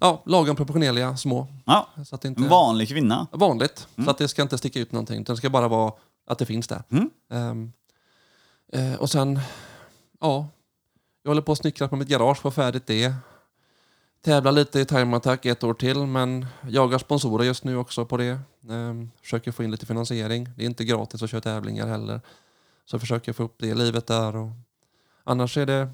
ja, 0.00 0.22
lagom 0.26 0.56
proportionerliga, 0.56 1.16
små. 1.16 1.46
Ja, 1.64 1.88
Så 2.04 2.14
att 2.14 2.20
det 2.20 2.28
inte, 2.28 2.42
en 2.42 2.48
vanlig 2.48 2.88
kvinna. 2.88 3.26
vanligt. 3.32 3.88
Så 4.04 4.10
att 4.10 4.18
det 4.18 4.28
ska 4.28 4.42
inte 4.42 4.58
sticka 4.58 4.80
ut 4.80 4.92
någonting. 4.92 5.20
utan 5.20 5.34
Det 5.34 5.38
ska 5.38 5.50
bara 5.50 5.68
vara 5.68 5.92
att 6.26 6.38
det 6.38 6.46
finns 6.46 6.68
där. 6.68 6.82
Mm. 6.90 7.10
Ehm, 7.30 7.72
eh, 8.72 8.94
och 9.00 9.10
sen, 9.10 9.40
ja, 10.20 10.48
jag 11.22 11.30
håller 11.30 11.42
på 11.42 11.52
att 11.52 11.58
snickra 11.58 11.88
på 11.88 11.96
mitt 11.96 12.08
garage, 12.08 12.38
få 12.38 12.50
färdigt 12.50 12.86
det. 12.86 13.14
Tävlar 14.24 14.52
lite 14.52 14.80
i 14.80 14.84
time 14.84 15.16
attack 15.16 15.46
ett 15.46 15.64
år 15.64 15.74
till, 15.74 16.06
men 16.06 16.46
jagar 16.68 16.98
sponsorer 16.98 17.44
just 17.44 17.64
nu 17.64 17.76
också 17.76 18.04
på 18.04 18.16
det. 18.16 18.38
Ehm, 18.70 19.10
försöker 19.22 19.52
få 19.52 19.64
in 19.64 19.70
lite 19.70 19.86
finansiering. 19.86 20.48
Det 20.56 20.62
är 20.62 20.66
inte 20.66 20.84
gratis 20.84 21.22
att 21.22 21.30
köra 21.30 21.40
tävlingar 21.40 21.86
heller. 21.86 22.20
Så 22.84 22.98
försöker 22.98 23.32
få 23.32 23.42
upp 23.42 23.54
det 23.58 23.74
livet 23.74 24.06
där. 24.06 24.36
Och 24.36 24.48
annars 25.24 25.56
är 25.56 25.66
det 25.66 25.88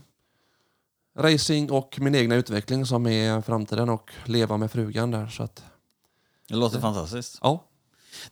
racing 1.18 1.70
och 1.70 1.96
min 2.00 2.14
egna 2.14 2.34
utveckling 2.34 2.86
som 2.86 3.06
är 3.06 3.40
framtiden 3.40 3.88
och 3.88 4.10
leva 4.24 4.56
med 4.56 4.70
frugan 4.70 5.10
där. 5.10 5.26
Så 5.26 5.42
att, 5.42 5.62
Det 6.48 6.54
låter 6.56 6.80
fantastiskt. 6.80 7.38
ja, 7.42 7.64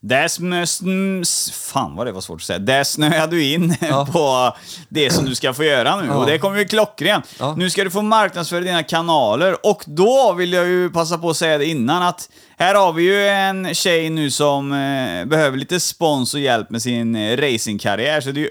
Där 0.01 0.29
snö, 0.29 1.25
fan 1.53 1.97
vad 1.97 2.07
det 2.07 2.13
var 2.13 2.21
svårt 2.21 2.41
att 2.41 2.43
säga. 2.47 2.59
Där 2.59 2.85
snöade 2.85 3.37
du 3.37 3.45
in 3.45 3.75
Ja. 3.81 4.09
på 4.13 4.57
det 4.89 5.11
som 5.11 5.25
du 5.25 5.35
ska 5.35 5.53
få 5.55 5.65
göra 5.65 6.01
nu. 6.01 6.07
Ja. 6.07 6.15
Och 6.17 6.27
det 6.27 6.39
kommer 6.39 6.59
ju 6.59 6.65
klockrent. 6.65 7.25
Ja. 7.39 7.55
Nu 7.57 7.71
ska 7.71 7.85
du 7.85 7.91
få 7.91 8.03
marknadsföra 8.03 8.61
dina 8.61 8.83
kanaler. 8.83 9.67
Och 9.67 9.85
då 9.87 10.33
vill 10.33 10.53
jag 10.53 10.67
ju 10.67 10.91
passa 10.91 11.19
på 11.19 11.31
att 11.31 11.37
säga 11.37 11.59
det 11.59 11.67
innan 11.67 12.03
att 12.03 12.31
här 12.59 12.75
har 12.75 12.93
vi 12.93 13.03
ju 13.03 13.29
en 13.29 13.75
tjej 13.75 14.11
nu 14.11 14.31
som 14.31 14.73
eh, 14.73 15.25
behöver 15.25 15.57
lite 15.57 15.81
spons 15.81 16.35
och 16.35 16.41
hjälp 16.41 16.71
med 16.71 16.83
sin 16.83 17.17
eh, 17.17 17.37
racingkarriär. 17.37 18.21
Så 18.21 18.31
det 18.31 18.41
är 18.41 18.43
ju 18.43 18.51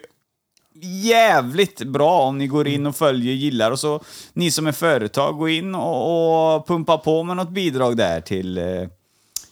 jävligt 0.82 1.84
bra 1.84 2.22
om 2.22 2.38
ni 2.38 2.48
går 2.48 2.68
in 2.68 2.86
och 2.86 2.96
följer, 2.96 3.34
gillar 3.34 3.72
och 3.72 3.80
så 3.80 4.04
ni 4.34 4.52
som 4.52 4.68
är 4.68 4.72
företag, 4.72 5.38
gå 5.38 5.50
in 5.50 5.76
och, 5.76 6.56
och 6.56 6.68
pumpa 6.68 6.98
på 6.98 7.24
med 7.24 7.38
något 7.38 7.50
bidrag 7.50 7.98
där 7.98 8.22
till 8.22 8.58
eh, 8.58 8.64
eh, 8.64 8.88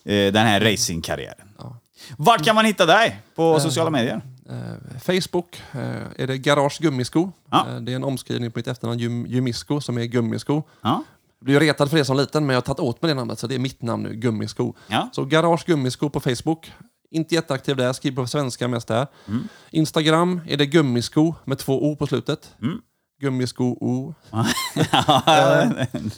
den 0.05 0.35
här 0.47 0.59
racingkarriären. 0.59 1.47
Ja. 1.57 1.77
Vart 2.17 2.45
kan 2.45 2.55
man 2.55 2.65
hitta 2.65 2.85
dig 2.85 3.21
på 3.35 3.59
sociala 3.59 3.89
medier? 3.89 4.21
Eh, 4.49 4.99
Facebook 4.99 5.61
eh, 5.71 6.21
är 6.23 6.27
det 6.27 6.37
Garage 6.37 6.77
Gummisko. 6.81 7.31
Ja. 7.51 7.67
Eh, 7.69 7.79
det 7.81 7.91
är 7.91 7.95
en 7.95 8.03
omskrivning 8.03 8.51
på 8.51 8.59
mitt 8.59 8.67
efternamn, 8.67 8.99
Jum, 8.99 9.25
Jumisko, 9.27 9.81
som 9.81 9.97
är 9.97 10.03
gummisko. 10.03 10.63
Ja. 10.81 11.03
Jag 11.39 11.45
blev 11.45 11.59
retad 11.59 11.89
för 11.89 11.97
det 11.97 12.05
som 12.05 12.17
liten, 12.17 12.45
men 12.45 12.53
jag 12.53 12.57
har 12.57 12.65
tagit 12.65 12.79
åt 12.79 13.01
mig 13.01 13.09
det 13.09 13.15
namnet, 13.15 13.39
så 13.39 13.47
det 13.47 13.55
är 13.55 13.59
mitt 13.59 13.81
namn 13.81 14.03
nu, 14.03 14.15
Gummisko. 14.15 14.73
Ja. 14.87 15.09
Så 15.13 15.25
Garage 15.25 15.65
Gummisko 15.65 16.09
på 16.09 16.19
Facebook. 16.19 16.71
Inte 17.11 17.35
jätteaktiv 17.35 17.75
där, 17.75 17.93
skriver 17.93 18.15
på 18.15 18.27
svenska 18.27 18.67
mest 18.67 18.87
där. 18.87 19.07
Mm. 19.27 19.47
Instagram 19.71 20.41
är 20.47 20.57
det 20.57 20.65
Gummisko 20.65 21.33
med 21.45 21.57
två 21.57 21.91
O 21.91 21.95
på 21.95 22.07
slutet. 22.07 22.55
Mm. 22.61 22.81
Gummisko 23.21 23.63
O. 23.63 24.15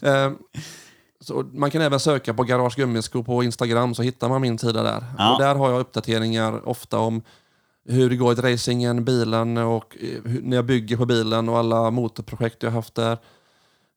Eh, 0.02 0.32
så 1.22 1.44
man 1.54 1.72
kan 1.72 1.82
även 1.82 2.00
söka 2.00 2.34
på 2.34 2.44
Garage 2.44 2.76
Gummisko 2.76 3.24
på 3.24 3.44
Instagram 3.44 3.96
så 3.96 4.02
hittar 4.02 4.30
man 4.30 4.42
min 4.42 4.58
sida 4.58 4.84
där. 4.84 5.04
Ja. 5.18 5.34
Och 5.34 5.42
där 5.42 5.56
har 5.56 5.72
jag 5.72 5.80
uppdateringar 5.80 6.68
ofta 6.68 7.00
om 7.00 7.22
hur 7.86 8.10
det 8.10 8.16
går 8.16 8.34
i 8.34 8.54
racingen, 8.54 9.06
bilen 9.06 9.58
och 9.58 9.98
eh, 10.02 10.22
när 10.24 10.58
jag 10.58 10.66
bygger 10.66 10.98
på 10.98 11.06
bilen 11.06 11.50
och 11.50 11.58
alla 11.58 11.92
motorprojekt 11.92 12.64
jag 12.64 12.72
haft 12.72 12.96
där. 12.96 13.18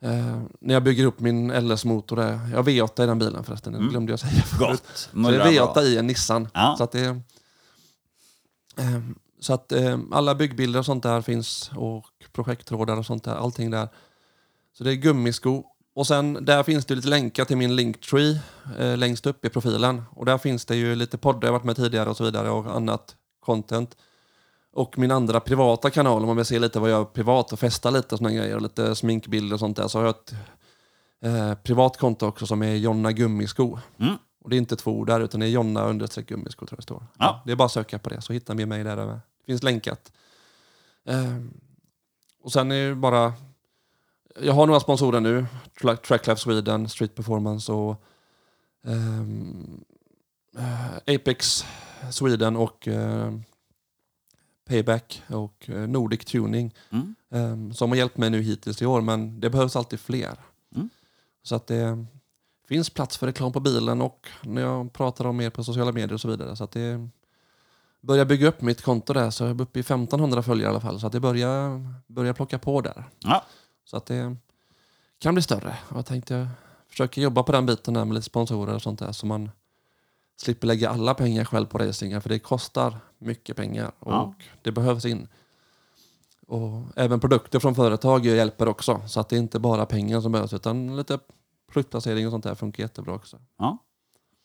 Eh, 0.02 0.42
när 0.60 0.74
jag 0.74 0.82
bygger 0.82 1.04
upp 1.04 1.20
min 1.20 1.50
LS-motor 1.50 2.16
där. 2.16 2.40
Jag 2.50 2.56
har 2.56 2.64
V8 2.64 3.04
i 3.04 3.06
den 3.06 3.18
bilen 3.18 3.44
förresten, 3.44 3.72
det 3.72 3.78
glömde 3.78 4.12
jag 4.12 4.20
säga 4.20 4.42
förut. 4.42 4.68
Gott. 4.68 4.82
Så 4.94 5.08
det 5.12 5.18
är 5.18 5.22
Mullrar 5.22 5.46
V8 5.46 5.74
bra. 5.74 5.82
i 5.82 5.96
en 5.98 6.06
Nissan. 6.06 6.48
Ja. 6.54 6.74
Så 6.78 6.84
att, 6.84 6.92
det, 6.92 7.06
eh, 8.76 9.00
så 9.40 9.54
att 9.54 9.72
eh, 9.72 9.98
alla 10.10 10.34
byggbilder 10.34 10.78
och 10.78 10.86
sånt 10.86 11.02
där 11.02 11.20
finns 11.20 11.70
och 11.76 12.06
projekttrådar 12.32 12.96
och 12.96 13.06
sånt 13.06 13.24
där. 13.24 13.34
Allting 13.34 13.70
där. 13.70 13.88
Så 14.78 14.84
det 14.84 14.90
är 14.92 14.94
gummisko. 14.94 15.64
Och 15.94 16.06
sen 16.06 16.44
där 16.44 16.62
finns 16.62 16.84
det 16.84 16.94
lite 16.94 17.08
länkar 17.08 17.44
till 17.44 17.56
min 17.56 17.76
Linktree 17.76 18.40
eh, 18.78 18.96
längst 18.96 19.26
upp 19.26 19.44
i 19.44 19.48
profilen. 19.48 20.02
Och 20.10 20.26
där 20.26 20.38
finns 20.38 20.64
det 20.64 20.76
ju 20.76 20.94
lite 20.94 21.18
poddar 21.18 21.48
jag 21.48 21.52
varit 21.52 21.64
med 21.64 21.76
tidigare 21.76 22.10
och 22.10 22.16
så 22.16 22.24
vidare 22.24 22.50
och 22.50 22.76
annat 22.76 23.16
content. 23.40 23.96
Och 24.72 24.98
min 24.98 25.10
andra 25.10 25.40
privata 25.40 25.90
kanal, 25.90 26.22
om 26.22 26.26
man 26.26 26.36
vill 26.36 26.46
se 26.46 26.58
lite 26.58 26.80
vad 26.80 26.90
jag 26.90 26.98
gör 26.98 27.04
privat 27.04 27.52
och 27.52 27.58
festa 27.58 27.90
lite 27.90 28.14
och 28.14 28.18
såna 28.18 28.32
grejer, 28.32 28.56
och 28.56 28.62
lite 28.62 28.94
sminkbilder 28.94 29.54
och 29.54 29.60
sånt 29.60 29.76
där, 29.76 29.88
så 29.88 29.98
har 29.98 30.04
jag 30.04 30.14
ett 30.14 30.34
eh, 31.20 31.54
privat 31.54 31.96
konto 31.96 32.26
också 32.26 32.46
som 32.46 32.62
är 32.62 32.74
Jonna 32.74 33.12
Gummisko. 33.12 33.78
Mm. 33.98 34.14
Och 34.44 34.50
det 34.50 34.56
är 34.56 34.58
inte 34.58 34.76
två 34.76 34.90
ord 34.90 35.06
där, 35.06 35.20
utan 35.20 35.40
det 35.40 35.46
är 35.46 35.50
Jonna 35.50 35.84
understreck 35.84 36.28
gummisko 36.28 36.66
tror 36.66 36.76
jag 36.76 36.78
det 36.78 36.82
står. 36.82 37.06
Ja. 37.18 37.42
Det 37.46 37.52
är 37.52 37.56
bara 37.56 37.64
att 37.64 37.72
söka 37.72 37.98
på 37.98 38.10
det, 38.10 38.20
så 38.20 38.32
hittar 38.32 38.54
ni 38.54 38.66
mig 38.66 38.84
där. 38.84 38.96
Det 38.96 39.20
finns 39.46 39.62
länkat. 39.62 40.12
Ehm, 41.04 41.60
och 42.42 42.52
sen 42.52 42.72
är 42.72 42.88
det 42.88 42.94
bara... 42.94 43.32
Jag 44.40 44.52
har 44.52 44.66
några 44.66 44.80
sponsorer 44.80 45.20
nu. 45.20 45.46
Tra- 45.80 45.96
Tracklife 45.96 46.40
Sweden, 46.40 46.88
Street 46.88 47.14
Performance 47.14 47.72
och 47.72 48.04
ehm, 48.86 49.84
eh, 50.58 51.14
Apex 51.14 51.64
Sweden 52.10 52.56
och 52.56 52.88
eh, 52.88 53.32
Payback 54.64 55.22
och 55.28 55.70
eh, 55.70 55.88
Nordic 55.88 56.24
Tuning. 56.24 56.74
Mm. 56.90 57.14
ehm, 57.30 57.74
som 57.74 57.90
har 57.90 57.96
hjälpt 57.96 58.16
mig 58.16 58.30
nu 58.30 58.42
hittills 58.42 58.82
i 58.82 58.86
år, 58.86 59.00
men 59.00 59.40
det 59.40 59.50
behövs 59.50 59.76
alltid 59.76 60.00
fler. 60.00 60.38
Mm. 60.74 60.88
Så 61.42 61.54
att 61.54 61.66
det 61.66 62.06
finns 62.68 62.90
plats 62.90 63.16
för 63.16 63.26
reklam 63.26 63.52
på 63.52 63.60
bilen 63.60 64.02
och 64.02 64.28
när 64.42 64.62
jag 64.62 64.92
pratar 64.92 65.24
om 65.24 65.36
mer 65.36 65.50
på 65.50 65.64
sociala 65.64 65.92
medier 65.92 66.12
och 66.12 66.20
så 66.20 66.28
vidare. 66.28 66.56
Så 66.56 66.64
att 66.64 66.70
det 66.70 67.08
börjar 68.00 68.24
bygga 68.24 68.48
upp 68.48 68.60
mitt 68.60 68.82
konto 68.82 69.12
där, 69.12 69.30
så 69.30 69.44
jag 69.44 69.50
är 69.50 69.62
uppe 69.62 69.78
i 69.78 69.80
1500 69.80 70.42
följare 70.42 70.68
i 70.68 70.70
alla 70.70 70.80
fall. 70.80 71.00
Så 71.00 71.06
att 71.06 71.12
det 71.12 71.20
börjar, 71.20 71.86
börjar 72.06 72.32
plocka 72.32 72.58
på 72.58 72.80
där. 72.80 73.04
Ja. 73.18 73.44
Så 73.84 73.96
att 73.96 74.06
det 74.06 74.36
kan 75.18 75.34
bli 75.34 75.42
större. 75.42 75.76
Jag 75.94 76.06
tänkte 76.06 76.48
försöka 76.88 77.20
jobba 77.20 77.42
på 77.42 77.52
den 77.52 77.66
biten 77.66 77.94
där 77.94 78.04
med 78.04 78.14
lite 78.14 78.24
sponsorer 78.24 78.74
och 78.74 78.82
sånt 78.82 78.98
där 78.98 79.12
så 79.12 79.26
man 79.26 79.50
slipper 80.36 80.66
lägga 80.66 80.90
alla 80.90 81.14
pengar 81.14 81.44
själv 81.44 81.66
på 81.66 81.78
racingar 81.78 82.20
för 82.20 82.28
det 82.28 82.38
kostar 82.38 82.98
mycket 83.22 83.56
pengar 83.56 83.92
och 83.98 84.12
Ja. 84.12 84.34
det 84.62 84.72
behövs 84.72 85.04
in. 85.04 85.28
Och 86.46 86.82
även 86.96 87.20
produkter 87.20 87.58
från 87.58 87.74
företag 87.74 88.26
hjälper 88.26 88.68
också 88.68 89.02
så 89.06 89.20
att 89.20 89.28
det 89.28 89.36
är 89.36 89.38
inte 89.38 89.58
bara 89.58 89.86
pengar 89.86 90.20
som 90.20 90.32
behövs 90.32 90.52
utan 90.52 90.96
lite 90.96 91.18
produktplacering 91.72 92.26
och 92.26 92.30
sånt 92.30 92.44
där 92.44 92.54
funkar 92.54 92.82
jättebra 92.82 93.14
också. 93.14 93.38
ja. 93.58 93.78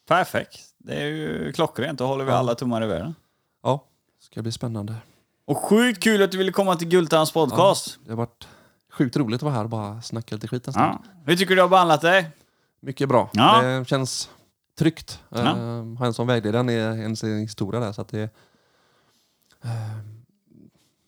Perfekt. 0.07 0.59
Det 0.77 0.93
är 0.95 1.05
ju 1.05 1.51
klockrent. 1.53 1.99
Då 1.99 2.05
håller 2.07 2.25
vi 2.25 2.31
Ja. 2.31 2.37
alla 2.37 2.55
tummar 2.55 2.83
i 2.83 2.87
världen. 2.87 3.15
Ja, 3.63 3.83
det 4.19 4.25
ska 4.25 4.41
bli 4.41 4.51
spännande. 4.51 4.95
Och 5.45 5.57
sjukt 5.57 6.03
kul 6.03 6.21
att 6.23 6.31
du 6.31 6.37
ville 6.37 6.51
komma 6.51 6.75
till 6.75 6.87
Gultans 6.87 7.31
podcast. 7.31 7.99
Det 8.05 8.11
har 8.11 8.17
varit 8.17 8.47
sjukt 8.91 9.17
roligt 9.17 9.35
att 9.37 9.43
vara 9.43 9.53
här 9.53 9.63
och 9.63 9.69
bara 9.69 10.01
snacka 10.01 10.35
lite 10.35 10.47
skit 10.47 10.67
en 10.67 10.73
stund. 10.73 10.85
Ja. 10.85 11.03
Hur 11.25 11.35
tycker 11.35 11.49
du 11.49 11.55
du 11.55 11.61
har 11.61 11.69
behandlat 11.69 12.01
dig? 12.01 12.29
Mycket 12.79 13.09
bra. 13.09 13.29
Ja. 13.33 13.61
Det 13.61 13.85
känns 13.87 14.29
tryggt. 14.79 15.19
Ja. 15.29 15.37
Ja. 15.39 15.53
ha 15.99 16.05
en 16.05 16.13
som 16.13 16.27
vägledare 16.27 16.71
i 16.73 16.75
ens 16.75 17.23
historia 17.23 17.79
där. 17.81 17.91
Så 17.91 18.01
att 18.01 18.07
det, 18.07 18.29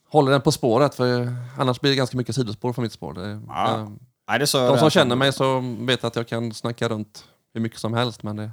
håller 0.10 0.32
den 0.32 0.41
på 0.41 0.51
spåret. 0.51 0.95
För 0.95 1.34
annars 1.57 1.80
blir 1.82 1.91
det 1.91 1.97
ganska 1.97 2.18
mycket 2.18 2.36
sidospår 2.36 2.74
från 2.74 2.84
mitt 2.84 2.91
spår. 2.93 3.14
Det, 3.14 3.41
Ja. 3.47 3.74
eh, 3.80 3.89
Nej, 4.30 4.39
det 4.39 4.47
jag 4.64 4.74
de 4.74 4.80
som 4.80 4.89
känner 4.89 5.16
mig 5.16 5.34
så 5.34 5.60
vet 5.80 6.03
att 6.03 6.16
jag 6.16 6.28
kan 6.28 6.53
snacka 6.53 6.89
runt 6.89 7.24
hur 7.53 7.62
mycket 7.62 7.80
som 7.80 7.93
helst. 7.93 8.24
Men 8.24 8.36
det, 8.36 8.51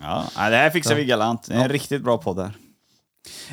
Ja, 0.00 0.24
det 0.36 0.56
här 0.56 0.70
fixar 0.70 0.90
Ja. 0.92 0.96
vi 0.96 1.04
galant. 1.04 1.46
Det 1.48 1.54
är 1.54 1.60
en 1.62 1.68
riktigt 1.68 2.02
bra 2.02 2.18
podd 2.18 2.38
här. 2.38 2.56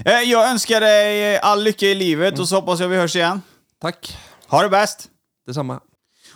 Eh, 0.06 0.30
Jag 0.30 0.50
önskar 0.52 0.82
dig 0.82 1.38
all 1.40 1.64
lycka 1.64 1.86
i 1.86 1.96
livet 1.96 2.40
och 2.40 2.48
så 2.50 2.56
hoppas 2.56 2.80
jag 2.80 2.88
vi 2.88 2.96
hörs 2.98 3.16
igen. 3.16 3.42
tack, 3.82 4.18
Ha 4.48 4.62
det 4.64 4.70
bäst! 4.70 5.10
detsamma. 5.46 5.80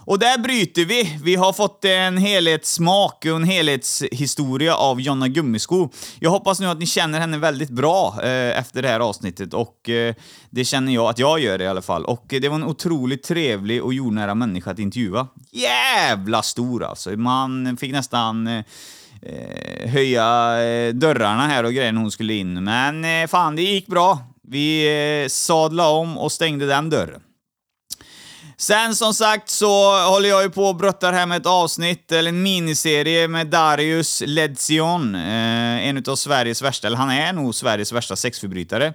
Och 0.06 0.20
där 0.20 0.38
bryter 0.38 0.86
vi. 0.86 1.20
Vi 1.24 1.36
har 1.36 1.54
fått 1.54 1.86
en 1.86 2.18
helhetssmak 2.18 3.26
och 3.26 3.36
en 3.36 3.44
helhetshistoria 3.44 4.76
av 4.76 5.02
Jonna 5.02 5.28
Gummisko. 5.28 5.90
Jag 6.20 6.30
hoppas 6.30 6.60
nu 6.60 6.68
att 6.68 6.80
ni 6.80 6.86
känner 6.86 7.20
henne 7.20 7.38
väldigt 7.38 7.70
bra 7.70 8.16
eh, 8.24 8.60
efter 8.60 8.82
det 8.82 8.88
här 8.88 9.00
avsnittet 9.00 9.54
och 9.54 9.90
eh, 9.90 10.16
det 10.50 10.66
känner 10.66 10.94
jag 10.94 11.10
att 11.10 11.20
jag 11.20 11.40
gör 11.40 11.62
i 11.62 11.68
alla 11.68 11.82
fall. 11.82 12.06
Och 12.06 12.34
eh, 12.34 12.42
det 12.42 12.50
var 12.50 12.56
en 12.56 12.64
otroligt 12.64 13.24
trevlig 13.24 13.84
och 13.84 13.94
jordnära 13.94 14.36
människa 14.36 14.72
att 14.72 14.80
intervjua. 14.80 15.28
Jävla 15.52 16.42
stor 16.42 16.84
alltså. 16.84 17.10
Man 17.10 17.78
fick 17.78 17.92
nästan 17.92 18.48
eh, 18.48 18.64
eh 19.22 19.90
höja 19.90 20.64
eh, 20.64 20.94
dörrarna 20.94 21.48
här 21.48 21.64
och 21.64 21.74
grejer 21.74 21.92
när 21.92 22.02
hon 22.02 22.12
skulle 22.12 22.34
in. 22.34 22.64
Men 22.64 23.06
eh, 23.06 23.28
fan, 23.28 23.56
det 23.56 23.62
gick 23.62 23.88
bra. 23.88 24.20
Vi 24.48 25.24
eh, 25.24 25.28
sadlade 25.28 25.90
om 25.90 26.18
och 26.18 26.32
stängde 26.32 26.66
den 26.66 26.90
dörren. 26.90 27.22
Sen 28.58 28.96
som 28.96 29.14
sagt 29.14 29.50
så 29.50 30.00
håller 30.10 30.30
jag 30.30 30.44
ju 30.44 30.50
på 30.50 30.66
och 30.66 30.76
brottar 30.76 31.14
här 31.14 31.26
med 31.26 31.38
ett 31.38 31.46
avsnitt, 31.46 32.12
eller 32.12 32.30
en 32.30 32.44
miniserie 32.44 33.28
med 33.28 33.48
Darius 33.48 34.24
Ledzion. 34.26 35.16
Eh, 35.16 35.88
en 35.88 35.98
utav 35.98 36.16
Sveriges 36.16 36.62
värsta, 36.62 36.88
eller 36.88 36.98
han 36.98 37.10
är 37.10 37.34
nog 37.34 37.56
Sveriges 37.56 37.92
värsta 37.92 38.16
sexförbrytare. 38.16 38.94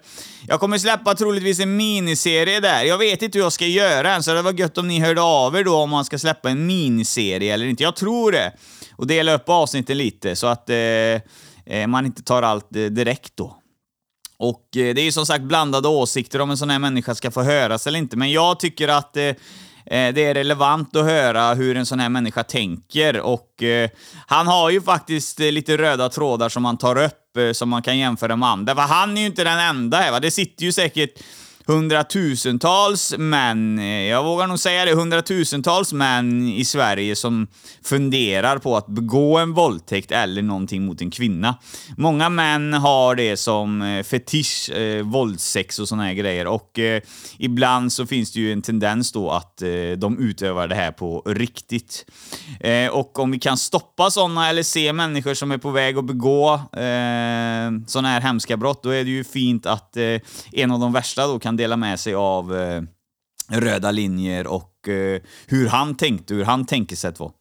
Jag 0.49 0.61
kommer 0.61 0.79
släppa 0.79 1.15
troligtvis 1.15 1.61
en 1.61 1.77
miniserie 1.77 2.61
där. 2.61 2.85
Jag 2.85 2.99
vet 2.99 3.23
inte 3.23 3.39
hur 3.39 3.45
jag 3.45 3.53
ska 3.53 3.67
göra 3.67 4.15
än, 4.15 4.23
så 4.23 4.35
det 4.35 4.43
var 4.43 4.53
gött 4.53 4.79
om 4.79 4.89
ni 4.89 5.01
hörde 5.01 5.23
av 5.23 5.57
er 5.57 5.65
då 5.65 5.77
om 5.77 5.91
man 5.91 6.05
ska 6.05 6.19
släppa 6.19 6.51
en 6.51 6.67
miniserie 6.67 7.55
eller 7.55 7.67
inte. 7.67 7.83
Jag 7.83 7.97
tror 7.97 8.33
det. 8.33 8.53
Och 8.97 9.07
dela 9.07 9.35
upp 9.35 9.49
avsnitten 9.49 9.99
lite 9.99 10.37
så 10.37 10.47
att 10.47 10.71
eh, 10.71 10.77
eh 10.77 11.87
man 11.87 12.07
inte 12.07 12.23
tar 12.23 12.43
allt 12.43 12.77
eh, 12.77 12.83
direkt 12.83 13.37
då. 13.37 13.60
Och 14.41 14.77
eh, 14.77 14.95
det 14.95 15.01
är 15.01 15.05
ju 15.05 15.13
som 15.13 15.27
sagt 15.27 15.45
blandade 15.45 15.89
åsikter 15.89 16.41
om 16.41 16.51
en 16.51 16.57
sån 16.57 16.71
här 16.71 16.79
människa 16.79 17.15
ska 17.15 17.31
få 17.31 17.43
höras 17.43 17.87
eller 17.87 17.99
inte, 17.99 18.17
men 18.17 18.33
jag 18.33 18.61
tycker 18.61 18.89
att 18.89 19.17
eh, 19.17 19.25
eh 19.25 19.35
det 19.87 20.25
är 20.25 20.35
relevant 20.35 20.97
att 20.97 21.05
höra 21.05 21.55
hur 21.55 21.77
en 21.77 21.87
sån 21.87 22.01
här 22.01 22.09
människa 22.09 22.43
tänker 22.43 23.21
och 23.21 23.63
eh, 23.63 23.91
han 24.27 24.47
har 24.47 24.71
ju 24.71 24.81
faktiskt 24.81 25.41
eh, 25.41 25.53
lite 25.53 25.77
röda 25.77 26.09
trådar 26.09 26.49
som 26.49 26.65
han 26.65 26.79
tar 26.79 27.05
upp 27.05 27.37
eh, 27.37 27.53
som 27.53 27.69
man 27.69 27.83
kan 27.83 27.99
jämföra 27.99 28.37
med 28.37 28.49
andra. 28.49 28.75
För 28.75 28.83
han 28.83 29.17
är 29.17 29.21
ju 29.21 29.27
inte 29.27 29.45
den 29.45 29.59
enda 29.59 29.97
här 29.97 30.11
va. 30.11 30.21
Det 30.21 30.31
sitter 30.31 30.65
ju 30.65 30.73
säkert 30.73 31.23
hundratusentals 31.71 33.15
män, 33.19 33.79
eh, 33.79 33.85
jag 33.85 34.25
vågar 34.25 34.47
nog 34.47 34.59
säga 34.59 34.85
det, 34.85 34.95
hundratusentals 34.95 35.93
män 35.93 36.49
i 36.49 36.65
Sverige 36.65 37.17
som 37.17 37.47
funderar 37.85 38.59
på 38.59 38.77
att 38.77 38.87
begå 38.87 39.39
en 39.39 39.53
våldtäkt 39.53 40.13
eller 40.13 40.43
någonting 40.43 40.85
mot 40.85 41.01
en 41.01 41.11
kvinna. 41.11 41.55
Många 41.97 42.29
män 42.29 42.73
har 42.73 43.15
det 43.15 43.37
som 43.37 43.83
eh, 43.83 44.03
fetisch, 44.03 44.71
eh, 44.71 45.03
våldsex 45.03 45.79
och 45.79 45.89
såna 45.89 46.03
här 46.03 46.15
grejer 46.15 46.47
och 46.47 46.79
eh, 46.79 47.03
ibland 47.39 47.93
så 47.93 48.07
finns 48.07 48.33
det 48.33 48.41
ju 48.41 48.53
en 48.53 48.63
tendens 48.63 49.13
då 49.13 49.31
att 49.31 49.63
eh, 49.63 49.69
de 49.99 50.19
utövar 50.19 50.69
det 50.69 50.75
här 50.75 50.93
på 50.93 51.23
riktigt. 51.27 52.07
Eh, 52.61 52.91
och 52.91 53.19
om 53.19 53.31
vi 53.31 53.39
kan 53.39 53.57
stoppa 53.57 54.11
såna 54.11 54.49
eller 54.49 54.63
se 54.63 54.93
människor 54.93 55.35
som 55.35 55.51
är 55.51 55.59
på 55.59 55.71
väg 55.71 55.99
att 55.99 56.05
begå 56.05 56.55
eh, 56.55 57.71
såna 57.87 58.09
här 58.09 58.21
hemska 58.21 58.57
brott, 58.57 58.83
då 58.83 58.91
är 58.91 59.05
det 59.05 59.11
ju 59.11 59.25
fint 59.25 59.67
att 59.67 59.97
eh, 59.97 60.21
en 60.53 60.71
av 60.71 60.81
de 60.81 60.93
värsta 60.93 61.27
då 61.27 61.39
kan 61.39 61.57
dela 61.61 61.77
med 61.77 62.01
sig 62.01 62.15
av 62.15 62.57
eh, 62.57 62.83
röda 63.49 63.91
linjer 63.91 64.47
och 64.47 64.89
eh, 64.89 65.21
hur 65.47 65.69
han 65.69 65.95
tänkte, 65.95 66.35
hur 66.35 66.45
han 66.45 66.67
tänkesätt 66.67 67.21
var. 67.21 67.33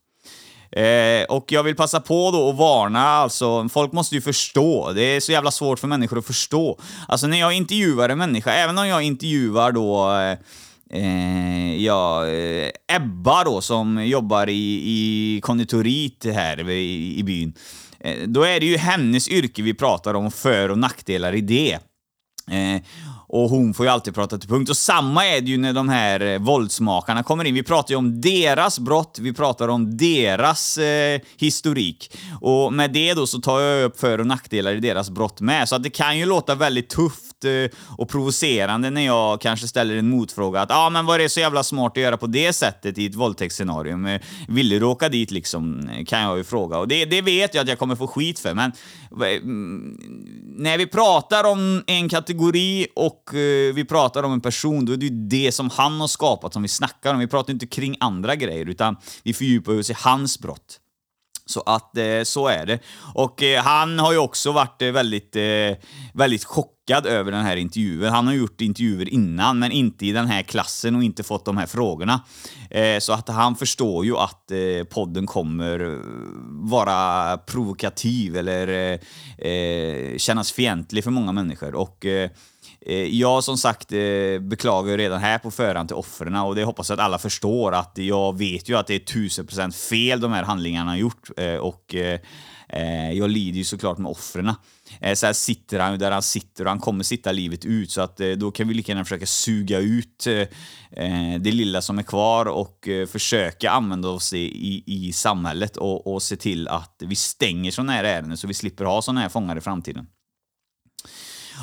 Eh, 0.71 1.23
och 1.23 1.51
jag 1.51 1.63
vill 1.63 1.75
passa 1.75 1.99
på 1.99 2.31
då 2.31 2.49
att 2.49 2.57
varna, 2.57 3.07
alltså 3.07 3.69
folk 3.69 3.91
måste 3.91 4.15
ju 4.15 4.21
förstå. 4.21 4.91
Det 4.93 5.01
är 5.01 5.19
så 5.19 5.31
jävla 5.31 5.51
svårt 5.51 5.79
för 5.79 5.87
människor 5.87 6.19
att 6.19 6.25
förstå. 6.25 6.79
Alltså 7.07 7.27
när 7.27 7.39
jag 7.39 7.53
intervjuar 7.53 8.09
en 8.09 8.17
människa, 8.17 8.51
även 8.51 8.77
om 8.77 8.87
jag 8.87 9.01
intervjuar 9.01 9.71
då 9.71 10.11
eh, 10.11 10.39
Eh, 10.91 11.75
ja, 11.83 12.27
eh, 12.27 12.69
Ebba 12.87 13.43
då 13.43 13.61
som 13.61 14.05
jobbar 14.05 14.49
i, 14.49 14.81
i 14.85 15.41
konditorit 15.41 16.25
här 16.25 16.69
i, 16.69 17.17
i 17.17 17.23
byn. 17.23 17.53
Eh, 17.99 18.27
då 18.27 18.43
är 18.43 18.59
det 18.59 18.65
ju 18.65 18.77
hennes 18.77 19.29
yrke 19.29 19.61
vi 19.61 19.73
pratar 19.73 20.13
om, 20.13 20.31
för 20.31 20.69
och 20.69 20.77
nackdelar 20.77 21.33
i 21.33 21.41
det. 21.41 21.73
Eh, 22.51 22.81
och 23.29 23.49
hon 23.49 23.73
får 23.73 23.85
ju 23.85 23.91
alltid 23.91 24.15
prata 24.15 24.37
till 24.37 24.49
punkt. 24.49 24.69
Och 24.69 24.77
samma 24.77 25.25
är 25.25 25.41
det 25.41 25.47
ju 25.47 25.57
när 25.57 25.73
de 25.73 25.89
här 25.89 26.19
eh, 26.19 26.39
våldsmakarna 26.39 27.23
kommer 27.23 27.45
in. 27.45 27.53
Vi 27.53 27.63
pratar 27.63 27.91
ju 27.91 27.97
om 27.97 28.21
deras 28.21 28.79
brott, 28.79 29.17
vi 29.21 29.33
pratar 29.33 29.67
om 29.67 29.97
deras 29.97 30.77
eh, 30.77 31.21
historik. 31.37 32.17
Och 32.41 32.73
med 32.73 32.93
det 32.93 33.13
då 33.13 33.27
så 33.27 33.41
tar 33.41 33.59
jag 33.59 33.83
upp 33.83 33.99
för 33.99 34.19
och 34.19 34.27
nackdelar 34.27 34.73
i 34.73 34.79
deras 34.79 35.09
brott 35.09 35.41
med. 35.41 35.69
Så 35.69 35.75
att 35.75 35.83
det 35.83 35.89
kan 35.89 36.17
ju 36.17 36.25
låta 36.25 36.55
väldigt 36.55 36.89
tufft 36.89 37.28
snabbt 37.39 37.73
eh, 37.73 37.79
och 37.97 38.09
provocerande 38.09 38.89
när 38.89 39.05
jag 39.05 39.41
kanske 39.41 39.67
ställer 39.67 39.95
en 39.95 40.09
motfråga 40.09 40.61
att 40.61 40.69
ja, 40.69 40.85
ah, 40.85 40.89
men 40.89 41.05
vad 41.05 41.15
är 41.15 41.19
det 41.19 41.29
så 41.29 41.39
jävla 41.39 41.63
smart 41.63 41.91
att 41.91 42.03
göra 42.03 42.17
på 42.17 42.27
det 42.27 42.53
sättet 42.53 42.97
i 42.97 43.05
ett 43.05 43.15
våldtäktsscenario? 43.15 43.97
Vill 43.97 44.19
Ville 44.47 44.79
du 44.79 44.85
åka 44.85 45.09
dit 45.09 45.31
liksom? 45.31 45.89
Kan 46.07 46.21
jag 46.21 46.37
ju 46.37 46.43
fråga. 46.43 46.77
Och 46.77 46.87
det, 46.87 47.05
det 47.05 47.21
vet 47.21 47.53
jag 47.53 47.61
att 47.61 47.69
jag 47.69 47.79
kommer 47.79 47.95
få 47.95 48.07
skit 48.07 48.39
för, 48.39 48.53
men 48.53 48.71
mm, 49.21 49.97
när 50.57 50.77
vi 50.77 50.87
pratar 50.87 51.43
om 51.43 51.83
en 51.87 52.09
kategori 52.09 52.87
och 52.95 53.33
eh, 53.33 53.73
vi 53.73 53.85
pratar 53.85 54.23
om 54.23 54.33
en 54.33 54.41
person, 54.41 54.85
då 54.85 54.93
är 54.93 54.97
det 54.97 55.05
ju 55.05 55.27
det 55.27 55.51
som 55.51 55.69
han 55.69 56.01
har 56.01 56.07
skapat 56.07 56.53
som 56.53 56.61
vi 56.61 56.67
snackar 56.67 57.13
om. 57.13 57.19
Vi 57.19 57.27
pratar 57.27 57.53
inte 57.53 57.67
kring 57.67 57.95
andra 57.99 58.35
grejer, 58.35 58.65
utan 58.65 58.95
vi 59.23 59.33
fördjupar 59.33 59.79
oss 59.79 59.89
i 59.89 59.95
hans 59.97 60.39
brott. 60.39 60.79
Så 61.49 61.63
att 61.65 61.97
eh, 61.97 62.23
så 62.23 62.47
är 62.47 62.65
det. 62.65 62.79
Och 63.13 63.43
eh, 63.43 63.63
han 63.63 63.99
har 63.99 64.11
ju 64.11 64.17
också 64.17 64.51
varit 64.51 64.81
eh, 64.81 64.91
väldigt, 64.91 65.35
eh, 65.35 65.77
väldigt 66.13 66.43
chockad 66.43 67.05
över 67.05 67.31
den 67.31 67.45
här 67.45 67.55
intervjun. 67.55 68.09
Han 68.09 68.27
har 68.27 68.33
gjort 68.33 68.61
intervjuer 68.61 69.09
innan, 69.09 69.59
men 69.59 69.71
inte 69.71 70.05
i 70.05 70.11
den 70.11 70.27
här 70.27 70.41
klassen 70.41 70.95
och 70.95 71.03
inte 71.03 71.23
fått 71.23 71.45
de 71.45 71.57
här 71.57 71.65
frågorna. 71.65 72.23
Eh, 72.69 72.99
så 72.99 73.13
att 73.13 73.27
han 73.27 73.55
förstår 73.55 74.05
ju 74.05 74.17
att 74.17 74.51
eh, 74.51 74.83
podden 74.89 75.25
kommer 75.25 75.79
eh, 75.79 75.99
vara 76.69 77.37
provokativ 77.37 78.37
eller 78.37 78.67
eh, 78.67 79.49
eh, 79.51 80.17
kännas 80.17 80.51
fientlig 80.51 81.03
för 81.03 81.11
många 81.11 81.31
människor. 81.31 81.75
Och 81.75 82.05
eh, 82.05 82.29
Eh, 82.81 83.19
jag 83.19 83.43
som 83.43 83.57
sagt 83.57 83.91
eh, 83.91 84.39
beklagar 84.39 84.97
redan 84.97 85.19
här 85.19 85.37
på 85.37 85.51
förhand 85.51 85.89
till 85.89 85.95
offren 85.95 86.35
och 86.35 86.55
det 86.55 86.63
hoppas 86.63 86.89
jag 86.89 86.99
att 86.99 87.05
alla 87.05 87.17
förstår 87.17 87.71
att 87.71 87.91
jag 87.95 88.37
vet 88.37 88.69
ju 88.69 88.77
att 88.77 88.87
det 88.87 88.95
är 88.95 88.99
tusen 88.99 89.47
procent 89.47 89.75
fel 89.75 90.19
de 90.19 90.31
här 90.31 90.43
handlingarna 90.43 90.91
har 90.91 90.97
gjort 90.97 91.29
eh, 91.37 91.55
och 91.55 91.95
jag 93.13 93.29
lider 93.29 93.57
ju 93.57 93.63
såklart 93.63 93.97
med 93.97 94.11
offren. 94.11 94.53
Så 95.15 95.25
här 95.25 95.33
sitter 95.33 95.79
han 95.79 95.99
där 95.99 96.11
han 96.11 96.21
sitter 96.21 96.63
och 96.63 96.69
han 96.69 96.79
kommer 96.79 97.03
sitta 97.03 97.31
livet 97.31 97.65
ut 97.65 97.91
så 97.91 98.01
att 98.01 98.17
då 98.37 98.51
kan 98.51 98.67
vi 98.67 98.73
lika 98.73 98.91
gärna 98.91 99.05
försöka 99.05 99.25
suga 99.25 99.79
ut 99.79 100.27
det 101.39 101.51
lilla 101.51 101.81
som 101.81 101.99
är 101.99 102.03
kvar 102.03 102.45
och 102.45 102.89
försöka 103.07 103.71
använda 103.71 104.09
oss 104.09 104.33
i, 104.33 104.37
i, 104.37 104.83
i 104.85 105.13
samhället 105.13 105.77
och, 105.77 106.13
och 106.13 106.21
se 106.21 106.35
till 106.35 106.67
att 106.67 107.03
vi 107.05 107.15
stänger 107.15 107.71
sådana 107.71 107.91
här 107.91 108.03
ärenden 108.03 108.37
så 108.37 108.47
vi 108.47 108.53
slipper 108.53 108.85
ha 108.85 109.01
sådana 109.01 109.21
här 109.21 109.29
fångar 109.29 109.57
i 109.57 109.61
framtiden. 109.61 110.07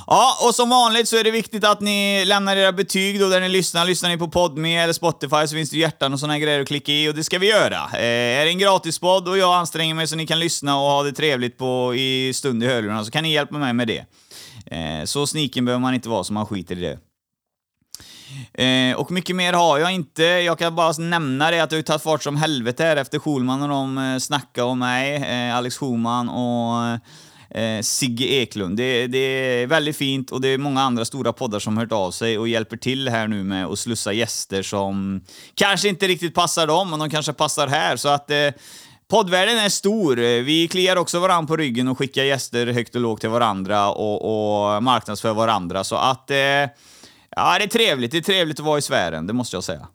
Ja, 0.07 0.39
och 0.49 0.55
som 0.55 0.69
vanligt 0.69 1.09
så 1.09 1.17
är 1.17 1.25
det 1.25 1.31
viktigt 1.31 1.65
att 1.65 1.81
ni 1.81 2.25
lämnar 2.25 2.57
era 2.57 2.73
betyg 2.73 3.21
då 3.21 3.29
där 3.29 3.41
ni 3.41 3.49
lyssnar. 3.49 3.85
Lyssnar 3.85 4.11
ni 4.11 4.19
på 4.19 4.29
Podme 4.29 4.77
eller 4.77 4.93
Spotify 4.93 5.47
så 5.47 5.55
finns 5.55 5.71
det 5.71 5.77
hjärtan 5.77 6.13
och 6.13 6.21
såna 6.21 6.39
grejer 6.39 6.61
att 6.61 6.69
klicka 6.69 6.93
i 6.93 7.09
och 7.09 7.15
det 7.15 7.25
ska 7.25 7.39
vi 7.39 7.49
göra. 7.49 7.77
Eh, 7.95 8.41
är 8.41 8.45
det 8.45 8.51
en 8.51 8.59
gratispodd 8.59 9.29
och 9.29 9.39
jag 9.39 9.55
anstränger 9.55 9.95
mig 9.95 10.07
så 10.07 10.17
ni 10.17 10.27
kan 10.27 10.39
lyssna 10.39 10.77
och 10.77 10.91
ha 10.91 11.03
det 11.03 11.13
trevligt 11.13 11.59
på, 11.59 11.95
i 11.95 12.33
stund 12.35 12.65
i 12.65 12.67
hörlurarna 12.67 13.05
så 13.05 13.11
kan 13.11 13.23
ni 13.23 13.33
hjälpa 13.33 13.59
mig 13.59 13.73
med 13.73 13.89
det. 13.89 14.05
Eh, 14.67 15.05
så 15.05 15.27
sniken 15.27 15.65
behöver 15.65 15.81
man 15.81 15.95
inte 15.95 16.09
vara 16.09 16.25
så 16.25 16.33
man 16.33 16.47
skiter 16.47 16.79
i 16.79 16.81
det. 16.81 16.99
Eh, 18.65 18.97
och 18.97 19.11
mycket 19.11 19.37
mer 19.37 19.53
har 19.53 19.79
jag 19.79 19.93
inte. 19.93 20.23
Jag 20.23 20.59
kan 20.59 20.75
bara 20.75 20.93
nämna 20.93 21.51
det 21.51 21.61
att 21.61 21.71
det 21.71 21.77
har 21.77 21.83
tagit 21.83 22.03
fart 22.03 22.23
som 22.23 22.37
helvete 22.37 22.85
här 22.85 22.97
efter 22.97 23.19
Schulman 23.19 23.63
och 23.63 23.69
de 23.69 23.99
eh, 23.99 24.19
snackade 24.19 24.67
om 24.67 24.79
mig, 24.79 25.15
eh, 25.17 25.57
Alex 25.57 25.77
Schulman 25.77 26.29
och 26.29 26.87
eh, 26.87 26.99
eh, 27.57 27.83
Sigge 27.83 28.25
Eklund. 28.25 28.77
Det, 28.77 29.07
det, 29.07 29.19
är 29.19 29.67
väldigt 29.67 29.97
fint 29.97 30.31
och 30.33 30.41
det 30.41 30.49
är 30.49 30.59
många 30.59 30.83
andra 30.83 31.05
stora 31.05 31.33
poddar 31.33 31.59
som 31.59 31.77
hört 31.77 31.93
av 31.93 32.11
sig 32.11 32.39
och 32.39 32.49
hjälper 32.49 32.77
till 32.77 33.09
här 33.09 33.29
nu 33.29 33.45
med 33.45 33.67
att 33.67 33.79
slussa 33.79 34.13
gäster 34.13 34.63
som 34.63 35.25
kanske 35.55 35.89
inte 35.89 36.09
riktigt 36.09 36.35
passar 36.35 36.67
dem, 36.67 36.91
men 36.91 36.99
de 36.99 37.11
kanske 37.11 37.33
passar 37.33 37.69
här. 37.69 37.97
Så 37.97 38.09
att 38.09 38.31
eh, 38.31 38.51
Poddvärlden 39.09 39.59
är 39.59 39.69
stor. 39.69 40.17
Vi 40.43 40.69
kliar 40.69 40.97
också 40.97 41.21
varandra 41.21 41.49
på 41.49 41.57
ryggen 41.57 41.89
och 41.89 41.99
skickar 41.99 42.25
gäster 42.25 42.67
högt 42.67 42.95
och 42.95 43.01
lågt 43.01 43.21
till 43.21 43.31
varandra 43.31 43.91
och, 43.91 44.75
och 44.75 44.83
marknadsför 44.83 45.35
varandra. 45.35 45.85
Så 45.85 45.97
att... 45.97 46.31
Eh, 46.31 46.37
ja, 46.37 47.59
det 47.59 47.65
är 47.65 47.67
trevligt. 47.67 48.13
Det 48.13 48.19
är 48.19 48.23
trevligt 48.23 48.61
att 48.61 48.67
vara 48.67 48.79
i 48.79 48.83
sfären, 48.83 49.27
det 49.27 49.33
måste 49.33 49.57
jag 49.57 49.65
säga. 49.65 49.89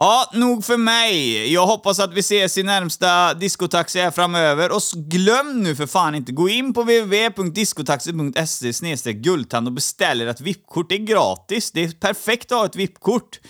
Ja, 0.00 0.30
nog 0.32 0.64
för 0.64 0.76
mig. 0.76 1.52
Jag 1.52 1.66
hoppas 1.66 2.00
att 2.00 2.12
vi 2.12 2.20
ses 2.20 2.58
i 2.58 2.62
närmsta 2.62 3.34
diskotaxi 3.34 4.00
här 4.00 4.10
framöver. 4.10 4.72
Och 4.72 4.82
glöm 4.94 5.62
nu 5.62 5.76
för 5.76 5.86
fan 5.86 6.14
inte, 6.14 6.32
gå 6.32 6.48
in 6.48 6.74
på 6.74 6.82
www.diskotaxi.se 6.82 9.12
guldtand 9.12 9.66
och 9.66 9.72
beställ 9.72 10.20
ert 10.20 10.40
VIP-kort. 10.40 10.88
Det 10.88 10.94
är 10.94 10.98
gratis. 10.98 11.70
Det 11.70 11.84
är 11.84 11.90
perfekt 11.90 12.52
att 12.52 12.58
ha 12.58 12.66
ett 12.66 12.76
VIP-kort. 12.76 13.40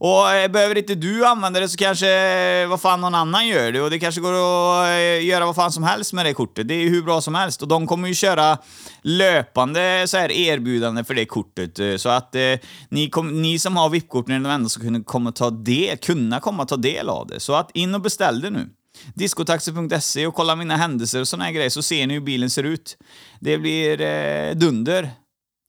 Och 0.00 0.30
eh, 0.30 0.50
behöver 0.50 0.78
inte 0.78 0.94
du 0.94 1.26
använda 1.26 1.60
det 1.60 1.68
så 1.68 1.76
kanske, 1.76 2.08
eh, 2.08 2.68
vad 2.68 2.80
fan, 2.80 3.00
någon 3.00 3.14
annan 3.14 3.46
gör 3.46 3.72
det. 3.72 3.80
Och 3.80 3.90
det 3.90 3.98
kanske 3.98 4.20
går 4.20 4.32
att 4.32 4.88
eh, 4.88 5.26
göra 5.26 5.46
vad 5.46 5.54
fan 5.54 5.72
som 5.72 5.82
helst 5.82 6.12
med 6.12 6.26
det 6.26 6.34
kortet. 6.34 6.68
Det 6.68 6.74
är 6.74 6.78
ju 6.78 6.88
hur 6.88 7.02
bra 7.02 7.20
som 7.20 7.34
helst. 7.34 7.62
Och 7.62 7.68
de 7.68 7.86
kommer 7.86 8.08
ju 8.08 8.14
köra 8.14 8.58
löpande 9.02 10.04
så 10.08 10.16
här 10.16 10.32
erbjudande 10.32 11.04
för 11.04 11.14
det 11.14 11.24
kortet. 11.24 12.00
Så 12.00 12.08
att 12.08 12.34
eh, 12.34 12.42
ni, 12.88 13.10
kom, 13.10 13.42
ni 13.42 13.58
som 13.58 13.76
har 13.76 13.88
VIP-kort, 13.88 14.26
ni 14.26 14.34
är 14.34 14.40
de 14.40 14.50
enda 14.50 14.68
som 14.68 14.82
kunna 14.82 15.02
komma 15.04 15.32
ta 15.32 15.50
del, 15.50 15.96
kunna 15.96 16.40
komma 16.40 16.64
ta 16.64 16.76
del 16.76 17.08
av 17.08 17.26
det. 17.26 17.40
Så 17.40 17.54
att 17.54 17.70
in 17.74 17.94
och 17.94 18.00
beställ 18.00 18.40
det 18.40 18.50
nu. 18.50 18.68
Discotaxi.se 19.14 20.26
och 20.26 20.34
kolla 20.34 20.56
mina 20.56 20.76
händelser 20.76 21.20
och 21.20 21.28
såna 21.28 21.44
här 21.44 21.52
grejer 21.52 21.70
så 21.70 21.82
ser 21.82 22.06
ni 22.06 22.14
hur 22.14 22.20
bilen 22.20 22.50
ser 22.50 22.64
ut. 22.64 22.96
Det 23.40 23.58
blir 23.58 24.00
eh, 24.00 24.54
dunder. 24.54 25.10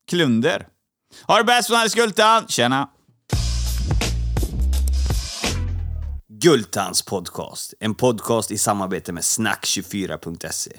Klunder. 0.10 0.68
Ha 1.28 1.38
det 1.38 1.44
bäst 1.44 1.68
från 1.68 1.90
Skultan. 1.90 2.48
Tjena! 2.48 2.90
Gultans 6.42 7.06
podcast, 7.06 7.74
en 7.80 7.96
podcast 7.96 8.52
i 8.52 8.58
samarbete 8.58 9.14
med 9.14 9.22
snack24.se. 9.24 10.72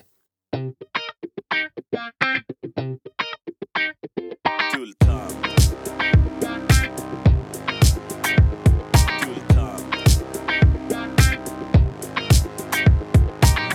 Gultan. 4.74 5.32
Gultan. 9.24 9.80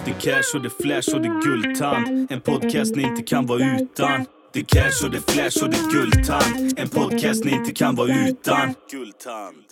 Det 0.06 0.14
cash 0.22 0.56
och 0.56 0.62
det 0.64 0.70
flash 0.70 1.16
och 1.16 1.22
det 1.22 1.42
guldtand. 1.44 2.32
En 2.32 2.42
podcast 2.42 2.96
ni 2.96 3.04
inte 3.04 3.22
kan 3.24 3.46
vara 3.46 3.80
utan. 3.80 4.26
Det 4.54 4.64
cash 4.64 5.06
och 5.06 5.12
det 5.12 5.32
flash 5.32 5.64
och 5.64 5.70
det 5.70 5.92
guldtand. 5.92 6.80
En 6.80 6.90
podcast 6.90 7.46
ni 7.46 7.52
inte 7.52 7.72
kan 7.72 7.96
vara 7.96 8.28
utan. 8.28 8.74
Guldtand. 8.92 9.65